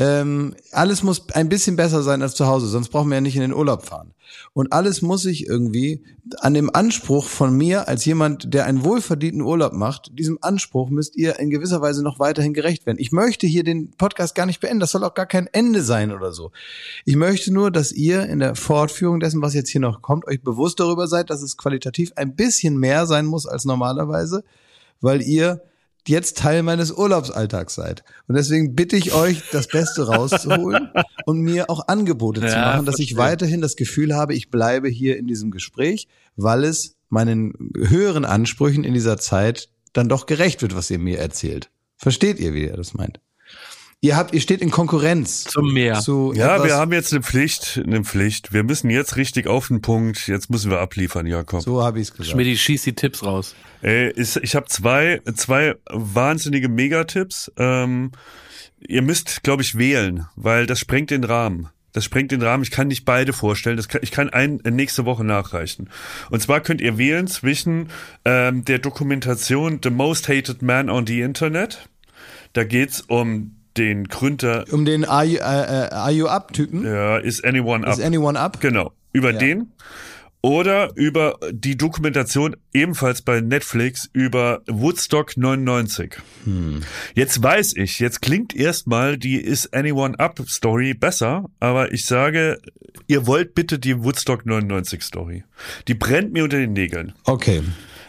Ähm, 0.00 0.54
alles 0.70 1.02
muss 1.02 1.28
ein 1.30 1.48
bisschen 1.48 1.74
besser 1.74 2.04
sein 2.04 2.22
als 2.22 2.36
zu 2.36 2.46
Hause, 2.46 2.68
sonst 2.68 2.90
brauchen 2.90 3.08
wir 3.08 3.16
ja 3.16 3.20
nicht 3.20 3.34
in 3.34 3.42
den 3.42 3.52
Urlaub 3.52 3.84
fahren. 3.84 4.14
Und 4.52 4.72
alles 4.72 5.02
muss 5.02 5.22
sich 5.22 5.46
irgendwie 5.46 6.04
an 6.38 6.54
dem 6.54 6.72
Anspruch 6.72 7.26
von 7.26 7.56
mir 7.56 7.88
als 7.88 8.04
jemand, 8.04 8.54
der 8.54 8.66
einen 8.66 8.84
wohlverdienten 8.84 9.40
Urlaub 9.40 9.72
macht, 9.72 10.16
diesem 10.16 10.38
Anspruch 10.40 10.88
müsst 10.90 11.16
ihr 11.16 11.40
in 11.40 11.50
gewisser 11.50 11.80
Weise 11.80 12.04
noch 12.04 12.20
weiterhin 12.20 12.54
gerecht 12.54 12.86
werden. 12.86 12.98
Ich 13.00 13.10
möchte 13.10 13.48
hier 13.48 13.64
den 13.64 13.90
Podcast 13.90 14.36
gar 14.36 14.46
nicht 14.46 14.60
beenden, 14.60 14.78
das 14.78 14.92
soll 14.92 15.02
auch 15.02 15.14
gar 15.14 15.26
kein 15.26 15.48
Ende 15.48 15.82
sein 15.82 16.12
oder 16.12 16.30
so. 16.30 16.52
Ich 17.04 17.16
möchte 17.16 17.52
nur, 17.52 17.72
dass 17.72 17.90
ihr 17.90 18.24
in 18.26 18.38
der 18.38 18.54
Fortführung 18.54 19.18
dessen, 19.18 19.42
was 19.42 19.54
jetzt 19.54 19.70
hier 19.70 19.80
noch 19.80 20.00
kommt, 20.00 20.28
euch 20.28 20.42
bewusst 20.42 20.78
darüber 20.78 21.08
seid, 21.08 21.30
dass 21.30 21.42
es 21.42 21.56
qualitativ 21.56 22.12
ein 22.14 22.36
bisschen 22.36 22.76
mehr 22.78 23.06
sein 23.06 23.26
muss 23.26 23.46
als 23.46 23.64
normalerweise, 23.64 24.44
weil 25.00 25.22
ihr 25.22 25.60
jetzt 26.08 26.38
Teil 26.38 26.62
meines 26.62 26.90
Urlaubsalltags 26.92 27.74
seid. 27.74 28.02
Und 28.26 28.36
deswegen 28.36 28.74
bitte 28.74 28.96
ich 28.96 29.12
euch, 29.12 29.42
das 29.52 29.68
Beste 29.68 30.06
rauszuholen 30.06 30.90
und 31.26 31.40
mir 31.40 31.70
auch 31.70 31.88
Angebote 31.88 32.40
zu 32.40 32.46
Ja, 32.46 32.72
machen, 32.72 32.86
dass 32.86 32.98
ich 32.98 33.16
weiterhin 33.16 33.60
das 33.60 33.76
Gefühl 33.76 34.14
habe, 34.14 34.34
ich 34.34 34.50
bleibe 34.50 34.88
hier 34.88 35.16
in 35.16 35.26
diesem 35.26 35.50
Gespräch, 35.50 36.08
weil 36.36 36.64
es 36.64 36.96
meinen 37.08 37.72
höheren 37.76 38.24
Ansprüchen 38.24 38.84
in 38.84 38.94
dieser 38.94 39.18
Zeit 39.18 39.68
dann 39.92 40.08
doch 40.08 40.26
gerecht 40.26 40.62
wird, 40.62 40.74
was 40.74 40.90
ihr 40.90 40.98
mir 40.98 41.18
erzählt. 41.18 41.70
Versteht 41.96 42.38
ihr, 42.38 42.54
wie 42.54 42.64
ihr 42.64 42.76
das 42.76 42.94
meint? 42.94 43.20
Ihr 44.00 44.16
habt, 44.16 44.32
ihr 44.32 44.40
steht 44.40 44.60
in 44.60 44.70
Konkurrenz 44.70 45.42
Zum 45.42 45.72
Meer. 45.72 45.98
zu 45.98 46.32
Ja, 46.32 46.62
wir 46.62 46.76
haben 46.76 46.92
jetzt 46.92 47.12
eine 47.12 47.20
Pflicht, 47.20 47.82
eine 47.84 48.04
Pflicht. 48.04 48.52
Wir 48.52 48.62
müssen 48.62 48.90
jetzt 48.90 49.16
richtig 49.16 49.48
auf 49.48 49.66
den 49.68 49.82
Punkt. 49.82 50.28
Jetzt 50.28 50.50
müssen 50.50 50.70
wir 50.70 50.78
abliefern, 50.78 51.26
Jakob. 51.26 51.62
so 51.62 51.82
habe 51.82 51.98
ich 51.98 52.08
es 52.08 52.12
gesagt. 52.12 52.30
Schmidti, 52.30 52.56
schieß 52.56 52.84
die 52.84 52.92
Tipps 52.92 53.24
raus. 53.24 53.56
Ey, 53.82 54.12
ich 54.12 54.36
ich 54.36 54.54
habe 54.54 54.66
zwei, 54.66 55.20
zwei 55.34 55.74
wahnsinnige 55.90 56.68
Megatipps. 56.68 57.50
Ähm, 57.56 58.12
ihr 58.78 59.02
müsst, 59.02 59.42
glaube 59.42 59.62
ich, 59.62 59.76
wählen, 59.76 60.26
weil 60.36 60.66
das 60.66 60.78
sprengt 60.78 61.10
den 61.10 61.24
Rahmen. 61.24 61.68
Das 61.92 62.04
sprengt 62.04 62.30
den 62.30 62.42
Rahmen. 62.42 62.62
Ich 62.62 62.70
kann 62.70 62.86
nicht 62.86 63.04
beide 63.04 63.32
vorstellen. 63.32 63.76
Das 63.76 63.88
kann, 63.88 64.02
ich 64.04 64.12
kann 64.12 64.30
einen 64.30 64.60
nächste 64.64 65.06
Woche 65.06 65.24
nachreichen. 65.24 65.90
Und 66.30 66.40
zwar 66.40 66.60
könnt 66.60 66.80
ihr 66.80 66.98
wählen 66.98 67.26
zwischen 67.26 67.88
ähm, 68.24 68.64
der 68.64 68.78
Dokumentation 68.78 69.80
The 69.82 69.90
Most 69.90 70.28
Hated 70.28 70.62
Man 70.62 70.88
on 70.88 71.04
the 71.04 71.20
Internet. 71.20 71.88
Da 72.52 72.62
geht's 72.62 73.00
um 73.00 73.57
den 73.78 74.08
Gründer, 74.08 74.64
Um 74.70 74.84
den 74.84 75.04
Are 75.04 75.24
You, 75.24 75.40
Are 75.40 76.10
you 76.12 76.26
Up-Typen? 76.26 76.84
ja, 76.84 77.16
Is 77.18 77.42
Anyone 77.42 77.86
Up? 77.86 77.94
Ist 77.98 78.04
anyone 78.04 78.38
up? 78.38 78.60
Genau, 78.60 78.92
über 79.12 79.32
Ja. 79.32 79.38
den. 79.38 79.72
Oder 80.40 80.92
über 80.94 81.36
die 81.50 81.76
Dokumentation 81.76 82.54
ebenfalls 82.72 83.22
bei 83.22 83.40
Netflix 83.40 84.08
über 84.12 84.62
Woodstock 84.68 85.36
99. 85.36 86.14
Jetzt 87.14 87.42
weiß 87.42 87.74
ich, 87.76 87.98
jetzt 87.98 88.22
klingt 88.22 88.54
erstmal 88.54 89.18
die 89.18 89.40
Is 89.40 89.72
Anyone 89.72 90.16
Up 90.20 90.38
Story 90.48 90.94
besser, 90.94 91.46
aber 91.58 91.92
ich 91.92 92.04
sage, 92.06 92.60
ihr 93.08 93.26
wollt 93.26 93.54
bitte 93.56 93.80
die 93.80 94.04
Woodstock 94.04 94.46
99 94.46 95.02
Story. 95.02 95.42
Die 95.88 95.94
brennt 95.94 96.32
mir 96.32 96.44
unter 96.44 96.58
den 96.58 96.72
Nägeln. 96.72 97.14
Okay, 97.24 97.62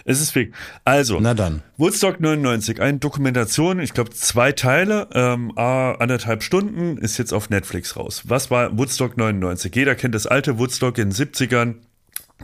Es 0.09 0.21
ist 0.21 0.33
weg. 0.33 0.53
Also, 0.85 1.19
na 1.19 1.35
dann. 1.35 1.61
Woodstock 1.77 2.19
99, 2.19 2.81
eine 2.81 2.97
Dokumentation, 2.97 3.79
ich 3.79 3.93
glaube 3.93 4.09
zwei 4.09 4.51
Teile, 4.53 5.07
ähm, 5.13 5.55
anderthalb 5.55 6.41
Stunden, 6.41 6.97
ist 6.97 7.19
jetzt 7.19 7.31
auf 7.31 7.51
Netflix 7.51 7.95
raus. 7.95 8.23
Was 8.25 8.49
war 8.49 8.75
Woodstock 8.75 9.17
99? 9.17 9.75
Jeder 9.75 9.93
kennt 9.93 10.15
das 10.15 10.25
alte 10.25 10.57
Woodstock 10.57 10.97
in 10.97 11.11
den 11.11 11.13
70ern. 11.15 11.75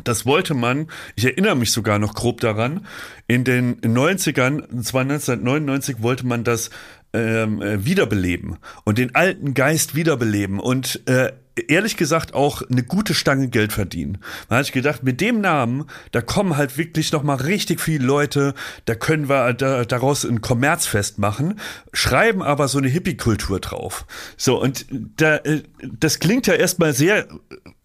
Das 0.04 0.28
wollte 0.28 0.54
man, 0.54 0.90
ich 1.16 1.26
erinnere 1.26 1.56
mich 1.56 1.72
sogar 1.72 1.98
noch 1.98 2.14
grob 2.14 2.40
daran, 2.40 2.86
in 3.28 3.44
den 3.44 3.82
90ern, 3.82 4.60
und 4.62 4.86
zwar 4.86 5.02
1999, 5.02 6.04
wollte 6.04 6.28
man 6.28 6.44
das 6.44 6.70
ähm, 7.14 7.64
äh, 7.64 7.84
wiederbeleben 7.84 8.58
und 8.84 9.00
den 9.00 9.16
alten 9.16 9.56
Geist 9.56 9.96
wiederbeleben 9.96 10.60
und 10.60 11.02
äh, 11.08 11.32
ehrlich 11.68 11.98
gesagt 11.98 12.34
auch 12.34 12.62
eine 12.70 12.84
gute 12.84 13.14
Stange 13.14 13.48
Geld 13.48 13.74
verdienen. 13.74 14.18
Man 14.50 14.60
hat 14.60 14.66
sich 14.66 14.74
gedacht, 14.74 15.04
mit 15.04 15.22
dem 15.22 15.42
Namen, 15.42 15.86
da 16.12 16.22
kommen 16.22 16.58
halt 16.58 16.78
wirklich 16.78 17.12
noch 17.12 17.24
mal 17.24 17.36
richtig 17.36 17.80
viele 17.80 18.06
Leute, 18.06 18.54
da 18.86 18.96
können 18.96 19.30
wir 19.30 19.54
da, 19.54 19.86
daraus 19.86 20.26
ein 20.26 20.42
Kommerzfest 20.42 21.20
machen, 21.20 21.60
schreiben 21.94 22.42
aber 22.42 22.68
so 22.68 22.78
eine 22.78 22.88
Hippie-Kultur 22.88 23.60
drauf. 23.60 24.06
So, 24.38 24.62
und 24.62 24.86
da, 25.18 25.38
äh, 25.38 25.64
das 25.82 26.20
klingt 26.20 26.48
ja 26.48 26.54
erstmal 26.56 26.94
sehr 26.94 27.28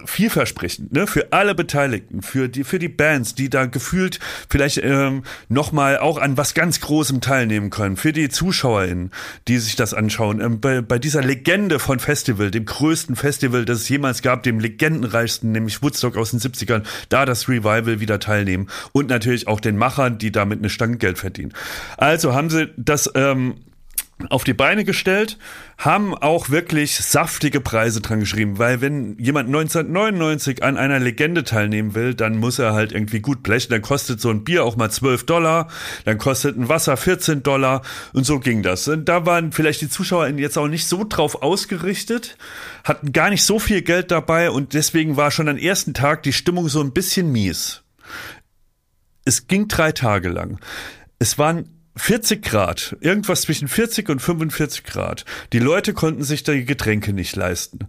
vielversprechend, 0.05 0.93
ne, 0.93 1.07
für 1.07 1.33
alle 1.33 1.55
Beteiligten, 1.55 2.23
für 2.23 2.49
die, 2.49 2.65
für 2.65 2.79
die 2.79 2.89
Bands, 2.89 3.35
die 3.35 3.51
da 3.51 3.67
gefühlt 3.67 4.19
vielleicht 4.49 4.79
ähm, 4.79 5.23
nochmal 5.49 5.99
auch 5.99 6.19
an 6.19 6.37
was 6.37 6.55
ganz 6.55 6.81
Großem 6.81 7.21
teilnehmen 7.21 7.71
können, 7.71 7.97
für 7.97 8.13
die 8.13 8.29
ZuschauerInnen, 8.29 9.11
die 9.49 9.59
sich 9.59 9.77
das 9.77 9.95
anschauen, 9.95 10.41
ähm, 10.41 10.61
bei, 10.61 10.81
bei 10.81 10.99
dieser 10.99 11.23
Legende 11.23 11.79
von 11.79 11.99
Festival, 11.99 12.51
dem 12.51 12.65
größten 12.65 13.17
Festival, 13.17 13.60
das 13.65 13.81
es 13.81 13.89
jemals 13.89 14.23
gab, 14.23 14.43
dem 14.43 14.61
legendenreichsten, 14.61 15.53
nämlich 15.53 15.83
Woodstock 15.83 16.17
aus 16.17 16.31
den 16.31 16.41
70ern, 16.41 16.83
da 17.09 17.25
das 17.25 17.49
Revival 17.49 18.01
wieder 18.01 18.19
teilnehmen 18.19 18.69
und 18.93 19.09
natürlich 19.09 19.49
auch 19.49 19.61
den 19.61 19.77
Machern, 19.77 20.19
die 20.19 20.33
damit 20.33 20.59
eine 20.59 20.71
Stange 20.71 20.97
Geld 20.97 21.19
verdienen. 21.19 21.53
Also 21.97 22.35
haben 22.35 22.51
sie 22.51 22.69
das 22.77 23.11
ähm, 23.15 23.57
auf 24.29 24.45
die 24.45 24.53
Beine 24.53 24.85
gestellt, 24.85 25.39
haben 25.79 26.15
auch 26.15 26.51
wirklich 26.51 26.97
saftige 26.97 27.61
Preise 27.61 28.01
dran 28.01 28.21
geschrieben, 28.21 28.59
weil 28.59 28.81
wenn 28.81 29.17
jemand 29.19 29.49
1999 29.49 30.63
an 30.63 30.77
einer 30.77 30.99
Legende 30.99 31.45
teilnehmen 31.45 31.95
will, 31.95 32.15
dann 32.15 32.37
muss 32.37 32.59
er 32.59 32.75
halt 32.75 32.93
irgendwie 32.93 33.21
gut 33.21 33.43
blechen, 33.43 33.71
dann 33.71 33.83
kostet 33.83 34.21
so 34.21 34.31
ein 34.31 34.45
Bier 34.45 34.65
auch 34.65 34.77
mal 34.77 34.91
12 34.91 35.25
Dollar, 35.25 35.69
dann 36.05 36.19
kostet 36.19 36.59
ein 36.59 36.69
Wasser 36.69 36.97
14 36.97 37.43
Dollar 37.43 37.83
und 38.13 38.25
so 38.25 38.41
ging 38.41 38.63
das. 38.63 38.87
Und 38.89 39.07
da 39.07 39.25
waren 39.25 39.53
vielleicht 39.53 39.81
die 39.81 39.89
Zuschauer 39.89 40.29
jetzt 40.29 40.59
auch 40.59 40.69
nicht 40.69 40.87
so 40.87 41.05
drauf 41.09 41.43
ausgerichtet, 41.43 42.37
hatten 42.85 43.13
gar 43.13 43.31
nicht 43.31 43.45
so 43.45 43.59
viel 43.59 43.83
Geld 43.83 44.11
dabei 44.11 44.51
und 44.51 44.75
deswegen 44.75 45.17
war 45.17 45.31
schon 45.31 45.49
am 45.49 45.57
ersten 45.57 45.95
Tag 45.95 46.23
die 46.25 46.33
Stimmung 46.33 46.69
so 46.69 46.81
ein 46.83 46.93
bisschen 46.93 47.33
mies. 47.33 47.83
Es 49.25 49.47
ging 49.47 49.69
drei 49.69 49.93
Tage 49.93 50.29
lang. 50.29 50.59
Es 51.19 51.39
waren 51.39 51.80
40 51.97 52.43
Grad, 52.43 52.97
irgendwas 53.01 53.43
zwischen 53.43 53.69
40 53.69 54.09
und 54.09 54.21
45 54.21 54.85
Grad. 54.85 55.25
Die 55.53 55.59
Leute 55.59 55.93
konnten 55.93 56.23
sich 56.23 56.43
die 56.43 56.65
Getränke 56.65 57.13
nicht 57.13 57.37
leisten. 57.37 57.81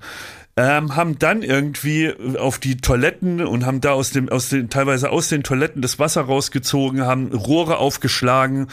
Ähm, 0.58 0.98
haben 0.98 1.18
dann 1.18 1.44
irgendwie 1.44 2.14
auf 2.38 2.60
die 2.60 2.78
Toiletten 2.78 3.42
und 3.42 3.66
haben 3.66 3.80
da 3.80 3.94
aus 3.94 4.12
dem, 4.12 4.28
aus 4.28 4.50
den, 4.50 4.70
teilweise 4.70 5.10
aus 5.10 5.30
den 5.30 5.44
Toiletten 5.44 5.82
das 5.82 5.98
Wasser 5.98 6.22
rausgezogen, 6.22 7.04
haben 7.06 7.34
Rohre 7.34 7.78
aufgeschlagen 7.78 8.68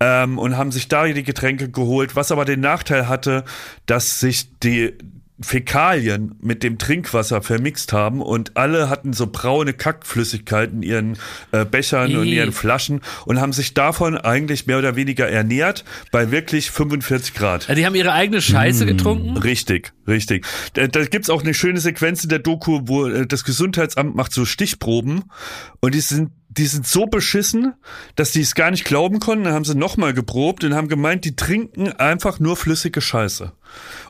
ähm, 0.00 0.38
und 0.38 0.56
haben 0.56 0.72
sich 0.72 0.88
da 0.88 1.06
die 1.06 1.22
Getränke 1.22 1.70
geholt, 1.70 2.16
was 2.16 2.32
aber 2.32 2.44
den 2.44 2.60
Nachteil 2.60 3.06
hatte, 3.06 3.44
dass 3.86 4.18
sich 4.18 4.58
die 4.58 4.98
Fäkalien 5.40 6.34
mit 6.40 6.62
dem 6.62 6.78
Trinkwasser 6.78 7.42
vermixt 7.42 7.92
haben 7.92 8.20
und 8.20 8.56
alle 8.56 8.90
hatten 8.90 9.12
so 9.12 9.26
braune 9.26 9.72
Kackflüssigkeit 9.72 10.70
in 10.72 10.82
ihren 10.82 11.18
äh, 11.52 11.64
Bechern 11.64 12.16
und 12.16 12.26
Ih. 12.26 12.36
ihren 12.36 12.52
Flaschen 12.52 13.00
und 13.24 13.40
haben 13.40 13.52
sich 13.52 13.72
davon 13.72 14.18
eigentlich 14.18 14.66
mehr 14.66 14.78
oder 14.78 14.96
weniger 14.96 15.28
ernährt 15.28 15.84
bei 16.12 16.30
wirklich 16.30 16.70
45 16.70 17.34
Grad. 17.34 17.68
Ja, 17.68 17.74
die 17.74 17.86
haben 17.86 17.94
ihre 17.94 18.12
eigene 18.12 18.42
Scheiße 18.42 18.84
getrunken. 18.86 19.36
Richtig, 19.38 19.92
richtig. 20.06 20.46
Da, 20.74 20.86
da 20.86 21.04
gibt's 21.04 21.30
auch 21.30 21.42
eine 21.42 21.54
schöne 21.54 21.80
Sequenz 21.80 22.22
in 22.22 22.28
der 22.28 22.40
Doku, 22.40 22.82
wo 22.84 23.06
äh, 23.06 23.26
das 23.26 23.44
Gesundheitsamt 23.44 24.14
macht 24.14 24.32
so 24.32 24.44
Stichproben 24.44 25.24
und 25.80 25.94
die 25.94 26.00
sind 26.00 26.32
die 26.50 26.66
sind 26.66 26.86
so 26.86 27.06
beschissen, 27.06 27.74
dass 28.16 28.32
die 28.32 28.40
es 28.40 28.56
gar 28.56 28.72
nicht 28.72 28.84
glauben 28.84 29.20
konnten. 29.20 29.44
Dann 29.44 29.54
haben 29.54 29.64
sie 29.64 29.76
nochmal 29.76 30.12
geprobt 30.12 30.64
und 30.64 30.74
haben 30.74 30.88
gemeint, 30.88 31.24
die 31.24 31.36
trinken 31.36 31.92
einfach 31.92 32.40
nur 32.40 32.56
flüssige 32.56 33.00
Scheiße. 33.00 33.52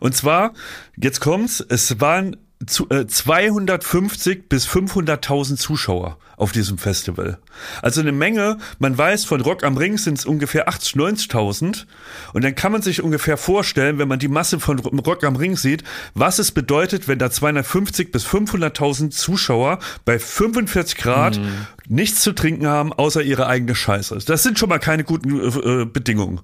Und 0.00 0.16
zwar, 0.16 0.54
jetzt 0.96 1.20
kommt's, 1.20 1.64
es 1.68 2.00
waren 2.00 2.36
zu, 2.66 2.88
äh, 2.90 3.06
250 3.06 4.48
bis 4.48 4.66
500.000 4.66 5.56
Zuschauer 5.56 6.18
auf 6.36 6.52
diesem 6.52 6.78
Festival. 6.78 7.38
Also 7.82 8.00
eine 8.00 8.12
Menge. 8.12 8.58
Man 8.78 8.96
weiß, 8.96 9.24
von 9.24 9.40
Rock 9.40 9.64
am 9.64 9.76
Ring 9.76 9.98
sind 9.98 10.18
es 10.18 10.26
ungefähr 10.26 10.68
80, 10.68 10.94
90.000. 10.94 11.86
Und 12.32 12.44
dann 12.44 12.54
kann 12.54 12.72
man 12.72 12.82
sich 12.82 13.02
ungefähr 13.02 13.36
vorstellen, 13.36 13.98
wenn 13.98 14.08
man 14.08 14.18
die 14.18 14.28
Masse 14.28 14.60
von 14.60 14.78
Rock 14.78 15.24
am 15.24 15.36
Ring 15.36 15.56
sieht, 15.56 15.84
was 16.14 16.38
es 16.38 16.52
bedeutet, 16.52 17.08
wenn 17.08 17.18
da 17.18 17.30
250 17.30 18.12
bis 18.12 18.26
500.000 18.26 19.10
Zuschauer 19.10 19.78
bei 20.04 20.18
45 20.18 20.96
Grad 20.96 21.40
nichts 21.88 22.22
zu 22.22 22.32
trinken 22.32 22.66
haben, 22.66 22.92
außer 22.92 23.22
ihre 23.22 23.46
eigene 23.46 23.74
Scheiße. 23.74 24.18
Das 24.26 24.42
sind 24.42 24.58
schon 24.58 24.68
mal 24.68 24.78
keine 24.78 25.04
guten 25.04 25.82
äh, 25.82 25.84
Bedingungen. 25.86 26.40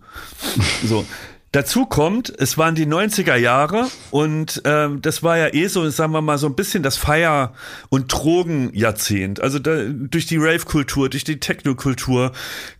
So. 0.84 1.06
Dazu 1.57 1.86
kommt, 1.86 2.30
es 2.38 2.59
waren 2.59 2.74
die 2.74 2.84
90er 2.84 3.34
Jahre 3.34 3.88
und 4.11 4.61
ähm, 4.66 5.00
das 5.00 5.22
war 5.22 5.38
ja 5.38 5.54
eh 5.54 5.68
so, 5.68 5.88
sagen 5.88 6.12
wir 6.12 6.20
mal, 6.20 6.36
so 6.36 6.48
ein 6.48 6.54
bisschen 6.54 6.82
das 6.82 6.98
Feier- 6.98 7.54
und 7.88 8.12
Drogenjahrzehnt. 8.12 9.40
Also 9.40 9.59
da, 9.59 9.84
durch 9.88 10.26
die 10.26 10.36
Rave-Kultur, 10.36 11.09
durch 11.09 11.24
die 11.24 11.40
Techno-Kultur 11.40 12.32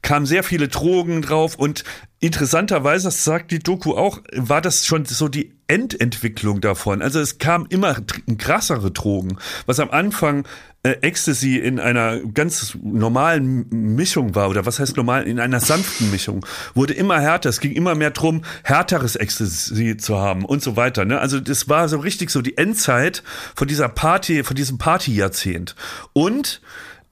kamen 0.03 0.27
sehr 0.27 0.43
viele 0.43 0.69
Drogen 0.69 1.23
drauf 1.23 1.57
und 1.57 1.85
interessanterweise, 2.21 3.05
das 3.05 3.25
sagt 3.25 3.51
die 3.51 3.61
Doku 3.61 3.95
auch, 3.95 4.21
war 4.35 4.61
das 4.61 4.85
schon 4.85 5.07
so 5.07 5.29
die 5.29 5.56
Endentwicklung 5.69 6.61
davon. 6.61 7.03
Also 7.03 7.21
es 7.21 7.39
kam 7.39 7.67
immer 7.69 7.97
krassere 8.39 8.91
Drogen, 8.91 9.39
was 9.67 9.81
am 9.81 9.91
Anfang 9.91 10.47
äh, 10.87 10.99
Ecstasy 11.01 11.57
in 11.57 11.81
einer 11.81 12.21
ganz 12.21 12.77
normalen 12.81 13.69
Mischung 13.71 14.37
war, 14.37 14.49
oder 14.49 14.67
was 14.67 14.79
heißt 14.79 14.97
normal, 14.97 15.27
in 15.27 15.41
einer 15.41 15.59
sanften 15.59 16.11
Mischung, 16.13 16.47
wurde 16.75 16.95
immer 16.95 17.21
härter. 17.21 17.49
Es 17.49 17.61
ging 17.61 17.73
immer 17.73 17.97
mehr 17.97 18.13
drum, 18.13 18.43
härteres 18.63 19.17
Ecstasy 19.17 19.97
zu 19.97 20.17
haben 20.17 20.45
und 20.45 20.63
so 20.63 20.77
weiter. 20.77 21.05
Ne? 21.05 21.19
Also 21.19 21.41
das 21.41 21.69
war 21.69 21.89
so 21.89 21.99
richtig 21.99 22.31
so 22.31 22.41
die 22.41 22.57
Endzeit 22.57 23.25
von 23.57 23.67
dieser 23.67 23.89
Party, 23.89 24.45
von 24.45 24.55
diesem 24.55 24.79
Partyjahrzehnt. 24.79 25.75
Und 26.13 26.61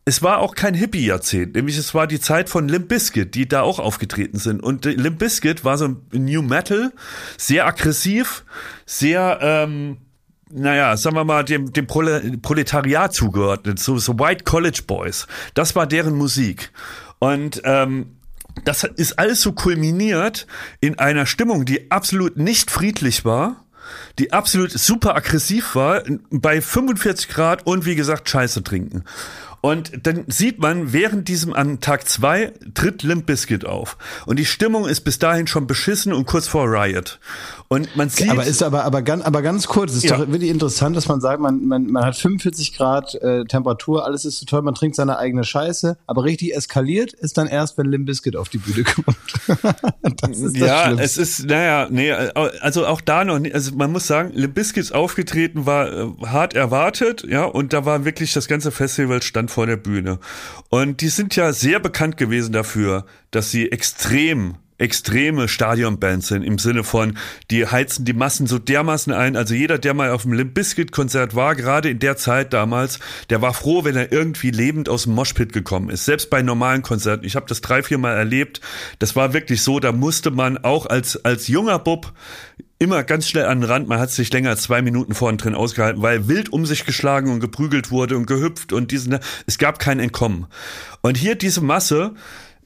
es 0.07 0.23
war 0.23 0.39
auch 0.39 0.55
kein 0.55 0.75
Hippie-Jahrzehnt, 0.75 1.55
nämlich 1.55 1.79
es 1.79 1.95
war 1.95 2.07
die 2.07 2.21
Zeit 2.21 2.51
von 2.51 2.69
Limp 2.69 2.89
Bizkit, 2.89 3.35
die 3.35 3.49
da 3.49 3.63
auch 3.63 3.79
aufgetreten 3.79 4.39
sind. 4.39 4.63
Und 4.63 4.85
Limp 4.85 5.19
Bizkit 5.19 5.65
war 5.65 5.79
so 5.79 5.87
ein 5.87 6.03
New 6.13 6.43
Metal, 6.43 6.93
sehr 7.39 7.67
aggressiv, 7.67 8.45
sehr, 8.85 9.39
ähm, 9.41 9.97
naja, 10.51 10.97
sagen 10.99 11.17
wir 11.17 11.25
mal, 11.25 11.43
dem, 11.43 11.73
dem 11.73 11.87
Proletariat 11.87 13.15
zugeordnet, 13.15 13.79
so, 13.79 13.97
so 13.97 14.19
White 14.19 14.45
College 14.45 14.83
Boys. 14.87 15.27
Das 15.55 15.75
war 15.75 15.87
deren 15.87 16.15
Musik. 16.17 16.71
Und 17.19 17.63
ähm, 17.65 18.19
das 18.65 18.85
ist 18.85 19.19
alles 19.19 19.41
so 19.41 19.53
kulminiert 19.53 20.47
in 20.81 20.99
einer 20.99 21.25
Stimmung, 21.25 21.65
die 21.65 21.91
absolut 21.91 22.37
nicht 22.37 22.71
friedlich 22.71 23.25
war, 23.25 23.65
die 24.19 24.33
absolut 24.33 24.71
super 24.71 25.17
aggressiv 25.17 25.75
war, 25.75 26.03
bei 26.31 26.61
45 26.61 27.29
Grad 27.29 27.67
und 27.67 27.87
wie 27.87 27.97
gesagt 27.97 28.29
Scheiße 28.29 28.63
trinken. 28.63 29.05
Und 29.65 30.07
dann 30.07 30.25
sieht 30.27 30.59
man, 30.59 30.93
während 30.93 31.27
diesem 31.27 31.55
an 31.55 31.81
Tag 31.81 32.07
zwei 32.07 32.53
tritt 32.75 33.03
Limp 33.03 33.25
Bizkit 33.25 33.65
auf. 33.65 33.97
Und 34.27 34.39
die 34.39 34.45
Stimmung 34.45 34.87
ist 34.87 35.01
bis 35.01 35.19
dahin 35.19 35.47
schon 35.47 35.67
beschissen 35.67 36.13
und 36.13 36.27
kurz 36.27 36.47
vor 36.47 36.67
Riot. 36.67 37.19
Und 37.69 37.97
man 37.97 38.11
sieht. 38.11 38.29
Aber 38.29 38.45
ist 38.45 38.63
aber, 38.63 38.85
aber 38.85 39.01
ganz, 39.01 39.25
aber 39.25 39.41
ganz 39.41 39.67
kurz, 39.67 39.93
es 39.93 39.97
ist 39.99 40.05
ja. 40.05 40.19
doch 40.19 40.29
wirklich 40.29 40.51
interessant, 40.51 40.95
dass 40.95 41.09
man 41.09 41.23
sagt, 41.23 41.41
man, 41.41 41.65
man, 41.65 41.87
man 41.87 42.05
hat 42.05 42.15
45 42.15 42.77
Grad 42.77 43.15
äh, 43.15 43.47
Temperatur, 43.47 44.05
alles 44.05 44.27
ist 44.27 44.39
so 44.39 44.45
toll, 44.45 44.61
man 44.61 44.75
trinkt 44.75 44.97
seine 44.97 45.17
eigene 45.17 45.45
Scheiße, 45.45 45.97
aber 46.07 46.25
richtig 46.25 46.55
eskaliert 46.55 47.15
ist 47.15 47.39
dann 47.39 47.47
erst, 47.47 47.79
wenn 47.79 47.87
Limp 47.87 48.05
Bizkit 48.05 48.37
auf 48.37 48.51
die 48.51 48.59
Bühne 48.59 48.85
kommt. 48.95 49.17
das 50.21 50.41
ist 50.41 50.61
das 50.61 50.69
ja, 50.69 50.93
es 50.93 51.17
ist, 51.17 51.47
naja, 51.47 51.89
nee, 51.91 52.13
also 52.13 52.87
auch 52.87 53.01
da 53.01 53.25
noch 53.25 53.39
nicht, 53.39 53.55
also 53.55 53.75
man 53.75 53.91
muss 53.91 54.07
sagen, 54.07 54.33
Limp 54.35 54.55
Bizkits 54.55 54.93
aufgetreten 54.93 55.65
war 55.65 55.91
äh, 55.91 56.07
hart 56.27 56.53
erwartet, 56.53 57.25
ja, 57.27 57.47
und 57.47 57.73
da 57.73 57.87
war 57.87 58.05
wirklich 58.05 58.35
das 58.35 58.47
ganze 58.47 58.71
Festival 58.71 59.23
stand 59.23 59.54
vor 59.55 59.67
der 59.67 59.77
Bühne. 59.77 60.19
Und 60.69 61.01
die 61.01 61.09
sind 61.09 61.37
ja 61.37 61.53
sehr 61.53 61.81
bekannt 61.81 62.17
gewesen 62.17 62.53
dafür, 62.53 63.07
dass 63.31 63.51
sie 63.51 63.71
extrem 63.73 64.57
extreme 64.77 65.47
Stadionbands 65.47 66.29
sind 66.29 66.43
im 66.43 66.59
Sinne 66.59 66.83
von, 66.83 67.17
die 67.51 67.67
heizen 67.67 68.05
die 68.05 68.13
Massen 68.13 68.47
so 68.47 68.59
dermaßen 68.59 69.13
ein. 69.13 69.37
Also 69.37 69.55
jeder, 69.55 69.79
der 69.79 69.95
mal 69.95 70.11
auf 70.11 70.23
dem 70.23 70.33
Limp 70.33 70.55
Bizkit 70.55 70.91
Konzert 70.91 71.35
war, 71.37 71.55
gerade 71.55 71.91
in 71.91 72.01
der 72.01 72.17
Zeit 72.17 72.53
damals, 72.53 72.99
der 73.31 73.41
war 73.41 73.55
froh, 73.55 73.85
wenn 73.85 73.97
er 73.97 74.11
irgendwie 74.11 74.51
lebend 74.51 74.89
aus 74.89 75.05
dem 75.05 75.15
Moshpit 75.15 75.53
gekommen 75.53 75.91
ist. 75.91 76.05
Selbst 76.05 76.29
bei 76.29 76.43
normalen 76.43 76.83
Konzerten. 76.83 77.25
Ich 77.25 77.37
habe 77.37 77.47
das 77.49 77.61
drei, 77.61 77.83
vier 77.83 77.99
Mal 77.99 78.15
erlebt. 78.15 78.61
Das 78.99 79.15
war 79.15 79.33
wirklich 79.33 79.63
so, 79.63 79.79
da 79.79 79.93
musste 79.93 80.33
man 80.33 80.59
auch 80.59 80.87
als, 80.87 81.25
als 81.25 81.47
junger 81.47 81.79
Bub 81.79 82.13
immer 82.79 83.03
ganz 83.03 83.29
schnell 83.29 83.47
an 83.47 83.61
den 83.61 83.71
Rand. 83.71 83.89
Man 83.89 83.99
hat 83.99 84.11
sich 84.11 84.33
länger 84.33 84.51
als 84.51 84.63
zwei 84.63 84.83
Minuten 84.83 85.15
vorn 85.15 85.39
drin 85.39 85.55
ausgehalten, 85.55 86.03
weil 86.03 86.29
wild 86.29 86.53
um 86.53 86.67
sich 86.67 86.85
geschlagen 86.85 87.31
und 87.33 87.41
geprügelt 87.41 87.91
wurde 87.91 88.17
und 88.17 88.27
gehüpft 88.27 88.73
und 88.73 88.91
diesen, 88.91 89.19
es 89.47 89.59
gab 89.59 89.79
kein 89.79 90.01
Entkommen. 90.01 90.47
Und 91.01 91.17
hier 91.17 91.35
diese 91.35 91.61
Masse, 91.61 92.15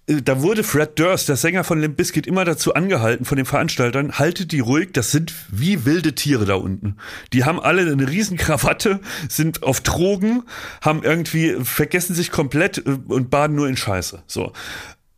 äh, 0.08 0.22
da 0.22 0.42
wurde 0.42 0.64
Fred 0.64 0.98
Durst, 0.98 1.28
der 1.28 1.36
Sänger 1.36 1.64
von 1.64 1.80
Limp 1.80 1.96
Bizkit, 1.96 2.26
immer 2.26 2.44
dazu 2.44 2.74
angehalten 2.74 3.24
von 3.24 3.36
den 3.36 3.46
Veranstaltern, 3.46 4.18
haltet 4.18 4.52
die 4.52 4.60
ruhig, 4.60 4.90
das 4.92 5.10
sind 5.10 5.32
wie 5.50 5.84
wilde 5.84 6.14
Tiere 6.14 6.46
da 6.46 6.54
unten. 6.54 6.96
Die 7.32 7.44
haben 7.44 7.60
alle 7.60 7.82
eine 7.82 8.08
riesen 8.08 8.36
Krawatte, 8.36 9.00
sind 9.28 9.62
auf 9.62 9.80
Drogen, 9.80 10.42
haben 10.80 11.02
irgendwie, 11.02 11.56
vergessen 11.62 12.14
sich 12.14 12.30
komplett 12.30 12.78
äh, 12.78 12.98
und 13.08 13.30
baden 13.30 13.56
nur 13.56 13.68
in 13.68 13.76
Scheiße. 13.76 14.22
So 14.26 14.52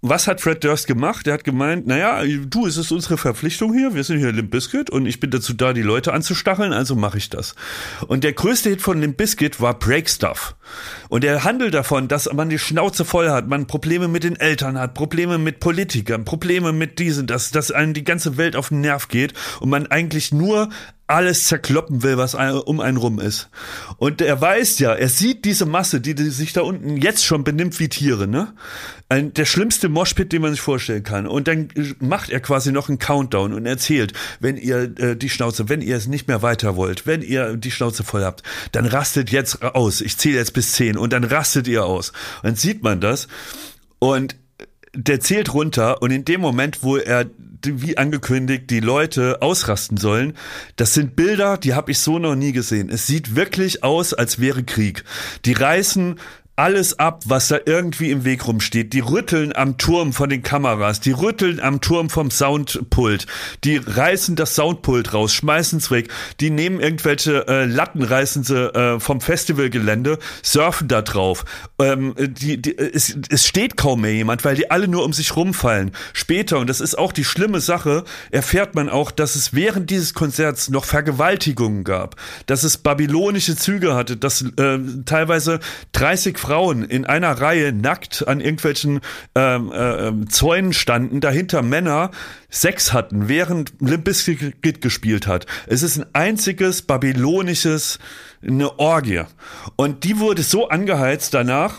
was 0.03 0.27
hat 0.27 0.41
Fred 0.41 0.65
Durst 0.65 0.87
gemacht? 0.87 1.27
Er 1.27 1.35
hat 1.35 1.45
gemeint, 1.45 1.87
naja, 1.87 2.23
du, 2.25 2.67
es 2.67 2.79
ist 2.79 2.91
unsere 2.91 3.19
Verpflichtung 3.19 3.75
hier, 3.75 3.95
wir 3.95 4.03
sind 4.03 4.19
hier 4.19 4.33
Limp 4.33 4.51
Bizkit 4.51 4.89
und 4.89 5.05
ich 5.05 5.21
bin 5.21 5.31
dazu 5.31 5.53
da, 5.53 5.75
die 5.75 5.83
Leute 5.83 6.15
anzustacheln, 6.15 6.73
also 6.73 6.97
mache 6.97 7.19
ich 7.19 7.29
das. 7.29 7.55
Und 8.07 8.25
der 8.25 8.33
größte 8.33 8.71
Hit 8.71 8.81
von 8.81 9.01
Limp 9.01 9.19
Bizkit 9.19 9.61
war 9.61 9.79
Break 9.79 10.09
Stuff. 10.09 10.57
Und 11.11 11.23
er 11.23 11.45
handelt 11.45 11.75
davon, 11.75 12.09
dass 12.09 12.33
man 12.33 12.49
die 12.49 12.59
Schnauze 12.59 13.05
voll 13.05 13.29
hat, 13.29 13.49
man 13.49 13.67
Probleme 13.67 14.09
mit 14.09 14.25
den 14.25 14.37
Eltern 14.37 14.79
hat, 14.79 14.95
Probleme 14.95 15.37
mit 15.37 15.61
Politikern, 15.61 16.25
Probleme 16.25 16.73
mit 16.73 16.99
diesen, 16.99 17.27
dass, 17.27 17.51
dass 17.51 17.71
einem 17.71 17.93
die 17.93 18.05
ganze 18.05 18.39
Welt 18.39 18.57
auf 18.57 18.71
den 18.71 18.81
Nerv 18.81 19.09
geht 19.09 19.35
und 19.61 19.69
man 19.69 19.87
eigentlich 19.87 20.33
nur 20.33 20.71
alles 21.11 21.47
zerkloppen 21.47 22.03
will, 22.03 22.17
was 22.17 22.35
um 22.35 22.81
einen 22.81 22.97
rum 22.97 23.19
ist. 23.19 23.51
Und 23.99 24.21
er 24.21 24.41
weiß 24.41 24.79
ja, 24.79 24.95
er 24.95 25.09
sieht 25.09 25.45
diese 25.45 25.67
Masse, 25.67 26.01
die, 26.01 26.15
sich 26.31 26.53
da 26.53 26.63
unten 26.63 26.97
jetzt 26.97 27.25
schon 27.25 27.43
benimmt 27.43 27.79
wie 27.81 27.89
Tiere, 27.89 28.29
ne? 28.29 28.55
Ein, 29.09 29.35
der 29.35 29.45
schlimmste 29.45 29.89
Moshpit, 29.89 30.33
den 30.33 30.43
man 30.43 30.53
sich 30.53 30.61
vorstellen 30.61 31.03
kann. 31.03 31.27
Und 31.27 31.49
dann 31.49 31.69
macht 31.99 32.31
er 32.31 32.39
quasi 32.39 32.71
noch 32.71 32.89
einen 32.89 32.99
Countdown 32.99 33.53
und 33.53 33.67
erzählt, 33.67 34.13
wenn 34.39 34.57
ihr 34.57 34.97
äh, 35.01 35.17
die 35.17 35.29
Schnauze, 35.29 35.69
wenn 35.69 35.83
ihr 35.83 35.97
es 35.97 36.07
nicht 36.07 36.29
mehr 36.29 36.43
weiter 36.43 36.77
wollt, 36.77 37.09
wenn 37.09 37.23
ihr 37.23 37.57
die 37.57 37.73
Schnauze 37.73 38.05
voll 38.05 38.23
habt, 38.23 38.45
dann 38.71 38.87
rastet 38.87 39.31
jetzt 39.31 39.63
aus. 39.63 40.01
Ich 40.01 40.17
zähle 40.17 40.37
jetzt 40.37 40.53
bis 40.53 40.73
zehn 40.73 40.97
und 40.97 41.13
dann 41.13 41.25
rastet 41.25 41.67
ihr 41.67 41.85
aus. 41.85 42.11
Und 42.43 42.51
dann 42.51 42.55
sieht 42.55 42.85
man 42.85 43.01
das. 43.01 43.27
Und 43.99 44.37
der 44.95 45.21
zählt 45.21 45.55
runter 45.55 46.03
und 46.03 46.13
in 46.13 46.25
dem 46.25 46.41
Moment, 46.41 46.83
wo 46.83 46.97
er 46.97 47.27
wie 47.63 47.97
angekündigt 47.97 48.71
die 48.71 48.81
Leute 48.81 49.43
ausrasten 49.43 49.97
sollen, 49.97 50.35
das 50.77 50.95
sind 50.95 51.17
Bilder, 51.17 51.57
die 51.57 51.75
habe 51.75 51.91
ich 51.91 51.99
so 51.99 52.19
noch 52.19 52.35
nie 52.35 52.53
gesehen. 52.53 52.91
Es 52.91 53.07
sieht 53.07 53.37
wirklich 53.37 53.83
aus, 53.83 54.15
als 54.15 54.41
wäre 54.41 54.65
Krieg. 54.65 55.05
Die 55.45 55.53
reißen 55.53 56.19
alles 56.61 56.99
ab, 56.99 57.23
was 57.25 57.49
da 57.49 57.59
irgendwie 57.65 58.11
im 58.11 58.27
Weg 58.27 58.47
rumsteht. 58.47 58.93
Die 58.93 59.01
rütteln 59.01 59.57
am 59.57 59.79
Turm 59.79 60.13
von 60.13 60.29
den 60.29 60.43
Kameras, 60.43 61.01
die 61.01 61.13
rütteln 61.13 61.59
am 61.59 61.81
Turm 61.81 62.11
vom 62.11 62.31
Soundpult, 62.31 63.27
die 63.65 63.79
reißen 63.79 64.37
das 64.37 64.57
Soundpult 64.57 65.15
raus, 65.15 65.33
schmeißen 65.33 65.79
es 65.79 65.91
weg, 65.91 66.11
die 66.41 66.51
nehmen 66.51 66.79
irgendwelche 66.81 67.49
äh, 67.49 67.65
Latten, 67.65 68.03
reißen 68.03 68.45
sie 68.45 68.75
äh, 68.75 69.01
vom 69.01 69.23
Festivalgelände, 69.23 70.19
surfen 70.43 70.89
da 70.89 71.01
drauf. 71.01 71.47
Ähm, 71.79 72.15
die, 72.19 72.61
die, 72.61 72.77
es, 72.77 73.17
es 73.31 73.47
steht 73.47 73.79
kaum 73.79 74.03
mehr 74.03 74.13
jemand, 74.13 74.45
weil 74.45 74.55
die 74.55 74.71
alle 74.71 74.87
nur 74.87 75.05
um 75.07 75.15
sich 75.15 75.37
rumfallen. 75.37 75.93
Später, 76.13 76.59
und 76.59 76.69
das 76.69 76.83
ist 76.83 76.99
auch 76.99 77.13
die 77.13 77.25
schlimme 77.25 77.61
Sache, 77.61 78.05
erfährt 78.31 78.75
man 78.75 78.91
auch, 78.91 79.13
dass 79.13 79.35
es 79.35 79.55
während 79.55 79.89
dieses 79.89 80.13
Konzerts 80.13 80.69
noch 80.69 80.85
Vergewaltigungen 80.85 81.85
gab, 81.85 82.17
dass 82.45 82.65
es 82.65 82.77
babylonische 82.77 83.57
Züge 83.57 83.95
hatte, 83.95 84.19
dass 84.19 84.43
äh, 84.43 84.79
teilweise 85.07 85.61
30 85.93 86.39
Frauen 86.39 86.50
Frauen 86.51 86.83
in 86.83 87.05
einer 87.05 87.41
Reihe 87.41 87.73
nackt 87.73 88.27
an 88.27 88.41
irgendwelchen 88.41 88.99
ähm, 89.37 89.71
äh, 89.71 90.09
ähm, 90.09 90.29
Zäunen 90.29 90.73
standen, 90.73 91.21
dahinter 91.21 91.63
Männer 91.63 92.11
Sex 92.49 92.93
hatten, 92.93 93.29
während 93.29 93.75
Limp 93.81 94.03
Bizkit 94.03 94.81
gespielt 94.81 95.29
hat. 95.29 95.47
Es 95.69 95.85
ist 95.85 95.99
ein 95.99 96.07
einziges 96.13 96.83
babylonisches, 96.83 98.01
eine 98.43 98.81
Orgie. 98.81 99.23
Und 99.77 100.03
die 100.03 100.19
wurde 100.19 100.43
so 100.43 100.69
angeheizt 100.69 101.35
danach, 101.35 101.79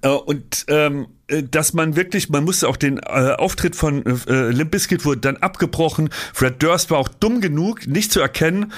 äh, 0.00 0.08
und 0.08 0.64
ähm, 0.68 1.08
äh, 1.26 1.42
dass 1.42 1.74
man 1.74 1.94
wirklich, 1.94 2.30
man 2.30 2.44
musste 2.44 2.68
auch 2.68 2.78
den 2.78 2.96
äh, 2.96 3.34
Auftritt 3.36 3.76
von 3.76 4.06
äh, 4.06 4.48
Limp 4.48 4.70
Bizkit 4.70 5.04
wurde 5.04 5.20
dann 5.20 5.36
abgebrochen. 5.36 6.08
Fred 6.32 6.62
Durst 6.62 6.90
war 6.90 6.96
auch 6.96 7.08
dumm 7.08 7.42
genug, 7.42 7.86
nicht 7.86 8.10
zu 8.10 8.20
erkennen, 8.20 8.72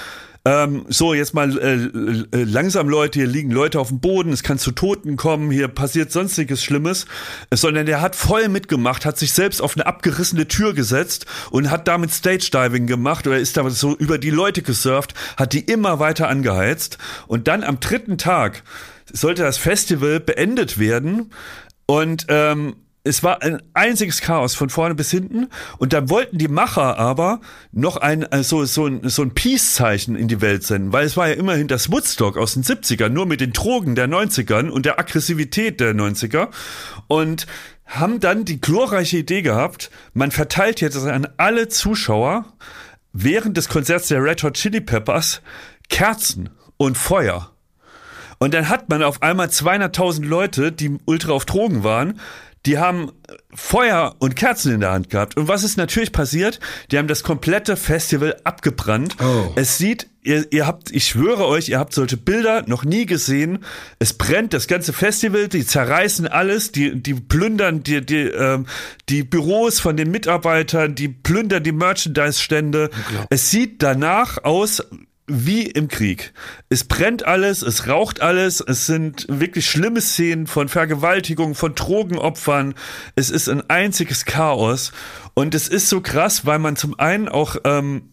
ähm, 0.45 0.85
so 0.89 1.15
jetzt 1.15 1.33
mal 1.33 1.57
äh, 1.57 2.37
äh, 2.37 2.43
langsam 2.43 2.87
Leute, 2.87 3.19
hier 3.19 3.27
liegen 3.27 3.49
Leute 3.49 3.79
auf 3.79 3.89
dem 3.89 3.99
Boden, 3.99 4.31
es 4.31 4.43
kann 4.43 4.59
zu 4.59 4.71
Toten 4.71 5.15
kommen, 5.17 5.49
hier 5.49 5.67
passiert 5.67 6.11
sonstiges 6.11 6.63
Schlimmes, 6.63 7.07
sondern 7.51 7.87
der 7.87 7.99
hat 7.99 8.15
voll 8.15 8.47
mitgemacht, 8.47 9.05
hat 9.05 9.17
sich 9.17 9.33
selbst 9.33 9.61
auf 9.61 9.75
eine 9.75 9.87
abgerissene 9.87 10.47
Tür 10.47 10.73
gesetzt 10.73 11.25
und 11.49 11.71
hat 11.71 11.87
damit 11.87 12.11
Stage 12.11 12.49
Diving 12.53 12.85
gemacht 12.85 13.25
oder 13.25 13.39
ist 13.39 13.57
da 13.57 13.67
so 13.71 13.95
über 13.95 14.19
die 14.19 14.29
Leute 14.29 14.61
gesurft, 14.61 15.15
hat 15.35 15.53
die 15.53 15.61
immer 15.61 15.99
weiter 15.99 16.29
angeheizt. 16.29 16.99
Und 17.27 17.47
dann 17.47 17.63
am 17.63 17.79
dritten 17.79 18.19
Tag 18.19 18.63
sollte 19.11 19.41
das 19.41 19.57
Festival 19.57 20.19
beendet 20.19 20.77
werden. 20.77 21.31
Und 21.87 22.25
ähm, 22.29 22.75
es 23.05 23.21
war 23.21 23.43
ein 23.43 23.61
einziges 23.73 24.19
Chaos 24.19 24.55
von 24.55 24.69
vorne 24.69 24.95
bis 24.95 25.11
hinten. 25.11 25.47
Und 25.77 25.93
da 25.93 26.09
wollten 26.09 26.39
die 26.39 26.47
Macher 26.47 26.97
aber 26.97 27.39
noch 27.71 27.97
ein 27.97 28.23
äh, 28.23 28.43
so 28.43 28.65
so 28.65 28.87
ein, 28.87 29.07
so 29.07 29.21
ein 29.21 29.33
Peace-Zeichen 29.33 30.15
in 30.15 30.27
die 30.27 30.41
Welt 30.41 30.63
senden, 30.63 30.91
weil 30.91 31.05
es 31.05 31.15
war 31.15 31.29
ja 31.29 31.35
immerhin 31.35 31.67
das 31.67 31.91
Woodstock 31.91 32.35
aus 32.35 32.55
den 32.55 32.63
70ern, 32.63 33.09
nur 33.09 33.27
mit 33.27 33.41
den 33.41 33.53
Drogen 33.53 33.95
der 33.95 34.09
90ern 34.09 34.69
und 34.69 34.85
der 34.85 34.99
Aggressivität 34.99 35.79
der 35.79 35.93
90er 35.93 36.49
und 37.07 37.45
haben 37.85 38.19
dann 38.19 38.43
die 38.43 38.59
glorreiche 38.59 39.17
Idee 39.17 39.43
gehabt, 39.43 39.91
man 40.13 40.31
verteilt 40.31 40.81
jetzt 40.81 40.97
an 40.97 41.27
alle 41.37 41.67
Zuschauer 41.67 42.45
während 43.13 43.55
des 43.55 43.69
Konzerts 43.69 44.07
der 44.07 44.23
Red 44.23 44.41
Hot 44.41 44.55
Chili 44.55 44.81
Peppers 44.81 45.41
Kerzen 45.89 46.49
und 46.77 46.97
Feuer. 46.97 47.51
Und 48.39 48.53
dann 48.53 48.69
hat 48.69 48.89
man 48.89 49.03
auf 49.03 49.21
einmal 49.21 49.47
200.000 49.47 50.25
Leute, 50.25 50.71
die 50.71 50.97
ultra 51.05 51.31
auf 51.31 51.45
Drogen 51.45 51.83
waren, 51.83 52.19
die 52.65 52.77
haben 52.77 53.11
Feuer 53.53 54.15
und 54.19 54.35
Kerzen 54.35 54.73
in 54.73 54.79
der 54.81 54.91
Hand 54.91 55.09
gehabt. 55.09 55.37
Und 55.37 55.47
was 55.47 55.63
ist 55.63 55.77
natürlich 55.77 56.11
passiert? 56.11 56.59
Die 56.91 56.97
haben 56.97 57.07
das 57.07 57.23
komplette 57.23 57.77
Festival 57.77 58.35
abgebrannt. 58.43 59.15
Oh. 59.21 59.51
Es 59.55 59.77
sieht, 59.77 60.07
ihr, 60.23 60.51
ihr 60.51 60.65
habt, 60.65 60.91
ich 60.91 61.05
schwöre 61.05 61.45
euch, 61.45 61.69
ihr 61.69 61.79
habt 61.79 61.93
solche 61.93 62.17
Bilder 62.17 62.63
noch 62.67 62.83
nie 62.83 63.05
gesehen. 63.05 63.59
Es 63.99 64.13
brennt 64.13 64.53
das 64.53 64.67
ganze 64.67 64.93
Festival, 64.93 65.47
die 65.47 65.65
zerreißen 65.65 66.27
alles, 66.27 66.71
die, 66.71 67.01
die 67.01 67.13
plündern 67.13 67.83
die, 67.83 68.05
die, 68.05 68.23
ähm, 68.23 68.65
die 69.09 69.23
Büros 69.23 69.79
von 69.79 69.95
den 69.95 70.11
Mitarbeitern, 70.11 70.95
die 70.95 71.09
plündern 71.09 71.63
die 71.63 71.71
Merchandise-Stände. 71.71 72.89
Es 73.29 73.51
sieht 73.51 73.83
danach 73.83 74.43
aus, 74.43 74.83
wie 75.27 75.63
im 75.63 75.87
Krieg. 75.87 76.33
Es 76.69 76.83
brennt 76.83 77.25
alles, 77.25 77.61
es 77.61 77.87
raucht 77.87 78.21
alles, 78.21 78.61
es 78.61 78.85
sind 78.85 79.25
wirklich 79.27 79.67
schlimme 79.67 80.01
Szenen 80.01 80.45
von 80.45 80.69
Vergewaltigung, 80.69 81.55
von 81.55 81.73
Drogenopfern. 81.73 82.75
Es 83.15 83.29
ist 83.29 83.49
ein 83.49 83.67
einziges 83.69 84.25
Chaos. 84.25 84.91
Und 85.33 85.55
es 85.55 85.67
ist 85.67 85.89
so 85.89 86.01
krass, 86.01 86.45
weil 86.45 86.59
man 86.59 86.75
zum 86.75 86.99
einen 86.99 87.27
auch 87.27 87.57
ähm, 87.63 88.09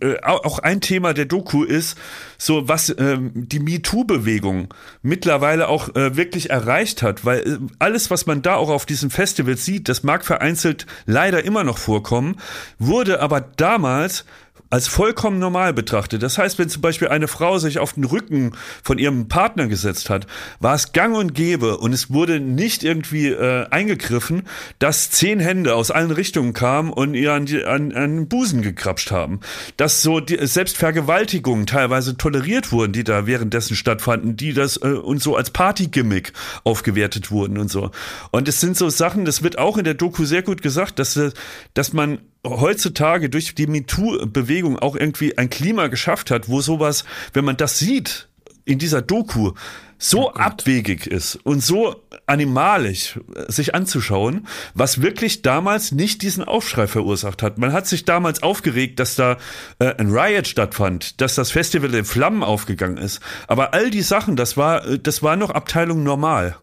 äh, 0.00 0.16
auch 0.22 0.58
ein 0.60 0.80
Thema 0.80 1.12
der 1.12 1.26
Doku 1.26 1.62
ist, 1.62 1.98
so 2.38 2.66
was 2.66 2.94
ähm, 2.98 3.30
die 3.34 3.60
MeToo-Bewegung 3.60 4.72
mittlerweile 5.02 5.68
auch 5.68 5.94
äh, 5.94 6.16
wirklich 6.16 6.48
erreicht 6.48 7.02
hat, 7.02 7.26
weil 7.26 7.40
äh, 7.40 7.58
alles, 7.78 8.10
was 8.10 8.24
man 8.24 8.40
da 8.40 8.54
auch 8.54 8.70
auf 8.70 8.86
diesem 8.86 9.10
Festival 9.10 9.58
sieht, 9.58 9.90
das 9.90 10.02
mag 10.02 10.24
vereinzelt 10.24 10.86
leider 11.04 11.44
immer 11.44 11.62
noch 11.62 11.76
vorkommen, 11.76 12.36
wurde 12.78 13.20
aber 13.20 13.42
damals 13.42 14.24
als 14.70 14.88
vollkommen 14.88 15.38
normal 15.38 15.72
betrachtet. 15.72 16.22
Das 16.22 16.38
heißt, 16.38 16.58
wenn 16.58 16.68
zum 16.68 16.82
Beispiel 16.82 17.08
eine 17.08 17.28
Frau 17.28 17.58
sich 17.58 17.78
auf 17.78 17.92
den 17.92 18.04
Rücken 18.04 18.52
von 18.82 18.98
ihrem 18.98 19.28
Partner 19.28 19.68
gesetzt 19.68 20.10
hat, 20.10 20.26
war 20.60 20.74
es 20.74 20.92
gang 20.92 21.16
und 21.16 21.34
gäbe 21.34 21.78
und 21.78 21.92
es 21.92 22.10
wurde 22.10 22.40
nicht 22.40 22.82
irgendwie 22.82 23.28
äh, 23.28 23.66
eingegriffen, 23.70 24.42
dass 24.78 25.10
zehn 25.10 25.38
Hände 25.38 25.74
aus 25.74 25.90
allen 25.90 26.10
Richtungen 26.10 26.52
kamen 26.52 26.92
und 26.92 27.14
ihr 27.14 27.32
an, 27.32 27.46
die, 27.46 27.64
an, 27.64 27.92
an 27.92 28.16
den 28.16 28.28
Busen 28.28 28.62
gekrapscht 28.62 29.10
haben. 29.10 29.40
Dass 29.76 30.02
so 30.02 30.20
die, 30.20 30.44
selbst 30.46 30.76
Vergewaltigungen 30.76 31.66
teilweise 31.66 32.16
toleriert 32.16 32.72
wurden, 32.72 32.92
die 32.92 33.04
da 33.04 33.26
währenddessen 33.26 33.76
stattfanden, 33.76 34.36
die 34.36 34.52
das 34.52 34.76
äh, 34.78 34.88
und 34.88 35.22
so 35.22 35.36
als 35.36 35.50
Partygimmick 35.50 36.32
aufgewertet 36.64 37.30
wurden 37.30 37.58
und 37.58 37.70
so. 37.70 37.90
Und 38.30 38.48
es 38.48 38.60
sind 38.60 38.76
so 38.76 38.90
Sachen, 38.90 39.24
das 39.24 39.42
wird 39.42 39.58
auch 39.58 39.78
in 39.78 39.84
der 39.84 39.94
Doku 39.94 40.24
sehr 40.24 40.42
gut 40.42 40.62
gesagt, 40.62 40.98
dass, 40.98 41.16
äh, 41.16 41.30
dass 41.74 41.92
man 41.92 42.18
heutzutage 42.48 43.30
durch 43.30 43.54
die 43.54 43.66
MeToo-Bewegung 43.66 44.78
auch 44.78 44.96
irgendwie 44.96 45.36
ein 45.38 45.50
Klima 45.50 45.88
geschafft 45.88 46.30
hat, 46.30 46.48
wo 46.48 46.60
sowas, 46.60 47.04
wenn 47.32 47.44
man 47.44 47.56
das 47.56 47.78
sieht 47.78 48.28
in 48.64 48.78
dieser 48.78 49.02
Doku, 49.02 49.52
so 49.98 50.32
abwegig 50.32 51.06
ist 51.06 51.36
und 51.36 51.62
so 51.62 52.02
animalisch 52.26 53.18
äh, 53.34 53.50
sich 53.50 53.74
anzuschauen, 53.74 54.46
was 54.74 55.00
wirklich 55.00 55.42
damals 55.42 55.92
nicht 55.92 56.22
diesen 56.22 56.44
Aufschrei 56.44 56.86
verursacht 56.86 57.42
hat. 57.42 57.58
Man 57.58 57.72
hat 57.72 57.86
sich 57.86 58.04
damals 58.04 58.42
aufgeregt, 58.42 59.00
dass 59.00 59.14
da 59.14 59.38
äh, 59.78 59.94
ein 59.94 60.10
Riot 60.10 60.48
stattfand, 60.48 61.20
dass 61.20 61.34
das 61.34 61.50
Festival 61.50 61.94
in 61.94 62.04
Flammen 62.04 62.42
aufgegangen 62.42 62.98
ist. 62.98 63.20
Aber 63.46 63.72
all 63.72 63.90
die 63.90 64.02
Sachen, 64.02 64.36
das 64.36 64.56
war, 64.56 64.86
äh, 64.86 64.98
das 64.98 65.22
war 65.22 65.36
noch 65.36 65.50
Abteilung 65.50 66.02
normal. 66.02 66.56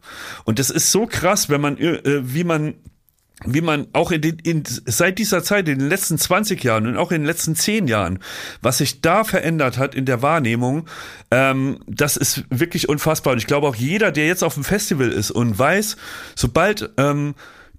Und 0.43 0.59
das 0.59 0.69
ist 0.69 0.91
so 0.91 1.07
krass, 1.07 1.49
wenn 1.49 1.61
man, 1.61 1.77
äh, 1.77 2.21
wie 2.23 2.43
man 2.43 2.75
wie 3.45 3.61
man 3.61 3.87
auch 3.93 4.11
in 4.11 4.21
den, 4.21 4.37
in, 4.39 4.63
seit 4.65 5.19
dieser 5.19 5.43
Zeit, 5.43 5.67
in 5.67 5.79
den 5.79 5.89
letzten 5.89 6.17
20 6.17 6.63
Jahren 6.63 6.87
und 6.87 6.97
auch 6.97 7.11
in 7.11 7.21
den 7.21 7.27
letzten 7.27 7.55
10 7.55 7.87
Jahren, 7.87 8.19
was 8.61 8.77
sich 8.79 9.01
da 9.01 9.23
verändert 9.23 9.77
hat 9.77 9.95
in 9.95 10.05
der 10.05 10.21
Wahrnehmung, 10.21 10.87
ähm, 11.31 11.79
das 11.87 12.17
ist 12.17 12.43
wirklich 12.49 12.89
unfassbar. 12.89 13.33
Und 13.33 13.39
ich 13.39 13.47
glaube 13.47 13.67
auch 13.67 13.75
jeder, 13.75 14.11
der 14.11 14.27
jetzt 14.27 14.43
auf 14.43 14.53
dem 14.55 14.63
Festival 14.63 15.11
ist 15.11 15.31
und 15.31 15.57
weiß, 15.57 15.97
sobald 16.35 16.89
ähm, 16.97 17.35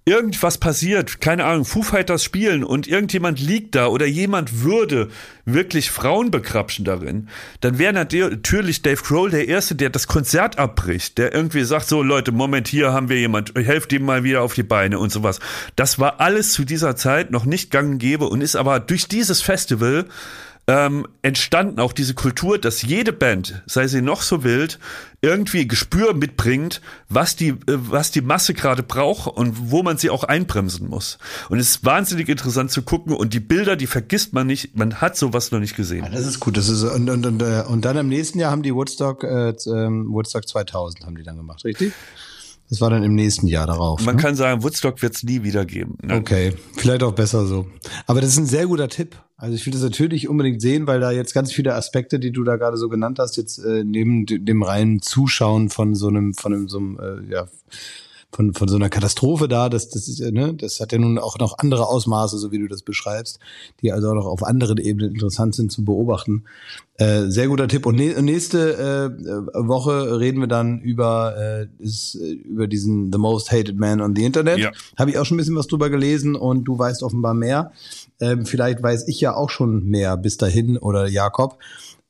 irgendwas 0.06 0.58
passiert, 0.58 1.22
keine 1.22 1.44
Ahnung, 1.46 1.64
Foo 1.64 1.82
Fighters 1.82 2.22
spielen 2.22 2.62
und 2.62 2.86
irgendjemand 2.86 3.40
liegt 3.40 3.74
da 3.74 3.86
oder 3.86 4.04
jemand 4.04 4.62
würde 4.62 5.08
wirklich 5.46 5.90
Frauen 5.90 6.30
bekrapschen 6.30 6.84
darin, 6.84 7.28
dann 7.60 7.78
wäre 7.78 7.94
natürlich 7.94 8.82
Dave 8.82 9.02
Grohl 9.02 9.30
der 9.30 9.48
Erste, 9.48 9.74
der 9.74 9.88
das 9.88 10.06
Konzert 10.06 10.58
abbricht, 10.58 11.16
der 11.16 11.32
irgendwie 11.32 11.64
sagt, 11.64 11.88
so 11.88 12.02
Leute, 12.02 12.32
Moment, 12.32 12.68
hier 12.68 12.92
haben 12.92 13.08
wir 13.08 13.18
jemand, 13.18 13.54
helft 13.54 13.92
ihm 13.94 14.04
mal 14.04 14.24
wieder 14.24 14.42
auf 14.42 14.52
die 14.52 14.62
Beine 14.62 14.98
und 14.98 15.10
sowas. 15.10 15.40
Das 15.74 15.98
war 15.98 16.20
alles 16.20 16.52
zu 16.52 16.64
dieser 16.64 16.96
Zeit 16.96 17.30
noch 17.30 17.46
nicht 17.46 17.70
gang 17.70 17.92
und 17.92 17.98
gäbe 17.98 18.26
und 18.28 18.42
ist 18.42 18.56
aber 18.56 18.80
durch 18.80 19.08
dieses 19.08 19.40
Festival 19.40 20.04
ähm, 20.66 21.06
entstanden 21.20 21.78
auch 21.78 21.92
diese 21.92 22.14
Kultur, 22.14 22.58
dass 22.58 22.82
jede 22.82 23.12
Band, 23.12 23.62
sei 23.66 23.86
sie 23.86 24.00
noch 24.00 24.22
so 24.22 24.44
wild, 24.44 24.78
irgendwie 25.20 25.68
Gespür 25.68 26.14
mitbringt, 26.14 26.80
was 27.08 27.36
die, 27.36 27.48
äh, 27.48 27.56
was 27.66 28.10
die 28.10 28.22
Masse 28.22 28.54
gerade 28.54 28.82
braucht 28.82 29.26
und 29.36 29.70
wo 29.70 29.82
man 29.82 29.98
sie 29.98 30.08
auch 30.08 30.24
einbremsen 30.24 30.88
muss. 30.88 31.18
Und 31.50 31.58
es 31.58 31.70
ist 31.70 31.84
wahnsinnig 31.84 32.28
interessant 32.28 32.70
zu 32.70 32.82
gucken 32.82 33.14
und 33.14 33.34
die 33.34 33.40
Bilder, 33.40 33.76
die 33.76 33.86
vergisst 33.86 34.32
man 34.32 34.46
nicht, 34.46 34.76
man 34.76 35.00
hat 35.00 35.16
sowas 35.16 35.50
noch 35.50 35.60
nicht 35.60 35.76
gesehen. 35.76 36.04
Ja, 36.04 36.10
das 36.10 36.26
ist 36.26 36.40
gut. 36.40 36.56
Das 36.56 36.68
ist, 36.68 36.82
und, 36.82 37.10
und, 37.10 37.26
und, 37.26 37.42
äh, 37.42 37.64
und 37.66 37.84
dann 37.84 37.96
im 37.98 38.08
nächsten 38.08 38.38
Jahr 38.38 38.50
haben 38.50 38.62
die 38.62 38.74
Woodstock, 38.74 39.22
äh, 39.24 39.54
ähm, 39.66 40.06
Woodstock 40.10 40.48
2000 40.48 41.04
haben 41.04 41.16
die 41.16 41.24
dann 41.24 41.36
gemacht, 41.36 41.64
richtig? 41.64 41.92
Das 42.70 42.80
war 42.80 42.90
dann 42.90 43.02
im 43.04 43.14
nächsten 43.14 43.46
Jahr 43.46 43.66
darauf. 43.66 44.04
Man 44.04 44.16
ne? 44.16 44.22
kann 44.22 44.34
sagen, 44.34 44.62
Woodstock 44.62 45.02
wird 45.02 45.14
es 45.14 45.22
nie 45.22 45.42
wieder 45.42 45.64
geben. 45.64 45.98
Ne? 46.02 46.16
Okay, 46.16 46.54
vielleicht 46.76 47.02
auch 47.02 47.12
besser 47.12 47.46
so. 47.46 47.66
Aber 48.06 48.20
das 48.20 48.30
ist 48.30 48.38
ein 48.38 48.46
sehr 48.46 48.66
guter 48.66 48.88
Tipp. 48.88 49.16
Also 49.36 49.54
ich 49.54 49.66
will 49.66 49.72
das 49.72 49.82
natürlich 49.82 50.28
unbedingt 50.28 50.62
sehen, 50.62 50.86
weil 50.86 51.00
da 51.00 51.10
jetzt 51.10 51.34
ganz 51.34 51.52
viele 51.52 51.74
Aspekte, 51.74 52.18
die 52.18 52.32
du 52.32 52.44
da 52.44 52.56
gerade 52.56 52.76
so 52.76 52.88
genannt 52.88 53.18
hast, 53.18 53.36
jetzt 53.36 53.58
äh, 53.58 53.84
neben 53.84 54.26
dem 54.26 54.62
reinen 54.62 55.02
Zuschauen 55.02 55.68
von 55.68 55.94
so 55.94 56.08
einem, 56.08 56.34
von 56.34 56.54
einem, 56.54 56.68
so 56.68 56.78
einem, 56.78 56.98
äh, 56.98 57.32
ja, 57.32 57.46
von, 58.34 58.52
von 58.52 58.66
so 58.66 58.74
einer 58.76 58.90
Katastrophe 58.90 59.46
da, 59.46 59.68
das, 59.68 59.88
das 59.90 60.08
ist, 60.08 60.20
ne, 60.20 60.54
das 60.54 60.80
hat 60.80 60.90
ja 60.90 60.98
nun 60.98 61.18
auch 61.18 61.38
noch 61.38 61.58
andere 61.58 61.86
Ausmaße, 61.86 62.36
so 62.36 62.50
wie 62.50 62.58
du 62.58 62.66
das 62.66 62.82
beschreibst, 62.82 63.38
die 63.80 63.92
also 63.92 64.10
auch 64.10 64.14
noch 64.14 64.26
auf 64.26 64.42
anderen 64.42 64.78
Ebenen 64.78 65.12
interessant 65.12 65.54
sind 65.54 65.70
zu 65.70 65.84
beobachten. 65.84 66.44
Äh, 66.96 67.26
sehr 67.28 67.46
guter 67.46 67.68
Tipp. 67.68 67.86
Und 67.86 67.94
ne, 67.94 68.20
nächste 68.22 69.14
äh, 69.16 69.68
Woche 69.68 70.18
reden 70.18 70.40
wir 70.40 70.48
dann 70.48 70.80
über, 70.80 71.36
äh, 71.36 71.82
ist, 71.82 72.16
äh, 72.16 72.32
über 72.32 72.66
diesen 72.66 73.12
The 73.12 73.18
Most 73.18 73.52
Hated 73.52 73.78
Man 73.78 74.00
on 74.00 74.16
the 74.16 74.24
Internet. 74.24 74.58
Ja. 74.58 74.72
Habe 74.98 75.10
ich 75.10 75.18
auch 75.18 75.24
schon 75.24 75.36
ein 75.36 75.38
bisschen 75.38 75.56
was 75.56 75.68
drüber 75.68 75.88
gelesen 75.88 76.34
und 76.34 76.64
du 76.64 76.76
weißt 76.76 77.04
offenbar 77.04 77.34
mehr. 77.34 77.70
Ähm, 78.20 78.46
vielleicht 78.46 78.82
weiß 78.82 79.06
ich 79.06 79.20
ja 79.20 79.34
auch 79.34 79.50
schon 79.50 79.84
mehr 79.86 80.16
bis 80.16 80.38
dahin 80.38 80.76
oder 80.76 81.06
Jakob. 81.06 81.58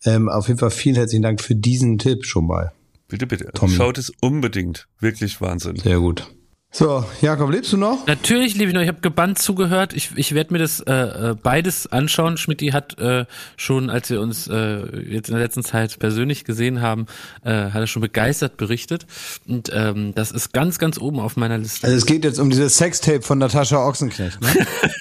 Ähm, 0.07 0.31
auf 0.31 0.49
jeden 0.49 0.59
Fall 0.59 0.71
vielen 0.71 0.97
herzlichen 0.97 1.23
Dank 1.23 1.43
für 1.43 1.55
diesen 1.55 1.99
Tipp 1.99 2.25
schon 2.25 2.47
mal. 2.47 2.73
Bitte, 3.09 3.27
bitte. 3.27 3.51
Tommy. 3.55 3.75
Schaut 3.75 3.99
es 3.99 4.11
unbedingt. 4.21 4.89
Wirklich 4.99 5.41
Wahnsinn. 5.41 5.77
Sehr 5.77 5.99
gut. 5.99 6.35
So, 6.77 7.05
Jakob, 7.21 7.53
lebst 7.53 7.73
du 7.73 7.77
noch? 7.77 8.05
Natürlich 8.09 8.57
liebe 8.57 8.71
ich 8.71 8.75
noch, 8.75 8.81
ich 8.83 8.89
habe 8.89 9.01
gebannt 9.01 9.39
zugehört. 9.39 9.93
Ich, 9.93 10.11
ich 10.17 10.35
werde 10.35 10.53
mir 10.53 10.59
das 10.59 10.81
äh, 10.81 10.93
äh, 11.31 11.35
beides 11.41 11.87
anschauen. 11.93 12.37
Schmidti 12.37 12.71
hat 12.71 12.99
äh, 12.99 13.27
schon, 13.57 13.91
als 13.91 14.11
wir 14.11 14.21
uns 14.21 14.49
äh, 14.49 14.85
jetzt 15.09 15.29
in 15.29 15.37
der 15.37 15.45
letzten 15.45 15.63
Zeit 15.63 15.97
persönlich 16.01 16.45
gesehen 16.45 16.81
haben, 16.83 17.07
äh, 17.45 17.51
hat 17.71 17.77
er 17.77 17.87
schon 17.87 18.03
begeistert 18.03 18.57
berichtet. 18.57 19.07
Und 19.47 19.71
ähm, 19.73 20.15
das 20.17 20.33
ist 20.33 20.53
ganz, 20.53 20.81
ganz 20.81 20.99
oben 20.99 21.21
auf 21.21 21.37
meiner 21.37 21.59
Liste. 21.59 21.87
Also 21.87 21.97
es 21.97 22.07
geht 22.07 22.25
jetzt 22.25 22.41
um 22.41 22.51
dieses 22.51 22.77
Sextape 22.77 23.23
von 23.23 23.39
Natascha 23.39 23.77
Ochsenknecht. 23.77 24.41
Ne? 24.41 24.49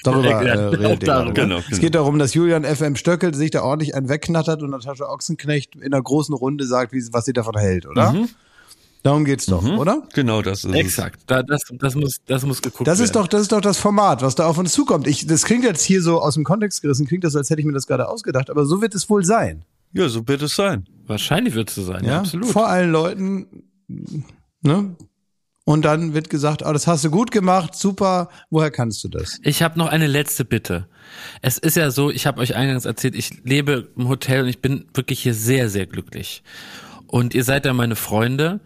Darüber 0.04 0.30
äh, 0.44 0.52
redet 0.76 1.02
ihr 1.02 1.08
darum. 1.08 1.28
ne? 1.30 1.34
Genau, 1.34 1.58
Es 1.58 1.66
genau. 1.70 1.82
geht 1.82 1.96
darum, 1.96 2.20
dass 2.20 2.36
Julian 2.36 2.66
FM 2.66 2.96
Stöckel 2.96 3.34
sich 3.34 3.50
da 3.50 3.64
ordentlich 3.64 3.96
einen 3.96 4.10
wegknattert 4.10 4.62
und 4.62 4.70
Natascha 4.70 5.06
Ochsenknecht 5.06 5.76
in 5.78 5.92
einer 5.92 6.04
großen 6.04 6.36
Runde 6.36 6.68
sagt, 6.68 6.94
wie, 6.94 7.02
sie- 7.02 7.14
was 7.14 7.26
sie 7.26 7.34
davon 7.34 7.58
hält, 7.58 7.88
oder? 7.88 8.14
Darum 9.04 9.26
geht's 9.26 9.46
doch, 9.48 9.64
oder? 9.64 10.04
Genau 10.14 10.42
das 10.42 10.64
ist 10.64 10.74
Exakt. 10.74 11.22
Da, 11.28 11.44
das, 11.44 11.62
das 11.74 11.94
muss, 11.96 12.18
das 12.26 12.46
muss 12.46 12.62
geguckt 12.62 12.88
Das 12.88 13.00
werden. 13.00 13.06
ist 13.06 13.16
doch, 13.16 13.28
das 13.28 13.42
ist 13.42 13.52
doch 13.52 13.60
das 13.62 13.78
Format, 13.78 14.22
was 14.22 14.36
da 14.36 14.46
auf 14.48 14.58
uns 14.58 14.72
zukommt. 14.72 15.08
Ich, 15.08 15.28
das 15.28 15.44
klingt 15.44 15.66
jetzt 15.66 15.84
hier 15.84 16.02
so 16.02 16.22
aus 16.22 16.36
dem 16.36 16.46
Kontext 16.46 16.82
gerissen, 16.82 17.06
klingt 17.06 17.26
das, 17.26 17.36
als 17.36 17.50
hätte 17.50 17.60
ich 17.60 17.66
mir 17.68 17.74
das 17.74 17.86
gerade 17.86 18.08
ausgedacht, 18.08 18.50
aber 18.50 18.66
so 18.66 18.82
wird 18.82 18.96
es 18.96 19.10
wohl 19.10 19.26
sein. 19.26 19.66
Ja, 19.92 20.08
so 20.08 20.26
wird 20.28 20.42
es 20.42 20.56
sein. 20.56 20.88
Wahrscheinlich 21.06 21.54
wird 21.54 21.70
es 21.70 21.76
so 21.76 21.84
sein. 21.84 22.04
Ja, 22.06 22.12
Ja, 22.14 22.20
absolut. 22.22 22.48
vor 22.48 22.68
allen 22.70 22.92
Leuten, 22.92 23.48
ne? 24.62 24.96
Und 25.66 25.86
dann 25.86 26.14
wird 26.14 26.30
gesagt, 26.30 26.66
ah, 26.66 26.74
das 26.74 26.88
hast 26.88 27.06
du 27.06 27.10
gut 27.10 27.32
gemacht, 27.32 27.74
super, 27.76 28.28
woher 28.50 28.70
kannst 28.70 29.02
du 29.04 29.08
das? 29.08 29.40
Ich 29.44 29.62
habe 29.64 29.80
noch 29.80 29.88
eine 29.88 30.08
letzte 30.08 30.44
Bitte. 30.44 30.88
Es 31.42 31.58
ist 31.58 31.78
ja 31.78 31.90
so, 31.90 32.10
ich 32.12 32.26
habe 32.26 32.42
euch 32.42 32.56
eingangs 32.56 32.84
erzählt, 32.84 33.16
ich 33.16 33.44
lebe 33.46 33.90
im 33.96 34.10
Hotel 34.10 34.44
und 34.44 34.50
ich 34.50 34.60
bin 34.62 34.86
wirklich 34.94 35.22
hier 35.22 35.34
sehr, 35.34 35.70
sehr 35.70 35.86
glücklich. 35.88 36.44
Und 37.08 37.34
ihr 37.34 37.46
seid 37.46 37.66
ja 37.66 37.74
meine 37.74 37.96
Freunde 37.96 38.60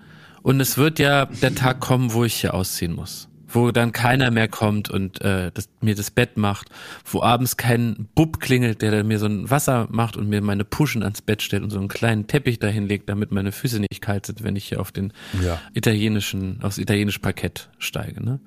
und 0.48 0.60
es 0.61 0.78
wird 0.78 0.98
ja 0.99 1.26
der 1.26 1.53
Tag 1.56 1.80
kommen, 1.82 2.14
wo 2.14 2.24
ich 2.24 2.36
hier 2.36 2.53
ausziehen 2.53 2.94
muss. 2.95 3.28
wo 3.49 3.72
dann 3.72 3.94
keiner 3.94 4.30
mehr 4.30 4.49
kommt 4.49 4.90
und 4.90 5.22
äh, 5.22 5.52
das, 5.53 5.69
mir 5.80 5.95
das 5.95 6.11
Bett 6.11 6.36
macht, 6.36 6.68
wo 7.06 7.22
abends 7.24 7.56
kein 7.56 8.07
Bub 8.14 8.41
klingelt, 8.41 8.82
der 8.82 9.03
mir 9.06 9.19
so 9.19 9.26
ein 9.26 9.49
Wasser 9.49 9.88
macht 9.90 10.18
und 10.18 10.28
mir 10.28 10.41
meine 10.41 10.65
Puschen 10.65 11.02
ans 11.02 11.22
Bett 11.22 11.41
stellt 11.41 11.64
und 11.64 11.69
so 11.69 11.80
einen 11.80 11.88
kleinen 11.88 12.28
Teppich 12.28 12.60
dahin 12.60 12.88
legt, 12.90 13.07
damit 13.07 13.32
meine 13.32 13.53
Füße 13.53 13.80
nicht 13.80 14.02
kalt 14.02 14.26
sind, 14.26 14.44
wenn 14.44 14.57
ich 14.57 14.65
hier 14.68 14.82
auf 14.82 14.91
den 14.91 15.14
Ja. 15.41 15.61
italienischen, 15.74 16.61
aufs 16.61 16.78
italienische 16.78 17.19
Parkett 17.22 17.69
steige. 17.80 18.22
Ne? 18.22 18.41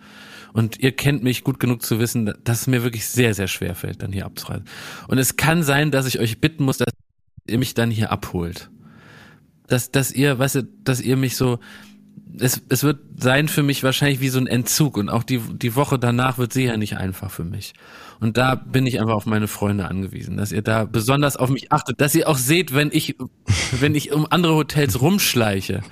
Und 0.52 0.78
ihr 0.81 0.93
kennt 0.93 1.22
mich 1.22 1.44
gut 1.44 1.59
genug 1.60 1.82
zu 1.82 1.98
wissen, 1.98 2.35
dass 2.44 2.60
es 2.62 2.66
mir 2.66 2.82
wirklich 2.82 3.06
sehr, 3.09 3.32
sehr 3.35 3.48
schwer 3.48 3.74
fällt, 3.74 4.02
dann 4.02 4.12
hier 4.12 4.27
abzureisen. 4.27 4.66
Und 5.09 5.16
es 5.16 5.36
kann 5.36 5.62
sein, 5.62 5.90
dass 5.90 6.05
ich 6.06 6.20
euch 6.20 6.40
bitten 6.43 6.64
muss, 6.64 6.77
dass 6.77 6.93
ihr 7.48 7.59
mich 7.59 7.72
dann 7.72 7.90
hier 7.90 8.12
abholt. 8.12 8.68
Dass, 9.66 9.90
dass 9.90 10.12
ihr, 10.12 10.39
weißt 10.39 10.56
du, 10.56 10.62
dass 10.85 11.01
ihr 11.01 11.16
mich 11.16 11.36
so, 11.36 11.59
es, 12.39 12.62
es 12.69 12.82
wird 12.82 12.98
sein 13.19 13.48
für 13.48 13.62
mich 13.62 13.82
wahrscheinlich 13.82 14.20
wie 14.20 14.28
so 14.28 14.39
ein 14.39 14.47
Entzug 14.47 14.97
und 14.97 15.09
auch 15.09 15.23
die, 15.23 15.39
die 15.39 15.74
Woche 15.74 15.98
danach 15.98 16.39
wird 16.39 16.52
sicher 16.52 16.77
nicht 16.77 16.97
einfach 16.97 17.31
für 17.31 17.44
mich. 17.44 17.74
Und 18.20 18.36
da 18.36 18.55
bin 18.55 18.86
ich 18.86 19.01
einfach 19.01 19.15
auf 19.15 19.27
meine 19.27 19.48
Freunde 19.48 19.89
angewiesen, 19.89 20.36
dass 20.36 20.52
ihr 20.52 20.62
da 20.62 20.85
besonders 20.85 21.36
auf 21.36 21.48
mich 21.48 21.73
achtet, 21.73 22.01
dass 22.01 22.15
ihr 22.15 22.28
auch 22.28 22.36
seht, 22.36 22.74
wenn 22.74 22.90
ich, 22.93 23.16
wenn 23.81 23.94
ich 23.94 24.12
um 24.12 24.27
andere 24.31 24.55
Hotels 24.55 25.01
rumschleiche 25.01 25.82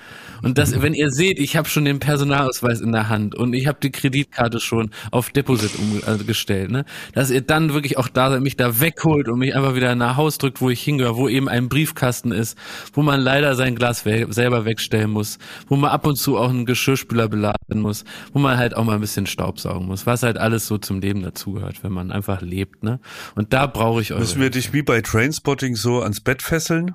und 0.42 0.58
dass, 0.58 0.80
wenn 0.80 0.94
ihr 0.94 1.10
seht, 1.10 1.38
ich 1.38 1.56
habe 1.56 1.68
schon 1.68 1.84
den 1.84 1.98
Personalausweis 1.98 2.80
in 2.80 2.92
der 2.92 3.08
Hand 3.08 3.34
und 3.34 3.52
ich 3.54 3.66
habe 3.66 3.78
die 3.82 3.90
Kreditkarte 3.90 4.60
schon 4.60 4.90
auf 5.10 5.30
Deposit 5.30 5.72
umgestellt, 5.78 6.70
ne? 6.70 6.84
dass 7.12 7.30
ihr 7.30 7.40
dann 7.40 7.74
wirklich 7.74 7.98
auch 7.98 8.08
da 8.08 8.30
seid, 8.30 8.40
mich 8.40 8.56
da 8.56 8.80
wegholt 8.80 9.28
und 9.28 9.38
mich 9.38 9.54
einfach 9.54 9.74
wieder 9.74 9.94
nach 9.94 10.16
Haus 10.16 10.38
drückt, 10.38 10.60
wo 10.60 10.70
ich 10.70 10.82
hingehöre, 10.82 11.16
wo 11.16 11.28
eben 11.28 11.48
ein 11.48 11.68
Briefkasten 11.68 12.32
ist, 12.32 12.56
wo 12.92 13.02
man 13.02 13.20
leider 13.20 13.54
sein 13.54 13.74
Glas 13.74 14.04
we 14.04 14.26
selber 14.30 14.64
wegstellen 14.64 15.10
muss, 15.10 15.38
wo 15.68 15.76
man 15.76 15.90
ab 15.90 16.06
und 16.06 16.16
zu 16.16 16.38
auch 16.38 16.50
einen 16.50 16.66
Geschirrspüler 16.66 17.28
beladen 17.28 17.80
muss, 17.80 18.04
wo 18.32 18.38
man 18.38 18.58
halt 18.58 18.76
auch 18.76 18.84
mal 18.84 18.94
ein 18.94 19.00
bisschen 19.00 19.26
Staubsaugen 19.26 19.86
muss, 19.86 20.06
was 20.06 20.22
halt 20.22 20.38
alles 20.38 20.66
so 20.66 20.78
zum 20.78 21.00
Leben 21.00 21.22
dazugehört, 21.22 21.82
wenn 21.82 21.92
man 21.92 22.12
einfach 22.12 22.40
lebt, 22.40 22.82
ne? 22.82 23.00
Und 23.34 23.52
da 23.52 23.66
brauche 23.66 24.00
ich 24.00 24.12
eure 24.12 24.20
Müssen 24.20 24.40
wir 24.40 24.50
dich 24.50 24.72
wie 24.72 24.82
bei 24.82 25.00
Trainspotting 25.00 25.76
so 25.76 26.02
ans 26.02 26.20
Bett 26.20 26.42
fesseln? 26.42 26.94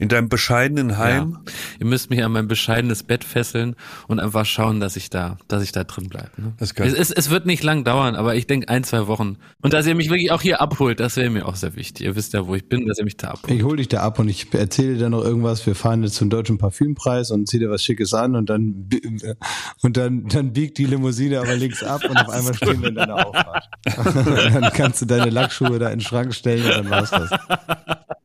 In 0.00 0.08
deinem 0.08 0.28
bescheidenen 0.28 0.98
Heim? 0.98 1.38
Ja. 1.46 1.52
Ihr 1.80 1.86
müsst 1.86 2.10
mich 2.10 2.24
an 2.24 2.32
mein 2.32 2.48
bescheidenes 2.48 3.02
Bett 3.02 3.22
fesseln 3.22 3.76
und 4.08 4.18
einfach 4.18 4.46
schauen, 4.46 4.80
dass 4.80 4.96
ich 4.96 5.10
da, 5.10 5.36
dass 5.46 5.62
ich 5.62 5.72
da 5.72 5.84
drin 5.84 6.08
bleibe. 6.08 6.30
Ne? 6.38 6.54
Es, 6.58 6.72
es, 6.72 7.10
es 7.10 7.30
wird 7.30 7.46
nicht 7.46 7.62
lang 7.62 7.84
dauern, 7.84 8.16
aber 8.16 8.34
ich 8.34 8.46
denke 8.46 8.68
ein, 8.68 8.82
zwei 8.82 9.06
Wochen. 9.06 9.36
Und 9.62 9.72
dass 9.74 9.86
ihr 9.86 9.94
mich 9.94 10.08
wirklich 10.08 10.32
auch 10.32 10.42
hier 10.42 10.60
abholt, 10.60 11.00
das 11.00 11.16
wäre 11.16 11.30
mir 11.30 11.46
auch 11.46 11.56
sehr 11.56 11.76
wichtig. 11.76 12.06
Ihr 12.06 12.16
wisst 12.16 12.32
ja, 12.32 12.46
wo 12.46 12.54
ich 12.54 12.68
bin, 12.68 12.86
dass 12.86 12.98
ihr 12.98 13.04
mich 13.04 13.16
da 13.16 13.28
abholt. 13.28 13.52
Ich 13.52 13.62
hol 13.62 13.76
dich 13.76 13.88
da 13.88 14.00
ab 14.00 14.18
und 14.18 14.28
ich 14.28 14.52
erzähle 14.54 14.96
dir 14.96 15.10
noch 15.10 15.22
irgendwas. 15.22 15.66
Wir 15.66 15.74
fahren 15.74 16.02
jetzt 16.02 16.14
zum 16.14 16.30
deutschen 16.30 16.58
Parfümpreis 16.58 17.30
und 17.30 17.46
zieh 17.46 17.58
dir 17.58 17.70
was 17.70 17.84
Schickes 17.84 18.14
an 18.14 18.36
und 18.36 18.48
dann 18.48 18.88
und 19.82 19.96
dann 19.96 20.28
dann 20.28 20.52
biegt 20.52 20.78
die 20.78 20.86
Limousine 20.86 21.40
aber 21.40 21.54
links 21.56 21.82
ab 21.82 22.02
und 22.08 22.16
auf 22.16 22.28
einmal 22.28 22.54
stehen 22.54 22.80
wir 22.80 22.88
in 22.88 22.94
deiner 22.94 23.26
Auffahrt. 23.26 23.68
dann 24.54 24.72
kannst 24.72 25.02
du 25.02 25.06
deine 25.06 25.30
Lackschuhe 25.30 25.78
da 25.78 25.88
in 25.88 25.98
den 25.98 26.04
Schrank 26.04 26.34
stellen 26.34 26.64
und 26.64 26.70
dann 26.70 26.90
war's 26.90 27.10
das. 27.10 27.30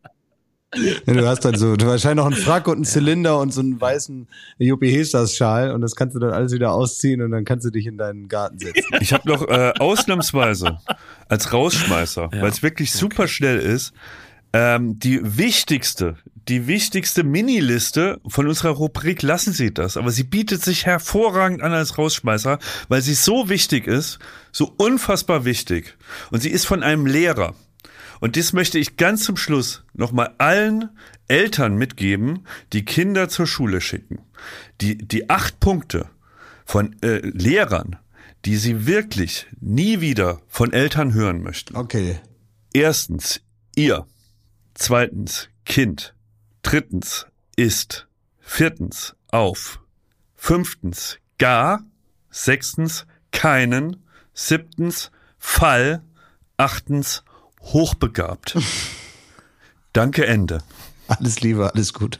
Ja, 1.05 1.13
du 1.13 1.27
hast 1.27 1.45
dann 1.45 1.55
so, 1.55 1.75
du 1.75 1.85
wahrscheinlich 1.87 2.17
noch 2.23 2.31
einen 2.31 2.35
Frack 2.41 2.67
und 2.67 2.75
einen 2.75 2.85
Zylinder 2.85 3.39
und 3.39 3.53
so 3.53 3.61
einen 3.61 3.79
weißen 3.79 4.27
Juppie 4.57 4.91
Hestas 4.91 5.35
Schal 5.35 5.71
und 5.71 5.81
das 5.81 5.95
kannst 5.95 6.15
du 6.15 6.19
dann 6.19 6.31
alles 6.31 6.51
wieder 6.51 6.71
ausziehen 6.73 7.21
und 7.21 7.31
dann 7.31 7.45
kannst 7.45 7.65
du 7.65 7.69
dich 7.69 7.85
in 7.85 7.97
deinen 7.97 8.27
Garten 8.27 8.59
setzen. 8.59 8.83
Ich 8.99 9.13
habe 9.13 9.27
noch 9.27 9.47
äh, 9.47 9.73
ausnahmsweise 9.79 10.79
als 11.29 11.53
Rausschmeißer, 11.53 12.29
Ja. 12.33 12.41
weil 12.41 12.49
es 12.49 12.61
wirklich 12.63 12.91
super 12.91 13.27
schnell 13.27 13.59
ist, 13.59 13.93
ähm, 14.53 14.99
die 14.99 15.19
wichtigste, 15.37 16.15
die 16.47 16.67
wichtigste 16.67 17.23
Miniliste 17.23 18.19
von 18.27 18.47
unserer 18.47 18.69
Rubrik 18.69 19.21
lassen 19.21 19.51
Sie 19.51 19.73
das, 19.73 19.97
aber 19.97 20.11
sie 20.11 20.23
bietet 20.23 20.63
sich 20.63 20.85
hervorragend 20.85 21.61
an 21.61 21.73
als 21.73 21.97
Rausschmeißer, 21.97 22.59
weil 22.87 23.01
sie 23.01 23.15
so 23.15 23.49
wichtig 23.49 23.87
ist, 23.87 24.19
so 24.51 24.73
unfassbar 24.77 25.43
wichtig 25.45 25.95
und 26.31 26.41
sie 26.41 26.49
ist 26.51 26.65
von 26.65 26.83
einem 26.83 27.05
Lehrer. 27.05 27.55
Und 28.19 28.37
das 28.37 28.53
möchte 28.53 28.79
ich 28.79 28.97
ganz 28.97 29.23
zum 29.23 29.37
Schluss 29.37 29.83
nochmal 29.93 30.33
allen 30.37 30.89
Eltern 31.27 31.75
mitgeben, 31.75 32.45
die 32.73 32.85
Kinder 32.85 33.29
zur 33.29 33.47
Schule 33.47 33.81
schicken. 33.81 34.19
Die, 34.81 34.97
die 34.97 35.29
acht 35.29 35.59
Punkte 35.59 36.09
von 36.65 36.95
äh, 37.01 37.17
Lehrern, 37.17 37.97
die 38.45 38.57
sie 38.57 38.85
wirklich 38.85 39.47
nie 39.59 40.01
wieder 40.01 40.41
von 40.47 40.73
Eltern 40.73 41.13
hören 41.13 41.41
möchten. 41.41 41.75
Okay. 41.75 42.19
Erstens, 42.73 43.41
ihr. 43.75 44.05
Zweitens, 44.73 45.49
Kind. 45.65 46.13
Drittens, 46.61 47.27
ist. 47.55 48.07
Viertens, 48.39 49.15
auf. 49.29 49.79
Fünftens, 50.35 51.17
gar. 51.37 51.83
Sechstens, 52.29 53.05
keinen. 53.31 54.03
Siebtens, 54.33 55.11
Fall. 55.37 56.03
Achtens, 56.57 57.23
hochbegabt. 57.65 58.57
Danke, 59.93 60.25
Ende. 60.25 60.63
Alles 61.07 61.41
Liebe, 61.41 61.71
alles 61.73 61.93
gut. 61.93 62.19